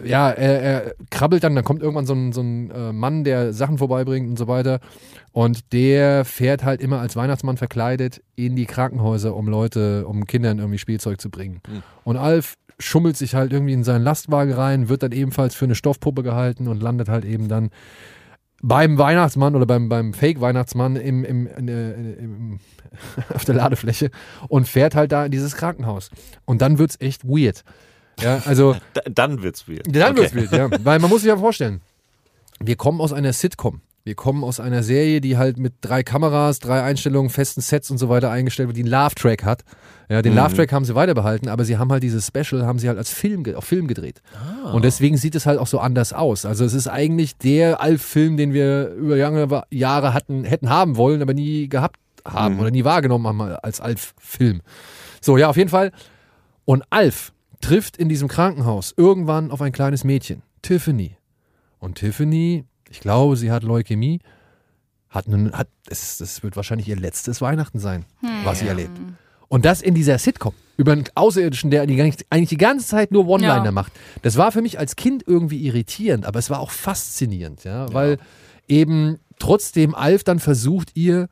ja, 0.09 0.31
er, 0.31 0.63
er 0.63 0.95
krabbelt 1.11 1.45
dann, 1.45 1.55
dann 1.55 1.65
kommt 1.65 1.83
irgendwann 1.83 2.07
so 2.07 2.15
ein, 2.15 2.33
so 2.33 2.41
ein 2.41 2.71
äh, 2.71 2.93
Mann, 2.93 3.25
der 3.25 3.53
Sachen 3.53 3.77
vorbeibringt 3.77 4.27
und 4.27 4.39
so 4.39 4.49
weiter. 4.49 4.81
Und 5.33 5.73
der 5.75 6.25
fährt 6.25 6.65
halt 6.65 6.81
immer 6.81 6.99
als 6.99 7.15
Weihnachtsmann 7.15 7.59
verkleidet 7.59 8.23
in 8.37 8.57
die 8.57 8.65
Krankenhäuser, 8.65 9.37
um 9.37 9.49
Leute, 9.49 10.07
um 10.07 10.27
Kindern 10.27 10.59
irgendwie 10.59 10.79
Spielzeug 10.79 11.21
zu 11.21 11.29
bringen. 11.29 11.61
Und 12.05 12.17
Alf 12.17 12.55
schummelt 12.79 13.19
sich 13.19 13.35
halt 13.35 13.53
irgendwie 13.53 13.75
in 13.75 13.85
seinen 13.85 14.03
Lastwagen 14.03 14.55
rein, 14.55 14.89
wird 14.89 15.03
dann 15.03 15.13
ebenfalls 15.13 15.55
für 15.55 15.67
eine 15.67 15.75
Stoffpuppe 15.75 16.23
gehalten 16.23 16.69
und 16.69 16.83
landet 16.83 17.11
halt 17.11 17.27
eben 17.27 17.49
dann 17.49 17.69
beim 18.63 18.99
Weihnachtsmann 18.99 19.55
oder 19.55 19.67
beim, 19.67 19.89
beim 19.89 20.15
Fake-Weihnachtsmann 20.15 20.97
im, 20.97 21.25
im, 21.25 21.47
in, 21.47 21.69
äh, 21.69 21.93
im, 21.93 22.61
auf 23.35 23.45
der 23.45 23.55
Ladefläche 23.55 24.11
und 24.49 24.69
fährt 24.69 24.95
halt 24.95 25.13
da 25.13 25.27
in 25.27 25.31
dieses 25.31 25.57
Krankenhaus. 25.57 26.11
Und 26.45 26.63
dann 26.63 26.79
wird's 26.79 26.97
echt 27.01 27.25
weird. 27.25 27.65
Ja, 28.21 28.43
also 28.47 28.77
Da, 28.95 29.03
dann 29.07 29.43
wird's 29.43 29.69
weird. 29.69 29.87
dann 29.87 30.13
okay. 30.13 30.21
wird's 30.21 30.35
wild, 30.35 30.53
ja. 30.53 30.71
Weil 30.85 30.99
man 30.99 31.11
muss 31.11 31.23
sich 31.23 31.29
ja 31.29 31.37
vorstellen, 31.37 31.81
wir 32.61 32.77
kommen 32.77 33.01
aus 33.01 33.13
einer 33.13 33.33
Sitcom. 33.33 33.81
Wir 34.07 34.15
kommen 34.15 34.45
aus 34.45 34.61
einer 34.61 34.85
Serie, 34.85 35.21
die 35.21 35.37
halt 35.37 35.59
mit 35.59 35.75
drei 35.81 36.05
Kameras, 36.05 36.61
drei 36.61 36.81
Einstellungen, 36.81 37.29
festen 37.29 37.61
Sets 37.61 37.91
und 37.91 37.99
so 37.99 38.09
weiter 38.09 38.31
eingestellt 38.31 38.69
wird, 38.69 38.77
die 38.77 38.83
einen 38.85 38.91
Love-Track 38.93 39.43
hat. 39.45 39.65
Ja, 40.09 40.23
den 40.23 40.35
Mhm. 40.35 40.39
Love-Track 40.39 40.73
haben 40.73 40.85
sie 40.85 40.95
weiter 40.95 41.15
behalten, 41.15 41.49
aber 41.49 41.65
sie 41.65 41.77
haben 41.77 41.91
halt 41.91 42.05
dieses 42.05 42.25
Special, 42.29 42.65
haben 42.65 42.79
sie 42.79 42.87
halt 42.87 42.99
als 42.99 43.11
Film, 43.11 43.43
auf 43.57 43.65
Film 43.65 43.89
gedreht. 43.89 44.23
Ah. 44.65 44.71
Und 44.71 44.85
deswegen 44.85 45.17
sieht 45.17 45.35
es 45.35 45.45
halt 45.45 45.59
auch 45.59 45.67
so 45.67 45.81
anders 45.81 46.13
aus. 46.13 46.47
Also 46.47 46.65
es 46.65 46.73
ist 46.73 46.87
eigentlich 46.87 47.37
der 47.37 47.81
Alf-Film, 47.81 48.37
den 48.37 48.53
wir 48.53 48.91
über 48.91 49.17
lange 49.17 49.63
Jahre 49.71 50.15
hatten, 50.15 50.45
hätten 50.45 50.69
haben 50.71 50.97
wollen, 50.97 51.21
aber 51.21 51.35
nie 51.35 51.69
gehabt 51.69 51.99
haben 52.25 52.55
Mhm. 52.55 52.61
oder 52.61 52.71
nie 52.71 52.85
wahrgenommen 52.85 53.27
haben 53.27 53.41
als 53.41 53.81
Alf-Film. 53.81 54.63
So, 55.21 55.37
ja, 55.37 55.49
auf 55.49 55.57
jeden 55.57 55.71
Fall. 55.71 55.91
Und 56.65 56.85
Alf 56.91 57.33
trifft 57.61 57.97
in 57.97 58.09
diesem 58.09 58.29
Krankenhaus 58.29 58.95
irgendwann 58.97 59.51
auf 59.51 59.61
ein 59.61 59.73
kleines 59.73 60.05
Mädchen, 60.05 60.43
Tiffany. 60.63 61.17
Und 61.81 61.97
Tiffany, 61.97 62.67
ich 62.91 63.01
glaube, 63.01 63.37
sie 63.37 63.51
hat 63.51 63.63
Leukämie, 63.63 64.21
hat 65.09 65.29
nun, 65.29 65.53
hat, 65.53 65.69
es, 65.89 66.19
das 66.19 66.43
wird 66.43 66.57
wahrscheinlich 66.57 66.89
ihr 66.89 66.97
letztes 66.97 67.41
Weihnachten 67.41 67.79
sein, 67.79 68.05
was 68.45 68.59
sie 68.61 68.67
erlebt. 68.69 68.99
Und 69.49 69.65
das 69.65 69.81
in 69.81 69.95
dieser 69.95 70.19
Sitcom 70.19 70.55
über 70.77 70.93
einen 70.93 71.05
Außerirdischen, 71.15 71.71
der 71.71 71.87
die, 71.87 72.01
eigentlich 72.01 72.49
die 72.49 72.57
ganze 72.57 72.87
Zeit 72.87 73.13
nur 73.13 73.27
One-Liner 73.29 73.65
Ja. 73.67 73.73
macht. 73.73 73.93
Das 74.23 74.37
war 74.37 74.53
für 74.53 74.61
mich 74.61 74.79
als 74.79 74.97
Kind 74.97 75.23
irgendwie 75.27 75.65
irritierend, 75.67 76.27
aber 76.27 76.39
es 76.39 76.51
war 76.51 76.61
auch 76.61 76.71
faszinierend, 76.71 77.65
ja, 77.65 77.91
weil 77.95 78.19
eben 78.69 79.19
trotzdem 79.39 79.95
Alf 79.95 80.25
dann 80.25 80.39
versucht, 80.41 80.91
ihr 80.95 81.29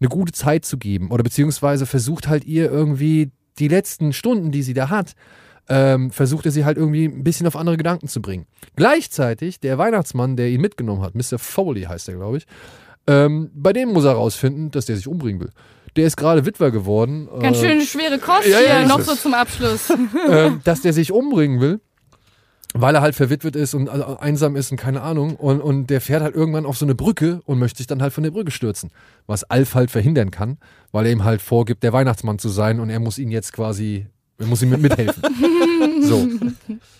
eine 0.00 0.08
gute 0.08 0.32
Zeit 0.32 0.64
zu 0.64 0.76
geben 0.76 1.10
oder 1.10 1.22
beziehungsweise 1.24 1.86
versucht 1.86 2.28
halt 2.28 2.44
ihr 2.44 2.70
irgendwie 2.70 3.30
die 3.58 3.68
letzten 3.68 4.12
Stunden, 4.12 4.50
die 4.52 4.62
sie 4.62 4.74
da 4.74 4.90
hat, 4.90 5.14
ähm, 5.68 6.10
versucht 6.10 6.46
er 6.46 6.52
sie 6.52 6.64
halt 6.64 6.76
irgendwie 6.76 7.06
ein 7.06 7.24
bisschen 7.24 7.46
auf 7.46 7.56
andere 7.56 7.76
Gedanken 7.76 8.08
zu 8.08 8.20
bringen. 8.20 8.46
Gleichzeitig 8.76 9.60
der 9.60 9.78
Weihnachtsmann, 9.78 10.36
der 10.36 10.48
ihn 10.48 10.60
mitgenommen 10.60 11.02
hat, 11.02 11.14
Mr. 11.14 11.38
Foley 11.38 11.82
heißt 11.82 12.08
er, 12.08 12.16
glaube 12.16 12.38
ich, 12.38 12.46
ähm, 13.06 13.50
bei 13.54 13.72
dem 13.72 13.92
muss 13.92 14.04
er 14.04 14.12
rausfinden, 14.12 14.70
dass 14.70 14.86
der 14.86 14.96
sich 14.96 15.06
umbringen 15.06 15.40
will. 15.40 15.50
Der 15.96 16.06
ist 16.06 16.16
gerade 16.16 16.44
Witwer 16.44 16.70
geworden. 16.70 17.28
Ganz 17.40 17.58
äh, 17.58 17.68
schön 17.68 17.80
schwere 17.82 18.18
Kost 18.18 18.48
ja, 18.48 18.60
ja, 18.60 18.78
hier, 18.78 18.88
noch 18.88 18.98
es. 18.98 19.06
so 19.06 19.14
zum 19.14 19.34
Abschluss. 19.34 19.90
äh, 20.28 20.50
dass 20.64 20.80
der 20.80 20.92
sich 20.92 21.12
umbringen 21.12 21.60
will, 21.60 21.80
weil 22.72 22.94
er 22.94 23.02
halt 23.02 23.14
verwitwet 23.14 23.54
ist 23.54 23.74
und 23.74 23.88
also 23.88 24.18
einsam 24.18 24.56
ist 24.56 24.72
und 24.72 24.76
keine 24.76 25.02
Ahnung. 25.02 25.36
Und, 25.36 25.60
und 25.60 25.88
der 25.88 26.00
fährt 26.00 26.22
halt 26.22 26.34
irgendwann 26.34 26.66
auf 26.66 26.76
so 26.76 26.84
eine 26.84 26.94
Brücke 26.94 27.40
und 27.44 27.58
möchte 27.58 27.78
sich 27.78 27.86
dann 27.86 28.02
halt 28.02 28.12
von 28.12 28.24
der 28.24 28.32
Brücke 28.32 28.50
stürzen. 28.50 28.90
Was 29.26 29.44
Alf 29.44 29.74
halt 29.74 29.90
verhindern 29.90 30.30
kann, 30.32 30.58
weil 30.90 31.06
er 31.06 31.12
ihm 31.12 31.24
halt 31.24 31.40
vorgibt, 31.40 31.82
der 31.84 31.92
Weihnachtsmann 31.92 32.38
zu 32.38 32.48
sein 32.48 32.80
und 32.80 32.90
er 32.90 32.98
muss 32.98 33.18
ihn 33.18 33.30
jetzt 33.30 33.52
quasi, 33.52 34.06
er 34.38 34.46
muss 34.46 34.62
ihm 34.62 34.70
mit 34.70 34.80
mithelfen. 34.80 35.22
so. 36.02 36.16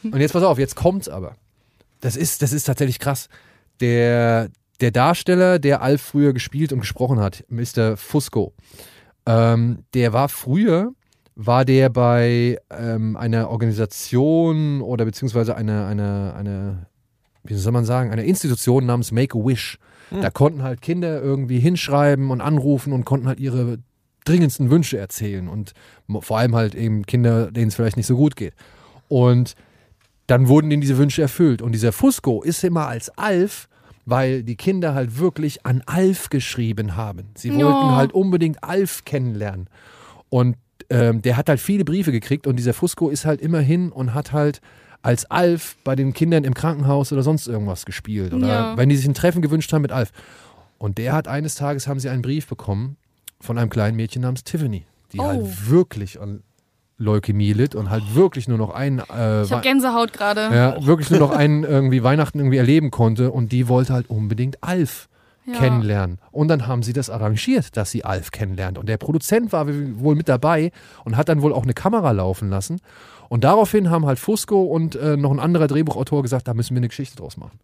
Und 0.03 0.21
jetzt 0.21 0.33
pass 0.33 0.43
auf, 0.43 0.59
jetzt 0.59 0.77
kommt's 0.77 1.09
aber. 1.09 1.35
Das 2.01 2.17
ist, 2.17 2.43
das 2.43 2.53
ist 2.53 2.65
tatsächlich 2.65 2.99
krass. 2.99 3.29
Der, 3.81 4.51
der 4.81 4.91
Darsteller, 4.91 5.59
der 5.59 5.83
Alf 5.83 6.03
früher 6.03 6.33
gespielt 6.33 6.73
und 6.73 6.81
gesprochen 6.81 7.19
hat, 7.19 7.45
Mr. 7.49 7.97
Fusco, 7.97 8.53
ähm, 9.27 9.85
der 9.95 10.13
war 10.13 10.29
früher, 10.29 10.93
war 11.35 11.65
der 11.65 11.89
bei 11.89 12.59
ähm, 12.71 13.17
einer 13.17 13.51
Organisation 13.51 14.81
oder 14.81 15.05
beziehungsweise 15.05 15.57
einer, 15.57 15.87
einer, 15.87 16.35
einer, 16.37 16.87
wie 17.43 17.55
soll 17.55 17.73
man 17.73 17.85
sagen, 17.85 18.13
einer 18.13 18.25
Institution 18.25 18.87
namens 18.87 19.11
Make-A-Wish. 19.11 19.79
Da 20.11 20.31
konnten 20.31 20.63
halt 20.63 20.81
Kinder 20.81 21.21
irgendwie 21.21 21.59
hinschreiben 21.59 22.31
und 22.31 22.41
anrufen 22.41 22.93
und 22.93 23.05
konnten 23.05 23.27
halt 23.27 23.41
ihre 23.41 23.79
dringendsten 24.25 24.71
Wünsche 24.71 24.99
erzählen 24.99 25.49
und 25.49 25.73
vor 26.21 26.39
allem 26.39 26.55
halt 26.55 26.75
eben 26.75 27.05
Kinder, 27.07 27.51
denen 27.51 27.69
es 27.69 27.75
vielleicht 27.75 27.97
nicht 27.97 28.07
so 28.07 28.17
gut 28.17 28.37
geht. 28.37 28.55
Und 29.09 29.55
dann 30.27 30.49
wurden 30.49 30.71
ihnen 30.71 30.81
diese 30.81 30.97
Wünsche 30.99 31.23
erfüllt. 31.23 31.61
Und 31.61 31.73
dieser 31.73 31.93
Fusco 31.93 32.43
ist 32.43 32.65
immer 32.65 32.89
als 32.89 33.11
Alf, 33.19 33.69
weil 34.07 34.43
die 34.43 34.57
Kinder 34.57 34.95
halt 34.95 35.19
wirklich 35.19 35.65
an 35.67 35.83
Alf 35.87 36.31
geschrieben 36.31 36.97
haben. 36.97 37.29
Sie 37.35 37.53
wollten 37.55 37.95
halt 37.97 38.13
unbedingt 38.13 38.63
Alf 38.65 39.05
kennenlernen. 39.05 39.69
Und 40.31 40.57
ähm, 40.91 41.23
der 41.23 41.37
hat 41.37 41.49
halt 41.49 41.61
viele 41.61 41.85
Briefe 41.85 42.13
gekriegt 42.13 42.47
und 42.47 42.57
dieser 42.57 42.75
Fusco 42.75 43.09
ist 43.11 43.25
halt 43.25 43.41
immer 43.41 43.61
hin 43.61 43.91
und 43.93 44.13
hat 44.15 44.33
halt 44.33 44.61
als 45.03 45.31
Alf 45.31 45.77
bei 45.85 45.95
den 45.97 46.15
Kindern 46.15 46.45
im 46.45 46.55
Krankenhaus 46.55 47.13
oder 47.13 47.23
sonst 47.23 47.47
irgendwas 47.47 47.85
gespielt. 47.85 48.33
Oder 48.33 48.47
Ja. 48.49 48.77
wenn 48.77 48.89
die 48.89 48.97
sich 48.97 49.07
ein 49.07 49.15
Treffen 49.15 49.43
gewünscht 49.43 49.73
haben 49.73 49.83
mit 49.83 49.93
Alf. 49.93 50.11
Und 50.79 50.99
der 50.99 51.13
hat 51.13 51.29
eines 51.29 51.55
Tages 51.55 51.87
haben 51.87 52.01
sie 52.01 52.09
einen 52.09 52.23
Brief 52.23 52.47
bekommen 52.47 52.97
von 53.45 53.59
einem 53.59 53.71
kleinen 53.71 53.97
Mädchen 53.97 54.23
namens 54.23 54.43
Tiffany, 54.45 54.85
die 55.13 55.19
Oh. 55.21 55.25
halt 55.25 55.71
wirklich 55.71 56.21
an 56.21 56.43
Leukämie 56.97 57.53
litt 57.53 57.75
und 57.75 57.91
halt 57.91 58.15
wirklich 58.15 58.47
nur 58.49 58.57
noch 58.59 58.71
einen 58.71 58.99
äh, 59.01 59.03
Ich 59.03 59.51
habe 59.51 59.51
Wei- 59.51 59.61
Gänsehaut 59.61 60.13
gerade. 60.13 60.41
ja, 60.55 60.87
wirklich 60.87 61.11
nur 61.11 61.19
noch 61.21 61.31
einen 61.33 61.65
irgendwie 61.65 62.03
Weihnachten 62.05 62.39
irgendwie 62.39 62.57
erleben 62.59 62.91
konnte 62.91 63.31
und 63.33 63.51
die 63.53 63.69
wollte 63.69 63.93
halt 63.93 64.09
unbedingt 64.09 64.63
Alf 64.63 65.09
Ja. 65.47 65.59
kennenlernen. 65.59 66.19
Und 66.31 66.49
dann 66.49 66.67
haben 66.69 66.83
sie 66.83 66.93
das 66.93 67.11
arrangiert, 67.11 67.77
dass 67.77 67.91
sie 67.91 68.05
Alf 68.05 68.31
kennenlernt. 68.31 68.79
Und 68.79 68.89
der 68.89 68.97
Produzent 68.97 69.53
war 69.53 69.67
wohl 69.69 70.15
mit 70.15 70.29
dabei 70.29 70.71
und 71.05 71.17
hat 71.17 71.29
dann 71.29 71.43
wohl 71.43 71.53
auch 71.53 71.65
eine 71.65 71.75
Kamera 71.75 72.13
laufen 72.13 72.49
lassen. 72.49 72.81
Und 73.29 73.43
daraufhin 73.45 73.91
haben 73.91 74.07
halt 74.07 74.19
Fusco 74.19 74.63
und 74.63 74.95
äh, 74.97 75.17
noch 75.17 75.33
ein 75.33 75.41
anderer 75.41 75.67
Drehbuchautor 75.67 76.23
gesagt, 76.23 76.47
da 76.49 76.55
müssen 76.55 76.75
wir 76.75 76.79
eine 76.81 76.89
Geschichte 76.89 77.17
draus 77.17 77.37
machen. 77.37 77.59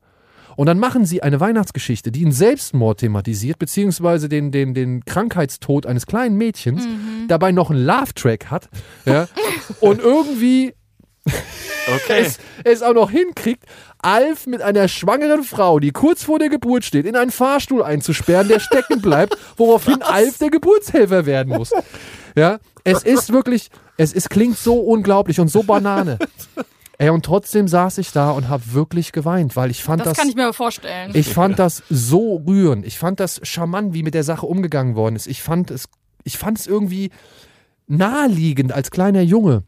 Und 0.57 0.67
dann 0.67 0.79
machen 0.79 1.05
sie 1.05 1.23
eine 1.23 1.41
Weihnachtsgeschichte, 1.41 2.13
die 2.13 2.23
einen 2.23 2.33
Selbstmord 2.33 3.01
thematisiert, 3.01 3.59
beziehungsweise 3.59 4.29
den, 4.29 4.53
den, 4.53 4.75
den 4.75 5.05
Krankheitstod 5.05 5.87
eines 5.87 6.07
kleinen 6.07 6.37
Mädchens, 6.37 6.87
dabei 7.29 7.53
noch 7.53 7.71
einen 7.71 7.85
Love-Track 7.85 8.51
hat. 8.51 8.69
Ja, 9.05 9.29
und 9.81 10.01
irgendwie 10.01 10.75
Okay. 11.95 12.21
es, 12.21 12.39
es 12.65 12.83
auch 12.83 12.95
noch 12.95 13.11
hinkriegt, 13.11 13.65
Alf 13.99 14.47
mit 14.47 14.63
einer 14.63 14.89
schwangeren 14.89 15.43
Frau, 15.43 15.79
die 15.81 15.91
kurz 15.91 16.23
vor 16.23 16.39
der 16.39 16.49
Geburt 16.49 16.85
steht, 16.85 17.07
in 17.07 17.17
einen 17.17 17.31
Fahrstuhl 17.31 17.83
einzusperren, 17.83 18.49
der 18.49 18.61
stecken 18.61 19.01
bleibt, 19.01 19.37
woraufhin 19.57 20.03
Alf 20.03 20.39
der 20.39 20.51
Geburtshelfer 20.51 21.27
werden 21.27 21.57
muss. 21.57 21.73
Ja, 22.37 22.59
es 22.85 23.03
ist 23.03 23.33
wirklich, 23.33 23.71
es 23.97 24.13
ist, 24.13 24.31
klingt 24.31 24.59
so 24.59 24.79
unglaublich 24.79 25.41
und 25.41 25.49
so 25.49 25.63
Banane. 25.63 26.19
Ey, 27.01 27.09
und 27.09 27.25
trotzdem 27.25 27.67
saß 27.67 27.97
ich 27.97 28.13
da 28.13 28.31
und 28.31 28.51
habe 28.51 28.75
wirklich 28.75 29.13
geweint, 29.13 29.57
weil 29.57 29.71
ich 29.71 29.83
fand 29.83 30.01
Das 30.03 30.09
das, 30.09 30.19
kann 30.19 30.29
ich 30.29 30.35
mir 30.35 30.43
aber 30.45 30.53
vorstellen. 30.53 31.13
ich 31.15 31.33
fand 31.33 31.59
das 31.59 31.83
so 31.89 32.37
rührend. 32.47 32.85
Ich 32.85 32.99
fand 32.99 33.21
das 33.21 33.41
charmant, 33.43 33.95
wie 33.95 34.03
mit 34.03 34.13
der 34.13 34.23
Sache 34.23 34.45
umgegangen 34.45 34.95
worden 34.97 35.17
ist. 35.17 35.27
Ich 35.27 35.43
fand 35.43 35.71
es, 35.71 35.89
ich 36.25 36.37
fand 36.37 36.59
es 36.59 36.67
irgendwie 36.67 37.11
naheliegend 37.87 38.73
als 38.73 38.91
kleiner 38.91 39.23
Junge, 39.23 39.63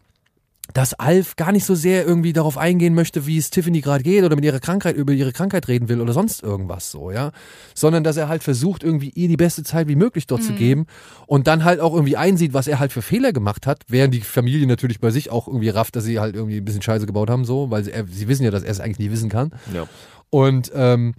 dass 0.73 0.95
Alf 0.95 1.37
gar 1.37 1.53
nicht 1.53 1.65
so 1.65 1.75
sehr 1.75 2.07
irgendwie 2.07 2.33
darauf 2.33 2.57
eingehen 2.57 2.95
möchte, 2.95 3.27
wie 3.27 3.37
es 3.37 3.51
Tiffany 3.51 3.81
gerade 3.81 4.03
geht 4.03 4.25
oder 4.25 4.37
mit 4.37 4.45
ihrer 4.45 4.61
Krankheit 4.61 4.97
über 4.97 5.13
ihre 5.13 5.33
Krankheit 5.33 5.69
reden 5.69 5.89
will 5.89 6.01
oder 6.01 6.13
sonst 6.13 6.43
irgendwas 6.43 6.91
so, 6.91 7.11
ja, 7.11 7.33
sondern 7.75 8.05
dass 8.05 8.17
er 8.17 8.29
halt 8.29 8.43
versucht 8.43 8.83
irgendwie 8.83 9.11
ihr 9.11 9.29
die 9.29 9.37
beste 9.37 9.65
Zeit 9.65 9.89
wie 9.89 9.97
möglich 9.97 10.27
dort 10.27 10.43
zu 10.43 10.53
geben 10.55 10.87
und 11.27 11.47
dann 11.47 11.65
halt 11.65 11.81
auch 11.81 11.93
irgendwie 11.93 12.17
einsieht, 12.17 12.55
was 12.55 12.69
er 12.69 12.79
halt 12.79 12.93
für 12.93 13.03
Fehler 13.03 13.33
gemacht 13.33 13.67
hat, 13.67 13.83
während 13.89 14.15
die 14.15 14.21
Familie 14.21 14.67
natürlich 14.67 15.01
bei 15.01 15.11
sich 15.11 15.31
auch 15.31 15.47
irgendwie 15.47 15.69
rafft, 15.69 15.97
dass 15.97 16.05
sie 16.05 16.21
halt 16.21 16.35
irgendwie 16.37 16.59
ein 16.59 16.65
bisschen 16.65 16.83
Scheiße 16.83 17.07
gebaut 17.07 17.29
haben 17.29 17.45
so, 17.45 17.71
weil 17.71 17.85
sie, 17.85 17.93
er, 17.93 18.07
sie 18.07 18.29
wissen 18.29 18.45
ja, 18.45 18.51
dass 18.51 18.63
er 18.63 18.71
es 18.71 18.81
eigentlich 18.81 18.99
nicht 18.99 19.13
wissen 19.13 19.29
kann. 19.29 19.51
Ja. 19.75 19.87
Und 20.31 20.71
ähm, 20.75 21.15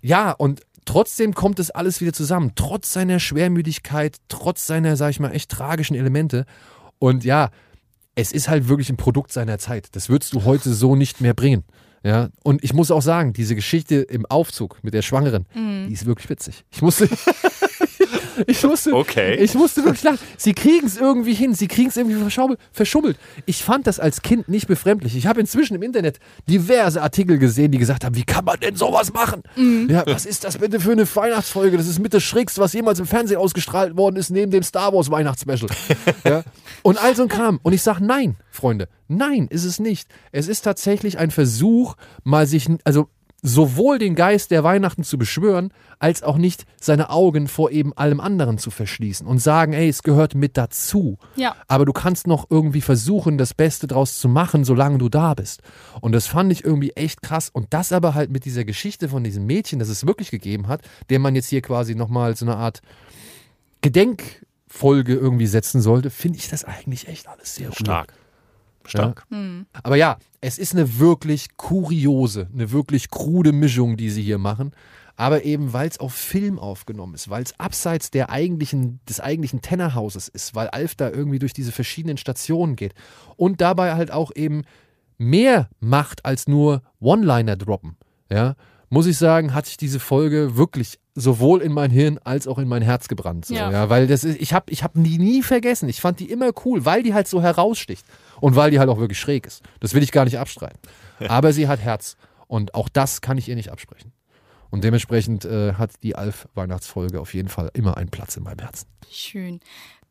ja, 0.00 0.30
und 0.30 0.62
trotzdem 0.84 1.34
kommt 1.34 1.58
es 1.58 1.70
alles 1.70 2.00
wieder 2.00 2.12
zusammen. 2.12 2.52
Trotz 2.54 2.92
seiner 2.92 3.18
Schwermüdigkeit, 3.20 4.16
trotz 4.28 4.66
seiner, 4.66 4.96
sag 4.96 5.10
ich 5.10 5.20
mal, 5.20 5.32
echt 5.32 5.50
tragischen 5.50 5.94
Elemente. 5.94 6.46
Und 6.98 7.24
ja, 7.24 7.50
es 8.18 8.32
ist 8.32 8.48
halt 8.48 8.68
wirklich 8.68 8.90
ein 8.90 8.96
Produkt 8.96 9.30
seiner 9.30 9.58
Zeit. 9.58 9.90
Das 9.92 10.08
würdest 10.08 10.32
du 10.34 10.42
heute 10.44 10.74
so 10.74 10.96
nicht 10.96 11.20
mehr 11.20 11.34
bringen. 11.34 11.62
Ja, 12.02 12.30
und 12.42 12.64
ich 12.64 12.74
muss 12.74 12.90
auch 12.90 13.02
sagen, 13.02 13.32
diese 13.32 13.54
Geschichte 13.54 13.96
im 13.96 14.26
Aufzug 14.26 14.78
mit 14.82 14.92
der 14.92 15.02
Schwangeren, 15.02 15.46
die 15.88 15.92
ist 15.92 16.04
wirklich 16.04 16.28
witzig. 16.28 16.64
Ich 16.70 16.82
musste, 16.82 17.08
ich 18.46 18.62
musste, 18.62 18.94
Okay. 18.94 19.34
ich 19.36 19.54
musste 19.54 19.84
wirklich 19.84 20.02
lachen. 20.02 20.18
Sie 20.36 20.52
kriegen 20.54 20.86
es 20.86 20.96
irgendwie 20.96 21.34
hin, 21.34 21.54
sie 21.54 21.68
kriegen 21.68 21.88
es 21.88 21.96
irgendwie 21.96 22.16
verschummelt. 22.72 23.18
Ich 23.46 23.62
fand 23.64 23.86
das 23.86 24.00
als 24.00 24.22
Kind 24.22 24.48
nicht 24.48 24.68
befremdlich. 24.68 25.16
Ich 25.16 25.26
habe 25.26 25.40
inzwischen 25.40 25.74
im 25.74 25.82
Internet 25.82 26.18
diverse 26.48 27.02
Artikel 27.02 27.38
gesehen, 27.38 27.72
die 27.72 27.78
gesagt 27.78 28.04
haben, 28.04 28.14
wie 28.16 28.24
kann 28.24 28.44
man 28.44 28.58
denn 28.60 28.76
sowas 28.76 29.12
machen? 29.12 29.42
Ja, 29.88 30.04
was 30.06 30.26
ist 30.26 30.44
das 30.44 30.58
bitte 30.58 30.80
für 30.80 30.92
eine 30.92 31.06
Weihnachtsfolge? 31.14 31.76
Das 31.76 31.86
ist 31.88 31.98
mit 31.98 32.14
das 32.14 32.22
Schrägste, 32.22 32.60
was 32.60 32.72
jemals 32.72 32.98
im 32.98 33.06
Fernsehen 33.06 33.38
ausgestrahlt 33.38 33.96
worden 33.96 34.16
ist, 34.16 34.30
neben 34.30 34.50
dem 34.50 34.62
Star 34.62 34.92
Wars 34.92 35.10
Weihnachtsspecial. 35.10 35.70
ja. 36.24 36.42
Und 36.82 37.02
all 37.02 37.14
so 37.16 37.22
ein 37.22 37.28
Kram. 37.28 37.58
Und 37.62 37.72
ich 37.72 37.82
sage, 37.82 38.04
nein, 38.04 38.36
Freunde, 38.50 38.88
nein, 39.08 39.48
ist 39.50 39.64
es 39.64 39.78
nicht. 39.78 40.08
Es 40.32 40.48
ist 40.48 40.62
tatsächlich 40.62 41.18
ein 41.18 41.30
Versuch, 41.30 41.96
mal 42.24 42.46
sich, 42.46 42.66
also 42.84 43.08
sowohl 43.42 43.98
den 43.98 44.14
Geist 44.14 44.50
der 44.50 44.64
Weihnachten 44.64 45.04
zu 45.04 45.16
beschwören, 45.16 45.72
als 46.00 46.22
auch 46.22 46.38
nicht 46.38 46.64
seine 46.80 47.10
Augen 47.10 47.46
vor 47.46 47.70
eben 47.70 47.92
allem 47.96 48.20
anderen 48.20 48.58
zu 48.58 48.70
verschließen 48.70 49.26
und 49.26 49.38
sagen, 49.38 49.72
ey, 49.72 49.88
es 49.88 50.02
gehört 50.02 50.34
mit 50.34 50.56
dazu. 50.56 51.18
Ja. 51.36 51.54
Aber 51.68 51.84
du 51.84 51.92
kannst 51.92 52.26
noch 52.26 52.46
irgendwie 52.50 52.80
versuchen, 52.80 53.38
das 53.38 53.54
Beste 53.54 53.86
draus 53.86 54.18
zu 54.18 54.28
machen, 54.28 54.64
solange 54.64 54.98
du 54.98 55.08
da 55.08 55.34
bist. 55.34 55.62
Und 56.00 56.12
das 56.12 56.26
fand 56.26 56.50
ich 56.52 56.64
irgendwie 56.64 56.90
echt 56.90 57.22
krass. 57.22 57.48
Und 57.52 57.68
das 57.70 57.92
aber 57.92 58.14
halt 58.14 58.30
mit 58.30 58.44
dieser 58.44 58.64
Geschichte 58.64 59.08
von 59.08 59.22
diesem 59.22 59.46
Mädchen, 59.46 59.78
das 59.78 59.88
es 59.88 60.06
wirklich 60.06 60.30
gegeben 60.30 60.66
hat, 60.66 60.82
der 61.08 61.20
man 61.20 61.36
jetzt 61.36 61.48
hier 61.48 61.62
quasi 61.62 61.94
nochmal 61.94 62.36
so 62.36 62.44
eine 62.44 62.56
Art 62.56 62.82
Gedenkfolge 63.82 65.14
irgendwie 65.14 65.46
setzen 65.46 65.80
sollte, 65.80 66.10
finde 66.10 66.38
ich 66.38 66.48
das 66.48 66.64
eigentlich 66.64 67.06
echt 67.06 67.28
alles 67.28 67.54
sehr 67.54 67.68
rührend. 67.68 68.12
Stark. 68.88 69.26
Stark. 69.26 69.66
Aber 69.82 69.96
ja, 69.96 70.18
es 70.40 70.58
ist 70.58 70.74
eine 70.74 70.98
wirklich 70.98 71.56
kuriose, 71.56 72.48
eine 72.52 72.70
wirklich 72.70 73.10
krude 73.10 73.52
Mischung, 73.52 73.96
die 73.96 74.10
sie 74.10 74.22
hier 74.22 74.38
machen. 74.38 74.72
Aber 75.16 75.44
eben, 75.44 75.72
weil 75.72 75.88
es 75.88 75.98
auf 75.98 76.14
Film 76.14 76.60
aufgenommen 76.60 77.14
ist, 77.14 77.28
weil 77.28 77.42
es 77.42 77.58
abseits 77.58 78.12
der 78.12 78.30
eigentlichen, 78.30 79.00
des 79.08 79.18
eigentlichen 79.18 79.60
Tennerhauses 79.62 80.28
ist, 80.28 80.54
weil 80.54 80.68
Alf 80.68 80.94
da 80.94 81.10
irgendwie 81.10 81.40
durch 81.40 81.52
diese 81.52 81.72
verschiedenen 81.72 82.18
Stationen 82.18 82.76
geht 82.76 82.94
und 83.36 83.60
dabei 83.60 83.94
halt 83.94 84.12
auch 84.12 84.30
eben 84.36 84.62
mehr 85.18 85.68
macht 85.80 86.24
als 86.24 86.46
nur 86.46 86.82
One-Liner 87.00 87.56
droppen, 87.56 87.96
ja, 88.30 88.54
muss 88.90 89.06
ich 89.06 89.18
sagen, 89.18 89.54
hat 89.54 89.66
sich 89.66 89.76
diese 89.76 89.98
Folge 89.98 90.56
wirklich 90.56 91.00
sowohl 91.18 91.62
in 91.62 91.72
mein 91.72 91.90
Hirn 91.90 92.18
als 92.24 92.46
auch 92.46 92.58
in 92.58 92.68
mein 92.68 92.82
Herz 92.82 93.08
gebrannt. 93.08 93.46
So, 93.46 93.54
ja. 93.54 93.70
Ja. 93.70 93.90
weil 93.90 94.06
das 94.06 94.24
ist, 94.24 94.40
ich 94.40 94.52
habe 94.52 94.70
ich 94.70 94.82
hab 94.82 94.92
die 94.94 95.18
nie 95.18 95.42
vergessen. 95.42 95.88
Ich 95.88 96.00
fand 96.00 96.20
die 96.20 96.30
immer 96.30 96.50
cool, 96.64 96.84
weil 96.84 97.02
die 97.02 97.14
halt 97.14 97.28
so 97.28 97.42
heraussticht 97.42 98.04
und 98.40 98.56
weil 98.56 98.70
die 98.70 98.78
halt 98.78 98.88
auch 98.88 98.98
wirklich 98.98 99.18
schräg 99.18 99.46
ist. 99.46 99.62
Das 99.80 99.94
will 99.94 100.02
ich 100.02 100.12
gar 100.12 100.24
nicht 100.24 100.38
abstreiten. 100.38 100.78
Aber 101.28 101.52
sie 101.52 101.68
hat 101.68 101.80
Herz 101.80 102.16
und 102.46 102.74
auch 102.74 102.88
das 102.88 103.20
kann 103.20 103.38
ich 103.38 103.48
ihr 103.48 103.56
nicht 103.56 103.70
absprechen. 103.70 104.12
Und 104.70 104.84
dementsprechend 104.84 105.44
äh, 105.44 105.74
hat 105.74 105.90
die 106.02 106.14
Alf-Weihnachtsfolge 106.14 107.20
auf 107.20 107.34
jeden 107.34 107.48
Fall 107.48 107.70
immer 107.72 107.96
einen 107.96 108.10
Platz 108.10 108.36
in 108.36 108.42
meinem 108.42 108.58
Herzen. 108.58 108.86
Schön. 109.10 109.60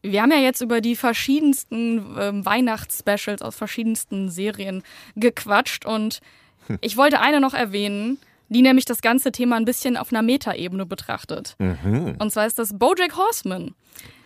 Wir 0.02 0.22
haben 0.22 0.32
ja 0.32 0.40
jetzt 0.40 0.62
über 0.62 0.82
die 0.82 0.96
verschiedensten 0.96 2.16
ähm, 2.20 2.46
Weihnachtsspecials 2.46 3.42
aus 3.42 3.56
verschiedensten 3.56 4.30
Serien 4.30 4.84
gequatscht 5.16 5.86
und 5.86 6.22
ich 6.82 6.98
wollte 6.98 7.20
eine 7.20 7.40
noch 7.40 7.54
erwähnen. 7.54 8.18
Die 8.50 8.62
nämlich 8.62 8.86
das 8.86 9.02
ganze 9.02 9.32
Thema 9.32 9.58
ein 9.58 9.66
bisschen 9.66 9.98
auf 9.98 10.12
einer 10.12 10.22
Metaebene 10.22 10.86
betrachtet. 10.86 11.56
Mhm. 11.60 12.16
Und 12.20 12.32
zwar 12.32 12.46
ist 12.46 12.60
das 12.60 12.78
Bojack 12.78 13.16
Horseman. 13.18 13.76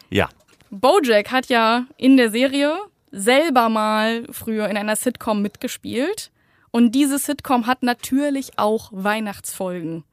Ja. 0.09 0.30
Bojack 0.69 1.32
hat 1.32 1.47
ja 1.47 1.86
in 1.97 2.17
der 2.17 2.32
Serie 2.32 2.78
selber 3.11 3.69
mal 3.69 4.26
früher 4.32 4.69
in 4.69 4.78
einer 4.78 4.95
Sitcom 4.95 5.41
mitgespielt. 5.41 6.32
Und 6.72 6.93
diese 6.93 7.19
Sitcom 7.19 7.67
hat 7.67 7.84
natürlich 7.84 8.57
auch 8.57 8.89
Weihnachtsfolgen. 8.93 10.03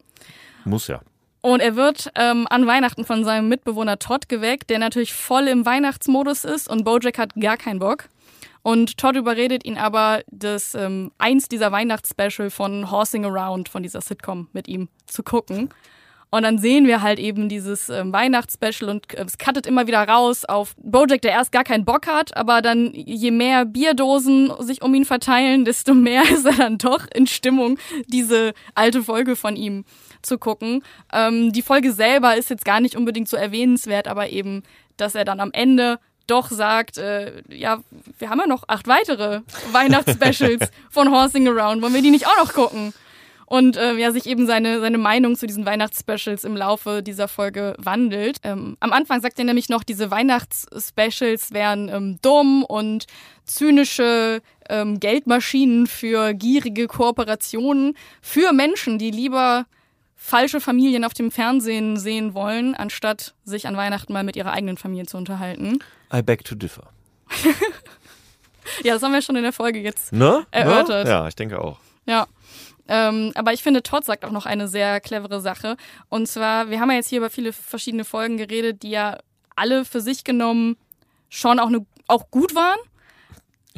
Muss 0.64 0.88
ja. 0.88 1.00
Und 1.40 1.60
er 1.60 1.76
wird 1.76 2.10
ähm, 2.16 2.46
an 2.50 2.66
Weihnachten 2.66 3.04
von 3.04 3.24
seinem 3.24 3.48
Mitbewohner 3.48 4.00
Todd 4.00 4.28
geweckt, 4.28 4.70
der 4.70 4.80
natürlich 4.80 5.12
voll 5.12 5.46
im 5.46 5.64
Weihnachtsmodus 5.64 6.44
ist 6.44 6.68
und 6.68 6.84
Bojack 6.84 7.18
hat 7.18 7.34
gar 7.36 7.56
keinen 7.56 7.78
Bock. 7.78 8.08
Und 8.68 8.98
Todd 8.98 9.16
überredet 9.16 9.64
ihn 9.64 9.78
aber, 9.78 10.20
das 10.30 10.74
ähm, 10.74 11.10
eins 11.16 11.48
dieser 11.48 11.72
Weihnachtsspecial 11.72 12.50
von 12.50 12.90
Horsing 12.90 13.24
Around, 13.24 13.70
von 13.70 13.82
dieser 13.82 14.02
Sitcom 14.02 14.48
mit 14.52 14.68
ihm 14.68 14.90
zu 15.06 15.22
gucken. 15.22 15.70
Und 16.28 16.42
dann 16.42 16.58
sehen 16.58 16.86
wir 16.86 17.00
halt 17.00 17.18
eben 17.18 17.48
dieses 17.48 17.88
ähm, 17.88 18.12
Weihnachtsspecial 18.12 18.90
und 18.90 19.14
äh, 19.14 19.24
es 19.24 19.38
cuttet 19.38 19.66
immer 19.66 19.86
wieder 19.86 20.06
raus 20.06 20.44
auf 20.44 20.74
Bojack, 20.76 21.22
der 21.22 21.30
erst 21.30 21.50
gar 21.50 21.64
keinen 21.64 21.86
Bock 21.86 22.06
hat, 22.06 22.36
aber 22.36 22.60
dann 22.60 22.92
je 22.92 23.30
mehr 23.30 23.64
Bierdosen 23.64 24.52
sich 24.58 24.82
um 24.82 24.94
ihn 24.94 25.06
verteilen, 25.06 25.64
desto 25.64 25.94
mehr 25.94 26.22
ist 26.30 26.44
er 26.44 26.52
dann 26.52 26.76
doch 26.76 27.06
in 27.14 27.26
Stimmung, 27.26 27.78
diese 28.06 28.52
alte 28.74 29.02
Folge 29.02 29.34
von 29.34 29.56
ihm 29.56 29.86
zu 30.20 30.36
gucken. 30.36 30.82
Ähm, 31.10 31.54
die 31.54 31.62
Folge 31.62 31.90
selber 31.90 32.36
ist 32.36 32.50
jetzt 32.50 32.66
gar 32.66 32.82
nicht 32.82 32.96
unbedingt 32.96 33.30
so 33.30 33.38
erwähnenswert, 33.38 34.08
aber 34.08 34.28
eben, 34.28 34.62
dass 34.98 35.14
er 35.14 35.24
dann 35.24 35.40
am 35.40 35.52
Ende 35.54 35.98
doch 36.30 36.50
sagt, 36.50 36.98
äh, 36.98 37.42
ja, 37.48 37.82
wir 38.18 38.30
haben 38.30 38.38
ja 38.38 38.46
noch 38.46 38.64
acht 38.68 38.86
weitere 38.86 39.40
Weihnachtsspecials 39.72 40.70
von 40.90 41.10
Horsing 41.10 41.48
Around, 41.48 41.82
wollen 41.82 41.94
wir 41.94 42.02
die 42.02 42.10
nicht 42.10 42.26
auch 42.26 42.36
noch 42.36 42.52
gucken? 42.52 42.92
Und 43.46 43.78
äh, 43.78 43.94
ja, 43.94 44.12
sich 44.12 44.26
eben 44.26 44.46
seine, 44.46 44.80
seine 44.80 44.98
Meinung 44.98 45.34
zu 45.34 45.46
diesen 45.46 45.64
Weihnachtsspecials 45.64 46.44
im 46.44 46.54
Laufe 46.54 47.02
dieser 47.02 47.28
Folge 47.28 47.74
wandelt. 47.78 48.36
Ähm, 48.44 48.76
am 48.78 48.92
Anfang 48.92 49.22
sagt 49.22 49.38
er 49.38 49.46
nämlich 49.46 49.70
noch, 49.70 49.84
diese 49.84 50.10
Weihnachtsspecials 50.10 51.54
wären 51.54 51.88
ähm, 51.88 52.18
dumm 52.20 52.62
und 52.62 53.06
zynische 53.46 54.42
ähm, 54.68 55.00
Geldmaschinen 55.00 55.86
für 55.86 56.34
gierige 56.34 56.88
Kooperationen 56.88 57.96
für 58.20 58.52
Menschen, 58.52 58.98
die 58.98 59.10
lieber 59.10 59.64
falsche 60.20 60.60
Familien 60.60 61.04
auf 61.04 61.14
dem 61.14 61.30
Fernsehen 61.30 61.96
sehen 61.96 62.34
wollen, 62.34 62.74
anstatt 62.74 63.34
sich 63.44 63.66
an 63.66 63.76
Weihnachten 63.76 64.12
mal 64.12 64.24
mit 64.24 64.36
ihrer 64.36 64.52
eigenen 64.52 64.76
Familie 64.76 65.06
zu 65.06 65.16
unterhalten. 65.16 65.78
I 66.12 66.20
beg 66.20 66.44
to 66.44 66.54
differ. 66.54 66.90
Ja, 68.84 68.94
das 68.94 69.02
haben 69.02 69.12
wir 69.12 69.22
schon 69.22 69.36
in 69.36 69.42
der 69.42 69.52
Folge 69.52 69.80
jetzt 69.80 70.12
Ne? 70.12 70.46
Erörtert. 70.50 71.06
Ne? 71.06 71.10
Ja, 71.10 71.28
ich 71.28 71.34
denke 71.34 71.60
auch. 71.60 71.78
Ja. 72.06 72.26
Ähm, 72.86 73.32
aber 73.34 73.52
ich 73.52 73.62
finde, 73.62 73.82
Todd 73.82 74.04
sagt 74.04 74.24
auch 74.24 74.30
noch 74.30 74.46
eine 74.46 74.66
sehr 74.66 75.00
clevere 75.00 75.40
Sache. 75.40 75.76
Und 76.08 76.26
zwar, 76.26 76.70
wir 76.70 76.80
haben 76.80 76.90
ja 76.90 76.96
jetzt 76.96 77.08
hier 77.08 77.18
über 77.18 77.30
viele 77.30 77.52
verschiedene 77.52 78.04
Folgen 78.04 78.38
geredet, 78.38 78.82
die 78.82 78.90
ja 78.90 79.18
alle 79.56 79.84
für 79.84 80.00
sich 80.00 80.24
genommen 80.24 80.76
schon 81.28 81.58
auch, 81.58 81.66
eine, 81.66 81.84
auch 82.06 82.30
gut 82.30 82.54
waren, 82.54 82.78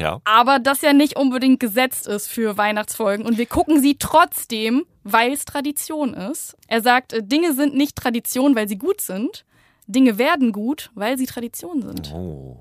Ja. 0.00 0.20
aber 0.24 0.58
das 0.58 0.80
ja 0.80 0.92
nicht 0.92 1.16
unbedingt 1.16 1.60
gesetzt 1.60 2.06
ist 2.06 2.28
für 2.28 2.56
Weihnachtsfolgen. 2.56 3.26
Und 3.26 3.38
wir 3.38 3.46
gucken 3.46 3.80
sie 3.80 3.96
trotzdem, 3.98 4.84
weil 5.04 5.32
es 5.32 5.44
Tradition 5.44 6.14
ist. 6.14 6.56
Er 6.68 6.80
sagt, 6.80 7.12
äh, 7.12 7.22
Dinge 7.22 7.52
sind 7.54 7.74
nicht 7.74 7.96
Tradition, 7.96 8.56
weil 8.56 8.66
sie 8.68 8.78
gut 8.78 9.00
sind. 9.00 9.44
Dinge 9.86 10.18
werden 10.18 10.52
gut, 10.52 10.90
weil 10.94 11.18
sie 11.18 11.26
Tradition 11.26 11.82
sind. 11.82 12.12
Oh. 12.14 12.56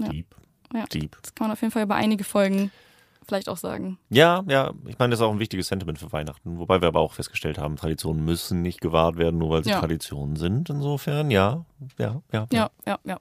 Ja. 0.00 0.08
Deep. 0.08 0.34
Ja. 0.72 0.84
Deep. 0.86 1.16
Das 1.20 1.34
kann 1.34 1.48
man 1.48 1.52
auf 1.52 1.60
jeden 1.60 1.72
Fall 1.72 1.82
über 1.82 1.96
einige 1.96 2.24
Folgen 2.24 2.70
vielleicht 3.30 3.48
auch 3.48 3.56
sagen. 3.56 3.98
Ja, 4.10 4.44
ja, 4.48 4.72
ich 4.86 4.98
meine, 4.98 5.12
das 5.12 5.20
ist 5.20 5.24
auch 5.24 5.32
ein 5.32 5.38
wichtiges 5.38 5.68
Sentiment 5.68 5.98
für 5.98 6.12
Weihnachten. 6.12 6.58
Wobei 6.58 6.80
wir 6.82 6.88
aber 6.88 7.00
auch 7.00 7.14
festgestellt 7.14 7.56
haben, 7.58 7.76
Traditionen 7.76 8.24
müssen 8.24 8.60
nicht 8.60 8.80
gewahrt 8.82 9.16
werden, 9.16 9.38
nur 9.38 9.50
weil 9.50 9.64
sie 9.64 9.70
Ja. 9.70 9.80
Traditionen 9.80 10.36
sind. 10.36 10.68
Insofern, 10.68 11.30
ja, 11.30 11.64
ja, 11.98 12.20
ja. 12.32 12.46
Ja, 12.52 12.70
ja, 12.86 12.98
ja. 13.04 13.18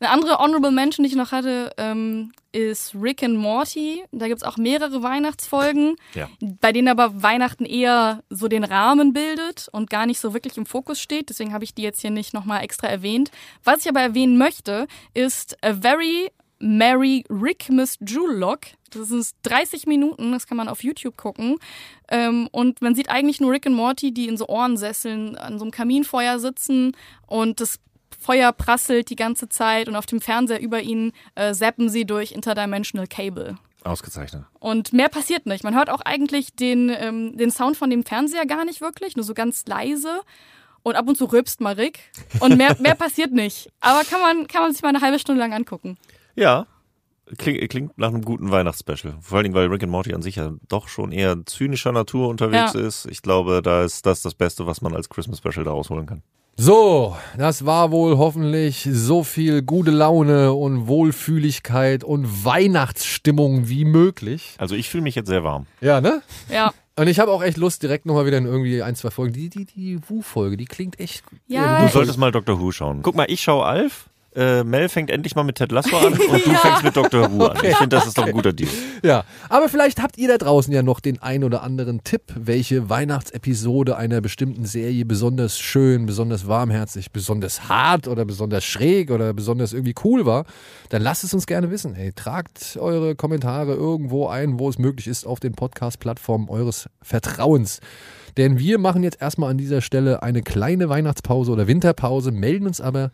Eine 0.00 0.10
andere 0.10 0.38
Honorable 0.38 0.70
Mention, 0.70 1.04
die 1.04 1.10
ich 1.10 1.16
noch 1.16 1.32
hatte, 1.32 1.72
ähm, 1.76 2.32
ist 2.52 2.94
Rick 2.94 3.22
and 3.22 3.36
Morty. 3.36 4.04
Da 4.12 4.28
gibt's 4.28 4.42
auch 4.44 4.56
mehrere 4.56 5.02
Weihnachtsfolgen, 5.02 5.96
Ja. 6.14 6.28
bei 6.60 6.72
denen 6.72 6.88
aber 6.88 7.22
Weihnachten 7.22 7.64
eher 7.64 8.22
so 8.30 8.48
den 8.48 8.64
Rahmen 8.64 9.12
bildet 9.12 9.68
und 9.72 9.90
gar 9.90 10.06
nicht 10.06 10.20
so 10.20 10.34
wirklich 10.34 10.56
im 10.56 10.66
Fokus 10.66 11.00
steht. 11.00 11.30
Deswegen 11.30 11.52
habe 11.52 11.64
ich 11.64 11.74
die 11.74 11.82
jetzt 11.82 12.00
hier 12.00 12.10
nicht 12.10 12.32
nochmal 12.34 12.62
extra 12.62 12.86
erwähnt. 12.86 13.30
Was 13.64 13.80
ich 13.84 13.88
aber 13.88 14.00
erwähnen 14.00 14.38
möchte, 14.38 14.86
ist 15.14 15.56
A 15.64 15.74
Very 15.74 16.30
Merry 16.58 17.24
Rick 17.28 17.68
Miss 17.68 17.98
Lock. 18.00 18.60
Das 18.90 19.08
sind 19.08 19.26
30 19.42 19.86
Minuten, 19.86 20.32
das 20.32 20.46
kann 20.46 20.56
man 20.56 20.68
auf 20.68 20.82
YouTube 20.82 21.16
gucken. 21.16 21.58
Ähm, 22.08 22.48
und 22.52 22.80
man 22.80 22.94
sieht 22.94 23.10
eigentlich 23.10 23.40
nur 23.40 23.52
Rick 23.52 23.66
und 23.66 23.74
Morty, 23.74 24.12
die 24.12 24.28
in 24.28 24.36
so 24.36 24.48
Ohrensesseln 24.48 25.36
an 25.36 25.58
so 25.58 25.64
einem 25.64 25.72
Kaminfeuer 25.72 26.38
sitzen 26.38 26.96
und 27.26 27.60
das 27.60 27.80
Feuer 28.18 28.52
prasselt 28.52 29.10
die 29.10 29.16
ganze 29.16 29.48
Zeit 29.48 29.88
und 29.88 29.96
auf 29.96 30.06
dem 30.06 30.20
Fernseher 30.20 30.60
über 30.60 30.80
ihnen 30.80 31.12
äh, 31.34 31.52
zappen 31.52 31.88
sie 31.90 32.06
durch 32.06 32.32
Interdimensional 32.32 33.06
Cable. 33.06 33.56
Ausgezeichnet. 33.82 34.44
Und 34.60 34.94
mehr 34.94 35.10
passiert 35.10 35.44
nicht. 35.44 35.62
Man 35.62 35.74
hört 35.74 35.90
auch 35.90 36.00
eigentlich 36.00 36.54
den, 36.54 36.88
ähm, 36.88 37.36
den 37.36 37.50
Sound 37.50 37.76
von 37.76 37.90
dem 37.90 38.02
Fernseher 38.02 38.46
gar 38.46 38.64
nicht 38.64 38.80
wirklich, 38.80 39.14
nur 39.14 39.24
so 39.24 39.34
ganz 39.34 39.66
leise. 39.66 40.22
Und 40.82 40.96
ab 40.96 41.06
und 41.06 41.16
zu 41.16 41.26
rülpst 41.26 41.60
mal 41.60 41.74
Rick. 41.74 42.10
Und 42.40 42.56
mehr, 42.56 42.76
mehr 42.80 42.94
passiert 42.94 43.32
nicht. 43.32 43.70
Aber 43.80 44.04
kann 44.04 44.20
man, 44.20 44.46
kann 44.48 44.62
man 44.62 44.72
sich 44.72 44.82
mal 44.82 44.88
eine 44.88 45.00
halbe 45.02 45.18
Stunde 45.18 45.40
lang 45.40 45.52
angucken. 45.52 45.98
Ja. 46.36 46.66
Klingt, 47.38 47.68
klingt 47.70 47.96
nach 47.98 48.08
einem 48.08 48.22
guten 48.22 48.50
Weihnachtsspecial. 48.50 49.14
Vor 49.20 49.36
allen 49.38 49.44
Dingen, 49.44 49.54
weil 49.54 49.68
Rick 49.68 49.82
and 49.82 49.90
Morty 49.92 50.12
an 50.14 50.20
sich 50.20 50.36
ja 50.36 50.52
doch 50.68 50.88
schon 50.88 51.10
eher 51.10 51.36
zynischer 51.46 51.90
Natur 51.90 52.28
unterwegs 52.28 52.74
Ja. 52.74 52.80
ist. 52.80 53.06
Ich 53.10 53.22
glaube, 53.22 53.62
da 53.62 53.82
ist 53.82 54.04
das 54.04 54.20
das 54.20 54.34
Beste, 54.34 54.66
was 54.66 54.82
man 54.82 54.94
als 54.94 55.08
Christmas 55.08 55.38
Special 55.38 55.64
da 55.64 55.70
rausholen 55.70 56.04
kann. 56.06 56.22
So, 56.56 57.16
das 57.36 57.64
war 57.66 57.90
wohl 57.90 58.16
hoffentlich 58.18 58.86
so 58.92 59.24
viel 59.24 59.62
gute 59.62 59.90
Laune 59.90 60.52
und 60.52 60.86
Wohlfühligkeit 60.86 62.04
und 62.04 62.44
Weihnachtsstimmung 62.44 63.68
wie 63.68 63.84
möglich. 63.84 64.54
Also 64.58 64.74
ich 64.76 64.88
fühle 64.88 65.02
mich 65.02 65.14
jetzt 65.14 65.26
sehr 65.28 65.42
warm. 65.42 65.66
Ja, 65.80 66.00
ne? 66.00 66.22
Ja. 66.52 66.72
Und 66.96 67.08
ich 67.08 67.18
habe 67.18 67.32
auch 67.32 67.42
echt 67.42 67.56
Lust, 67.56 67.82
direkt 67.82 68.06
nochmal 68.06 68.24
wieder 68.26 68.38
in 68.38 68.44
irgendwie 68.46 68.82
ein, 68.82 68.94
zwei 68.94 69.10
Folgen. 69.10 69.32
Die, 69.32 69.48
die, 69.48 69.64
die 69.64 69.98
Wu-Folge, 70.08 70.56
die 70.56 70.66
klingt 70.66 71.00
echt. 71.00 71.24
Ja, 71.48 71.80
Du 71.84 71.88
solltest 71.92 72.18
mal 72.18 72.30
Doctor 72.30 72.60
Who 72.60 72.70
schauen. 72.70 73.00
Guck 73.02 73.16
mal, 73.16 73.26
ich 73.28 73.40
schaue 73.40 73.64
Alf. 73.64 74.08
Äh, 74.36 74.64
Mel 74.64 74.88
fängt 74.88 75.10
endlich 75.10 75.36
mal 75.36 75.44
mit 75.44 75.56
Ted 75.56 75.70
Lasso 75.70 75.96
an 75.96 76.12
und 76.12 76.18
du 76.18 76.50
Ja. 76.50 76.58
fängst 76.58 76.82
mit 76.84 76.96
Doctor 76.96 77.30
Who 77.32 77.46
an. 77.46 77.56
Ich 77.62 77.76
finde, 77.76 77.96
das 77.96 78.06
ist 78.06 78.18
doch 78.18 78.26
ein 78.26 78.32
guter 78.32 78.52
Deal. 78.52 78.68
Ja, 79.04 79.24
aber 79.48 79.68
vielleicht 79.68 80.02
habt 80.02 80.18
ihr 80.18 80.28
da 80.28 80.38
draußen 80.38 80.72
ja 80.72 80.82
noch 80.82 80.98
den 81.00 81.22
ein 81.22 81.44
oder 81.44 81.62
anderen 81.62 82.02
Tipp, 82.04 82.22
welche 82.34 82.88
Weihnachtsepisode 82.90 83.96
einer 83.96 84.20
bestimmten 84.20 84.64
Serie 84.64 85.04
besonders 85.04 85.58
schön, 85.58 86.06
besonders 86.06 86.48
warmherzig, 86.48 87.12
besonders 87.12 87.68
hart 87.68 88.08
oder 88.08 88.24
besonders 88.24 88.64
schräg 88.64 89.10
oder 89.10 89.32
besonders 89.34 89.72
irgendwie 89.72 89.94
cool 90.04 90.26
war. 90.26 90.44
Dann 90.88 91.02
lasst 91.02 91.22
es 91.24 91.32
uns 91.32 91.46
gerne 91.46 91.70
wissen. 91.70 91.94
Hey, 91.94 92.12
tragt 92.12 92.76
eure 92.80 93.14
Kommentare 93.14 93.74
irgendwo 93.74 94.26
ein, 94.26 94.58
wo 94.58 94.68
es 94.68 94.78
möglich 94.78 95.06
ist, 95.06 95.26
auf 95.26 95.38
den 95.40 95.52
Podcast-Plattformen 95.52 96.48
eures 96.48 96.88
Vertrauens. 97.02 97.80
Denn 98.36 98.58
wir 98.58 98.78
machen 98.78 99.04
jetzt 99.04 99.22
erstmal 99.22 99.50
an 99.50 99.58
dieser 99.58 99.80
Stelle 99.80 100.22
eine 100.24 100.42
kleine 100.42 100.88
Weihnachtspause 100.88 101.52
oder 101.52 101.68
Winterpause, 101.68 102.32
melden 102.32 102.66
uns 102.66 102.80
aber 102.80 103.12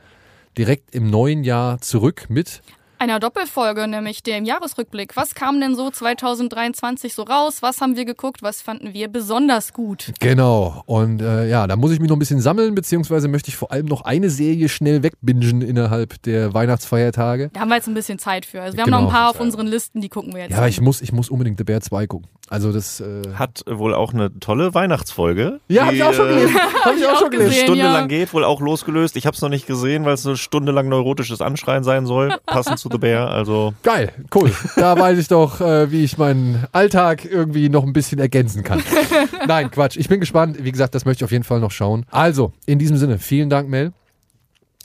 direkt 0.59 0.95
im 0.95 1.09
neuen 1.09 1.45
Jahr 1.45 1.81
zurück 1.81 2.27
mit 2.29 2.63
einer 3.01 3.19
Doppelfolge, 3.19 3.89
nämlich 3.89 4.23
dem 4.23 4.45
Jahresrückblick. 4.45 5.17
Was 5.17 5.35
kam 5.35 5.59
denn 5.61 5.75
so 5.75 5.91
2023 5.91 7.15
so 7.15 7.23
raus? 7.23 7.63
Was 7.63 7.81
haben 7.81 7.97
wir 7.97 8.05
geguckt? 8.05 8.43
Was 8.43 8.61
fanden 8.61 8.93
wir 8.93 9.09
besonders 9.09 9.73
gut? 9.73 10.13
Genau. 10.21 10.83
Und 10.85 11.23
äh, 11.23 11.49
ja, 11.49 11.67
da 11.67 11.77
muss 11.77 11.93
ich 11.93 11.99
mich 12.01 12.11
noch 12.11 12.17
ein 12.17 12.19
bisschen 12.19 12.41
sammeln, 12.43 12.75
beziehungsweise 12.75 13.29
möchte 13.29 13.49
ich 13.49 13.57
vor 13.57 13.73
allem 13.73 13.87
noch 13.87 14.03
eine 14.03 14.29
Serie 14.29 14.69
schnell 14.69 15.03
wegbingen 15.03 15.63
innerhalb 15.63 16.21
der 16.23 16.53
Weihnachtsfeiertage. 16.53 17.51
Da 17.55 17.61
haben 17.61 17.69
wir 17.71 17.77
jetzt 17.77 17.89
ein 17.89 17.95
bisschen 17.95 18.19
Zeit 18.19 18.45
für. 18.45 18.61
Also 18.61 18.77
wir 18.77 18.83
haben 18.83 18.91
noch 18.91 18.99
Genau. 18.99 19.09
ein 19.09 19.15
paar 19.15 19.31
auf 19.31 19.41
unseren 19.41 19.67
Listen, 19.67 20.03
die 20.03 20.11
gucken 20.11 20.35
wir 20.35 20.43
jetzt. 20.43 20.51
Ja, 20.51 20.57
aber 20.59 20.67
an. 20.67 20.71
ich 20.71 20.81
muss, 20.83 21.01
ich 21.01 21.13
muss 21.13 21.31
unbedingt 21.31 21.57
The 21.57 21.65
Bear 21.65 21.81
2 21.81 22.07
gucken. 22.07 22.29
Also 22.51 22.73
das. 22.73 23.01
Äh, 23.01 23.23
Hat 23.35 23.63
wohl 23.67 23.95
auch 23.95 24.13
eine 24.13 24.39
tolle 24.41 24.75
Weihnachtsfolge. 24.75 25.61
ja, 25.69 25.85
hab 25.85 25.91
die, 25.91 25.97
ich 25.97 26.03
auch 26.03 26.13
schon 26.13 26.29
äh, 26.29 26.35
gelesen. 26.35 26.57
Hab 26.85 26.97
ich 26.97 27.07
auch 27.07 27.19
schon 27.19 27.31
gelesen. 27.31 27.51
gesehen. 27.51 27.65
Stunde 27.65 27.85
ja. 27.85 27.93
lang 27.93 28.09
geht, 28.09 28.35
wohl 28.35 28.45
auch 28.45 28.61
losgelöst. 28.61 29.17
Ich 29.17 29.25
habe 29.27 29.35
es 29.37 29.41
noch 29.41 29.49
nicht 29.49 29.67
gesehen, 29.67 30.05
weil 30.05 30.15
es 30.15 30.27
eine 30.27 30.37
Stunde 30.37 30.73
lang 30.73 30.89
neurotisches 30.89 31.41
Anschreien 31.41 31.85
sein 31.85 32.05
soll, 32.07 32.37
passend 32.47 32.79
zu 32.79 32.90
The 32.91 32.99
Bear. 32.99 33.31
Also 33.31 33.75
Geil, 33.83 34.13
cool. 34.35 34.53
Da 34.77 34.99
weiß 34.99 35.19
ich 35.19 35.29
doch, 35.29 35.61
äh, 35.61 35.91
wie 35.91 36.05
ich 36.05 36.19
meinen 36.19 36.65
Alltag 36.73 37.25
irgendwie 37.25 37.69
noch 37.69 37.85
ein 37.85 37.93
bisschen 37.93 38.19
ergänzen 38.19 38.63
kann. 38.63 38.83
Nein, 39.47 39.71
Quatsch. 39.71 39.97
Ich 39.97 40.09
bin 40.09 40.21
gespannt. 40.21 40.63
Wie 40.63 40.73
gesagt, 40.73 40.95
das 40.95 41.05
möchte 41.05 41.23
ich 41.23 41.25
auf 41.25 41.33
jeden 41.33 41.45
Fall 41.45 41.61
noch 41.61 41.71
schauen. 41.71 42.07
Also, 42.11 42.53
in 42.67 42.79
diesem 42.79 42.97
Sinne, 42.97 43.19
vielen 43.19 43.51
Dank, 43.51 43.69
Mel. 43.69 43.93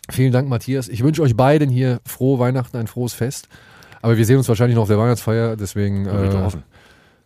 Vielen 0.09 0.31
Dank, 0.31 0.47
Matthias. 0.47 0.87
Ich 0.87 1.03
wünsche 1.03 1.21
euch 1.21 1.35
beiden 1.35 1.69
hier 1.69 1.99
frohe 2.05 2.37
Weihnachten, 2.39 2.77
ein 2.77 2.87
frohes 2.87 3.13
Fest. 3.13 3.47
Aber 4.01 4.17
wir 4.17 4.25
sehen 4.25 4.37
uns 4.37 4.47
wahrscheinlich 4.47 4.75
noch 4.75 4.83
auf 4.83 4.87
der 4.87 4.99
Weihnachtsfeier, 4.99 5.55
deswegen 5.55 6.05
Würde 6.05 6.25
ich 6.25 6.31
doch 6.31 6.53
äh. 6.53 6.61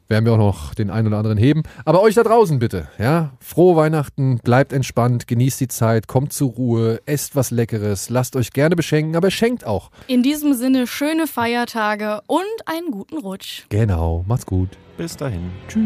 Werden 0.10 0.26
wir 0.26 0.34
auch 0.34 0.38
noch 0.38 0.74
den 0.74 0.90
einen 0.90 1.08
oder 1.08 1.18
anderen 1.18 1.38
heben. 1.38 1.64
Aber 1.86 2.02
euch 2.02 2.16
da 2.16 2.24
draußen 2.24 2.60
bitte, 2.60 2.88
ja, 2.98 3.32
frohe 3.40 3.76
Weihnachten, 3.76 4.40
bleibt 4.44 4.74
entspannt, 4.74 5.28
genießt 5.28 5.60
die 5.62 5.68
Zeit, 5.68 6.08
kommt 6.08 6.34
zur 6.34 6.50
Ruhe, 6.52 7.00
esst 7.06 7.36
was 7.36 7.52
Leckeres, 7.52 8.10
lasst 8.10 8.36
euch 8.36 8.52
gerne 8.52 8.76
beschenken, 8.76 9.16
aber 9.16 9.32
schenkt 9.32 9.66
auch. 9.66 9.92
In 10.08 10.24
diesem 10.24 10.54
Sinne 10.56 10.88
schöne 10.88 11.28
Feiertage 11.28 12.22
und 12.28 12.44
einen 12.66 12.92
guten 12.92 13.20
Rutsch. 13.20 13.64
Genau, 13.70 14.26
macht's 14.28 14.46
gut. 14.46 14.70
bis 14.98 15.16
dahin. 15.16 15.50
Tschüss. 15.68 15.84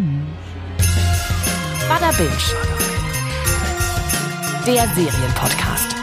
Bada 1.87 2.09
Binge. 2.17 2.29
Der 4.65 4.87
Serienpodcast. 4.95 6.02